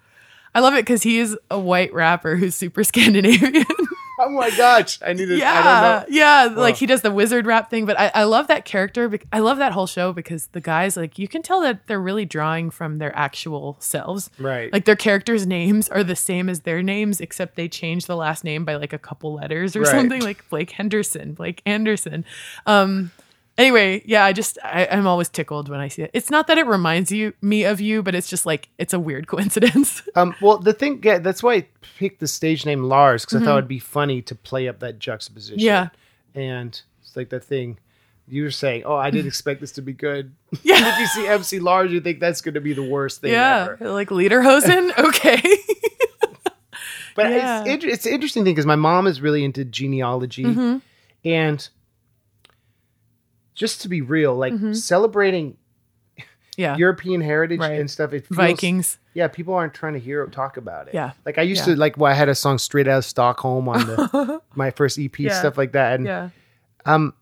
I 0.56 0.60
love 0.60 0.74
it 0.74 0.78
because 0.78 1.04
he 1.04 1.20
is 1.20 1.38
a 1.52 1.60
white 1.60 1.94
rapper 1.94 2.36
who's 2.36 2.56
super 2.56 2.84
Scandinavian. 2.84 3.66
Oh 4.20 4.30
my 4.30 4.50
gosh, 4.56 5.00
I 5.06 5.12
need 5.14 5.26
to. 5.26 5.36
I 5.36 5.38
yeah, 5.38 5.64
don't 5.64 6.10
know. 6.10 6.16
yeah. 6.16 6.48
Wow. 6.48 6.56
Like 6.62 6.76
he 6.78 6.86
does 6.86 7.02
the 7.02 7.12
wizard 7.12 7.46
rap 7.46 7.70
thing, 7.70 7.86
but 7.86 8.00
I, 8.00 8.12
I 8.16 8.24
love 8.24 8.48
that 8.48 8.64
character. 8.64 9.10
bec- 9.10 9.26
I 9.34 9.40
love 9.40 9.58
that 9.58 9.74
whole 9.74 9.88
show 9.88 10.14
because 10.14 10.48
the 10.48 10.62
guys, 10.62 10.96
like, 10.96 11.20
you 11.20 11.28
can 11.28 11.42
tell 11.42 11.60
that 11.62 11.88
they're 11.88 12.00
really 12.00 12.24
drawing 12.26 12.70
from 12.70 12.98
their 12.98 13.14
actual 13.16 13.76
selves. 13.80 14.30
Right. 14.40 14.72
Like 14.72 14.86
their 14.86 14.96
characters' 14.96 15.46
names 15.46 15.90
are 15.90 16.04
the 16.04 16.16
same 16.16 16.48
as 16.50 16.62
their 16.62 16.82
names, 16.82 17.20
except 17.20 17.56
they 17.56 17.68
change 17.68 18.06
the 18.06 18.16
last 18.16 18.44
name 18.46 18.64
by 18.64 18.76
like 18.76 18.94
a 18.94 18.98
couple 19.00 19.34
letters 19.34 19.76
or 19.76 19.82
Right. 19.82 19.92
something. 19.92 20.22
Like 20.22 20.48
Blake 20.50 20.72
Henderson, 20.72 21.34
Blake 21.34 21.62
Anderson. 21.66 22.24
Um. 22.66 23.12
Anyway, 23.58 24.02
yeah, 24.06 24.26
I 24.26 24.34
just 24.34 24.58
I, 24.64 24.86
I'm 24.92 25.08
always 25.08 25.30
tickled 25.30 25.70
when 25.70 25.80
I 25.80 25.88
see 25.88 26.02
it. 26.02 26.12
It's 26.14 26.30
not 26.30 26.48
that 26.48 26.58
it 26.58 26.68
reminds 26.68 27.10
you 27.12 27.34
me 27.42 27.64
of 27.64 27.80
you, 27.80 28.04
but 28.04 28.14
it's 28.14 28.28
just 28.28 28.46
like 28.46 28.68
it's 28.78 28.94
a 28.94 29.00
weird 29.00 29.28
coincidence. 29.34 30.02
Um, 30.16 30.36
well, 30.42 30.58
the 30.58 30.74
thing, 30.74 31.00
yeah, 31.04 31.20
that's 31.20 31.42
why 31.42 31.54
I 31.56 31.68
picked 31.98 32.20
the 32.20 32.28
stage 32.28 32.66
name 32.66 32.84
Lars 32.84 33.24
because 33.26 33.42
I 33.42 33.46
thought 33.46 33.54
Mhm. 33.56 33.58
it'd 33.60 33.68
be 33.70 33.80
funny 33.80 34.22
to 34.24 34.36
play 34.36 34.68
up 34.68 34.80
that 34.80 35.00
juxtaposition. 35.00 35.60
Yeah. 35.60 35.90
and 36.34 36.82
it's 37.02 37.16
like 37.16 37.30
that 37.30 37.46
thing 37.46 37.78
you 38.28 38.44
were 38.44 38.52
saying. 38.52 38.84
Oh, 38.86 38.96
I 38.98 39.10
didn't 39.10 39.28
expect 39.34 39.62
this 39.62 39.72
to 39.74 39.82
be 39.82 39.94
good. 39.94 40.34
Yeah. 40.64 40.94
if 40.94 41.00
you 41.00 41.08
see 41.08 41.28
MC 41.28 41.60
Lars, 41.60 41.92
you 41.94 42.02
think 42.02 42.20
that's 42.20 42.42
going 42.42 42.56
to 42.56 42.62
be 42.62 42.74
the 42.74 42.84
worst 42.84 43.22
thing 43.22 43.32
yeah, 43.32 43.70
ever. 43.80 43.90
like 43.94 44.10
Lederhosen. 44.10 44.92
Okay. 44.98 45.42
But 47.16 47.32
Yeah. 47.32 47.64
it's 47.66 47.86
it's 47.86 48.06
an 48.06 48.12
interesting 48.12 48.44
thing 48.44 48.54
because 48.54 48.66
my 48.66 48.76
mom 48.76 49.08
is 49.08 49.22
really 49.22 49.46
into 49.46 49.64
genealogy, 49.64 50.44
Mhm. 50.44 50.82
and 51.24 51.70
just 53.56 53.82
to 53.82 53.90
be 53.90 54.02
real, 54.02 54.36
like 54.36 54.54
Mhm. 54.54 54.76
celebrating 54.76 55.58
Yeah. 56.58 56.78
European 56.78 57.20
heritage 57.22 57.60
Right. 57.60 57.80
and 57.80 57.90
stuff. 57.92 58.14
It 58.14 58.28
feels, 58.28 58.38
Vikings. 58.38 58.98
Yeah, 59.14 59.28
people 59.28 59.54
aren't 59.56 59.74
trying 59.74 59.92
to 59.94 60.00
hear 60.00 60.26
talk 60.28 60.56
about 60.58 60.88
it. 60.88 60.94
Yeah. 60.94 61.12
Like 61.26 61.38
I 61.38 61.42
used 61.42 61.68
Yeah. 61.68 61.74
to 61.74 61.80
like 61.80 61.98
well, 61.98 62.12
I 62.12 62.16
had 62.16 62.30
a 62.30 62.36
song 62.36 62.60
straight 62.60 62.88
out 62.88 63.00
of 63.00 63.06
Stockholm 63.06 63.68
on 63.68 63.80
the 63.88 64.42
my 64.56 64.72
first 64.72 64.98
EP 65.00 65.20
Yeah. 65.20 65.34
stuff 65.40 65.58
like 65.58 65.72
that. 65.74 65.96
And 65.96 66.06
Yeah. 66.06 66.30
um 66.86 67.14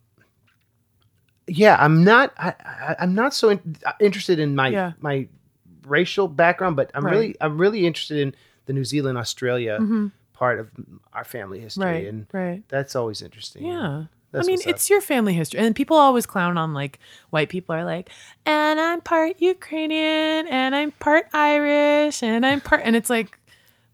yeah, 1.46 1.76
I'm 1.78 2.04
not 2.04 2.32
I, 2.38 2.96
I'm 3.00 3.14
not 3.14 3.34
so 3.34 3.50
in, 3.50 3.76
interested 4.00 4.38
in 4.38 4.54
my 4.54 4.68
Yeah. 4.68 4.92
my 5.00 5.28
racial 5.86 6.28
background, 6.28 6.76
but 6.76 6.90
I'm 6.94 7.04
Right. 7.04 7.12
really 7.12 7.36
I'm 7.40 7.58
really 7.58 7.86
interested 7.86 8.18
in 8.18 8.34
the 8.66 8.72
New 8.72 8.84
Zealand 8.84 9.18
Australia 9.18 9.78
Mhm. 9.80 10.12
part 10.32 10.58
of 10.58 10.70
our 11.12 11.24
family 11.24 11.60
history 11.60 11.84
Right. 11.84 12.06
and 12.06 12.26
right. 12.32 12.62
that's 12.68 12.96
always 12.96 13.20
interesting. 13.20 13.66
Yeah. 13.66 14.04
That's 14.34 14.48
I 14.48 14.50
mean, 14.50 14.58
it's 14.66 14.90
your 14.90 15.00
family 15.00 15.32
history. 15.32 15.60
And 15.60 15.74
people 15.76 15.96
always 15.96 16.26
clown 16.26 16.58
on 16.58 16.74
like 16.74 16.98
white 17.30 17.48
people 17.48 17.72
are 17.74 17.84
like, 17.84 18.10
and 18.44 18.80
I'm 18.80 19.00
part 19.00 19.40
Ukrainian 19.40 20.48
and 20.48 20.74
I'm 20.74 20.90
part 20.92 21.26
Irish 21.32 22.20
and 22.22 22.44
I'm 22.44 22.60
part 22.60 22.82
and 22.84 22.96
it's 22.96 23.08
like 23.08 23.38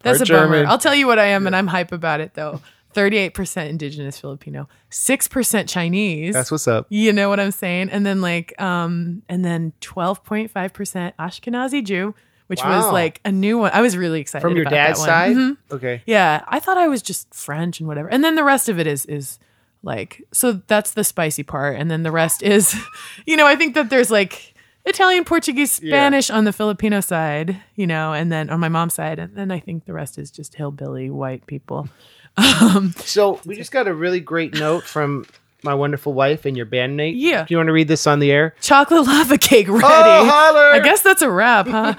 that's 0.03 0.19
Part 0.19 0.31
a 0.31 0.33
bummer. 0.33 0.65
I'll 0.67 0.79
tell 0.79 0.95
you 0.95 1.07
what 1.07 1.19
I 1.19 1.27
am 1.27 1.47
and 1.47 1.55
I'm 1.55 1.67
hype 1.67 1.93
about 1.93 2.21
it 2.21 2.33
though. 2.35 2.61
38% 2.95 3.69
indigenous 3.69 4.19
Filipino, 4.19 4.69
6% 4.91 5.69
Chinese. 5.69 6.35
That's 6.35 6.51
what's 6.51 6.67
up. 6.67 6.87
You 6.89 7.13
know 7.13 7.29
what 7.29 7.39
I'm 7.39 7.53
saying? 7.53 7.91
And 7.91 8.05
then 8.07 8.21
like 8.21 8.59
um 8.61 9.23
and 9.29 9.45
then 9.45 9.73
12.5% 9.83 11.13
Ashkenazi 11.19 11.85
Jew, 11.85 12.15
which 12.47 12.65
was 12.65 12.93
like 12.93 13.21
a 13.25 13.31
new 13.31 13.59
one. 13.59 13.71
I 13.75 13.81
was 13.81 13.97
really 13.97 14.21
excited 14.21 14.43
From 14.43 14.57
your 14.57 14.65
dad's 14.65 14.99
side? 15.01 15.37
Mhm. 15.37 15.57
Okay. 15.71 16.03
Yeah, 16.07 16.43
I 16.49 16.59
thought 16.61 16.79
I 16.79 16.89
was 16.89 17.03
just 17.03 17.33
French 17.35 17.79
and 17.79 17.87
whatever. 17.89 18.09
And 18.09 18.25
then 18.25 18.35
the 18.35 18.45
rest 18.45 18.69
of 18.69 18.79
it 18.81 18.87
is 18.87 19.07
is 19.07 19.39
like 19.83 20.23
so 20.33 20.61
that's 20.67 20.93
the 20.93 21.05
spicy 21.05 21.43
part 21.43 21.77
and 21.79 21.91
then 21.91 22.03
the 22.03 22.11
rest 22.13 22.43
is 22.43 22.75
you 23.27 23.37
know, 23.37 23.47
I 23.47 23.57
think 23.57 23.75
that 23.75 23.91
there's 23.91 24.11
like 24.11 24.55
Italian, 24.87 25.25
Portuguese, 25.25 25.81
Yeah. 25.83 25.91
Spanish 25.91 26.31
on 26.31 26.45
the 26.45 26.53
Filipino 26.53 27.01
side, 27.01 27.57
you 27.77 27.87
know, 27.87 28.13
and 28.13 28.31
then 28.33 28.51
on 28.51 28.61
my 28.61 28.69
mom's 28.69 28.95
side 28.95 29.19
and 29.19 29.35
then 29.37 29.51
I 29.51 29.61
think 29.61 29.85
the 29.87 29.93
rest 29.93 30.19
is 30.19 30.31
just 30.31 30.55
hillbilly 30.55 31.11
white 31.11 31.47
people. 31.47 31.89
Um 32.39 32.95
So 32.99 33.41
we 33.45 33.57
just 33.57 33.73
got 33.73 33.89
a 33.89 33.95
really 33.95 34.21
great 34.21 34.55
note 34.55 34.85
from 34.85 35.25
my 35.63 35.75
wonderful 35.75 36.15
wife 36.15 36.47
and 36.47 36.57
your 36.57 36.65
bandmate. 36.65 37.15
Yeah. 37.17 37.45
Do 37.45 37.53
you 37.53 37.59
want 37.59 37.67
to 37.67 37.73
read 37.73 37.89
this 37.89 38.07
on 38.07 38.19
the 38.19 38.31
air? 38.33 38.55
chocolate 38.63 39.07
lava 39.07 39.37
cake 39.37 39.69
ready. 39.69 39.85
Oh, 39.85 40.25
holler! 40.25 40.71
I 40.73 40.79
guess 40.79 41.03
that's 41.03 41.21
a 41.23 41.29
wrap, 41.31 41.67
huh? 41.69 41.95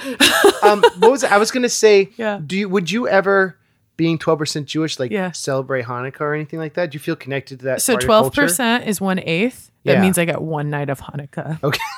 um, 0.64 0.82
what 0.98 1.12
was 1.12 1.24
it? 1.24 1.32
I 1.32 1.38
was 1.38 1.52
gonna 1.52 1.70
say? 1.70 2.10
Yeah. 2.18 2.40
Do 2.44 2.58
you 2.58 2.68
would 2.70 2.90
you 2.90 3.08
ever, 3.08 3.56
being 4.02 4.18
twelve 4.18 4.40
percent 4.40 4.66
Jewish, 4.66 4.98
like 5.00 5.12
Yeah. 5.12 5.32
celebrate 5.32 5.86
Hanukkah 5.86 6.22
or 6.22 6.34
anything 6.34 6.58
like 6.58 6.74
that? 6.74 6.90
Do 6.90 6.96
you 6.96 7.00
feel 7.00 7.16
connected 7.16 7.60
to 7.60 7.66
that? 7.66 7.84
so 7.84 7.94
part 7.94 8.04
of 8.04 8.08
twelve 8.08 8.24
culture? 8.26 8.42
percent 8.48 8.88
is 8.88 9.00
one 9.00 9.20
eighth. 9.20 9.70
That 9.86 9.94
Yeah. 9.94 10.02
means 10.02 10.18
I 10.18 10.26
got 10.26 10.42
one 10.42 10.72
night 10.72 10.90
of 10.90 11.00
Hanukkah. 11.00 11.62
Okay. 11.64 11.80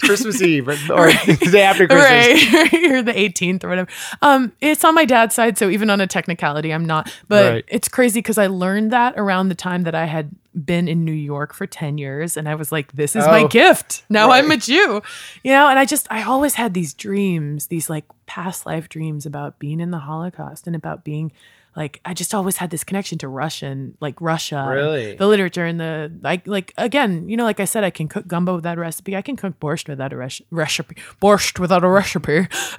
Christmas 0.00 0.40
Eve 0.42 0.68
or, 0.68 0.72
or 0.92 1.12
the 1.12 1.48
day 1.52 1.62
after 1.62 1.86
Christmas. 1.86 2.08
Right, 2.52 2.74
or 2.90 3.02
the 3.02 3.12
18th 3.12 3.62
or 3.64 3.68
whatever. 3.68 3.88
Um, 4.20 4.52
it's 4.60 4.84
on 4.84 4.94
my 4.94 5.04
dad's 5.04 5.34
side, 5.34 5.56
so 5.58 5.68
even 5.68 5.90
on 5.90 6.00
a 6.00 6.06
technicality, 6.06 6.72
I'm 6.72 6.84
not. 6.84 7.12
But 7.28 7.52
Right. 7.52 7.64
it's 7.68 7.88
crazy 7.88 8.18
because 8.18 8.38
I 8.38 8.46
learned 8.48 8.90
that 8.92 9.14
around 9.16 9.48
the 9.50 9.54
time 9.54 9.82
that 9.84 9.94
I 9.94 10.06
had 10.06 10.30
been 10.54 10.88
in 10.88 11.04
New 11.04 11.12
York 11.12 11.54
for 11.54 11.66
10 11.66 11.98
years, 11.98 12.36
and 12.36 12.48
I 12.48 12.54
was 12.54 12.70
like, 12.72 12.92
"This 12.92 13.16
is 13.16 13.26
my 13.26 13.42
Oh, 13.42 13.48
gift." 13.48 14.04
Now 14.08 14.30
I'm 14.30 14.46
a 14.46 14.48
right. 14.50 14.60
Jew, 14.60 15.00
you 15.42 15.52
know. 15.52 15.68
And 15.68 15.78
I 15.78 15.84
just, 15.84 16.06
I 16.10 16.22
always 16.22 16.54
had 16.54 16.74
these 16.74 16.92
dreams, 16.94 17.68
these 17.68 17.88
like 17.88 18.04
past 18.26 18.66
life 18.66 18.88
dreams 18.88 19.24
about 19.26 19.58
being 19.58 19.80
in 19.80 19.90
the 19.90 19.98
Holocaust 20.00 20.66
and 20.66 20.76
about 20.76 21.04
being. 21.04 21.32
Like 21.74 22.02
I 22.04 22.12
just 22.12 22.34
always 22.34 22.58
had 22.58 22.68
this 22.68 22.84
connection 22.84 23.16
to 23.18 23.28
Russian, 23.28 23.96
like 23.98 24.20
Russia, 24.20 24.62
Really? 24.68 25.14
the 25.16 25.26
literature 25.26 25.64
and 25.64 25.80
the 25.80 26.12
like. 26.20 26.46
Like 26.46 26.74
again, 26.76 27.30
you 27.30 27.36
know, 27.38 27.44
like 27.44 27.60
I 27.60 27.64
said, 27.64 27.82
I 27.82 27.88
can 27.88 28.08
cook 28.08 28.26
gumbo 28.26 28.54
without 28.56 28.76
a 28.76 28.80
recipe. 28.82 29.16
I 29.16 29.22
can 29.22 29.36
cook 29.36 29.58
borscht 29.58 29.88
without 29.88 30.12
a 30.12 30.16
res- 30.18 30.42
recipe. 30.50 30.96
Borscht 31.22 31.58
without 31.58 31.82
a 31.82 31.88
recipe. 31.88 32.46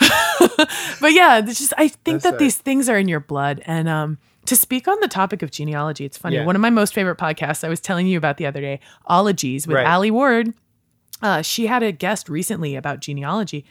but 1.01 1.11
yeah, 1.13 1.39
it's 1.39 1.57
just 1.59 1.74
I 1.78 1.88
think 1.88 2.21
That's 2.21 2.24
that 2.26 2.30
right. 2.34 2.39
these 2.39 2.57
things 2.57 2.88
are 2.88 2.97
in 2.99 3.07
your 3.07 3.19
blood. 3.19 3.63
And 3.65 3.89
um, 3.89 4.19
to 4.46 4.56
speak 4.56 4.88
on 4.88 5.00
the 5.00 5.08
topic 5.08 5.41
of 5.41 5.52
genealogy, 5.52 6.06
it's 6.06 6.18
funny. 6.18 6.36
Yeah. 6.36 6.46
One 6.46 6.56
of 6.56 6.62
my 6.62 6.70
most 6.70 6.94
favorite 6.94 7.18
podcasts 7.18 7.64
I 7.64 7.70
was 7.70 7.80
telling 7.80 8.08
you 8.08 8.18
about 8.18 8.38
the 8.38 8.46
other 8.46 8.62
day, 8.62 8.80
Ologies 9.08 9.68
with 9.68 9.78
Right. 9.78 9.88
Alie 9.88 10.12
Ward. 10.12 10.54
Uh, 11.22 11.41
she 11.41 11.68
had 11.68 11.84
a 11.84 11.91
guest 11.91 12.28
recently 12.28 12.76
about 12.76 13.00
genealogy, 13.00 13.64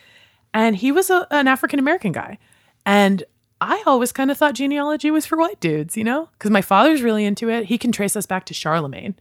and 0.55 0.77
he 0.77 0.91
was 0.91 1.11
a, 1.11 1.27
an 1.31 1.49
African 1.49 1.79
American 1.79 2.13
guy, 2.13 2.39
and. 2.87 3.25
I 3.65 3.81
always 3.87 4.11
kind 4.11 4.33
of 4.33 4.37
thought 4.37 4.55
genealogy 4.57 5.13
was 5.13 5.25
for 5.25 5.39
white 5.39 5.61
dudes, 5.61 5.97
you 5.97 6.03
know, 6.03 6.29
because 6.33 6.51
my 6.51 6.63
father's 6.63 7.01
really 7.01 7.25
into 7.25 7.49
it. 7.49 7.67
He 7.67 7.79
can 7.79 7.93
trace 7.93 8.17
us 8.17 8.27
back 8.27 8.45
to 8.47 8.55
Charlemagne, 8.55 9.15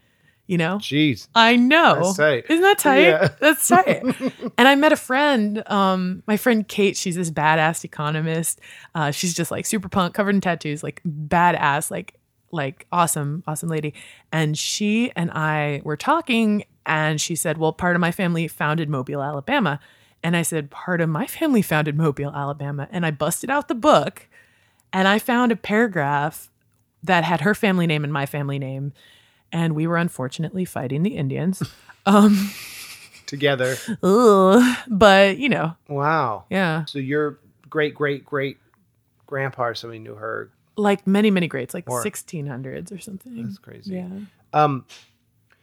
you 0.51 0.57
know. 0.57 0.79
Jeez. 0.79 1.29
I 1.33 1.55
know. 1.55 1.95
That's 2.03 2.17
tight. 2.17 2.45
Isn't 2.49 2.61
that 2.61 2.77
tight? 2.77 3.03
Yeah. 3.03 3.29
That's 3.39 3.65
tight. 3.65 4.03
and 4.57 4.67
I 4.67 4.75
met 4.75 4.91
a 4.91 4.97
friend, 4.97 5.63
um, 5.71 6.23
my 6.27 6.35
friend 6.35 6.67
Kate. 6.67 6.97
She's 6.97 7.15
this 7.15 7.31
badass 7.31 7.85
economist. 7.85 8.59
Uh, 8.93 9.11
she's 9.11 9.33
just 9.33 9.49
like 9.49 9.65
super 9.65 9.87
punk, 9.87 10.13
covered 10.13 10.35
in 10.35 10.41
tattoos, 10.41 10.83
like 10.83 11.01
badass, 11.07 11.89
like 11.89 12.15
like 12.51 12.85
awesome, 12.91 13.45
awesome 13.47 13.69
lady. 13.69 13.93
And 14.33 14.57
she 14.57 15.09
and 15.15 15.31
I 15.31 15.81
were 15.85 15.95
talking, 15.95 16.65
and 16.85 17.21
she 17.21 17.37
said, 17.37 17.57
"Well, 17.57 17.71
part 17.71 17.95
of 17.95 18.01
my 18.01 18.11
family 18.11 18.49
founded 18.49 18.89
Mobile, 18.89 19.23
Alabama." 19.23 19.79
And 20.21 20.35
I 20.35 20.41
said, 20.41 20.69
"Part 20.69 20.99
of 20.99 21.07
my 21.07 21.27
family 21.27 21.61
founded 21.61 21.95
Mobile, 21.95 22.33
Alabama." 22.35 22.89
And 22.91 23.05
I 23.05 23.11
busted 23.11 23.49
out 23.49 23.69
the 23.69 23.73
book, 23.73 24.27
and 24.91 25.07
I 25.07 25.17
found 25.17 25.53
a 25.53 25.55
paragraph 25.55 26.51
that 27.01 27.23
had 27.23 27.39
her 27.39 27.55
family 27.55 27.87
name 27.87 28.03
and 28.03 28.11
my 28.11 28.25
family 28.25 28.59
name 28.59 28.91
and 29.51 29.75
we 29.75 29.87
were 29.87 29.97
unfortunately 29.97 30.65
fighting 30.65 31.03
the 31.03 31.15
Indians. 31.17 31.61
Um, 32.03 32.49
Together. 33.27 33.77
ugh, 34.01 34.77
but 34.87 35.37
you 35.37 35.49
know, 35.49 35.75
Wow. 35.87 36.45
yeah, 36.49 36.85
So 36.85 36.97
your 36.99 37.37
great 37.69 37.93
great 37.93 38.25
great 38.25 38.57
grandpa 39.27 39.65
or 39.65 39.75
somebody 39.75 39.99
knew 39.99 40.15
her. 40.15 40.49
like 40.75 41.05
many 41.05 41.29
many 41.31 41.47
greats, 41.47 41.73
like 41.75 41.87
Or- 41.89 42.03
1600s 42.03 42.91
or 42.91 42.99
something. 42.99 43.43
That's 43.43 43.59
crazy. 43.59 43.93
Yeah, 43.95 44.09
Um, 44.51 44.85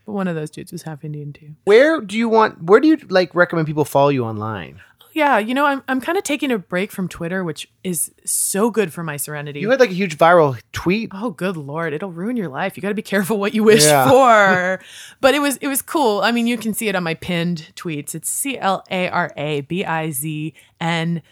but 0.06 0.12
one 0.12 0.28
of 0.28 0.36
those 0.36 0.48
dudes 0.50 0.70
was 0.72 0.82
half 0.82 1.04
Indian 1.04 1.32
too. 1.32 1.56
where 1.64 2.00
do 2.00 2.16
you 2.16 2.28
want? 2.28 2.62
Where 2.62 2.78
do 2.80 2.86
you 2.88 2.96
like 3.10 3.34
recommend 3.34 3.66
people 3.66 3.84
follow 3.84 4.10
you 4.10 4.24
online? 4.24 4.80
Yeah, 5.18 5.38
you 5.38 5.52
know, 5.52 5.66
I'm 5.66 5.82
I'm 5.88 6.00
kind 6.00 6.16
of 6.16 6.22
taking 6.22 6.52
a 6.52 6.58
break 6.58 6.92
from 6.92 7.08
Twitter, 7.08 7.42
which 7.42 7.68
is 7.82 8.12
so 8.24 8.70
good 8.70 8.92
for 8.92 9.02
my 9.02 9.16
serenity. 9.16 9.58
You 9.58 9.68
had 9.70 9.80
like 9.80 9.90
a 9.90 9.94
huge 9.94 10.16
viral 10.16 10.60
tweet. 10.72 11.10
Oh, 11.12 11.30
good 11.30 11.56
lord! 11.56 11.92
It'll 11.92 12.12
ruin 12.12 12.36
your 12.36 12.48
life. 12.48 12.76
You 12.76 12.82
got 12.82 12.90
to 12.90 12.94
be 12.94 13.02
careful 13.02 13.36
what 13.38 13.52
you 13.52 13.64
wish 13.64 13.84
Yeah. 13.84 14.08
for. 14.08 14.80
but 15.20 15.34
it 15.34 15.40
was 15.40 15.56
it 15.56 15.66
was 15.66 15.82
cool. 15.82 16.20
I 16.20 16.30
mean, 16.30 16.46
you 16.46 16.56
can 16.56 16.72
see 16.72 16.86
it 16.88 16.94
on 16.94 17.02
my 17.02 17.14
pinned 17.14 17.72
tweets. 17.74 18.14
It's 18.14 18.28
C 18.30 18.56
L 18.58 18.84
A 18.92 19.08
R 19.08 19.32
A 19.36 19.62
B 19.62 19.84
I 19.84 20.10
Z 20.12 20.54
N 20.80 21.22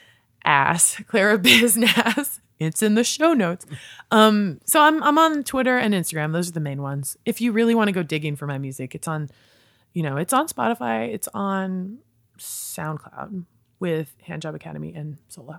ass 0.44 1.00
Clara 1.06 1.38
Biznass. 1.46 2.40
It's 2.58 2.82
in 2.82 2.94
the 2.96 3.04
show 3.04 3.34
notes. 3.34 3.66
Um, 4.10 4.60
so 4.64 4.80
I'm 4.80 5.00
I'm 5.04 5.16
on 5.16 5.44
Twitter 5.44 5.78
and 5.78 5.94
Instagram. 5.94 6.32
Those 6.32 6.48
are 6.48 6.52
the 6.54 6.60
main 6.60 6.82
ones. 6.82 7.16
If 7.24 7.40
you 7.40 7.52
really 7.52 7.76
want 7.76 7.86
to 7.86 7.92
go 7.92 8.02
digging 8.02 8.34
for 8.34 8.48
my 8.48 8.58
music, 8.58 8.96
it's 8.96 9.06
on, 9.06 9.30
you 9.92 10.02
know, 10.02 10.16
it's 10.16 10.32
on 10.32 10.48
Spotify. 10.48 11.12
It's 11.14 11.28
on 11.34 11.98
SoundCloud 12.38 13.44
with 13.78 14.14
Hand 14.22 14.42
Job 14.42 14.54
Academy 14.54 14.94
and 14.94 15.18
Solo. 15.28 15.58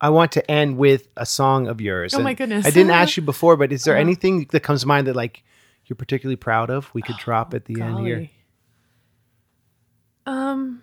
I 0.00 0.08
want 0.10 0.32
to 0.32 0.50
end 0.50 0.78
with 0.78 1.06
a 1.16 1.24
song 1.24 1.68
of 1.68 1.80
yours. 1.80 2.12
Oh 2.14 2.20
my 2.20 2.34
goodness. 2.34 2.66
I 2.66 2.70
didn't 2.70 2.90
ask 2.90 3.16
you 3.16 3.22
before, 3.32 3.56
but 3.56 3.72
is 3.72 3.84
there 3.84 3.94
Uh-huh. 3.94 4.00
anything 4.00 4.46
that 4.50 4.60
comes 4.60 4.80
to 4.82 4.88
mind 4.88 5.06
that 5.06 5.14
like 5.16 5.44
you're 5.86 5.96
particularly 5.96 6.36
proud 6.36 6.70
of? 6.70 6.92
We 6.94 7.02
could 7.02 7.16
drop 7.18 7.54
at 7.54 7.66
the 7.66 7.80
end 7.80 8.00
here. 8.06 8.28
Um, 10.26 10.82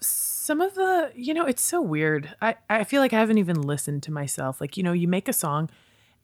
some 0.00 0.60
of 0.60 0.74
the, 0.74 1.12
you 1.14 1.34
know, 1.34 1.44
it's 1.46 1.62
so 1.62 1.80
weird. 1.80 2.34
I, 2.40 2.56
I 2.70 2.84
feel 2.84 3.00
like 3.00 3.12
I 3.12 3.18
haven't 3.20 3.38
even 3.38 3.60
listened 3.60 4.02
to 4.04 4.12
myself. 4.12 4.60
Like, 4.60 4.76
you 4.76 4.82
know, 4.82 4.92
you 4.92 5.08
make 5.08 5.28
a 5.28 5.32
song 5.32 5.68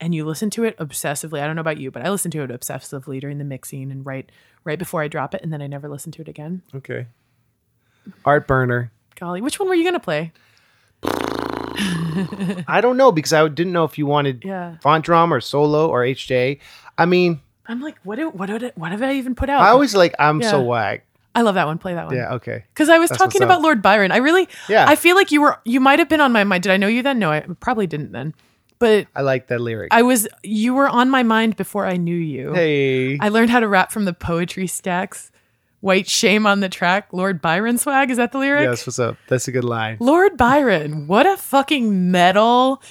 and 0.00 0.14
you 0.14 0.24
listen 0.24 0.50
to 0.50 0.64
it 0.64 0.76
obsessively. 0.78 1.40
I 1.40 1.46
don't 1.46 1.56
know 1.56 1.60
about 1.60 1.78
you, 1.78 1.90
but 1.90 2.04
I 2.04 2.10
listen 2.10 2.30
to 2.32 2.42
it 2.42 2.50
obsessively 2.50 3.20
during 3.20 3.38
the 3.38 3.44
mixing 3.44 3.90
and 3.90 4.04
right 4.04 4.30
right 4.64 4.78
before 4.78 5.02
I 5.02 5.08
drop 5.08 5.34
it, 5.34 5.42
and 5.42 5.52
then 5.52 5.60
I 5.60 5.66
never 5.66 5.90
listen 5.90 6.10
to 6.12 6.22
it 6.22 6.28
again. 6.28 6.62
Okay. 6.74 7.06
Art 8.24 8.46
Burner. 8.46 8.90
Golly, 9.18 9.40
which 9.40 9.58
one 9.58 9.68
were 9.68 9.74
you 9.74 9.84
gonna 9.84 10.00
play? 10.00 10.32
I 12.66 12.80
don't 12.80 12.96
know 12.96 13.12
because 13.12 13.32
I 13.32 13.46
didn't 13.48 13.72
know 13.72 13.84
if 13.84 13.98
you 13.98 14.06
wanted 14.06 14.44
Yeah. 14.44 14.76
font 14.82 15.04
drum 15.04 15.32
or 15.32 15.40
solo 15.40 15.88
or 15.88 16.02
HJ. 16.04 16.58
I 16.96 17.06
mean, 17.06 17.40
I'm 17.66 17.80
like, 17.80 17.96
what? 18.04 18.16
Do, 18.16 18.30
what? 18.30 18.46
Did, 18.46 18.72
what 18.76 18.92
have 18.92 19.02
I 19.02 19.14
even 19.14 19.34
put 19.34 19.48
out? 19.48 19.62
I 19.62 19.68
always 19.70 19.94
like 19.94 20.14
I'm 20.18 20.42
so 20.42 20.60
Yeah. 20.60 20.64
whack. 20.66 21.06
I 21.34 21.42
love 21.42 21.56
that 21.56 21.66
one. 21.66 21.78
Play 21.78 21.94
that 21.94 22.06
one. 22.06 22.14
Yeah, 22.14 22.34
okay. 22.34 22.64
Because 22.72 22.88
I 22.88 22.98
was 22.98 23.10
That's 23.10 23.18
talking 23.20 23.42
about 23.42 23.60
Lord 23.60 23.82
Byron. 23.82 24.12
I 24.12 24.18
really, 24.18 24.48
Yeah. 24.68 24.84
I 24.88 24.94
feel 24.94 25.16
like 25.16 25.32
you 25.32 25.40
were, 25.40 25.58
you 25.64 25.80
might 25.80 25.98
have 25.98 26.08
been 26.08 26.20
on 26.20 26.30
my 26.30 26.44
mind. 26.44 26.62
Did 26.62 26.70
I 26.70 26.76
know 26.76 26.86
you 26.86 27.02
then? 27.02 27.18
No, 27.18 27.32
I 27.32 27.40
probably 27.58 27.88
didn't 27.88 28.12
then. 28.12 28.34
But 28.78 29.08
I 29.16 29.22
like 29.22 29.48
that 29.48 29.60
lyric. 29.60 29.88
I 29.92 30.02
was, 30.02 30.28
you 30.44 30.74
were 30.74 30.88
on 30.88 31.10
my 31.10 31.24
mind 31.24 31.56
before 31.56 31.86
I 31.86 31.96
knew 31.96 32.14
you. 32.14 32.52
hey. 32.54 33.18
I 33.18 33.30
learned 33.30 33.50
how 33.50 33.58
to 33.58 33.66
rap 33.66 33.90
from 33.90 34.04
the 34.04 34.12
poetry 34.12 34.68
stacks. 34.68 35.32
White 35.84 36.08
shame 36.08 36.46
on 36.46 36.60
the 36.60 36.70
track. 36.70 37.08
Lord 37.12 37.42
Byron 37.42 37.76
swag. 37.76 38.10
Is 38.10 38.16
that 38.16 38.32
the 38.32 38.38
lyric? 38.38 38.64
yes, 38.64 38.86
what's 38.86 38.98
up? 38.98 39.18
That's 39.28 39.46
a 39.48 39.52
good 39.52 39.64
line. 39.64 39.98
Lord 40.00 40.38
Byron. 40.38 41.06
What 41.06 41.26
a 41.26 41.36
fucking 41.36 42.10
metal, 42.10 42.82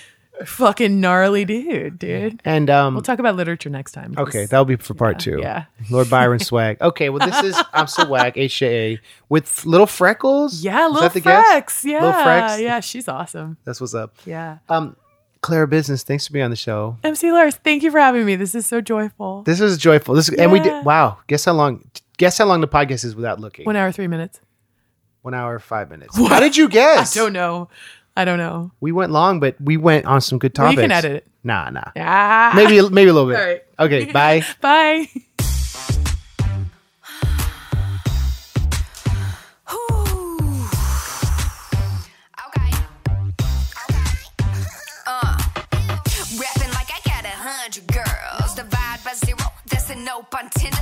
fucking 0.46 1.02
gnarly 1.02 1.44
dude, 1.44 1.98
dude. 1.98 2.40
And 2.46 2.70
um 2.70 2.94
We'll 2.94 3.02
talk 3.02 3.18
about 3.18 3.36
literature 3.36 3.72
next 3.72 3.94
time. 3.94 4.14
okay, 4.16 4.46
that'll 4.46 4.66
be 4.66 4.76
for 4.76 4.94
part 4.94 5.18
2. 5.18 5.40
yeah. 5.42 5.66
Lord 5.90 6.08
Byron 6.08 6.38
swag. 6.38 6.78
Okay, 6.82 7.10
well 7.10 7.28
this 7.28 7.42
is 7.44 7.60
I'm 7.74 7.88
so 7.88 8.08
whack 8.08 8.36
HJA 8.36 9.00
with 9.28 9.66
little 9.66 9.88
freckles. 9.88 10.64
Yeah, 10.64 10.86
Is 10.88 10.94
little 10.94 11.20
guess? 11.22 11.84
Yeah. 11.84 11.96
Little 12.06 12.22
Frex? 12.22 12.60
Yeah, 12.62 12.80
she's 12.80 13.08
awesome. 13.08 13.58
That's 13.66 13.82
what's 13.82 13.96
up. 13.96 14.14
Yeah. 14.26 14.60
Um 14.70 14.96
Clara 15.42 15.68
Business, 15.68 16.04
thanks 16.04 16.28
for 16.28 16.32
being 16.34 16.46
on 16.46 16.52
the 16.52 16.56
show. 16.56 16.98
MC 17.04 17.32
Lars, 17.32 17.56
thank 17.56 17.84
you 17.84 17.92
for 17.92 18.00
having 18.00 18.24
me. 18.26 18.36
This 18.38 18.56
is 18.56 18.66
so 18.66 18.80
joyful. 18.82 19.42
This 19.44 19.60
is 19.60 19.78
joyful. 19.78 20.16
This 20.16 20.30
and 20.30 20.52
we 20.52 20.60
did 20.60 20.86
wow. 20.86 21.18
Guess 21.28 21.46
how 21.46 21.54
long 21.54 21.84
guess 22.24 22.38
how 22.38 22.46
long 22.46 22.62
the 22.62 22.68
podcast 22.68 23.04
is 23.06 23.16
without 23.16 23.40
looking. 23.40 23.66
One 23.66 23.76
hour, 23.76 23.92
three 23.92 24.08
minutes. 24.08 24.40
One 25.22 25.34
hour, 25.34 25.60
five 25.60 25.90
minutes. 25.90 26.18
How 26.18 26.40
did 26.40 26.56
you 26.58 26.70
guess? 26.70 27.16
I 27.18 27.20
don't 27.20 27.34
know. 27.34 27.70
I 28.16 28.26
don't 28.26 28.38
know. 28.38 28.72
We 28.80 28.92
went 28.92 29.12
long, 29.12 29.40
but 29.40 29.60
we 29.60 29.76
went 29.78 30.06
on 30.06 30.22
some 30.22 30.38
good 30.40 30.58
Well, 30.58 30.68
topics. 30.68 30.78
you 30.82 30.84
can 30.84 30.92
edit 30.92 31.12
it. 31.18 31.28
Nah, 31.44 31.70
nah. 31.70 31.92
Ah. 31.98 32.54
Maybe 32.56 32.80
maybe 32.90 33.10
a 33.10 33.14
little 33.14 33.30
bit. 33.30 33.40
All 33.40 33.46
right. 33.46 33.62
Okay, 33.80 34.12
bye. 34.12 34.44
Bye. 34.62 35.08
Okay. 42.48 42.72
Uh, 45.06 45.38
rapping 46.40 46.72
like 46.74 46.90
I 46.92 47.00
got 47.06 47.26
a 47.26 47.36
hundred 47.36 47.88
girls. 47.88 48.56
Divide 48.56 49.00
by 49.04 49.14
zero, 49.14 49.38
that's 49.70 49.90
a 49.90 49.96
no 49.96 50.22
pun 50.24 50.46
intended. 50.46 50.80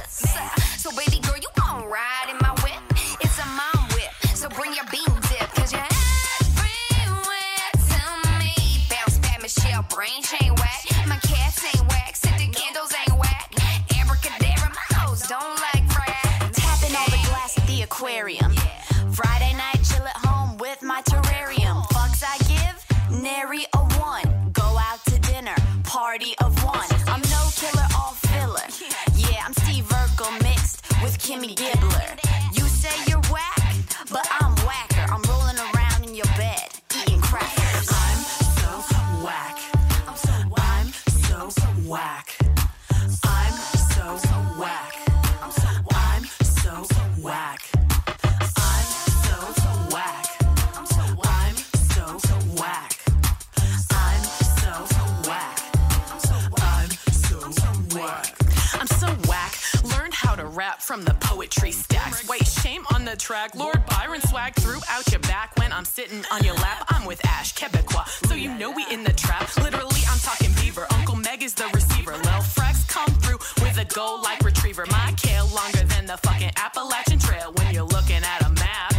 Poetry 61.52 61.72
stacks. 61.72 62.28
Wait, 62.28 62.46
shame 62.48 62.84
on 62.94 63.06
the 63.06 63.16
track. 63.16 63.56
Lord 63.56 63.84
Byron 63.88 64.22
swag 64.22 64.54
threw 64.56 64.80
out 64.90 65.10
your 65.12 65.20
back 65.22 65.58
when 65.58 65.72
I'm 65.74 65.86
sitting 65.86 66.24
on 66.32 66.44
your 66.44 66.56
lap. 66.56 66.86
I'm 66.90 67.06
with 67.06 67.26
Ash 67.26 67.54
Quebecois, 67.54 68.28
so 68.28 68.36
you 68.36 68.54
know 68.56 68.72
we 68.72 68.86
in 68.92 69.04
the 69.04 69.14
trap. 69.14 69.50
Literally, 69.58 70.02
I'm 70.10 70.20
talking 70.20 70.52
beaver. 70.62 70.88
Uncle 70.92 71.16
Meg 71.16 71.44
is 71.44 71.54
the 71.54 71.68
receiver. 71.74 72.14
Lil 72.14 72.42
Frex 72.56 72.88
come 72.88 73.14
through 73.22 73.40
with 73.64 73.78
a 73.78 73.86
goal 73.94 74.22
like 74.22 74.42
retriever. 74.42 74.86
My 74.92 75.14
kale 75.18 75.48
longer 75.48 75.84
than 75.84 76.06
the 76.06 76.18
fucking 76.18 76.52
Appalachian 76.58 77.20
Trail 77.20 77.54
when 77.58 77.74
you're 77.74 77.84
looking 77.84 78.24
at 78.24 78.46
a 78.46 78.50
map. 78.50 78.92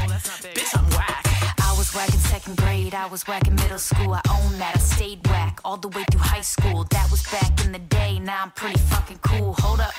Bitch, 0.42 0.76
I'm 0.78 0.88
whack. 0.90 1.26
I 1.60 1.74
was 1.78 1.94
whack 1.94 2.08
in 2.12 2.20
second 2.20 2.56
grade, 2.58 2.94
I 2.94 3.06
was 3.06 3.26
whack 3.26 3.46
in 3.48 3.54
middle 3.54 3.78
school. 3.78 4.14
I 4.14 4.20
own 4.30 4.58
that, 4.58 4.76
I 4.76 4.78
stayed 4.78 5.26
whack 5.28 5.60
all 5.64 5.76
the 5.76 5.88
way 5.88 6.04
through 6.10 6.20
high 6.20 6.42
school. 6.42 6.84
That 6.90 7.10
was 7.10 7.22
back 7.30 7.64
in 7.64 7.72
the 7.72 7.78
day, 7.78 8.18
now 8.18 8.42
I'm 8.42 8.50
pretty 8.50 8.78
fucking 8.78 9.18
cool. 9.22 9.54
Hold 9.58 9.80
up, 9.80 9.92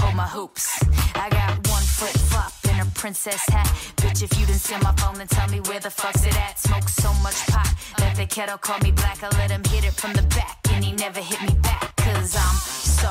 hold 0.00 0.14
my 0.14 0.26
hoops. 0.26 0.82
I 1.14 1.28
got 1.30 1.61
foot 2.02 2.20
flop 2.30 2.52
in 2.70 2.80
a 2.80 2.90
princess 2.94 3.42
hat. 3.48 3.66
Bitch, 3.96 4.22
if 4.22 4.38
you 4.38 4.46
didn't 4.46 4.60
see 4.60 4.76
my 4.82 4.92
phone, 4.96 5.16
then 5.18 5.28
tell 5.28 5.48
me 5.48 5.60
where 5.60 5.80
the 5.80 5.90
fuck's 5.90 6.24
it 6.24 6.36
at. 6.36 6.58
Smoke 6.58 6.88
so 6.88 7.12
much 7.22 7.38
pot 7.48 7.68
that 7.98 8.16
the 8.16 8.26
kettle 8.26 8.58
called 8.58 8.82
me 8.82 8.92
black. 8.92 9.22
I 9.22 9.28
let 9.38 9.50
him 9.50 9.62
hit 9.64 9.84
it 9.84 9.94
from 9.94 10.12
the 10.12 10.22
back, 10.22 10.58
and 10.70 10.84
he 10.84 10.92
never 10.92 11.20
hit 11.20 11.40
me 11.42 11.54
back. 11.62 11.94
Cause 11.96 12.34
I'm 12.34 12.58
so 13.00 13.10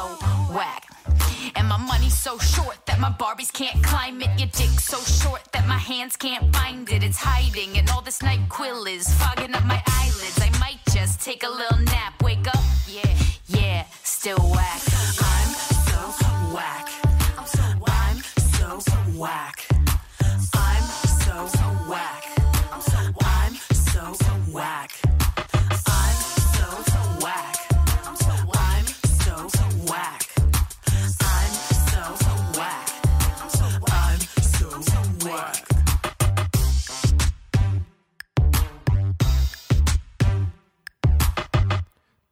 whack. 0.53 0.84
And 1.55 1.68
my 1.68 1.77
money's 1.77 2.18
so 2.18 2.38
short 2.38 2.77
that 2.85 2.99
my 2.99 3.11
Barbies 3.11 3.51
can't 3.51 3.81
climb 3.84 4.22
it. 4.22 4.31
Your 4.39 4.49
dick's 4.59 4.85
so 4.85 4.99
short 4.99 5.43
that 5.53 5.68
my 5.68 5.77
hands 5.77 6.15
can't 6.18 6.53
find 6.55 6.89
it. 6.89 7.03
It's 7.03 7.18
hiding, 7.18 7.77
and 7.77 7.89
all 7.89 8.01
this 8.01 8.19
NyQuil 8.19 8.88
is 8.93 9.07
fogging 9.19 9.53
up 9.53 9.65
my 9.65 9.81
eyelids. 9.88 10.39
I 10.41 10.49
might 10.59 10.81
just 10.91 11.22
take 11.22 11.43
a 11.43 11.49
little 11.49 11.80
nap. 11.93 12.22
Wake 12.22 12.47
up, 12.47 12.63
yeah, 12.88 13.13
yeah, 13.47 13.85
still 14.03 14.43
whack. 14.53 15.30
Whack. 19.22 19.68
I'm 20.19 20.39
so 20.39 20.57
whack. 21.88 22.26
I'm 22.73 22.81
so 22.81 22.98
whack. 23.22 23.53
I'm 24.02 24.15
so 24.15 24.31
whack. 24.52 24.91
I'm 25.53 25.73
so 25.76 27.03
whack. 27.22 27.69
I'm 28.03 28.15
so 28.15 28.31
whack. 32.57 34.10
I'm 34.73 34.81
so 34.81 34.99
whack. 35.30 35.68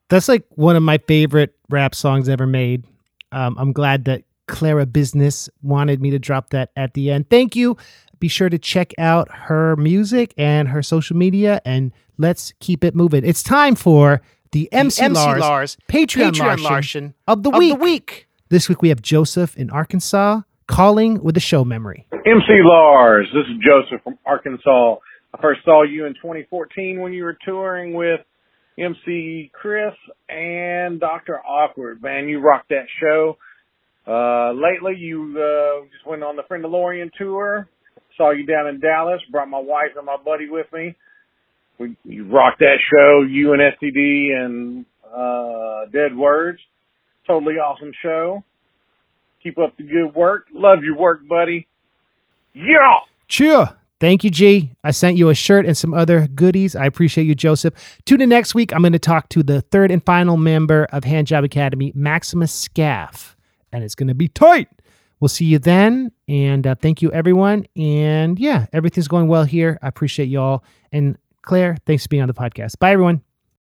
That's 0.08 0.28
like 0.28 0.44
one 0.56 0.74
of 0.74 0.82
my 0.82 0.98
favorite 0.98 1.54
rap 1.68 1.94
songs 1.94 2.28
ever 2.28 2.48
made. 2.48 2.84
Um, 3.30 3.54
I'm 3.60 3.72
glad 3.72 4.06
that 4.06 4.24
Clara 4.50 4.84
Business 4.86 5.48
wanted 5.62 6.02
me 6.02 6.10
to 6.10 6.18
drop 6.18 6.50
that 6.50 6.70
at 6.76 6.94
the 6.94 7.10
end. 7.10 7.30
Thank 7.30 7.56
you. 7.56 7.76
Be 8.18 8.28
sure 8.28 8.50
to 8.50 8.58
check 8.58 8.92
out 8.98 9.28
her 9.30 9.76
music 9.76 10.34
and 10.36 10.68
her 10.68 10.82
social 10.82 11.16
media, 11.16 11.62
and 11.64 11.92
let's 12.18 12.52
keep 12.60 12.84
it 12.84 12.94
moving. 12.94 13.24
It's 13.24 13.42
time 13.42 13.74
for 13.74 14.20
the 14.52 14.70
MC, 14.72 15.02
MC 15.02 15.14
Lars, 15.14 15.40
Lars 15.40 15.76
Patreon, 15.88 16.32
Patreon 16.32 16.38
Larson 16.38 16.64
Larson 16.64 17.14
of 17.26 17.42
the 17.42 17.50
of 17.50 17.58
week. 17.58 17.74
the 17.74 17.80
week. 17.82 18.28
This 18.50 18.68
week 18.68 18.82
we 18.82 18.90
have 18.90 19.00
Joseph 19.00 19.56
in 19.56 19.70
Arkansas 19.70 20.42
calling 20.66 21.22
with 21.22 21.36
a 21.36 21.40
show 21.40 21.64
memory. 21.64 22.06
MC 22.12 22.60
Lars, 22.62 23.26
this 23.32 23.46
is 23.46 23.62
Joseph 23.64 24.02
from 24.04 24.18
Arkansas. 24.26 24.96
I 25.32 25.40
first 25.40 25.60
saw 25.64 25.84
you 25.84 26.06
in 26.06 26.14
2014 26.14 27.00
when 27.00 27.12
you 27.12 27.24
were 27.24 27.38
touring 27.44 27.94
with 27.94 28.20
MC 28.78 29.50
Chris 29.54 29.94
and 30.28 31.00
Dr. 31.00 31.38
Awkward. 31.40 32.02
Man, 32.02 32.28
you 32.28 32.40
rocked 32.40 32.70
that 32.70 32.86
show. 33.00 33.38
Uh, 34.10 34.52
lately 34.52 34.96
you, 34.98 35.36
uh, 35.38 35.86
just 35.92 36.04
went 36.04 36.24
on 36.24 36.34
the 36.34 36.42
Friendalorian 36.42 37.10
tour. 37.16 37.68
Saw 38.16 38.32
you 38.32 38.44
down 38.44 38.66
in 38.66 38.80
Dallas. 38.80 39.20
Brought 39.30 39.48
my 39.48 39.60
wife 39.60 39.90
and 39.96 40.04
my 40.04 40.16
buddy 40.16 40.48
with 40.50 40.66
me. 40.72 40.96
We, 41.78 41.96
you 42.04 42.24
rocked 42.24 42.58
that 42.58 42.78
show, 42.92 43.22
you 43.22 43.52
and 43.52 43.62
STD 43.62 44.32
and, 44.36 44.84
uh, 45.14 45.90
Dead 45.92 46.16
Words. 46.16 46.58
Totally 47.26 47.54
awesome 47.54 47.92
show. 48.02 48.42
Keep 49.42 49.58
up 49.58 49.76
the 49.76 49.84
good 49.84 50.14
work. 50.14 50.46
Love 50.52 50.82
your 50.82 50.96
work, 50.96 51.26
buddy. 51.28 51.66
Yeah! 52.52 52.98
Cheer. 53.28 53.70
Thank 54.00 54.24
you, 54.24 54.30
G. 54.30 54.70
I 54.82 54.92
sent 54.92 55.18
you 55.18 55.28
a 55.28 55.34
shirt 55.34 55.66
and 55.66 55.76
some 55.76 55.92
other 55.92 56.26
goodies. 56.26 56.74
I 56.74 56.86
appreciate 56.86 57.24
you, 57.24 57.34
Joseph. 57.34 57.74
Tune 58.06 58.22
in 58.22 58.30
next 58.30 58.54
week. 58.54 58.72
I'm 58.72 58.80
going 58.80 58.92
to 58.94 58.98
talk 58.98 59.28
to 59.30 59.42
the 59.42 59.60
third 59.60 59.90
and 59.90 60.04
final 60.04 60.38
member 60.38 60.86
of 60.90 61.04
Hand 61.04 61.26
Job 61.26 61.44
Academy, 61.44 61.92
Maximus 61.94 62.52
Scaff, 62.52 63.36
and 63.72 63.84
it's 63.84 63.94
going 63.94 64.08
to 64.08 64.14
be 64.14 64.28
tight. 64.28 64.68
We'll 65.20 65.28
see 65.28 65.44
you 65.44 65.58
then. 65.58 66.12
And 66.28 66.66
uh, 66.66 66.74
thank 66.76 67.02
you, 67.02 67.12
everyone. 67.12 67.66
And 67.76 68.38
yeah, 68.38 68.66
everything's 68.72 69.08
going 69.08 69.28
well 69.28 69.44
here. 69.44 69.78
I 69.82 69.88
appreciate 69.88 70.28
y'all. 70.28 70.64
And 70.92 71.18
Claire, 71.42 71.76
thanks 71.86 72.04
for 72.04 72.08
being 72.08 72.22
on 72.22 72.28
the 72.28 72.34
podcast. 72.34 72.78
Bye, 72.78 72.92
everyone. 72.92 73.22